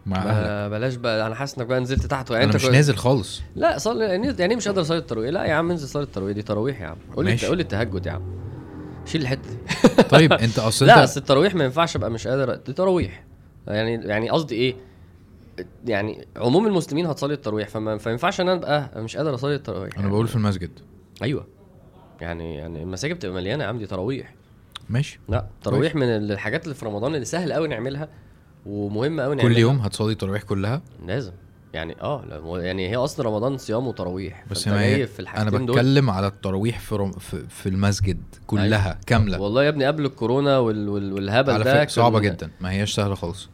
مع 0.05 0.17
أهلك. 0.17 0.71
بلاش 0.71 0.95
بقى 0.95 1.27
أنا 1.27 1.35
حاسس 1.35 1.57
إنك 1.57 1.67
بقى 1.67 1.79
نزلت 1.79 2.05
تحت 2.05 2.31
يعني 2.31 2.43
أنا 2.43 2.51
انت 2.51 2.55
مش 2.55 2.65
كنت- 2.65 2.75
نازل 2.75 2.95
خالص. 2.95 3.41
لا 3.55 3.77
صلي 3.77 4.05
يعني 4.05 4.35
يعني 4.39 4.55
مش 4.55 4.67
قادر 4.67 4.81
أصلي 4.81 4.97
التراويح. 4.97 5.29
لا 5.31 5.45
يا 5.45 5.53
عم 5.53 5.71
انزل 5.71 5.87
صلي 5.87 6.03
التراويح 6.03 6.35
دي 6.35 6.41
تراويح 6.41 6.81
يا 6.81 6.87
عم. 6.87 6.97
قول 7.15 7.25
لي. 7.25 7.37
قول 7.47 7.57
لي 7.57 7.63
التهجد 7.63 8.05
يا 8.05 8.11
عم. 8.11 8.21
شيل 9.05 9.21
الحتة 9.21 9.49
دي. 9.49 10.03
طيب 10.03 10.33
أنت 10.33 10.59
أصل 10.69 10.85
لا 10.85 11.03
بس 11.03 11.17
التراويح 11.17 11.55
ما 11.55 11.63
ينفعش 11.63 11.95
أبقى 11.95 12.11
مش 12.11 12.27
قادر 12.27 12.55
دي 12.55 12.73
تراويح. 12.73 13.23
يعني 13.67 13.93
يعني 14.07 14.29
قصدي 14.29 14.55
إيه؟ 14.55 14.75
يعني 15.85 16.27
عموم 16.37 16.67
المسلمين 16.67 17.05
هتصلي 17.05 17.33
التراويح 17.33 17.67
فما 17.69 17.99
ينفعش 18.07 18.41
إن 18.41 18.49
أنا 18.49 18.57
أبقى 18.57 19.03
مش 19.03 19.17
قادر 19.17 19.35
أصلي 19.35 19.55
التراويح. 19.55 19.93
أنا 19.93 20.01
يعني. 20.01 20.09
بقول 20.11 20.27
في 20.27 20.35
المسجد. 20.35 20.71
أيوه. 21.23 21.47
يعني 22.21 22.55
يعني 22.55 22.83
المساجد 22.83 23.15
بتبقى 23.15 23.35
مليانة 23.35 23.63
يا 23.63 23.69
عم 23.69 23.77
دي 23.77 23.85
تراويح. 23.87 24.33
ماشي. 24.89 25.19
لا 25.29 25.45
تراويح 25.63 25.95
من 25.95 26.03
الحاجات 26.03 26.63
اللي 26.63 26.75
في 26.75 26.85
رمضان 26.85 27.15
اللي 27.15 27.25
سهل 27.25 27.53
قوي 27.53 27.67
نعملها 27.67 28.09
ومهم 28.65 29.19
قوي 29.21 29.35
نعملها 29.35 29.53
كل 29.53 29.57
يوم 29.59 29.77
هتصلي 29.79 30.11
التراويح 30.11 30.43
كلها؟ 30.43 30.81
لازم. 31.07 31.31
يعني 31.73 32.01
آه 32.01 32.23
يعني 32.59 32.89
هي 32.89 32.95
أصلا 32.95 33.25
رمضان 33.25 33.57
صيام 33.57 33.87
وتراويح. 33.87 34.45
بس 34.51 34.67
ما 34.67 34.81
هي 34.83 35.07
في 35.07 35.13
أنا 35.19 35.23
الحاجتين 35.23 35.65
دول. 35.65 35.75
بتكلم 35.75 36.09
على 36.09 36.27
التراويح 36.27 36.79
في, 36.79 36.95
رم... 36.95 37.11
في 37.11 37.47
في 37.49 37.69
المسجد 37.69 38.21
كلها 38.47 38.85
أيوة. 38.85 38.97
كاملة. 39.07 39.41
والله 39.41 39.63
يا 39.63 39.69
ابني 39.69 39.85
قبل 39.85 40.05
الكورونا 40.05 40.57
وال... 40.57 40.89
وال... 40.89 41.13
والهبل 41.13 41.53
ده 41.53 41.59
فكرة 41.63 41.73
كان- 41.73 41.87
صعبة 41.87 42.19
جدا. 42.19 42.49
ما 42.61 42.71
هياش 42.71 42.93
سهلة 42.95 43.15
خالص. 43.15 43.49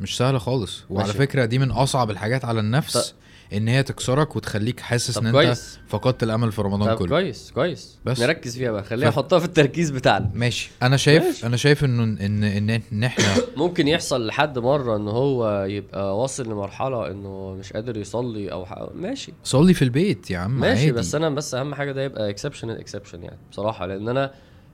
مش 0.00 0.16
سهلة 0.16 0.38
خالص 0.38 0.84
وعلى 0.90 1.06
ماشي. 1.06 1.18
فكرة 1.18 1.44
دي 1.44 1.58
من 1.58 1.70
أصعب 1.70 2.10
الحاجات 2.10 2.44
على 2.44 2.60
النفس 2.60 3.14
إن 3.52 3.68
هي 3.68 3.82
تكسرك 3.82 4.36
وتخليك 4.36 4.80
حاسس 4.80 5.18
إن 5.18 5.26
أنت. 5.36 5.58
فقدت 5.88 6.22
الأمل 6.22 6.52
في 6.52 6.62
رمضان 6.62 6.88
طب 6.88 6.98
كله 6.98 7.08
كويس 7.08 7.50
كويس 7.54 7.98
بس. 8.04 8.20
نركز 8.20 8.58
فيها 8.58 8.70
بقى 8.70 8.84
خلينا 8.84 9.10
ف- 9.10 9.14
نحطها 9.14 9.38
في 9.38 9.44
التركيز 9.44 9.90
بتاعنا 9.90 10.30
ماشي 10.34 10.70
أنا 10.82 10.96
شايف 10.96 11.24
ماشي. 11.24 11.46
أنا 11.46 11.56
شايف 11.56 11.84
إنه 11.84 12.02
ان 12.02 12.44
ان 12.44 12.80
إن 12.92 13.04
إحنا 13.04 13.24
ممكن 13.56 13.88
يحصل 13.88 14.26
لحد 14.26 14.58
مرة 14.58 14.96
إن 14.96 15.08
هو 15.08 15.64
يبقى 15.64 16.18
واصل 16.18 16.44
لمرحلة 16.50 17.10
إنه 17.10 17.54
مش 17.58 17.72
قادر 17.72 17.96
يصلي 17.96 18.52
أو 18.52 18.66
ح... 18.66 18.86
ماشي 18.94 19.32
صلي 19.44 19.74
في 19.74 19.82
البيت 19.82 20.30
يا 20.30 20.38
عم 20.38 20.60
ماشي 20.60 20.80
عادي. 20.80 20.92
بس 20.92 21.14
أنا 21.14 21.30
بس 21.30 21.54
أهم 21.54 21.74
حاجة 21.74 21.92
ده 21.92 22.02
يبقى 22.02 22.30
exception 22.30 22.70
exception 22.70 23.22
يعني 23.22 23.38
بصراحة 23.50 23.86
لأن 23.86 24.08
أنا 24.08 24.32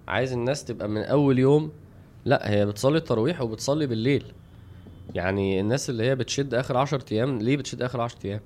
عايز 0.08 0.32
الناس 0.32 0.64
تبقى 0.64 0.88
من 0.88 1.00
أول 1.02 1.38
يوم 1.38 1.72
لأ 2.24 2.50
هي 2.50 2.66
بتصلي 2.66 2.98
التراويح 2.98 3.40
وبتصلي 3.40 3.86
بالليل 3.86 4.24
يعني 5.14 5.60
الناس 5.60 5.90
اللي 5.90 6.04
هي 6.04 6.14
بتشد 6.14 6.54
آخر 6.54 6.76
10 6.76 7.04
أيام 7.12 7.38
ليه 7.38 7.56
بتشد 7.56 7.82
آخر 7.82 8.00
10 8.00 8.18
أيام 8.24 8.40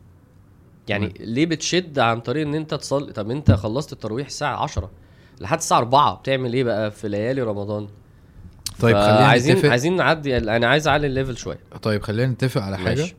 يعني 0.89 1.15
ليه 1.21 1.47
بتشد 1.47 1.99
عن 1.99 2.21
طريق 2.21 2.47
إن 2.47 2.55
أنت 2.55 2.75
تصلي 2.75 3.13
طب 3.13 3.31
أنت 3.31 3.53
خلصت 3.53 3.93
التراويح 3.93 4.27
الساعة 4.27 4.63
10 4.63 4.91
لحد 5.41 5.59
الساعة 5.59 5.79
4 5.79 6.15
بتعمل 6.15 6.53
إيه 6.53 6.65
بقى 6.65 6.91
في 6.91 7.09
ليالي 7.09 7.43
رمضان 7.43 7.87
طيب 8.81 8.97
خلينا 8.97 9.27
عايزين 9.27 9.57
نتفق 9.57 9.69
عايزين 9.71 9.97
نعدي 9.97 10.37
أنا 10.37 10.67
عايز 10.67 10.89
أعلي 10.89 11.07
الليفل 11.07 11.37
شوية 11.37 11.59
طيب 11.83 12.03
خلينا 12.03 12.33
نتفق 12.33 12.63
على 12.63 12.79
حاجة 12.79 13.01
ماشي. 13.01 13.15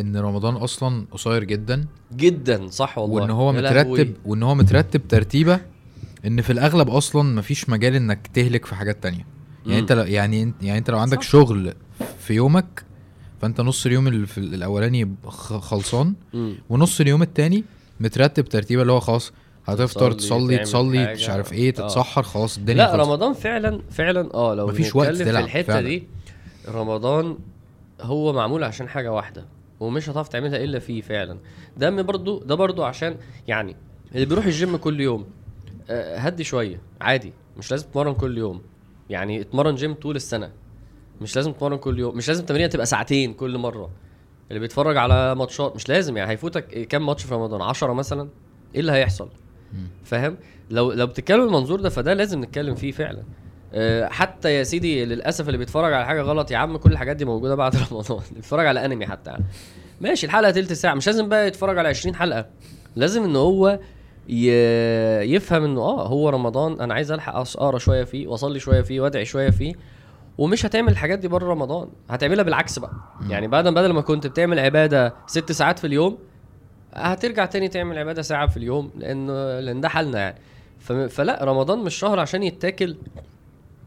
إن 0.00 0.16
رمضان 0.16 0.54
أصلا 0.54 1.06
قصير 1.10 1.44
جدا 1.44 1.84
جدا 2.16 2.66
صح 2.68 2.98
والله 2.98 3.22
وإن 3.22 3.30
هو. 3.30 3.52
مترتب 3.52 4.14
وإن 4.26 4.42
هو 4.42 4.54
مترتب 4.54 5.08
ترتيبة 5.08 5.60
إن 6.26 6.40
في 6.42 6.52
الأغلب 6.52 6.90
أصلا 6.90 7.22
مفيش 7.34 7.68
مجال 7.68 7.94
إنك 7.94 8.26
تهلك 8.34 8.66
في 8.66 8.74
حاجات 8.74 9.02
تانية 9.02 9.26
يعني 9.66 9.72
مم. 9.72 9.72
أنت 9.72 9.90
يعني 9.90 10.52
يعني 10.62 10.78
أنت 10.78 10.90
لو 10.90 10.98
عندك 10.98 11.22
صح. 11.22 11.28
شغل 11.30 11.74
في 12.30 12.36
يومك 12.36 12.84
فأنت 13.40 13.60
نص 13.60 13.86
اليوم 13.86 14.08
الأولاني 14.38 15.14
خلصان. 15.60 16.14
ونص 16.70 17.00
اليوم 17.00 17.22
التاني 17.22 17.64
مترتب 18.00 18.44
ترتيبه 18.44 18.82
اللي 18.82 18.92
هو 18.92 19.00
خلاص 19.00 19.32
هتفطر 19.66 20.12
تصلي، 20.12 20.58
تصلي. 20.58 21.12
مش 21.12 21.28
عارف 21.28 21.52
إيه 21.52 21.68
آه. 21.68 21.72
تتسحر 21.72 22.22
خلاص 22.22 22.56
الدنيا 22.58 22.76
لا 22.76 22.92
خلصت. 22.92 23.00
رمضان 23.08 23.32
فعلا 23.32 23.80
فعلا 23.90 24.34
آه 24.34 24.54
لو 24.54 24.66
مفيش 24.66 24.96
وقت 24.96 25.14
في 25.16 25.30
الحتة 25.30 25.66
فعلا. 25.66 25.88
دي 25.88 26.02
رمضان 26.68 27.38
هو 28.00 28.32
معمول 28.32 28.64
عشان 28.64 28.88
حاجة 28.88 29.12
واحدة 29.12 29.44
ومش 29.80 30.08
هتعرف 30.08 30.28
تعملها 30.28 30.64
إلا 30.64 30.78
فيه 30.78 31.00
فعلا 31.00 31.38
ده 31.76 31.90
برضو 32.02 32.38
ده 32.42 32.54
برضو 32.54 32.82
عشان 32.82 33.16
يعني 33.48 33.76
اللي 34.14 34.26
بيروح 34.26 34.44
الجيم 34.44 34.76
كل 34.76 35.00
يوم 35.00 35.24
آه، 35.90 36.18
هدي 36.18 36.44
شوية 36.44 36.80
عادي 37.00 37.32
مش 37.58 37.70
لازم 37.70 37.86
تتمرن 37.86 38.14
كل 38.14 38.38
يوم 38.38 38.60
يعني 39.10 39.40
اتمرن 39.40 39.74
جيم 39.74 39.94
طول 39.94 40.16
السنة 40.16 40.50
مش 41.20 41.36
لازم 41.36 41.52
تتمرن 41.52 41.76
كل 41.78 41.98
يوم 41.98 42.16
مش 42.16 42.28
لازم 42.28 42.44
تمرينه 42.44 42.66
تبقى 42.68 42.86
ساعتين 42.86 43.34
كل 43.34 43.58
مرة. 43.58 43.90
اللي 44.48 44.60
بيتفرج 44.60 44.96
على 44.96 45.34
ماتشات 45.34 45.76
مش 45.76 45.88
لازم 45.88 46.16
يعني 46.16 46.30
هيفوتك 46.30 46.66
كام 46.88 47.06
ماتش 47.06 47.24
في 47.24 47.34
رمضان؟ 47.34 47.62
10 47.62 47.92
مثلا؟ 47.92 48.28
إيه 48.74 48.80
اللي 48.80 48.92
هيحصل. 48.92 49.28
فاهم؟ 50.04 50.36
لو 50.70 50.92
لو 50.92 51.06
بتتكلم 51.06 51.42
المنظور 51.44 51.80
ده 51.80 51.88
فده 51.88 52.14
لازم 52.14 52.40
نتكلم 52.44 52.74
فيه 52.74 52.92
فعلا. 52.92 53.22
آه، 53.74 54.08
حتى 54.08 54.54
يا 54.54 54.62
سيدي 54.62 55.04
للأسف 55.04 55.46
اللي 55.46 55.58
بيتفرج 55.58 55.92
على 55.92 56.06
حاجة 56.06 56.22
غلط 56.22 56.50
يا 56.50 56.56
عم 56.56 56.76
كل 56.76 56.92
الحاجات 56.92 57.16
دي 57.16 57.24
موجودة 57.24 57.54
بعد 57.54 57.76
رمضان. 57.92 58.20
بيتفرج 58.34 58.66
على 58.66 58.84
أنمي 58.84 59.06
حتى. 59.06 59.30
يعني. 59.30 59.44
ماشي 60.00 60.26
الحلقة 60.26 60.50
تلت 60.50 60.72
ساعة. 60.72 60.94
مش 60.94 61.06
لازم 61.06 61.28
بقى 61.28 61.46
يتفرج 61.48 61.78
على 61.78 61.88
20 61.88 62.14
حلقة. 62.14 62.46
لازم 62.96 63.24
إن 63.24 63.36
هو. 63.36 63.78
يفهم 65.22 65.64
إنه 65.64 65.80
آه 65.80 66.06
هو 66.08 66.28
رمضان 66.28 66.80
أنا 66.80 66.94
عايز 66.94 67.12
ألحق 67.12 67.36
أقرأ 67.36 67.78
شوية 67.78 68.04
فيه 68.04 68.26
وأصلي 68.26 68.58
شوية 68.60 68.80
فيه 68.82 69.00
وأدعي 69.00 69.24
شوية 69.24 69.50
فيه. 69.50 69.74
ومش 70.40 70.66
هتعمل 70.66 70.92
الحاجات 70.92 71.18
دي 71.18 71.28
بره 71.28 71.50
رمضان. 71.50 71.88
هتعملها 72.10 72.44
بالعكس 72.44 72.78
بقى. 72.78 72.92
يعني 73.28 73.48
بعد 73.48 73.68
بدل 73.68 73.92
ما 73.92 74.00
كنت 74.00 74.26
بتعمل 74.26 74.58
عبادة 74.58 75.14
ست 75.26 75.52
ساعات 75.52 75.78
في 75.78 75.86
اليوم 75.86 76.18
هترجع 76.94 77.46
تاني 77.46 77.68
تعمل 77.68 77.98
عبادة 77.98 78.22
ساعة 78.22 78.46
في 78.46 78.56
اليوم 78.56 78.90
لأن 78.98 79.30
لأن 79.58 79.80
ده 79.80 79.88
حالنا 79.88 80.18
يعني. 80.18 80.38
ف... 80.78 80.92
فلا 80.92 81.44
رمضان 81.44 81.78
مش 81.78 81.94
شهر 81.94 82.20
عشان 82.20 82.42
يتاكل 82.42 82.96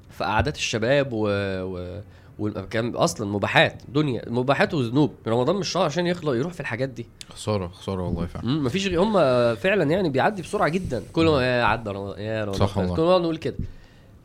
في 0.09 0.23
قعدات 0.23 0.55
الشباب 0.55 1.13
و, 1.13 1.27
و... 1.63 2.01
والكلام 2.39 2.95
أصلا 2.95 3.27
مباحات 3.27 3.81
دنيا 3.89 4.29
مباحات 4.29 4.73
وذنوب. 4.73 5.13
رمضان 5.27 5.55
مش 5.55 5.69
شهر 5.69 5.85
عشان 5.85 6.07
يخلق 6.07 6.33
يروح 6.33 6.53
في 6.53 6.59
الحاجات 6.59 6.89
دي. 6.89 7.05
خسارة 7.29 7.67
خسارة 7.67 8.01
والله 8.01 8.25
فعلا. 8.25 8.45
مفيش 8.45 8.87
هم 8.87 9.13
فعلا 9.55 9.91
يعني 9.91 10.09
بيعدي 10.09 10.41
بسرعة 10.41 10.69
جدا. 10.69 11.03
كل 11.13 11.25
ما 11.25 11.63
عدى 11.63 11.89
رمضان 11.89 12.21
يا 12.21 12.45
رمضان. 12.45 12.67
صح 12.67 12.77
والله. 12.77 12.95
كل 12.95 13.01
ما 13.01 13.17
نقول 13.17 13.37
كده. 13.37 13.57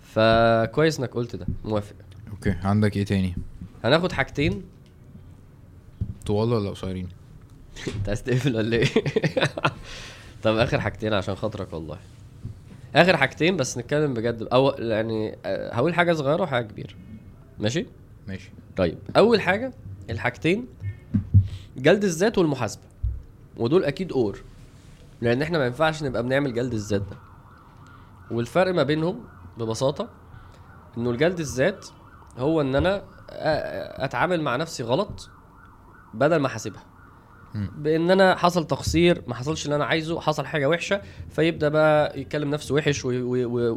فكويس 0.02 0.98
إنك 0.98 1.14
قلت 1.14 1.36
ده. 1.36 1.46
موافق. 1.64 1.94
أوكي 2.30 2.50
عندك 2.50 2.96
إيه 2.96 3.04
تاني؟ 3.04 3.34
هناخد 3.84 4.12
حاجتين. 4.12 4.62
طوال 6.26 6.52
ولا 6.52 6.70
قصيرين؟ 6.70 7.08
انت 7.96 8.08
عايز 8.08 8.22
تقفل 8.22 8.56
ولا 8.56 8.76
إيه؟ 8.76 8.86
طب 10.42 10.56
آخر 10.56 10.80
حاجتين 10.80 11.12
عشان 11.12 11.34
خاطرك 11.34 11.72
والله. 11.72 11.98
آخر 12.94 13.16
حاجتين 13.16 13.56
بس 13.56 13.78
نتكلم 13.78 14.14
بجد. 14.14 14.48
أو 14.52 14.68
يعني 14.68 15.36
آه، 15.46 15.74
هقول 15.74 15.94
حاجة 15.94 16.12
صغيرة 16.12 16.42
وحاجة 16.42 16.64
كبيرة. 16.66 16.94
ماشي؟ 17.58 17.86
ماشي. 18.28 18.50
طيب 18.76 18.98
أول 19.16 19.40
حاجة 19.40 19.72
الحاجتين 20.10 20.66
جلد 21.76 22.04
الذات 22.04 22.38
والمحاسبة. 22.38 22.82
ودول 23.56 23.84
أكيد 23.84 24.12
اور 24.12 24.38
لأن 25.20 25.42
إحنا 25.42 25.58
ما 25.58 25.66
ينفعش 25.66 26.02
نبقى 26.02 26.22
بنعمل 26.22 26.54
جلد 26.54 26.72
الذات 26.74 27.00
ده. 27.00 27.16
والفرق 28.30 28.74
ما 28.74 28.82
بينهم 28.82 29.20
ببساطة 29.58 30.08
إنه 30.98 31.10
الجلد 31.10 31.40
الذات 31.40 31.86
هو 32.38 32.60
إن 32.60 32.76
أنا 32.76 33.02
أتعامل 34.04 34.40
مع 34.42 34.56
نفسي 34.56 34.82
غلط 34.82 35.30
بدل 36.14 36.36
ما 36.36 36.46
أحاسبها. 36.46 36.82
بإن 37.54 38.10
أنا 38.10 38.36
حصل 38.36 38.66
تقصير 38.66 39.22
ما 39.26 39.34
حصلش 39.34 39.64
اللي 39.64 39.76
أنا 39.76 39.84
عايزه 39.84 40.20
حصل 40.20 40.46
حاجة 40.46 40.68
وحشة 40.68 41.00
فيبدأ 41.30 41.68
بقى 41.68 42.20
يتكلم 42.20 42.50
نفسه 42.50 42.74
وحش 42.74 43.04
و... 43.04 43.08
و... 43.08 43.46
و... 43.46 43.72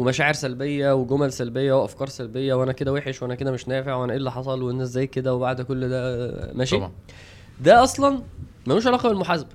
ومشاعر 0.00 0.32
سلبية 0.32 0.94
وجمل 0.94 1.32
سلبية 1.32 1.72
وأفكار 1.72 2.08
سلبية 2.08 2.54
وأنا 2.54 2.72
كده 2.72 2.92
وحش 2.92 3.22
وأنا 3.22 3.34
كده 3.34 3.52
مش 3.52 3.68
نافع 3.68 3.94
وأنا 3.94 4.12
إيه 4.12 4.18
اللي 4.18 4.30
حصل 4.32 4.62
وأنا 4.62 4.82
إزاي 4.82 5.06
كده 5.06 5.34
وبعد 5.34 5.62
كل 5.62 5.88
ده 5.88 6.28
ماشي؟ 6.54 6.76
طبعا. 6.76 6.92
ده 7.60 7.82
أصلا 7.82 8.22
ملوش 8.66 8.86
علاقة 8.86 9.08
بالمحاسبة. 9.08 9.48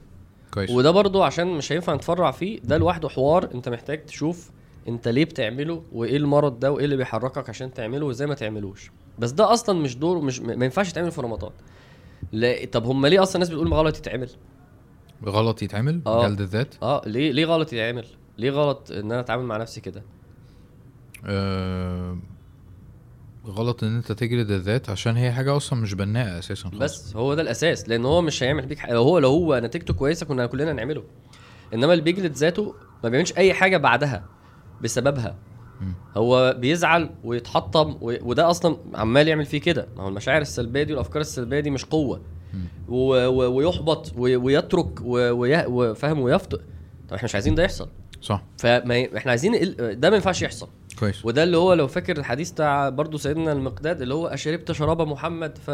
كويس. 0.53 0.69
وده 0.69 0.91
برضو 0.91 1.23
عشان 1.23 1.47
مش 1.47 1.71
هينفع 1.71 1.93
نتفرع 1.95 2.31
فيه 2.31 2.59
ده 2.63 2.77
لوحده 2.77 3.09
حوار 3.09 3.49
أنت 3.53 3.69
محتاج 3.69 4.05
تشوف 4.05 4.49
انت 4.89 5.07
ليه 5.07 5.25
بتعمله 5.25 5.83
وايه 5.91 6.17
المرض 6.17 6.59
ده 6.59 6.71
وايه 6.71 6.85
اللي 6.85 6.97
بيحركك 6.97 7.49
عشان 7.49 7.73
تعمله 7.73 8.05
وازاي 8.05 8.27
ما 8.27 8.33
تعملوش. 8.33 8.91
بس 9.19 9.31
ده 9.31 9.53
أصلا 9.53 9.79
مش 9.79 9.95
دور 9.97 10.21
مش 10.21 10.39
ما 10.39 10.65
ينفعش 10.65 10.89
يتعمل 10.89 11.11
في 11.11 11.21
رمضان. 11.21 11.51
لا 12.31 12.65
طب 12.65 12.85
هم 12.85 13.05
ليه 13.05 13.23
أصلا 13.23 13.35
الناس 13.35 13.49
بتقول 13.49 13.73
غلط 13.73 13.97
يتعمل؟ 13.97 14.29
غلط 15.25 15.61
يتعمل؟ 15.61 16.01
آه. 16.07 16.27
جلد 16.27 16.41
الذات؟ 16.41 16.75
آه 16.83 17.01
ليه 17.05 17.31
ليه 17.31 17.45
غلط 17.45 17.73
يتعمل؟ 17.73 18.05
ليه 18.37 18.51
غلط 18.51 18.91
إن 18.91 19.11
أنا 19.11 19.19
أتعامل 19.19 19.43
مع 19.43 19.57
نفسي 19.57 19.81
كده؟ 19.81 20.03
آه 21.25 22.17
غلط 23.47 23.83
إن 23.83 23.95
أنت 23.95 24.11
تجلد 24.11 24.51
الذات 24.51 24.89
عشان 24.89 25.17
هي 25.17 25.31
حاجة 25.31 25.57
أصلا 25.57 25.79
مش 25.81 25.93
بناءة 25.93 26.39
أساسا 26.39 26.69
خالص. 26.69 26.77
بس 26.77 27.15
هو 27.15 27.33
ده 27.33 27.41
الأساس 27.41 27.89
لأن 27.89 28.05
هو 28.05 28.21
مش 28.21 28.43
هيعمل 28.43 28.65
بيك 28.65 28.79
حاجة. 28.79 28.93
لو 28.93 29.03
هو 29.03 29.19
لو 29.19 29.29
هو 29.29 29.59
نتيجته 29.63 29.93
كويسة 29.93 30.25
كنا 30.25 30.45
كلنا 30.45 30.73
نعمله. 30.73 31.03
إنما 31.73 31.93
اللي 31.93 32.03
بيجلد 32.03 32.33
ذاته 32.33 32.75
ما 33.03 33.09
بيعملش 33.09 33.33
أي 33.37 33.53
حاجة 33.53 33.77
بعدها. 33.77 34.25
بسببها. 34.81 35.35
هو 36.17 36.55
بيزعل 36.59 37.09
ويتحطم. 37.23 37.95
وده 38.01 38.49
أصلا 38.49 38.77
عمال 38.95 39.27
يعمل 39.27 39.45
فيه 39.45 39.61
كده 39.61 39.87
ما 39.97 40.03
هو 40.03 40.07
المشاعر 40.07 40.41
السلبية 40.41 40.83
دي 40.83 40.93
والأفكار 40.93 41.21
السلبية 41.21 41.59
دي 41.59 41.69
مش 41.69 41.85
قوة. 41.85 42.21
ويحبط. 42.89 44.11
ويترك. 44.17 44.99
وفاهم 45.01 46.19
ويفطر 46.19 46.57
طب 47.09 47.13
إحنا 47.15 47.25
مش 47.25 47.35
عايزين 47.35 47.55
ده 47.55 47.63
يحصل 47.63 47.87
صح 48.21 48.43
فما. 48.57 49.17
إحنا 49.17 49.31
عايزين 49.31 49.75
ده 49.99 50.09
ما 50.09 50.15
ينفعش 50.15 50.41
يحصل 50.41 50.67
كويس 50.99 51.25
وده 51.25 51.43
اللي 51.43 51.57
هو 51.57 51.73
لو 51.73 51.87
فاكر 51.87 52.17
الحديث 52.17 52.51
بتاع 52.51 52.89
برضه 52.89 53.17
سيدنا 53.17 53.51
المقداد 53.51 54.01
اللي 54.01 54.13
هو 54.13 54.27
أشربت 54.27 54.71
شراب 54.71 55.01
محمد 55.01 55.57
ف... 55.57 55.71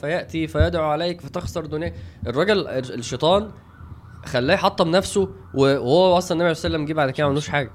فيأتي 0.00 0.46
فيدعو 0.46 0.84
عليك 0.84 1.20
فتخسر 1.20 1.66
دنياك 1.66 1.94
الراجل 2.26 2.68
الشيطان 2.68 3.50
خلاه 4.24 4.54
يحطم 4.54 4.90
نفسه 4.90 5.28
وهو 5.54 6.18
أصلا 6.18 6.40
النبي 6.40 6.54
صلى 6.54 6.66
الله 6.66 6.76
عليه 6.76 6.84
وسلم 6.84 6.84
جه 6.84 6.92
بعد 6.92 7.10
كده 7.10 7.24
ما 7.24 7.28
عملوش 7.28 7.48
حاجة 7.48 7.70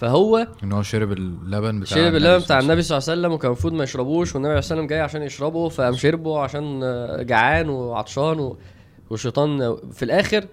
فهو 0.00 0.46
إن 0.62 0.72
هو 0.72 0.82
شرب 0.82 1.12
اللبن 1.12 1.80
بتاع 1.80 1.96
شرب 1.96 2.14
اللبن 2.14 2.44
بتاع 2.44 2.58
النبي 2.58 2.82
صلى 2.82 2.98
الله 2.98 3.10
عليه 3.10 3.20
وسلم 3.20 3.32
وكان 3.32 3.46
المفروض 3.50 3.72
ما 3.72 3.84
يشربوش 3.84 4.34
والنبي 4.34 4.48
صلى 4.48 4.58
الله 4.60 4.72
عليه 4.72 4.82
وسلم 4.82 4.86
جاي 4.86 5.00
عشان 5.00 5.22
يشربه 5.22 5.68
فقام 5.68 5.94
شربه 5.94 6.40
عشان 6.40 6.80
آه، 6.82 7.22
جعان 7.22 7.68
وعطشان 7.68 8.40
و... 8.40 8.58
والشيطان 9.10 9.62
آه، 9.62 9.78
في 9.92 10.04
الآخر 10.04 10.44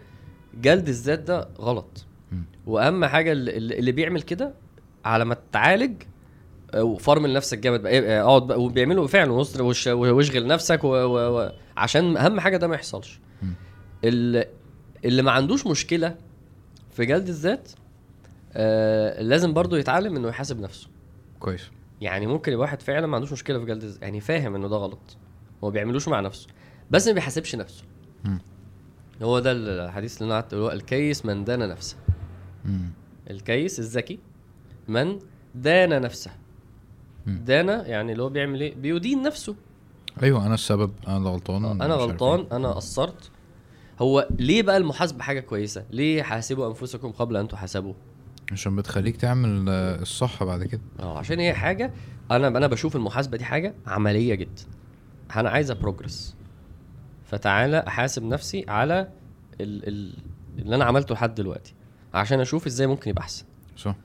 جلد 0.62 0.88
الذات 0.88 1.20
ده 1.20 1.48
غلط. 1.60 2.06
وأهم 2.68 3.06
حاجة 3.06 3.32
اللي, 3.32 3.58
اللي 3.80 3.92
بيعمل 3.92 4.22
كده 4.22 4.54
على 5.06 5.26
ما 5.26 5.36
تتعالج 5.36 6.04
آه، 6.74 6.84
وفرمل 6.84 7.34
نفسك 7.34 7.58
جامد 7.60 7.82
بقى 7.82 8.22
اقعد 8.22 8.48
بقى 8.48 8.62
وبيعملوا 8.62 9.08
فعلا 9.08 9.32
واشغل 9.32 10.48
نفسك 10.48 10.84
و... 10.84 10.88
و... 10.88 11.52
عشان 11.78 12.18
أهم 12.18 12.40
حاجة 12.40 12.58
ده 12.58 12.68
ما 12.68 12.76
يحصلش. 12.76 13.20
اللي 14.04 15.22
ما 15.22 15.32
عندوش 15.32 15.68
مشكلة 15.68 16.16
في 16.92 17.06
جلد 17.06 17.28
الذات 17.28 17.72
آه 18.56 19.22
لازم 19.22 19.54
برضو 19.54 19.76
يتعلم 19.76 20.16
إنه 20.16 20.28
يحاسب 20.28 20.60
نفسه. 20.60 20.88
كويس. 21.40 21.72
يعني 22.02 22.28
ممكن 22.28 22.52
يبقى 22.52 22.62
واحد 22.62 22.82
فعلا 22.82 23.08
ما 23.08 23.16
عندوش 23.16 23.32
مشكلة 23.32 23.60
في 23.60 23.66
جلد 23.66 23.98
يعني 24.02 24.20
فاهم 24.20 24.56
إنه 24.56 24.68
ده 24.68 24.76
غلط. 24.76 25.18
هو 25.64 25.72
بيعملوش 25.72 26.08
مع 26.08 26.20
نفسه 26.20 26.48
بس 26.92 27.08
ما 27.08 27.14
بيحاسبش 27.14 27.56
نفسه. 27.56 27.84
مم. 28.24 28.40
هو 29.22 29.40
ده 29.40 29.52
الحديث 29.52 30.22
اللي 30.22 30.26
أنا 30.26 30.34
قعدت 30.34 30.54
أقوله 30.54 30.74
الكيس 30.74 31.26
من 31.26 31.44
دان 31.44 31.70
نفسه. 31.70 31.98
مم. 32.66 32.90
الكيس 33.30 33.80
الذكي 33.80 34.20
من 34.88 35.20
دان 35.56 36.02
نفسه. 36.02 36.32
مم. 37.26 37.44
دان 37.46 37.68
يعني 37.70 38.12
اللي 38.12 38.24
هو 38.24 38.30
بيعمل 38.30 38.62
إيه؟ 38.62 38.76
بيدين 38.76 39.22
نفسه. 39.22 39.56
أيوه 40.24 40.46
أنا 40.46 40.54
السبب 40.54 40.92
أنا 41.08 41.30
غلطان 41.30 41.66
أنا 41.82 41.94
غلطان 41.96 42.40
إيه. 42.40 42.48
أنا 42.52 42.72
قصرت. 42.72 43.32
هو 44.00 44.28
ليه 44.40 44.64
بقى 44.64 44.78
المحاسبة 44.78 45.24
حاجة 45.24 45.40
كويسة؟ 45.40 45.86
ليه 45.92 46.24
حاسبوا 46.24 46.68
أنفسكم 46.68 47.12
قبل 47.12 47.38
أن 47.38 47.48
تحاسبوا 47.48 47.94
عشان 48.52 48.76
بتخليك 48.76 49.18
تعمل 49.18 49.66
آه، 49.70 50.02
الصح 50.02 50.44
بعد 50.44 50.64
كده. 50.64 50.82
آه 51.00 51.18
عشان 51.18 51.40
هي 51.40 51.54
حاجة 51.54 51.94
أنا 52.32 52.48
أنا 52.48 52.68
بشوف 52.68 52.96
المحاسبة 52.96 53.38
دي 53.38 53.46
حاجة 53.46 53.74
عملية 53.88 54.36
جدا. 54.36 54.64
أنا 55.36 55.50
عايزه 55.50 55.74
بروجرس 55.74 56.36
فتعالى 57.26 57.84
أحاسب 57.88 58.24
نفسي 58.24 58.66
على 58.68 59.02
ال 59.62 59.88
ال 59.88 60.14
اللي 60.60 60.76
أنا 60.76 60.86
عملته 60.86 61.14
لحد 61.14 61.36
دلوقتي 61.36 61.74
عشان 62.14 62.40
أشوف 62.40 62.66
إزاي 62.66 62.88
ممكن 62.88 63.10
يبقى 63.10 63.22
أحسن. 63.22 63.46
صح. 63.78 63.96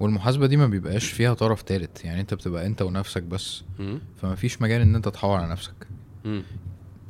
والمحاسبة 0.00 0.46
دي 0.46 0.56
ما 0.56 0.66
بيبقاش 0.66 1.10
فيها 1.10 1.34
طرف 1.34 1.62
تالت. 1.62 2.04
يعني 2.04 2.20
أنت 2.20 2.34
بتبقى 2.34 2.66
أنت 2.66 2.82
ونفسك 2.82 3.22
بس. 3.22 3.62
فما 4.16 4.34
فيش 4.34 4.62
مجال 4.62 4.80
إن 4.80 4.94
أنت 4.94 5.08
تحور 5.08 5.38
على 5.40 5.52
نفسك. 5.52 5.74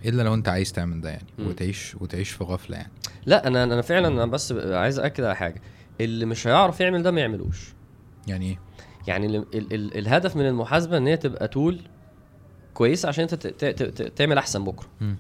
إلا 0.05 0.23
لو 0.23 0.35
أنت 0.35 0.49
عايز 0.49 0.73
تعمل 0.73 1.01
ده 1.01 1.11
يعني. 1.11 1.27
وتعيش 1.39 1.95
وتعيش 2.01 2.31
في 2.31 2.45
غفلة 2.45 2.77
يعني. 2.77 2.93
لا 3.27 3.47
أنا 3.47 3.65
أنا 3.65 3.83
فعلا 3.83 4.09
أنا 4.09 4.27
بس 4.27 4.53
عايز 4.53 4.99
اكد 4.99 5.25
على 5.25 5.37
حاجة. 5.37 5.63
اللي 6.01 6.27
مش 6.27 6.47
هيعرف 6.47 6.81
يعمل 6.81 7.03
ده 7.03 7.11
ما 7.11 7.21
يعملوش. 7.21 7.75
يعني 8.27 8.47
إيه؟ 8.47 8.59
يعني 9.07 9.27
ال 9.27 9.37
ال 9.55 9.73
ال 9.73 9.99
الهدف 9.99 10.37
من 10.37 10.49
المحاسبة 10.49 10.97
إن 10.97 11.07
هي 11.07 11.17
تبقى 11.17 11.49
تول 11.49 11.81
كويسه 12.75 13.09
عشان 13.09 13.27
أنت 13.33 13.35
تعمل 14.17 14.39
أحسن 14.39 14.65
بكرة. 14.65 14.87
مم. 15.01 15.17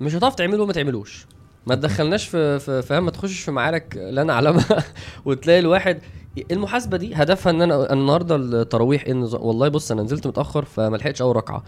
مش 0.00 0.14
هتعرف 0.14 0.34
تعمله 0.34 0.66
ما 0.66 0.72
تعملوش. 0.72 1.26
ما 1.66 1.74
تدخلناش 1.74 2.28
في 2.28 2.58
في 2.58 2.82
فاهم؟ 2.82 3.04
ما 3.04 3.10
تخشش 3.10 3.40
في 3.40 3.50
معارك 3.50 3.96
لا 3.96 4.24
نعلمها 4.24 4.84
وتلاقي 5.26 5.58
الواحد 5.58 5.98
المحاسبة 6.50 6.96
دي 6.96 7.14
هدفها 7.14 7.52
إن 7.52 7.62
أنا 7.62 7.92
النهارده 7.92 8.36
التراويح 8.36 9.04
إن 9.08 9.22
والله 9.22 9.68
بص 9.68 9.92
أنا 9.92 10.02
نزلت 10.02 10.26
متأخر 10.26 10.64
فما 10.64 10.96
لحقتش 10.96 11.22
أول 11.22 11.36
ركعة. 11.36 11.62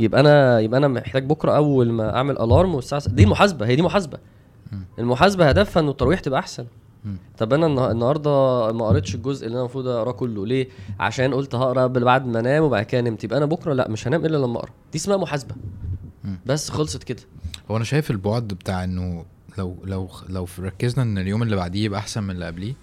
يبقى 0.00 0.20
أنا 0.20 0.60
يبقى 0.60 0.78
أنا 0.78 0.88
محتاج 0.88 1.26
بكرة 1.26 1.56
أول 1.56 1.92
ما 1.92 2.16
أعمل 2.16 2.34
الارم 2.34 2.74
والساعة 2.74 3.08
دي 3.08 3.26
محاسبة 3.26 3.66
هي 3.66 3.76
دي 3.76 3.82
محاسبة. 3.82 4.18
المحاسبة 4.98 5.48
هدفها 5.48 5.80
انه 5.80 5.90
التراويح 5.90 6.20
تبقى 6.20 6.40
أحسن. 6.40 6.66
طب 7.38 7.52
أنا 7.52 7.66
النه- 7.66 7.90
النهارده 7.90 8.30
ما 8.72 8.86
قريتش 8.86 9.14
الجزء 9.14 9.46
اللي 9.46 9.54
أنا 9.54 9.60
المفروض 9.60 9.86
اقراه 9.86 10.12
كله. 10.12 10.46
ليه؟ 10.46 10.68
عشان 11.00 11.34
قلت 11.34 11.54
هقرأ 11.54 11.82
قبل- 11.82 12.04
بعد 12.04 12.26
ما 12.26 12.40
أنام 12.40 12.62
وبعد 12.62 12.84
كده 12.84 13.00
نمت. 13.00 13.24
يبقى 13.24 13.38
أنا 13.38 13.46
بكرة 13.46 13.72
لا 13.72 13.88
مش 13.88 14.08
هنام 14.08 14.24
إلا 14.24 14.36
لما 14.36 14.58
أقرأ. 14.58 14.70
دي 14.92 14.98
اسمها 14.98 15.16
محاسبة. 15.16 15.54
بس 16.46 16.70
خلصت 16.70 17.02
كده. 17.04 17.22
هو 17.70 17.76
أنا 17.76 17.84
شايف 17.84 18.10
البعد 18.10 18.48
بتاع 18.48 18.84
إنه 18.84 19.24
لو 19.58 19.76
لو 19.84 20.08
لو 20.28 20.46
ركزنا 20.60 21.02
إن 21.02 21.18
اليوم 21.18 21.42
اللي 21.42 21.56
بعديه 21.56 21.84
يبقى 21.84 22.00
أحسن 22.00 22.22
من 22.22 22.30
اللي 22.30 22.46
قبليه 22.46 22.74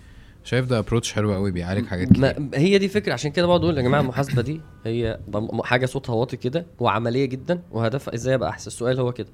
شايف 0.43 0.65
ده 0.67 0.79
ابروتش 0.79 1.13
حلو 1.13 1.33
قوي 1.33 1.51
بيعالج 1.51 1.85
حاجات 1.87 2.07
كتير. 2.09 2.49
هي 2.53 2.77
دي 2.77 2.87
فكرة. 2.87 3.13
عشان 3.13 3.31
كده 3.31 3.47
بقعد 3.47 3.63
أقول 3.63 3.77
يا 3.77 3.81
جماعة 3.81 4.01
المحاسبة 4.01 4.41
دي 4.41 4.61
هي 4.85 5.19
حاجة 5.63 5.85
صوتها 5.85 6.13
واطي 6.13 6.37
كده 6.37 6.65
وعملية 6.79 7.25
جدا 7.25 7.61
وهدفها 7.71 8.13
إزاي 8.15 8.35
ابقى 8.35 8.49
أحسن. 8.49 8.67
السؤال 8.67 8.99
هو 8.99 9.11
كده. 9.11 9.27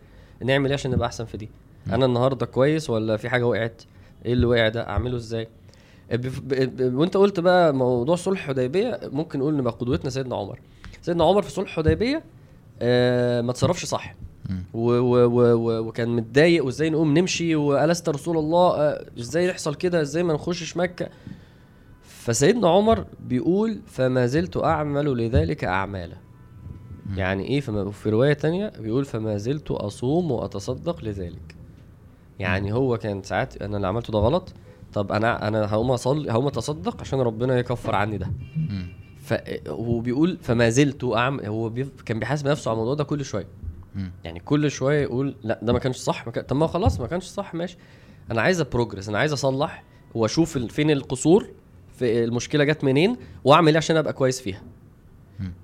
نعمل 0.44 0.66
إيه 0.68 0.74
عشان 0.74 0.92
نبقى 0.92 1.08
أحسن 1.08 1.26
في 1.26 1.38
دي؟ 1.38 1.50
أنا 1.92 2.06
النهارده 2.06 2.46
كويس 2.46 2.90
ولا 2.90 3.18
في 3.18 3.30
حاجة 3.30 3.48
وقعت؟ 3.48 3.82
إيه 4.26 4.34
اللي 4.34 4.46
وقع 4.46 4.68
ده؟ 4.70 4.88
أعمله 4.90 5.16
إزاي؟ 5.18 5.48
ب- 6.12 6.94
وأنت 6.96 7.18
قلت 7.18 7.40
بقى 7.40 7.74
موضوع 7.74 8.16
صلح 8.16 8.40
الحديبيه 8.42 9.00
ممكن 9.04 9.40
نقول 9.40 9.58
نبقى 9.58 9.74
قدوتنا 9.74 10.10
سيدنا 10.10 10.36
عمر. 10.36 10.60
سيدنا 11.02 11.24
عمر 11.24 11.42
في 11.42 11.52
صلح 11.52 11.68
الحديبيه 11.78 12.24
آه 12.82 13.42
ما 13.42 13.54
تصرفش 13.54 13.86
صح. 13.86 14.16
و 14.74 14.92
و 14.92 15.88
وكان 15.88 16.10
متضايق 16.16 16.66
وإزاي 16.66 16.90
نقوم 16.90 17.18
نمشي؟ 17.18 17.56
وألست 17.56 18.10
رسول 18.10 18.38
الله؟ 18.38 18.76
آه، 18.76 19.06
إزاي 19.20 19.46
يحصل 19.46 19.76
كده؟ 19.76 20.02
إزاي 20.02 20.24
ما 20.24 20.34
نخشش 20.34 20.78
مكة؟ 20.78 21.10
فسيدنا 22.04 22.70
عمر 22.70 23.06
بيقول 23.20 23.80
فما 23.86 24.26
زلت 24.26 24.58
أعمل 24.58 25.06
لذلك 25.18 25.64
أعمالا. 25.64 26.16
يعني 27.16 27.48
إيه؟ 27.48 27.60
فما 27.62 27.92
في 27.92 28.10
رواية 28.10 28.34
تانية 28.34 28.72
بيقول 28.80 29.06
فما 29.06 29.38
زلت 29.38 29.72
أصوم 29.72 30.32
وأتصدق 30.32 31.04
لذلك. 31.04 31.55
يعني 32.40 32.74
هو 32.74 32.98
كان 32.98 33.24
ساعات 33.24 33.62
أنا 33.62 33.76
اللي 33.78 33.88
عملته 33.88 34.14
ده 34.14 34.20
غلط. 34.20 34.54
طب 34.94 35.12
أنا 35.12 35.48
أنا 35.48 35.74
هقوم 35.74 35.92
أصلي 35.92 36.32
هقوم 36.32 36.48
أتصدق 36.48 37.02
عشان 37.02 37.22
ربنا 37.22 37.60
يكفر 37.60 37.96
عني 37.96 38.18
ده. 38.18 38.32
مم. 38.56 38.88
فهو 39.22 40.00
بيقول 40.00 40.38
فما 40.42 40.70
زلت 40.70 41.04
اعمل 41.04 41.46
هو 41.46 41.70
بي... 41.70 41.88
كان 42.06 42.20
بيحاسب 42.20 42.48
نفسه 42.48 42.70
على 42.70 42.76
الموضوع 42.76 42.94
ده 42.94 43.04
كل 43.04 43.26
شوية. 43.26 43.48
يعني 44.24 44.40
كل 44.40 44.72
شوية 44.72 45.02
يقول 45.02 45.36
لا 45.44 45.60
ده 45.64 45.74
ما 45.74 45.80
كانش 45.80 45.96
صح 45.96 46.26
ما 46.26 46.32
كان... 46.32 46.44
طب 46.44 46.56
ما 46.56 46.68
خلاص 46.68 47.00
ما 47.00 47.08
كانش 47.08 47.24
صح 47.24 47.54
ماشي. 47.54 47.78
أنا 48.32 48.42
عايز 48.42 48.62
بروجرس 48.62 49.10
أنا 49.10 49.18
عايز 49.18 49.34
أصلح 49.34 49.84
وأشوف 50.16 50.58
فين 50.58 50.92
القصور 50.92 51.48
في 52.00 52.24
المشكلة 52.24 52.64
جت 52.64 52.84
منين 52.84 53.18
وأعمل 53.44 53.68
إيه 53.72 53.78
عشان 53.78 53.98
أبقى 53.98 54.14
كويس 54.14 54.42
فيها. 54.42 54.62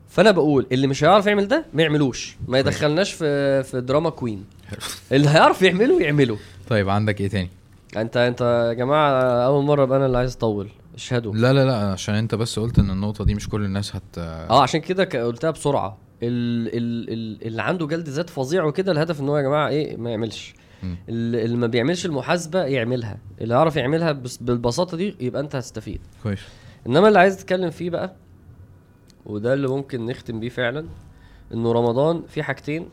فأنا 0.08 0.32
بقول 0.32 0.68
اللي 0.72 0.88
مش 0.88 1.04
هيعرف 1.04 1.26
يعمل 1.26 1.48
ده 1.48 1.66
ما 1.74 1.82
يعملوش. 1.84 2.38
ما 2.48 2.60
يدخلناش 2.60 3.14
في 3.14 3.64
في 3.64 3.82
دراما 3.82 4.10
كوين. 4.10 4.46
اللي 5.12 5.30
هيعرف 5.30 5.62
يعمله 5.62 6.02
يعمله. 6.02 6.38
طيب 6.72 6.90
عندك 6.90 7.22
إيه 7.22 7.28
تاني؟ 7.28 7.50
انت 7.98 8.18
أنت 8.18 8.42
يا 8.42 8.74
جماعة 8.74 9.12
أول 9.46 9.64
مرة 9.66 9.84
ابقى 9.84 9.98
أنا 9.98 10.06
اللي 10.06 10.18
عايز 10.18 10.36
أطول. 10.36 10.70
اشهدوا. 10.96 11.34
لا 11.36 11.54
لا 11.54 11.66
لا 11.66 11.92
عشان 11.92 12.16
أنت 12.16 12.36
بس 12.36 12.60
قلت 12.60 12.80
إن 12.80 12.90
النقطة 12.90 13.26
دي 13.26 13.36
مش 13.36 13.50
كل 13.50 13.66
الناس 13.66 13.96
هت 13.96 14.18
آه 14.18 14.62
عشان 14.62 14.82
كده 14.82 15.04
قلتها 15.26 15.52
بسرعة. 15.52 15.98
ال 16.24 16.68
ال 16.78 17.14
ال 17.14 17.48
اللي 17.48 17.62
عنده 17.62 17.88
جلد 17.88 18.10
ذات 18.10 18.30
فظيع 18.30 18.64
وكده 18.64 18.92
الهدف 18.92 19.22
إن 19.22 19.30
هو 19.30 19.38
يا 19.38 19.42
جماعة 19.42 19.68
إيه 19.68 19.98
ما 19.98 20.10
يعملش. 20.10 20.54
اللي 21.10 21.58
ما 21.58 21.68
بيعملش 21.68 22.06
المحاسبة 22.06 22.64
يعملها. 22.64 23.18
اللي 23.42 23.54
يعرف 23.54 23.76
يعملها 23.76 24.12
بس 24.12 24.38
بالبساطة 24.38 24.98
دي 24.98 25.16
يبقى 25.20 25.42
أنت 25.42 25.56
هتستفيد. 25.56 26.02
كويس. 26.24 26.40
إنما 26.88 27.08
اللي 27.08 27.20
عايز 27.20 27.36
اتكلم 27.42 27.70
فيه 27.70 27.90
بقى 27.90 28.16
وده 29.26 29.54
اللي 29.54 29.68
ممكن 29.68 30.06
نختم 30.06 30.40
بيه 30.40 30.50
فعلا 30.50 30.86
إنه 31.54 31.72
رمضان 31.72 32.24
فيه 32.28 32.42
حاجتين 32.42 32.90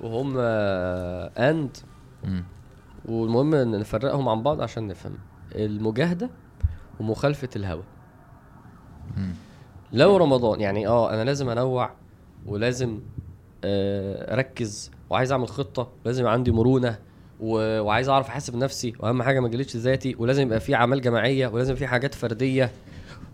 وهم 0.00 0.34
اند 0.38 1.76
مم. 2.24 2.44
والمهم 3.04 3.54
إن 3.54 3.78
نفرقهم 3.78 4.28
عن 4.28 4.42
بعض 4.42 4.60
عشان 4.60 4.86
نفهم 4.88 5.12
المجاهدة 5.54 6.30
ومخالفة 7.00 7.48
الهوى. 7.56 7.82
لو 9.92 10.16
رمضان 10.16 10.60
يعني 10.60 10.86
آه 10.86 11.14
أنا 11.14 11.24
لازم 11.24 11.48
أنوع 11.48 11.90
ولازم 12.46 13.00
آه، 13.64 14.34
أركز 14.34 14.90
وعايز 15.10 15.32
أعمل 15.32 15.48
خطة 15.48 15.88
ولازم 16.04 16.20
يبقى 16.20 16.32
عندي 16.32 16.50
مرونة 16.52 16.98
و- 17.40 17.80
وعايز 17.80 18.08
أعرف 18.08 18.26
أحاسب 18.28 18.56
نفسي 18.56 18.92
وأهم 19.00 19.22
حاجة 19.22 19.40
ما 19.40 19.46
اجلدش 19.46 19.76
ذاتي 19.76 20.16
ولازم 20.18 20.42
يبقى 20.42 20.60
في 20.60 20.74
أعمال 20.74 21.00
جماعية 21.00 21.46
ولازم 21.48 21.74
في 21.74 21.86
حاجات 21.86 22.14
فردية 22.14 22.70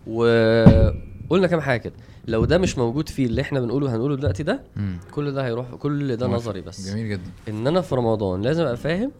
وقلنا 0.07 1.47
كام 1.47 1.61
حاجة 1.61 1.79
كده 1.79 1.93
لو 2.27 2.45
ده 2.45 2.57
مش 2.57 2.77
موجود 2.77 3.09
فيه 3.09 3.25
اللي 3.25 3.41
إحنا 3.41 3.59
بنقوله 3.59 3.95
هنقوله 3.95 4.15
دلوقتي 4.15 4.43
ده 4.43 4.61
مم. 4.75 4.97
كل 5.11 5.31
ده 5.31 5.45
هيروح 5.45 5.75
كل 5.75 6.15
ده. 6.17 6.27
نظري 6.27 6.61
بس 6.61 6.89
جميل 6.89 7.09
جدا 7.09 7.31
إن 7.49 7.67
أنا 7.67 7.81
في 7.81 7.95
رمضان 7.95 8.41
لازم 8.41 8.61
أبقى 8.63 8.77
فاهم 8.77 9.11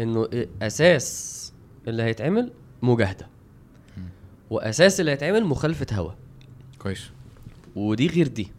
إنه 0.00 0.28
أساس 0.62 1.52
اللي 1.88 2.02
هيتعمل 2.02 2.52
مجاهدة. 2.82 3.28
وأساس 4.50 5.00
اللي 5.00 5.10
هيتعمل 5.10 5.44
مخالفة 5.44 5.86
هوى. 5.96 6.14
كويس. 6.78 7.10
ودي 7.76 8.06
غير 8.06 8.26
دي. 8.28 8.52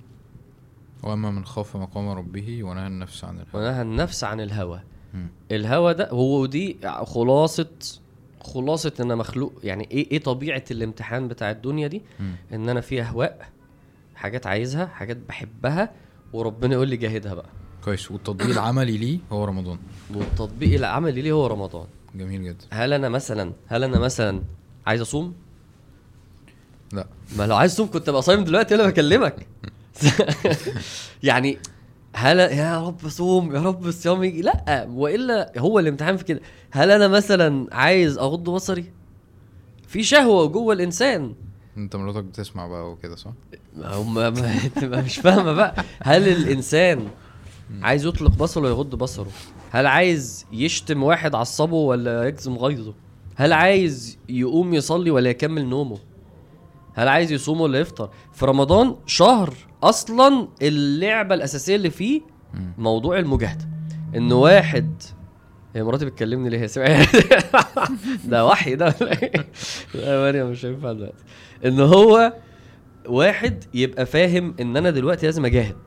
وأما 1.04 1.32
من 1.32 1.46
خاف 1.46 1.78
مقام 1.78 2.10
ربه 2.10 2.64
ونهى 2.64 2.88
النفس 2.88 3.24
عن 3.24 3.36
الهوى. 3.36 3.68
ونهى 3.68 3.82
النفس 3.82 4.24
عن 4.24 4.42
الهوى. 4.42 4.82
الهوى 5.52 5.94
ده 5.94 6.10
هو 6.10 6.46
دي 6.46 6.78
خلاصة 7.04 7.70
خلاصة 8.42 8.94
إن 9.00 9.06
أنا 9.06 9.16
مخلوق. 9.16 9.54
يعني 9.64 9.88
إيه 9.92 10.12
إيه 10.12 10.20
طبيعة 10.20 10.64
الامتحان 10.72 11.28
بتاع 11.28 11.52
الدنيا 11.52 11.88
دي؟ 11.88 12.02
مم. 12.20 12.36
إن 12.54 12.70
أنا 12.70 12.82
في 12.82 13.02
اهواء 13.02 13.50
حاجات 14.16 14.48
عايزها 14.48 14.86
حاجات 14.86 15.18
بحبها 15.18 15.92
وربنا 16.34 16.74
يقول 16.74 16.88
لي 16.88 16.98
جاهدها 16.98 17.34
بقى. 17.34 17.50
كويس. 17.90 18.12
والتطبيق 18.12 18.50
العملي 18.50 18.98
ليه 18.98 19.20
هو 19.32 19.46
رمضان. 19.46 19.78
والتطبيق 20.16 20.74
العملي 20.74 21.22
ليه 21.22 21.32
هو 21.32 21.48
رمضان. 21.48 21.88
جميل 22.16 22.44
جدا. 22.44 22.66
هل 22.72 22.94
أنا 22.94 23.10
مثلا 23.10 23.54
هل 23.68 23.84
أنا 23.84 24.00
مثلا 24.00 24.42
عايز 24.88 25.02
أصوم؟ 25.02 25.34
لا. 26.94 27.08
ما 27.38 27.48
لو 27.48 27.56
عايز 27.56 27.74
تصوم 27.74 27.90
كنت 27.92 28.10
أبقى 28.10 28.22
صايم 28.22 28.44
دلوقتي 28.44 28.76
أنا 28.76 28.88
بكلمك. 28.88 29.48
يعني 31.24 31.58
هل 32.14 32.40
يا 32.40 32.88
رب 32.88 33.08
صوم 33.08 33.56
يا 33.56 33.62
رب 33.62 33.86
الصيام 33.88 34.24
يجي. 34.24 34.42
لا. 34.42 34.88
وإلا 34.90 35.52
هو 35.58 35.80
الامتحان 35.80 36.18
في 36.18 36.24
كده. 36.24 36.42
هل 36.72 36.92
أنا 36.92 37.08
مثلا 37.08 37.68
عايز 37.76 38.18
أغض 38.18 38.50
بصري؟ 38.50 38.92
في 39.88 40.04
شهوة 40.04 40.46
جوه 40.48 40.74
الإنسان. 40.74 41.36
أنت 41.78 41.96
مراتك 41.96 42.24
بتسمع 42.24 42.68
بقى 42.68 42.92
وكده 42.92 43.16
صح؟ 43.16 43.32
ما 43.76 43.96
هم 43.96 44.34
مش 45.06 45.18
فاهمة 45.18 45.54
بقى. 45.54 45.76
هل 46.02 46.28
الإنسان 46.28 47.08
عايز 47.82 48.06
يطلق 48.06 48.32
بصره 48.32 48.68
يغض 48.68 48.96
بصره. 48.96 49.28
هل 49.72 49.86
عايز 49.88 50.46
يشتم 50.52 51.04
واحد 51.04 51.36
عصبه 51.36 51.76
ولا 51.76 52.24
يكظم 52.24 52.58
غيظه؟ 52.58 52.94
هل 53.36 53.54
عايز 53.54 54.18
يقوم 54.30 54.74
يصلي 54.74 55.12
ولا 55.12 55.30
يكمل 55.30 55.66
نومه؟ 55.66 55.98
هل 56.94 57.08
عايز 57.08 57.32
يصوم 57.32 57.62
ولا 57.62 57.80
يفطر؟ 57.80 58.10
في 58.34 58.46
رمضان 58.46 58.96
شهر 59.06 59.54
أصلا 59.84 60.48
اللعبة 60.62 61.36
الأساسية 61.36 61.76
اللي 61.76 61.90
فيه. 61.90 62.22
موضوع 62.78 63.20
المجاهدة. 63.20 63.70
إن 64.16 64.32
واحد 64.32 65.02
هي 65.76 65.84
مراتي 65.84 66.06
بتكلمني 66.06 66.50
ليه 66.50 66.60
هي 66.60 66.68
سمعت 66.68 67.08
ده 68.26 68.46
وحي 68.46 68.76
ده 68.76 68.96
إيه؟ 69.02 69.32
لا 69.96 70.22
مريم 70.22 70.50
مش 70.52 70.66
هينفع 70.66 70.92
دلوقتي. 70.92 71.24
إن 71.66 71.80
هو 71.80 72.34
واحد 73.08 73.64
يبقى 73.74 74.06
فاهم 74.06 74.56
إن 74.60 74.78
أنا 74.78 74.90
دلوقتي 74.90 75.26
لازم 75.26 75.46
أجاهد. 75.46 75.78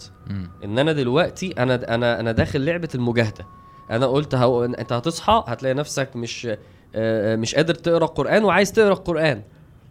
إن 0.65 0.79
أنا 0.79 0.93
دلوقتي 0.93 1.53
أنا 1.59 1.95
أنا 1.95 2.21
أنا 2.21 2.33
داخل 2.33 2.65
لعبة 2.65 2.89
المجاهدة. 2.95 3.47
أنا 3.91 4.07
قلت 4.07 4.35
هو 4.35 4.65
أنت 4.65 4.93
هتصحى 4.93 5.45
هتلاقي 5.47 5.75
نفسك 5.75 6.17
مش 6.17 6.49
آه، 6.95 7.37
مش 7.37 7.55
قادر 7.55 7.75
تقرأ 7.75 8.05
القران 8.05 8.45
وعايز 8.45 8.73
تقرأ 8.73 8.93
القران 8.93 9.43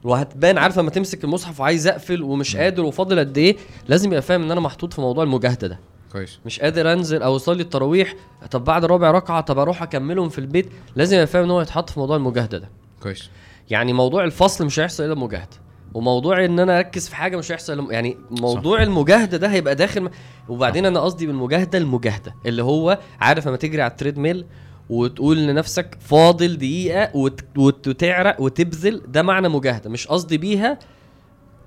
وهتبان 0.03 0.57
عارف 0.57 0.79
لما 0.79 0.89
تمسك 0.89 1.23
المصحف 1.23 1.59
وعايز 1.59 1.87
أقفل 1.87 2.23
ومش 2.23 2.55
قادر 2.57 2.83
وفاضل 2.83 3.19
قد 3.19 3.37
إيه 3.37 3.57
لازم 3.87 4.09
يبقى 4.09 4.21
فاهم 4.21 4.43
إن 4.43 4.51
أنا 4.51 4.61
محطوط 4.61 4.93
في 4.93 5.01
موضوع 5.01 5.23
المجاهدة 5.23 5.67
ده. 5.67 5.79
كويس. 6.11 6.39
مش 6.45 6.59
قادر 6.59 6.93
أنزل 6.93 7.21
أو 7.23 7.35
أصلي 7.35 7.61
التراويح 7.63 8.13
طب 8.51 8.63
بعد 8.63 8.85
ربع 8.85 9.11
ركعة 9.11 9.41
طب 9.41 9.59
أروح 9.59 9.83
أكملهم 9.83 10.29
في 10.29 10.39
البيت 10.39 10.69
لازم 10.95 11.15
يبقى 11.15 11.27
فاهم 11.27 11.43
إن 11.43 11.51
هو 11.51 11.61
يتحط 11.61 11.89
في 11.89 11.99
موضوع 11.99 12.15
المجاهدة 12.17 12.57
ده. 12.57 12.69
كويس. 13.03 13.29
يعني 13.69 13.93
موضوع 13.93 14.23
الفصل 14.23 14.65
مش 14.65 14.79
هيحصل 14.79 15.03
إلا 15.03 15.15
مجاهدة. 15.15 15.57
وموضوع 15.93 16.45
إن 16.45 16.59
أنا 16.59 16.77
أركز 16.77 17.07
في 17.09 17.15
حاجة 17.15 17.37
مش 17.37 17.51
هيحصل 17.51 17.91
يعني 17.91 18.17
موضوع 18.31 18.77
صح. 18.77 18.83
المجاهدة 18.83 19.37
ده 19.37 19.47
هيبقى 19.51 19.75
داخل 19.75 20.09
وبعدين 20.49 20.85
أنا 20.85 20.99
قصدي 20.99 21.27
بالمجاهدة 21.27 21.77
المجاهدة 21.77 22.35
اللي 22.45 22.63
هو 22.63 22.99
عارف 23.21 23.47
لما 23.47 23.57
تجري 23.57 23.81
على 23.81 23.91
التريد 23.91 24.17
ميل 24.17 24.45
وتقول 24.89 25.37
لنفسك 25.47 25.97
فاضل 25.99 26.57
دقيقة 26.57 27.09
وت... 27.17 27.41
وتعرق 27.57 28.41
وتبذل 28.41 29.01
ده 29.07 29.23
معنى 29.23 29.49
مجاهدة 29.49 29.89
مش 29.89 30.07
قصدي 30.07 30.37
بيها 30.37 30.79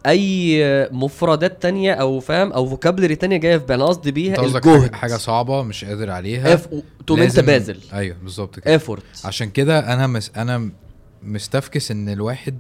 أي 0.07 0.89
مفردات 0.93 1.63
تانية 1.63 1.93
أو 1.93 2.21
فاهم 2.21 2.53
أو 2.53 2.67
vocabulary 2.67 3.17
تانية 3.17 3.37
جاية 3.37 3.57
في 3.59 3.65
بالي 3.67 3.85
قصدي 3.85 4.11
بيها 4.13 4.45
الجهد. 4.45 4.95
حاجة 4.95 5.17
صعبة 5.17 5.63
مش 5.63 5.85
قادر 5.85 6.11
عليها 6.11 6.55
اف 6.55 6.69
تقوم 7.07 7.21
انت 7.21 7.41
باذل 7.41 7.79
أيوه 7.93 8.17
بالظبط 8.23 8.59
كده. 8.61 8.73
effort 8.73 9.03
عشان 9.25 9.51
كده 9.51 9.93
أنا 9.95 10.07
مس... 10.07 10.31
أنا 10.37 10.71
مستفكس 11.23 11.91
إن 11.91 12.09
الواحد 12.09 12.59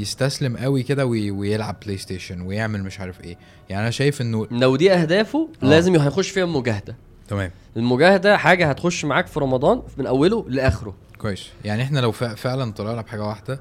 يستسلم 0.00 0.56
قوي 0.56 0.82
كده 0.82 1.06
وي... 1.06 1.30
ويلعب 1.30 1.76
PlayStation 1.84 2.40
ويعمل 2.40 2.82
مش 2.82 3.00
عارف 3.00 3.20
إيه. 3.20 3.36
يعني 3.68 3.82
أنا 3.82 3.90
شايف 3.90 4.20
إنه 4.20 4.46
لو 4.50 4.76
دي 4.76 4.92
أهدافه 4.92 5.48
آه. 5.62 5.66
لازم 5.66 5.96
هيخش 5.96 6.30
فيها 6.30 6.46
مجاهدة. 6.46 6.96
تمام. 7.28 7.50
المجاهدة 7.76 8.36
حاجة 8.36 8.70
هتخش 8.70 9.04
معاك 9.04 9.26
في 9.26 9.40
رمضان 9.40 9.82
من 9.96 10.06
أوله 10.06 10.44
لآخره. 10.48 10.94
كويس. 11.18 11.46
يعني 11.64 11.82
إحنا 11.82 12.00
لو 12.00 12.12
فعلا 12.12 12.72
طلعنا 12.72 13.02
بحاجة 13.02 13.24
واحدة 13.24 13.60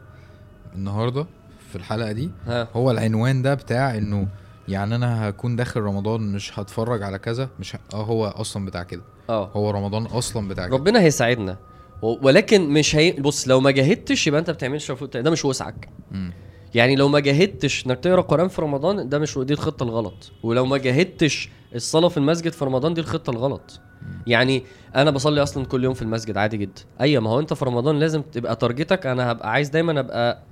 النهارده 0.75 1.25
في 1.69 1.75
الحلقة 1.75 2.11
دي 2.11 2.31
ها. 2.47 2.67
هو 2.73 2.91
العنوان 2.91 3.41
ده 3.41 3.53
بتاع 3.53 3.97
إنه 3.97 4.27
يعني 4.67 4.95
أنا 4.95 5.29
هكون 5.29 5.55
داخل 5.55 5.81
رمضان 5.81 6.21
مش 6.21 6.59
هتفرج 6.59 7.03
على 7.03 7.19
كذا 7.19 7.49
مش 7.59 7.75
ه... 7.75 7.79
آه 7.93 8.03
هو 8.03 8.27
أصلا 8.27 8.65
بتاع 8.65 8.83
كده. 8.83 9.01
آه. 9.29 9.49
هو 9.53 9.71
رمضان 9.71 10.05
أصلا 10.05 10.47
بتاع 10.47 10.67
كده. 10.67 10.75
ربنا 10.75 10.99
هيساعدنا. 11.01 11.57
ولكن 12.01 12.69
مش 12.69 12.95
هي 12.95 13.11
بص 13.11 13.47
لو 13.47 13.59
ما 13.59 13.71
جاهدتش 13.71 14.27
يبقى 14.27 14.39
انت 14.39 14.49
بتعملش 14.49 14.91
ده 15.15 15.31
مش 15.31 15.45
وسعك. 15.45 15.89
يعني 16.75 16.95
لو 16.95 17.07
ما 17.07 17.19
جاهدتش 17.19 17.85
انك 17.87 17.99
تقرأ 17.99 18.21
قران 18.21 18.47
في 18.47 18.61
رمضان 18.61 19.09
ده 19.09 19.19
مش 19.19 19.37
دي 19.37 19.53
الخطة 19.53 19.83
الغلط. 19.83 20.31
ولو 20.43 20.65
ما 20.65 20.77
جاهدتش 20.77 21.49
الصلاة 21.75 22.07
في 22.07 22.17
المسجد 22.17 22.51
في 22.51 22.65
رمضان 22.65 22.93
دي 22.93 23.01
الخطة 23.01 23.31
الغلط. 23.31 23.79
يعني 24.27 24.63
أنا 24.95 25.11
بصلي 25.11 25.43
أصلا 25.43 25.65
كل 25.65 25.83
يوم 25.83 25.93
في 25.93 26.01
المسجد 26.01 26.37
عادي 26.37 26.57
جدا. 26.57 26.81
أيوه 27.01 27.23
ما 27.23 27.29
هو 27.29 27.39
أنت 27.39 27.53
في 27.53 27.65
رمضان 27.65 27.99
لازم 27.99 28.21
تبقى 28.21 28.55
تارجتك 28.55 29.05
أنا 29.05 29.31
هبقى 29.31 29.51
عايز 29.51 29.69
دايما 29.69 29.99
أبقى 29.99 30.43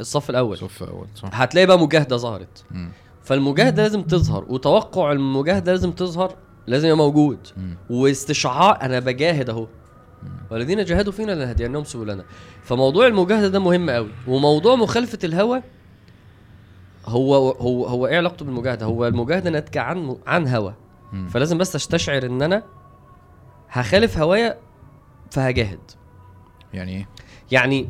الصف 0.00 0.30
الأول. 0.30 0.58
صف 0.58 0.82
اول 0.82 1.06
صح. 1.14 1.28
هتلاقي 1.32 1.66
بقى 1.66 1.78
مجاهدة 1.78 2.16
ظهرت. 2.16 2.64
مم. 2.70 2.90
فالمجاهده 3.22 3.82
لازم 3.82 4.02
تظهر 4.02 4.44
وتوقع 4.48 5.12
المجاهده 5.12 5.72
لازم 5.72 5.92
تظهر 5.92 6.34
لازم 6.66 6.88
يبقى 6.88 6.98
موجود. 6.98 7.38
واستشعار 7.90 8.78
أنا 8.82 8.98
بجاهد 8.98 9.50
أهو. 9.50 9.66
والذين 10.50 10.84
جاهدوا 10.84 11.12
فينا 11.12 11.32
لنهدينهم 11.32 11.84
سبلنا. 11.84 12.24
فموضوع 12.62 13.06
المجاهدة 13.06 13.48
ده 13.48 13.58
مهم 13.58 13.90
قوي 13.90 14.10
وموضوع 14.28 14.74
مخالفة 14.74 15.18
الهوى 15.24 15.62
هو 17.06 17.34
هو 17.50 17.86
هو 17.86 18.06
إيه 18.06 18.16
علاقته 18.16 18.44
بالمجاهدة؟ 18.44 18.86
هو 18.86 19.06
المجاهدة 19.06 19.50
ناتجه 19.50 19.80
عن 19.80 20.16
عن 20.26 20.48
هوى. 20.48 20.74
فلازم 21.28 21.58
بس 21.58 21.74
أستشعر 21.74 22.26
إن 22.26 22.42
أنا 22.42 22.62
هخالف 23.68 24.18
هوايا 24.18 24.58
فهجاهد. 25.30 25.80
يعني 26.74 26.96
إيه؟ 26.96 27.08
يعني 27.50 27.88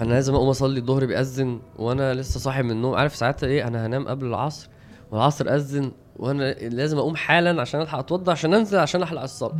أنا 0.00 0.08
لازم 0.08 0.34
أقوم 0.34 0.48
أصلي 0.48 0.80
الظهر 0.80 1.06
بيأذن 1.06 1.60
وأنا 1.76 2.14
لسه 2.14 2.40
صاحي 2.40 2.62
من 2.62 2.70
النوم. 2.70 2.94
عارف 2.94 3.16
ساعات 3.16 3.44
إيه؟ 3.44 3.66
أنا 3.66 3.86
هنام 3.86 4.08
قبل 4.08 4.26
العصر 4.26 4.68
والعصر 5.10 5.54
أذن 5.54 5.92
وأنا 6.16 6.52
لازم 6.52 6.98
أقوم 6.98 7.16
حالا 7.16 7.60
عشان 7.60 7.80
ألحق 7.80 7.98
أتوضى 7.98 8.30
عشان 8.30 8.54
أنزل 8.54 8.78
عشان 8.78 9.02
احلق 9.02 9.22
الصلاة. 9.22 9.56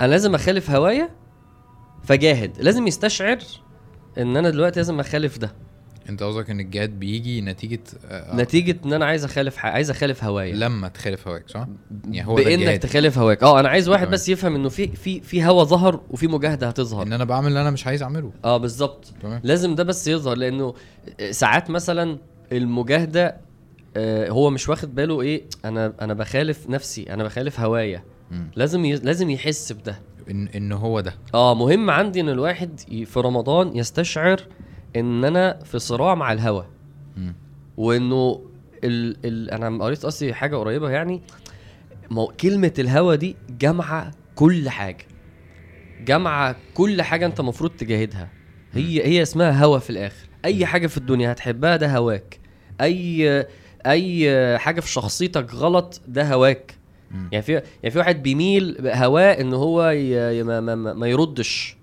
أنا 0.00 0.10
لازم 0.10 0.34
أخالف 0.34 0.70
هوايا 0.70 1.10
فجاهد. 2.04 2.52
لازم 2.60 2.86
يستشعر 2.86 3.38
إن 4.18 4.36
أنا 4.36 4.50
دلوقتي 4.50 4.80
لازم 4.80 5.00
أخالف 5.00 5.38
ده. 5.38 5.52
أنت 6.08 6.22
قصدك 6.22 6.50
إن 6.50 6.60
الجهاد 6.60 6.90
بيجي 6.90 7.40
نتيجة 7.40 7.80
آه 8.04 8.36
نتيجة 8.36 8.76
إن 8.84 8.92
أنا 8.92 9.04
عايز 9.06 9.24
أخالف 9.24 9.56
ح... 9.56 9.66
عايز 9.66 9.90
أخالف 9.90 10.24
هوايا. 10.24 10.54
لما 10.54 10.88
تخالف 10.88 11.28
هواك 11.28 11.48
صح؟ 11.48 11.66
يعني 12.10 12.26
هو 12.26 12.34
بإنك 12.34 12.76
تخالف 12.82 13.18
هواك 13.18 13.42
آه 13.42 13.60
أنا 13.60 13.68
عايز 13.68 13.88
واحد. 13.88 14.10
بس 14.10 14.28
يفهم 14.28 14.54
إنه 14.54 14.68
في 14.68 14.88
في 14.88 15.20
في 15.20 15.44
هوا 15.44 15.64
ظهر 15.64 16.00
وفي 16.10 16.26
مجاهدة 16.26 16.68
هتظهر. 16.68 17.02
إن 17.06 17.12
أنا 17.12 17.24
بعمل 17.24 17.46
اللي 17.48 17.60
أنا 17.60 17.70
مش 17.70 17.86
عايز 17.86 18.02
أعمله. 18.02 18.32
آه 18.44 18.56
بالظبط. 18.56 19.12
لازم 19.42 19.74
ده 19.74 19.84
بس 19.84 20.08
يظهر 20.08 20.36
لأنه 20.36 20.74
ساعات 21.30 21.70
مثلا 21.70 22.18
المجاهدة 22.52 23.26
آه، 23.26 23.40
هو 24.28 24.50
مش 24.50 24.68
واخد 24.68 24.94
باله 24.94 25.20
إيه؟ 25.20 25.44
أنا 25.64 25.92
أنا 26.00 26.14
بخالف 26.14 26.70
نفسي 26.70 27.02
أنا 27.02 27.24
بخالف 27.24 27.60
هوايا. 27.60 28.02
لازم 28.56 28.84
ي... 28.84 28.94
لازم 28.96 29.30
يحس 29.30 29.72
بده. 29.72 30.00
إن 30.30 30.48
ان 30.48 30.72
هو 30.72 31.00
ده. 31.00 31.14
آه 31.34 31.54
مهم 31.54 31.90
عندي 31.90 32.20
إن 32.20 32.28
الواحد 32.28 32.80
في 33.04 33.20
رمضان 33.20 33.76
يستشعر 33.76 34.40
إن 34.96 35.24
أنا 35.24 35.58
في 35.64 35.78
صراع 35.78 36.14
مع 36.14 36.32
الهوى. 36.32 36.66
وإنه 37.76 38.42
ال... 38.84 39.16
ال... 39.24 39.50
أنا 39.50 39.84
قريت 39.84 40.04
اصلي 40.04 40.34
حاجة 40.34 40.56
قريبة 40.56 40.90
يعني. 40.90 41.22
مو... 42.10 42.26
كلمة 42.26 42.72
الهوى 42.78 43.16
دي 43.16 43.36
جامعه 43.50 44.10
كل 44.34 44.68
حاجة. 44.68 45.04
جامعه 46.04 46.56
كل 46.74 47.02
حاجة 47.02 47.26
أنت 47.26 47.40
المفروض 47.40 47.70
تجاهدها. 47.70 48.28
هي 48.72 49.06
هي 49.06 49.22
اسمها 49.22 49.64
هوى 49.64 49.80
في 49.80 49.90
الآخر. 49.90 50.28
أي 50.44 50.66
حاجة 50.66 50.86
في 50.86 50.96
الدنيا 50.98 51.32
هتحبها 51.32 51.76
ده 51.76 51.96
هواك. 51.96 52.40
أي 52.80 53.46
أي 53.86 54.58
حاجة 54.58 54.80
في 54.80 54.88
شخصيتك 54.90 55.54
غلط 55.54 56.00
ده 56.08 56.32
هواك 56.34 56.74
مم. 57.10 57.28
يعني 57.32 57.42
في 57.42 57.52
يعني 57.52 57.90
في 57.90 57.98
واحد 57.98 58.22
بيميل 58.22 58.88
هواه 58.88 59.40
إن 59.40 59.54
هو 59.54 59.90
ي... 59.90 60.42
ما, 60.42 60.60
ما, 60.60 60.74
ما 60.74 61.06
يردش 61.06 61.76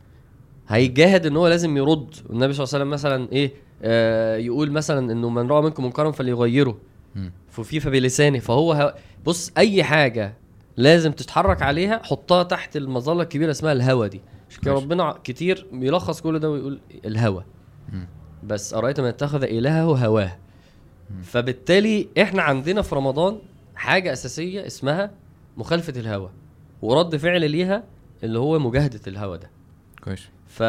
هيجاهد 0.67 1.25
إن 1.25 1.37
هو 1.37 1.47
لازم 1.47 1.77
يرد 1.77 2.15
النبي 2.29 2.53
صلى 2.53 2.63
الله 2.63 2.75
عليه 2.75 2.85
وسلم 2.85 2.89
مثلا 2.89 3.31
إيه 3.31 3.51
آه 3.83 4.37
يقول 4.37 4.71
مثلا 4.71 5.11
إنه 5.11 5.29
من 5.29 5.47
رأى 5.47 5.61
منكم 5.61 5.83
منكرا 5.83 6.11
فليغيره. 6.11 6.77
ففي 7.49 7.79
فبلسانه 7.79 8.39
فهو 8.39 8.73
هو 8.73 8.95
بص 9.25 9.51
أي 9.57 9.83
حاجة 9.83 10.33
لازم 10.77 11.11
تتحرك 11.11 11.61
عليها 11.61 12.01
حطها 12.03 12.43
تحت 12.43 12.77
المظلة 12.77 13.21
الكبيرة 13.23 13.51
اسمها 13.51 13.71
الهوى 13.71 14.09
دي 14.09 14.21
عشان 14.49 14.61
كده. 14.61 14.73
ربنا 14.73 15.15
كتير 15.23 15.67
بيلخص 15.71 16.21
كل 16.21 16.39
ده 16.39 16.49
ويقول 16.49 16.79
الهوى. 17.05 17.43
بس 18.43 18.73
أرأيت 18.73 18.99
من 18.99 19.07
اتخذ 19.07 19.43
إلهه 19.43 19.83
هواه 20.05 20.37
فبالتالي 21.23 22.07
إحنا 22.21 22.41
عندنا 22.41 22.81
في 22.81 22.95
رمضان 22.95 23.39
حاجة 23.75 24.13
أساسية 24.13 24.65
اسمها 24.65 25.11
مخالفة 25.57 25.93
الهوى 25.99 26.29
ورد 26.81 27.15
فعل 27.15 27.51
ليها 27.51 27.83
اللي 28.23 28.39
هو 28.39 28.59
مجاهدة 28.59 28.99
الهوى 29.07 29.37
ده 29.37 29.49
كويس 30.03 30.27
ف 30.47 30.63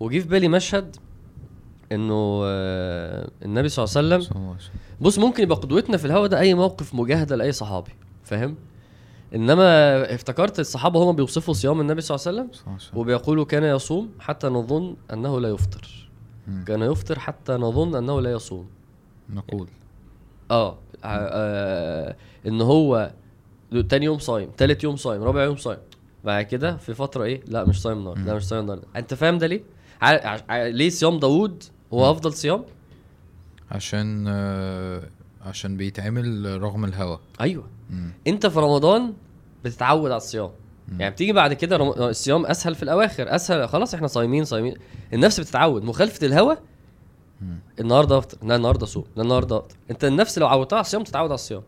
وجي 0.00 0.20
في 0.20 0.28
بالي 0.28 0.48
مشهد 0.48 0.96
إنه 1.92 2.40
آه، 2.44 3.30
النبي 3.44 3.68
صلى 3.68 3.84
الله 3.84 4.14
عليه 4.14 4.24
وسلم. 4.24 4.34
بص 5.00 5.18
ممكن 5.18 5.42
يبقى 5.42 5.56
قدوتنا 5.58 5.96
في 5.96 6.04
الهوا 6.04 6.26
ده 6.26 6.40
أي 6.40 6.54
موقف 6.54 6.94
مجاهدة 6.94 7.36
لأي 7.36 7.52
صحابي 7.52 7.90
فاهم 8.24 8.56
إنما 9.34 9.64
افتكرت 10.14 10.60
الصحابة 10.60 11.02
هم 11.10 11.16
بيوصفوا 11.16 11.54
صيام 11.54 11.80
النبي 11.80 12.00
صلى 12.00 12.16
الله 12.16 12.40
عليه 12.42 12.50
وسلم. 12.50 12.70
وبيقولوا 13.00 13.44
كان 13.44 13.64
يصوم 13.64 14.10
حتى 14.20 14.46
نظن 14.48 14.96
أنه 15.12 15.40
لا 15.40 15.48
يفطر. 15.48 16.08
كان 16.66 16.82
يفطر 16.82 17.18
حتى 17.18 17.52
نظن 17.52 17.94
أنه 17.94 18.20
لا 18.20 18.32
يصوم 18.32 18.66
نقول. 19.30 19.68
آه, 20.50 20.78
آه 21.04 22.16
إن 22.46 22.60
هو 22.60 23.10
تاني 23.88 24.04
يوم 24.04 24.18
صايم 24.18 24.50
تالت 24.56 24.84
يوم 24.84 24.96
صايم 24.96 25.22
رابع 25.22 25.42
يوم 25.44 25.56
صايم. 25.56 25.78
بعد 26.24 26.44
كده 26.44 26.76
في 26.76 26.94
فترة 26.94 27.24
إيه؟ 27.24 27.40
لا 27.46 27.64
مش 27.64 27.82
صايم 27.82 27.98
النهارده. 27.98 28.22
لا. 28.22 28.34
مش 28.34 28.46
صايم 28.46 28.60
النهارده. 28.62 28.84
أنت 28.96 29.14
فاهم 29.14 29.38
ده 29.38 29.46
ليه؟ 29.46 29.62
ع- 30.02 30.38
ع- 30.48 30.66
ليه 30.66 30.90
صيام 30.90 31.18
داوود 31.18 31.64
هو 31.92 32.10
أفضل 32.10 32.32
صيام؟ 32.32 32.64
عشان 33.70 34.24
آه 34.28 35.02
عشان 35.42 35.76
بيتعمل 35.76 36.58
رغم 36.62 36.84
الهوى. 36.84 37.18
أيوه. 37.40 37.64
مم. 37.90 38.12
أنت 38.26 38.46
في 38.46 38.58
رمضان 38.58 39.12
بتتعود 39.64 40.10
على 40.10 40.16
الصيام. 40.16 40.50
مم. 40.88 41.00
يعني 41.00 41.12
بتيجي 41.14 41.32
بعد 41.32 41.52
كده 41.52 41.76
رم... 41.76 41.88
الصيام 41.88 42.46
أسهل 42.46 42.74
في 42.74 42.82
الأواخر 42.82 43.34
أسهل 43.34 43.68
خلاص 43.68 43.94
إحنا 43.94 44.06
صايمين 44.06 44.44
صايمين. 44.44 44.74
النفس 45.12 45.40
بتتعود. 45.40 45.84
مخالفة 45.84 46.26
الهوى. 46.26 46.56
النهارده 47.80 48.18
افطر 48.18 48.38
لا 48.46 48.56
النهارده 48.56 48.86
صوم 48.86 49.04
لا 49.16 49.22
النهارده 49.22 49.58
افطر. 49.58 49.76
انت 49.90 50.04
النفس 50.04 50.38
لو 50.38 50.46
عودتها 50.46 50.76
على 50.76 50.84
الصيام 50.84 51.04
تتعود 51.04 51.30
على 51.30 51.34
الصيام. 51.34 51.62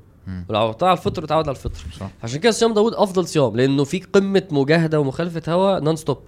ولو 0.48 0.58
عودتها 0.58 0.88
على 0.88 0.98
الفطر 0.98 1.22
تتعود 1.24 1.48
على 1.48 1.56
الفطر. 1.56 1.84
صح. 2.00 2.10
عشان 2.22 2.40
كده 2.40 2.52
صيام 2.52 2.74
داوود 2.74 2.94
أفضل 2.94 3.26
صيام 3.26 3.56
لأنه 3.56 3.84
في 3.84 3.98
قمة 3.98 4.42
مجاهدة 4.50 5.00
ومخالفة 5.00 5.52
هوى 5.52 5.80
non-stop. 5.80 6.18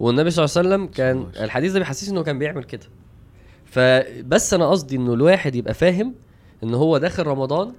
والنبي 0.00 0.30
صلى 0.30 0.44
الله 0.44 0.56
عليه 0.56 0.68
وسلم 0.68 0.86
كان. 0.86 1.26
الحديث 1.44 1.72
ده 1.72 1.78
بيحسسني 1.78 2.14
إنه 2.14 2.22
كان 2.22 2.38
بيعمل 2.38 2.64
كده. 2.64 2.86
فبس 3.64 4.54
أنا 4.54 4.70
قصدي 4.70 4.96
إنه 4.96 5.14
الواحد 5.14 5.54
يبقى 5.54 5.74
فاهم 5.74 6.14
إن 6.64 6.74
هو 6.74 6.98
داخل 6.98 7.26
رمضان 7.26 7.72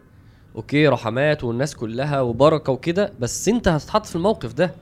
okay 0.56 0.88
رحمات 0.88 1.44
والناس 1.44 1.76
كلها 1.76 2.22
وبركة 2.22 2.74
وكده 2.74 3.14
بس 3.20 3.48
أنت 3.48 3.68
هتتحط 3.68 4.06
في 4.06 4.16
الموقف 4.16 4.54
ده. 4.54 4.76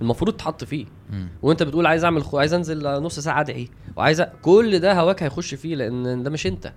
المفروض 0.00 0.32
تتحط 0.32 0.64
فيه. 0.64 0.86
مم. 1.10 1.28
وانت 1.42 1.62
بتقول 1.62 1.86
عايز 1.86 2.04
اعمل 2.04 2.24
خو... 2.24 2.38
عايز 2.38 2.54
انزل 2.54 3.02
نص 3.02 3.20
ساعة 3.20 3.40
ادعي 3.40 3.68
وعايز 3.96 4.20
أ... 4.20 4.32
كل 4.42 4.78
ده 4.78 5.00
هواك 5.00 5.22
هيخش 5.22 5.54
فيه 5.54 5.74
لأن 5.74 6.22
ده 6.22 6.30
مش 6.30 6.46
انت. 6.46 6.72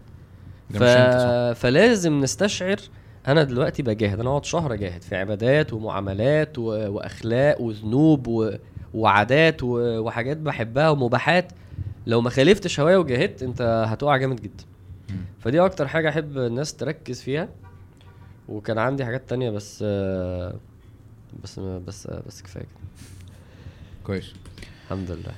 ده 0.69 0.79
ف... 0.79 0.83
مش 0.83 0.89
انت 0.89 1.53
صح. 1.55 1.61
فلازم 1.61 2.19
نستشعر 2.19 2.77
أنا 3.27 3.43
دلوقتي 3.43 3.83
بجاهد 3.83 4.19
أنا 4.19 4.29
أقعد 4.29 4.45
شهر 4.45 4.73
اجاهد 4.73 5.01
في 5.01 5.15
عبادات 5.15 5.73
ومعاملات 5.73 6.59
و... 6.59 6.63
وأخلاق 6.63 7.61
وذنوب 7.61 8.27
و... 8.27 8.51
وعادات 8.93 9.63
و... 9.63 9.99
وحاجات 9.99 10.37
بحبها 10.37 10.89
ومباحات. 10.89 11.51
لو 12.07 12.21
ما 12.21 12.29
خالفتش 12.29 12.79
هوايا 12.79 12.97
وجاهدت 12.97 13.43
أنت 13.43 13.85
هتقع 13.87 14.17
جامد 14.17 14.41
جدا. 14.41 14.63
فدي 15.39 15.59
أكتر 15.59 15.87
حاجة 15.87 16.09
أحب 16.09 16.37
الناس 16.37 16.73
تركز 16.73 17.21
فيها. 17.21 17.49
وكان 18.49 18.77
عندي 18.77 19.05
حاجات 19.05 19.29
تانية 19.29 19.49
بس 19.49 19.83
آه، 19.87 20.55
بس 21.43 21.59
بس 21.59 22.07
بس 22.27 22.41
كفاية 22.41 22.63
كده. 22.63 22.71
كويس. 24.03 24.33
الحمد 24.85 25.11
لله. 25.11 25.33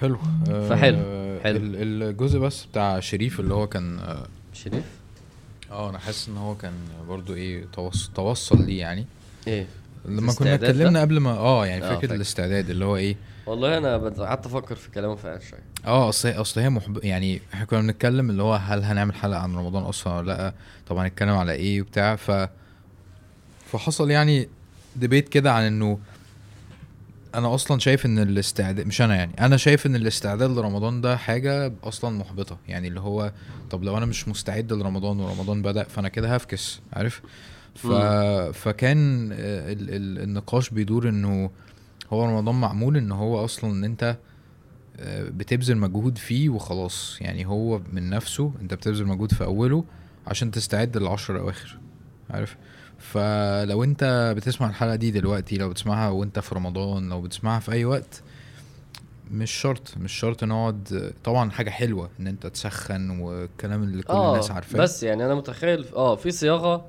حلو. 0.00 0.18
آه، 0.48 0.68
فحلو، 0.68 0.96
حلو. 1.42 1.56
ال- 1.56 2.02
الجزء 2.02 2.38
بس 2.38 2.64
بتاع 2.64 3.00
شريف 3.00 3.40
اللي 3.40 3.54
هو 3.54 3.66
كان 3.66 3.98
آه 3.98 4.26
شريف؟ 4.52 4.84
آه، 5.70 5.90
أنا 5.90 5.98
حاسس 5.98 6.28
إن 6.28 6.36
هو 6.36 6.54
كان 6.54 6.72
برضو 7.08 7.34
إيه 7.34 7.64
توصل 7.72 8.12
توصل 8.12 8.66
ليه 8.66 8.80
يعني. 8.80 9.06
إيه؟ 9.46 9.66
لما 10.04 10.32
كنا؟ 10.32 10.54
اتكلمنا 10.54 11.00
قبل 11.00 11.18
ما 11.20 11.30
آه 11.30 11.66
يعني 11.66 11.84
آه، 11.84 11.88
فكرة 11.88 12.00
فاكر. 12.00 12.14
الاستعداد 12.14 12.70
اللي 12.70 12.84
هو 12.84 12.96
إيه. 12.96 13.16
والله 13.46 13.78
أنا 13.78 13.96
قعدت 14.08 14.46
أفكر 14.46 14.74
في 14.74 14.90
كلامه 14.90 15.14
فعلا 15.16 15.40
شوية. 15.40 15.60
آه 15.86 16.08
أصل 16.08 16.28
أصل 16.28 16.60
هي 16.60 16.70
محب... 16.70 17.04
يعني 17.04 17.40
إحنا 17.54 17.64
كنا 17.64 17.80
بنتكلم 17.80 18.30
اللي 18.30 18.42
هو 18.42 18.54
هل 18.54 18.82
هنعمل 18.82 19.14
حلقة 19.14 19.40
عن 19.40 19.54
رمضان 19.56 19.82
أصلا 19.82 20.16
ولا 20.16 20.26
لأ؟ 20.32 20.54
طب 20.86 20.96
هنتكلم 20.96 21.30
على 21.36 21.52
إيه 21.52 21.80
وبتاع؟ 21.80 22.16
ف 22.16 22.48
فحصل 23.66 24.10
يعني 24.10 24.48
ديبيت 24.96 25.28
كده 25.28 25.52
عن 25.52 25.62
إنه 25.62 25.98
أنا 27.34 27.54
أصلا 27.54 27.78
شايف 27.78 28.06
إن 28.06 28.18
الاستعداد 28.18 28.86
مش 28.86 29.02
أنا 29.02 29.14
يعني 29.14 29.32
أنا 29.40 29.56
شايف 29.56 29.86
إن 29.86 29.96
الاستعداد 29.96 30.50
لرمضان 30.50 31.00
ده 31.00 31.16
حاجة 31.16 31.72
أصلا 31.84 32.18
محبطة. 32.18 32.58
يعني 32.68 32.88
اللي 32.88 33.00
هو 33.00 33.32
طب 33.70 33.84
لو 33.84 33.98
أنا 33.98 34.06
مش 34.06 34.28
مستعد 34.28 34.72
لرمضان 34.72 35.20
ورمضان 35.20 35.62
بدأ 35.62 35.84
فأنا 35.84 36.08
كده 36.08 36.34
هفكس 36.34 36.80
عارف؟ 36.92 37.22
ف... 37.74 37.86
فكان 38.52 39.32
ال... 39.32 39.90
ال... 39.90 40.22
النقاش 40.22 40.70
بيدور 40.70 41.08
إنه 41.08 41.50
هو 42.12 42.24
رمضان 42.24 42.54
معمول 42.54 42.96
إن 42.96 43.12
هو 43.12 43.44
أصلا 43.44 43.70
إن 43.70 43.84
أنت 43.84 44.16
آه، 44.96 45.22
بتبذل 45.28 45.76
مجهود 45.76 46.18
فيه 46.18 46.48
وخلاص. 46.48 47.18
يعني 47.20 47.46
هو 47.46 47.80
من 47.92 48.10
نفسه 48.10 48.52
أنت 48.60 48.74
بتبذل 48.74 49.06
مجهود 49.06 49.32
في 49.32 49.44
أوله 49.44 49.84
عشان 50.26 50.50
تستعد 50.50 50.96
للعشر 50.96 51.34
الأواخر 51.36 51.78
عارف؟ 52.30 52.56
فلو 52.98 53.84
انت 53.84 54.34
بتسمع 54.36 54.68
الحلقة 54.68 54.94
دي 54.94 55.10
دلوقتي 55.10 55.56
لو 55.56 55.68
بتسمعها 55.68 56.08
وانت 56.10 56.38
في 56.38 56.54
رمضان 56.54 57.08
لو 57.08 57.20
بتسمعها 57.20 57.60
في 57.60 57.72
أي 57.72 57.84
وقت 57.84 58.22
مش 59.30 59.50
شرط 59.50 59.94
مش 59.96 60.12
شرط 60.12 60.44
نقعد 60.44 61.12
طبعا 61.24 61.50
حاجة 61.50 61.70
حلوة 61.70 62.10
إن 62.20 62.26
انت 62.26 62.46
تسخن 62.46 63.10
والكلام 63.10 63.82
اللي 63.82 64.02
كل 64.02 64.14
الناس 64.14 64.50
عارفاه 64.50 64.78
آه، 64.78 64.82
بس 64.82 65.02
يعني 65.02 65.24
أنا 65.24 65.34
متخيل 65.34 65.86
آه 65.96 66.16
في 66.16 66.30
صياغة. 66.30 66.84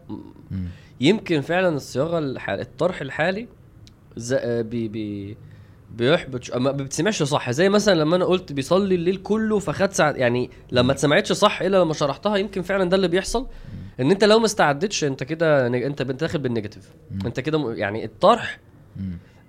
يمكن 1.02 1.42
فعلا 1.42 1.70
الصياغة. 1.76 2.20
الطرح 2.50 3.02
الحالي. 3.02 3.48
آه، 4.34 4.62
بي... 4.62 4.88
بي... 4.88 5.38
بيحبط 5.96 6.56
ما 6.56 6.72
بتسمعش 6.72 7.24
صح 7.24 7.52
زي 7.52 7.70
مثلا 7.70 7.94
لما 7.94 8.16
أنا 8.16 8.26
قلت 8.26 8.52
بيصلي 8.52 8.96
الليل 8.96 9.18
كله 9.18 9.60
فخد 9.60 9.94
ساعة 9.94 10.12
يعني 10.12 10.50
لما 10.72 10.92
اتسمعتش 10.92 11.32
صح 11.32 11.62
إلا 11.62 11.78
لما 11.78 11.94
شرحتها 11.94 12.38
يمكن 12.38 12.62
فعلا 12.62 12.90
ده 12.90 12.96
اللي 12.96 13.08
بيحصل 13.08 13.48
إن 14.00 14.12
أنت 14.12 14.24
لو 14.24 14.40
ما 14.40 14.46
استعدتش 14.46 15.04
أنت 15.04 15.24
كده 15.24 15.68
أنت 15.68 16.02
بتدخل 16.02 16.40
بالنيجاتيف. 16.40 16.90
أنت 17.26 17.40
كده 17.40 17.74
يعني 17.74 18.06
الطرح. 18.06 18.60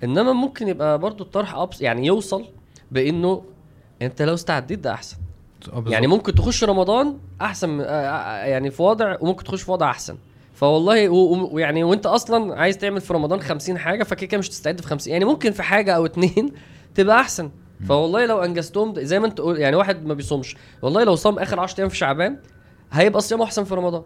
إنما 0.05 0.33
ممكن 0.33 0.69
يبقى 0.69 0.99
برضو 0.99 1.25
الطرح 1.25 1.55
أبس 1.55 1.81
يعني 1.81 2.07
يوصل 2.07 2.45
بإنه 2.91 3.43
أنت 4.03 4.23
لو 4.23 4.35
استعديت 4.35 4.79
ده 4.79 4.93
أحسن 4.93 5.17
آه،. 5.73 5.85
يعني 5.87 6.07
ممكن 6.07 6.35
تخش 6.35 6.65
رمضان 6.65 7.19
أحسن 7.41 7.69
من- 7.69 7.81
آه، 7.81 7.85
آه، 7.87 8.45
يعني 8.47 8.71
في 8.71 8.83
وضع 8.83 9.17
وممكن 9.21 9.45
تخش 9.45 9.63
في 9.63 9.71
وضع 9.71 9.91
أحسن 9.91 10.17
فوالله 10.55 11.09
ويعني 11.09 11.85
وأنت 11.85 12.07
أصلا 12.07 12.55
عايز 12.61 12.79
تعمل 12.79 13.01
في 13.01 13.13
رمضان 13.13 13.41
50 13.41 13.79
حاجة 13.79 14.03
فكده 14.03 14.27
كده 14.27 14.39
مش 14.39 14.49
تستعد 14.49 14.81
في 14.81 14.87
50 14.87 15.13
يعني 15.13 15.25
ممكن 15.25 15.53
في 15.53 15.63
حاجة 15.63 15.93
أو 15.97 16.07
اتنين 16.07 16.53
تبقى 16.95 17.21
أحسن 17.21 17.51
فوالله 17.89 18.27
لو 18.27 18.39
أنجزتهم 18.45 18.95
زي 19.01 19.19
ما 19.21 19.27
أنت 19.27 19.41
يعني 19.47 19.77
واحد 19.77 20.07
ما 20.07 20.15
بيصومش 20.15 20.57
والله 20.83 21.05
لو 21.05 21.15
صام 21.15 21.39
آخر 21.39 21.61
10 21.61 21.79
أيام 21.79 21.89
في 21.89 21.97
شعبان 21.97 22.37
هيبقى 22.93 23.21
صيامه 23.21 23.45
أحسن 23.45 23.65
في 23.65 23.75
رمضان. 23.75 24.03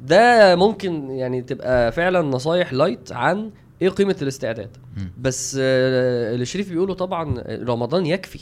ده 0.00 0.56
ممكن 0.56 1.10
يعني 1.10 1.42
تبقى 1.42 1.92
فعلا 1.92 2.20
نصايح 2.22 2.72
light 2.72 3.12
عن 3.12 3.50
إيه 3.82 3.88
قيمة 3.88 4.16
الاستعداد. 4.22 4.76
بس 5.20 5.56
آه، 5.60 6.34
اللي 6.34 6.44
شريف 6.44 6.70
بيقوله 6.70 6.94
طبعا 6.94 7.42
رمضان 7.48 8.06
يكفي 8.06 8.40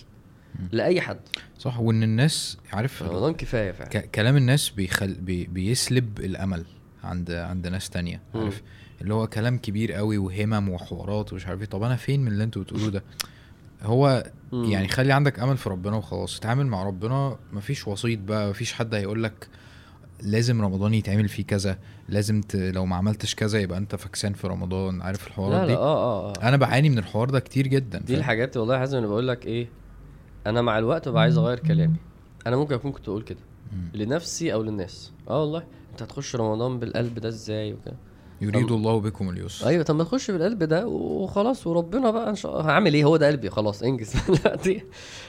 لأي 0.73 1.01
حد. 1.01 1.21
صح 1.59 1.81
وإن 1.81 2.03
الناس 2.03 2.59
عارف 2.73 3.03
رمضان 3.03 3.35
كفاية 3.35 3.73
فعلا. 3.73 3.91
كلام 4.01 4.37
الناس 4.37 4.71
بيخل 4.71 5.15
بي 5.15 5.47
بيسلب 5.47 6.19
الأمل 6.21 6.65
عند 7.05 7.31
عند 7.31 7.67
ناس 7.67 7.91
تانية. 7.91 8.21
عارف؟ 8.35 8.63
اللي 9.01 9.15
هو 9.15 9.27
كلام 9.27 9.59
كبير 9.59 9.93
قوي 9.93 10.19
وهمم 10.19 10.69
وحوارات 10.69 11.33
ومش 11.33 11.47
عارف 11.47 11.61
إيه. 11.61 11.67
طب 11.67 11.83
أنا 11.83 11.97
فين 11.97 12.21
من 12.21 12.29
اللي 12.33 12.45
أنتوا 12.45 12.63
بتقولوه 12.63 12.91
ده؟ 12.91 13.03
هو 13.83 14.25
مم. 14.53 14.65
يعني 14.65 14.89
خلي 14.89 15.13
عندك 15.13 15.39
أمل 15.41 15.57
في 15.57 15.69
ربنا 15.69 15.97
وخلاص. 15.97 16.37
اتعامل 16.39 16.67
مع 16.67 16.83
ربنا 16.83 17.37
مفيش 17.53 17.89
وسيط 17.89 18.19
بقى 18.19 18.51
مفيش 18.51 18.73
حد 18.73 18.95
هيقول 18.95 19.23
لك 19.23 19.49
لازم 20.23 20.63
رمضان 20.63 20.95
يتعمل 20.95 21.29
فيه 21.29 21.45
كذا 21.45 21.79
لازم 22.09 22.41
ت... 22.41 22.57
لو 22.57 22.87
ما 22.87 22.97
عملتش 22.97 23.35
كذا 23.35 23.59
يبقى 23.61 23.79
انت 23.79 23.97
فكسان 23.97 24.33
في 24.33 24.47
رمضان 24.47 25.03
عارف 25.03 25.27
الحوارات 25.27 25.61
لا 25.61 25.67
دي؟ 25.67 25.73
لا 25.73 25.79
آه 25.79 26.29
آه 26.29 26.31
آه. 26.31 26.49
أنا 26.49 26.57
بعاني 26.57 26.91
من 26.91 26.99
الحوار 26.99 27.31
ده 27.31 27.41
كتير 27.41 27.67
جدا 27.67 27.99
دي؟ 27.99 28.15
الحاجات 28.15 28.57
والله 28.57 28.75
يا 28.75 28.79
حازم 28.79 28.99
أنا 28.99 29.07
بقول 29.07 29.29
لك 29.29 29.47
إيه 29.47 29.69
أنا 30.47 30.63
مع 30.63 30.79
الوقت 30.79 31.09
ببقى 31.09 31.23
عايز 31.23 31.39
أغير 31.39 31.59
كلامي. 31.59 31.97
أنا 32.47 32.57
ممكن 32.57 32.75
أكون 32.75 32.93
كنت 32.93 33.09
أقول 33.09 33.23
كده. 33.23 33.39
لنفسي 33.95 34.53
أو 34.53 34.63
للناس. 34.63 35.13
آه 35.31 35.41
والله. 35.41 35.65
أنت 35.93 36.03
هتخش 36.03 36.37
رمضان 36.37 36.79
بالقلب 36.79 37.19
ده 37.19 37.29
إزاي 37.29 37.73
وكده؟ 37.73 37.97
يريد 38.41 38.71
الله 38.71 39.01
بكم 39.01 39.31
اليسر. 39.31 39.67
أيوه 39.67 39.83
طب 39.83 39.95
ما 39.95 40.05
تخش 40.05 40.31
بالقلب 40.31 40.63
ده 40.63 40.87
وخلاص 40.87 41.67
وربنا 41.67 42.11
بقى 42.11 42.31
إن 42.31 42.35
شاء 42.35 42.61
الله. 42.61 42.71
هعمل 42.71 42.95
إيه؟ 42.95 43.05
هو 43.05 43.17
ده 43.17 43.27
قلبي 43.27 43.51
خلاص 43.51 43.83
انجز. 43.83 44.13
دلوقتي 44.45 44.83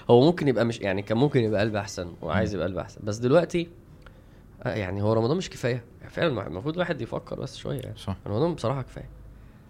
هو 0.09 0.21
ممكن 0.25 0.47
يبقى 0.47 0.65
مش 0.65 0.79
يعني 0.79 1.01
كان 1.01 1.17
ممكن 1.17 1.43
يبقى 1.43 1.61
قلب 1.61 1.75
أحسن 1.75 2.07
وعايز 2.21 2.53
يبقى 2.53 2.67
قلب 2.67 2.77
أحسن. 2.77 2.99
بس 3.03 3.17
دلوقتي 3.17 3.69
آه، 4.63 4.69
يعني 4.75 5.01
هو 5.01 5.13
رمضان 5.13 5.37
مش 5.37 5.49
كفاية. 5.49 5.83
فعلا 6.09 6.47
المفروض 6.47 6.73
الواحد 6.73 7.01
يفكر 7.01 7.39
بس 7.39 7.57
شوية 7.57 7.79
يعني. 7.79 7.97
صح. 7.97 8.15
رمضان 8.27 8.53
بصراحة 8.55 8.81
كفاية. 8.81 9.09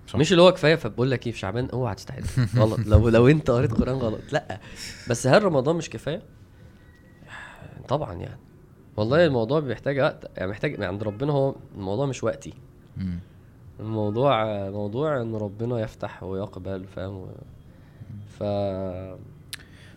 صح. 0.08 0.16
مش 0.20 0.32
اللي 0.32 0.42
هو 0.44 0.52
كفاية 0.52 0.76
فبقول 0.76 1.12
لك 1.12 1.28
إيه 1.28 1.34
في 1.34 1.40
شعبان 1.40 1.70
اوعى 1.74 1.96
تستعد 1.96 2.26
غلط. 2.58 2.80
لو 2.80 3.10
لو 3.10 3.28
أنت 3.28 3.52
قريت 3.52 3.72
قرآن 3.74 3.96
غلط. 3.96 4.22
لأ. 4.32 4.60
بس 5.10 5.28
هل 5.28 5.44
رمضان 5.44 5.76
مش 5.76 5.90
كفاية؟ 5.90 6.22
طبعا 7.88 8.14
يعني. 8.14 8.40
والله 8.98 9.26
الموضوع 9.26 9.60
بيحتاج 9.60 10.00
وقت. 10.00 10.32
يعني 10.38 10.52
محتاج 10.52 10.72
يعني 10.72 10.86
عند 10.86 11.04
ربنا 11.04 11.34
هو 11.34 11.56
الموضوع 11.76 12.06
مش 12.06 12.24
وقتي. 12.24 12.54
الموضوع 13.80 14.46
موضوع 14.70 15.22
إن 15.22 15.36
ربنا 15.36 15.80
يفتح 15.80 16.24
ويقبل 16.24 16.86
فاهم؟ 16.96 17.14
و... 17.18 17.28
ف 18.40 18.44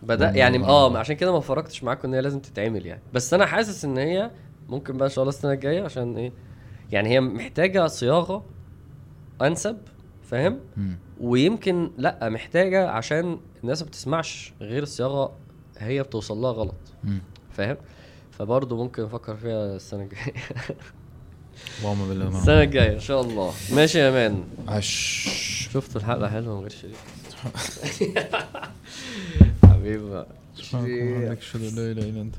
بدأ. 0.03 0.29
يعني 0.31 0.65
آه 0.65 0.97
عشان 0.97 1.15
كده 1.15 1.31
ما 1.31 1.39
فرقتش 1.39 1.83
معاكم 1.83 2.07
إن 2.07 2.13
هي 2.13 2.21
لازم 2.21 2.39
تتعمل 2.39 2.85
يعني. 2.85 3.01
بس 3.13 3.33
أنا 3.33 3.45
حاسس 3.45 3.85
إن 3.85 3.97
هي 3.97 4.31
ممكن 4.69 4.97
بقى 4.97 5.05
إن 5.07 5.13
شاء 5.13 5.23
الله 5.23 5.33
السنة 5.35 5.51
الجاية 5.51 5.83
عشان 5.83 6.17
إيه؟ 6.17 6.31
يعني 6.91 7.09
هي 7.09 7.21
محتاجة 7.21 7.87
صياغة 7.87 8.45
أنسب 9.41 9.77
فاهم. 10.23 10.59
ويمكن 11.19 11.91
لأ 11.97 12.29
محتاجة 12.29 12.89
عشان 12.89 13.39
الناس 13.63 13.81
ما 13.81 13.87
بتسمعش 13.87 14.53
غير 14.61 14.83
الصياغه 14.83 15.31
هي 15.77 16.03
بتوصل 16.03 16.37
لها 16.37 16.51
غلط. 16.51 16.75
فاهم؟ 17.51 17.77
فبرضه 18.31 18.77
ممكن 18.77 19.03
نفكر 19.03 19.35
فيها 19.35 19.75
السنة 19.75 20.03
الجاية. 20.03 20.33
اللهم 21.79 22.09
بالله 22.09 22.27
السنة 22.27 22.61
الجاية 22.61 22.93
إن 22.93 22.99
شاء 22.99 23.21
الله. 23.21 23.51
ماشي 23.73 23.99
يا 23.99 24.11
مان. 24.11 24.43
عش. 24.67 24.89
شفتوا 25.73 26.01
الحلقة 26.01 26.29
حلوة 26.29 26.55
من 26.55 26.61
غير 26.61 26.69
شريف. 26.69 27.03
حبيبي 29.63 30.03
وبحمدك 30.03 31.37
اشهد 31.37 31.61
ان 31.63 31.75
لا 31.75 31.91
إله 31.91 32.09
إلا 32.09 32.21
أنت. 32.21 32.35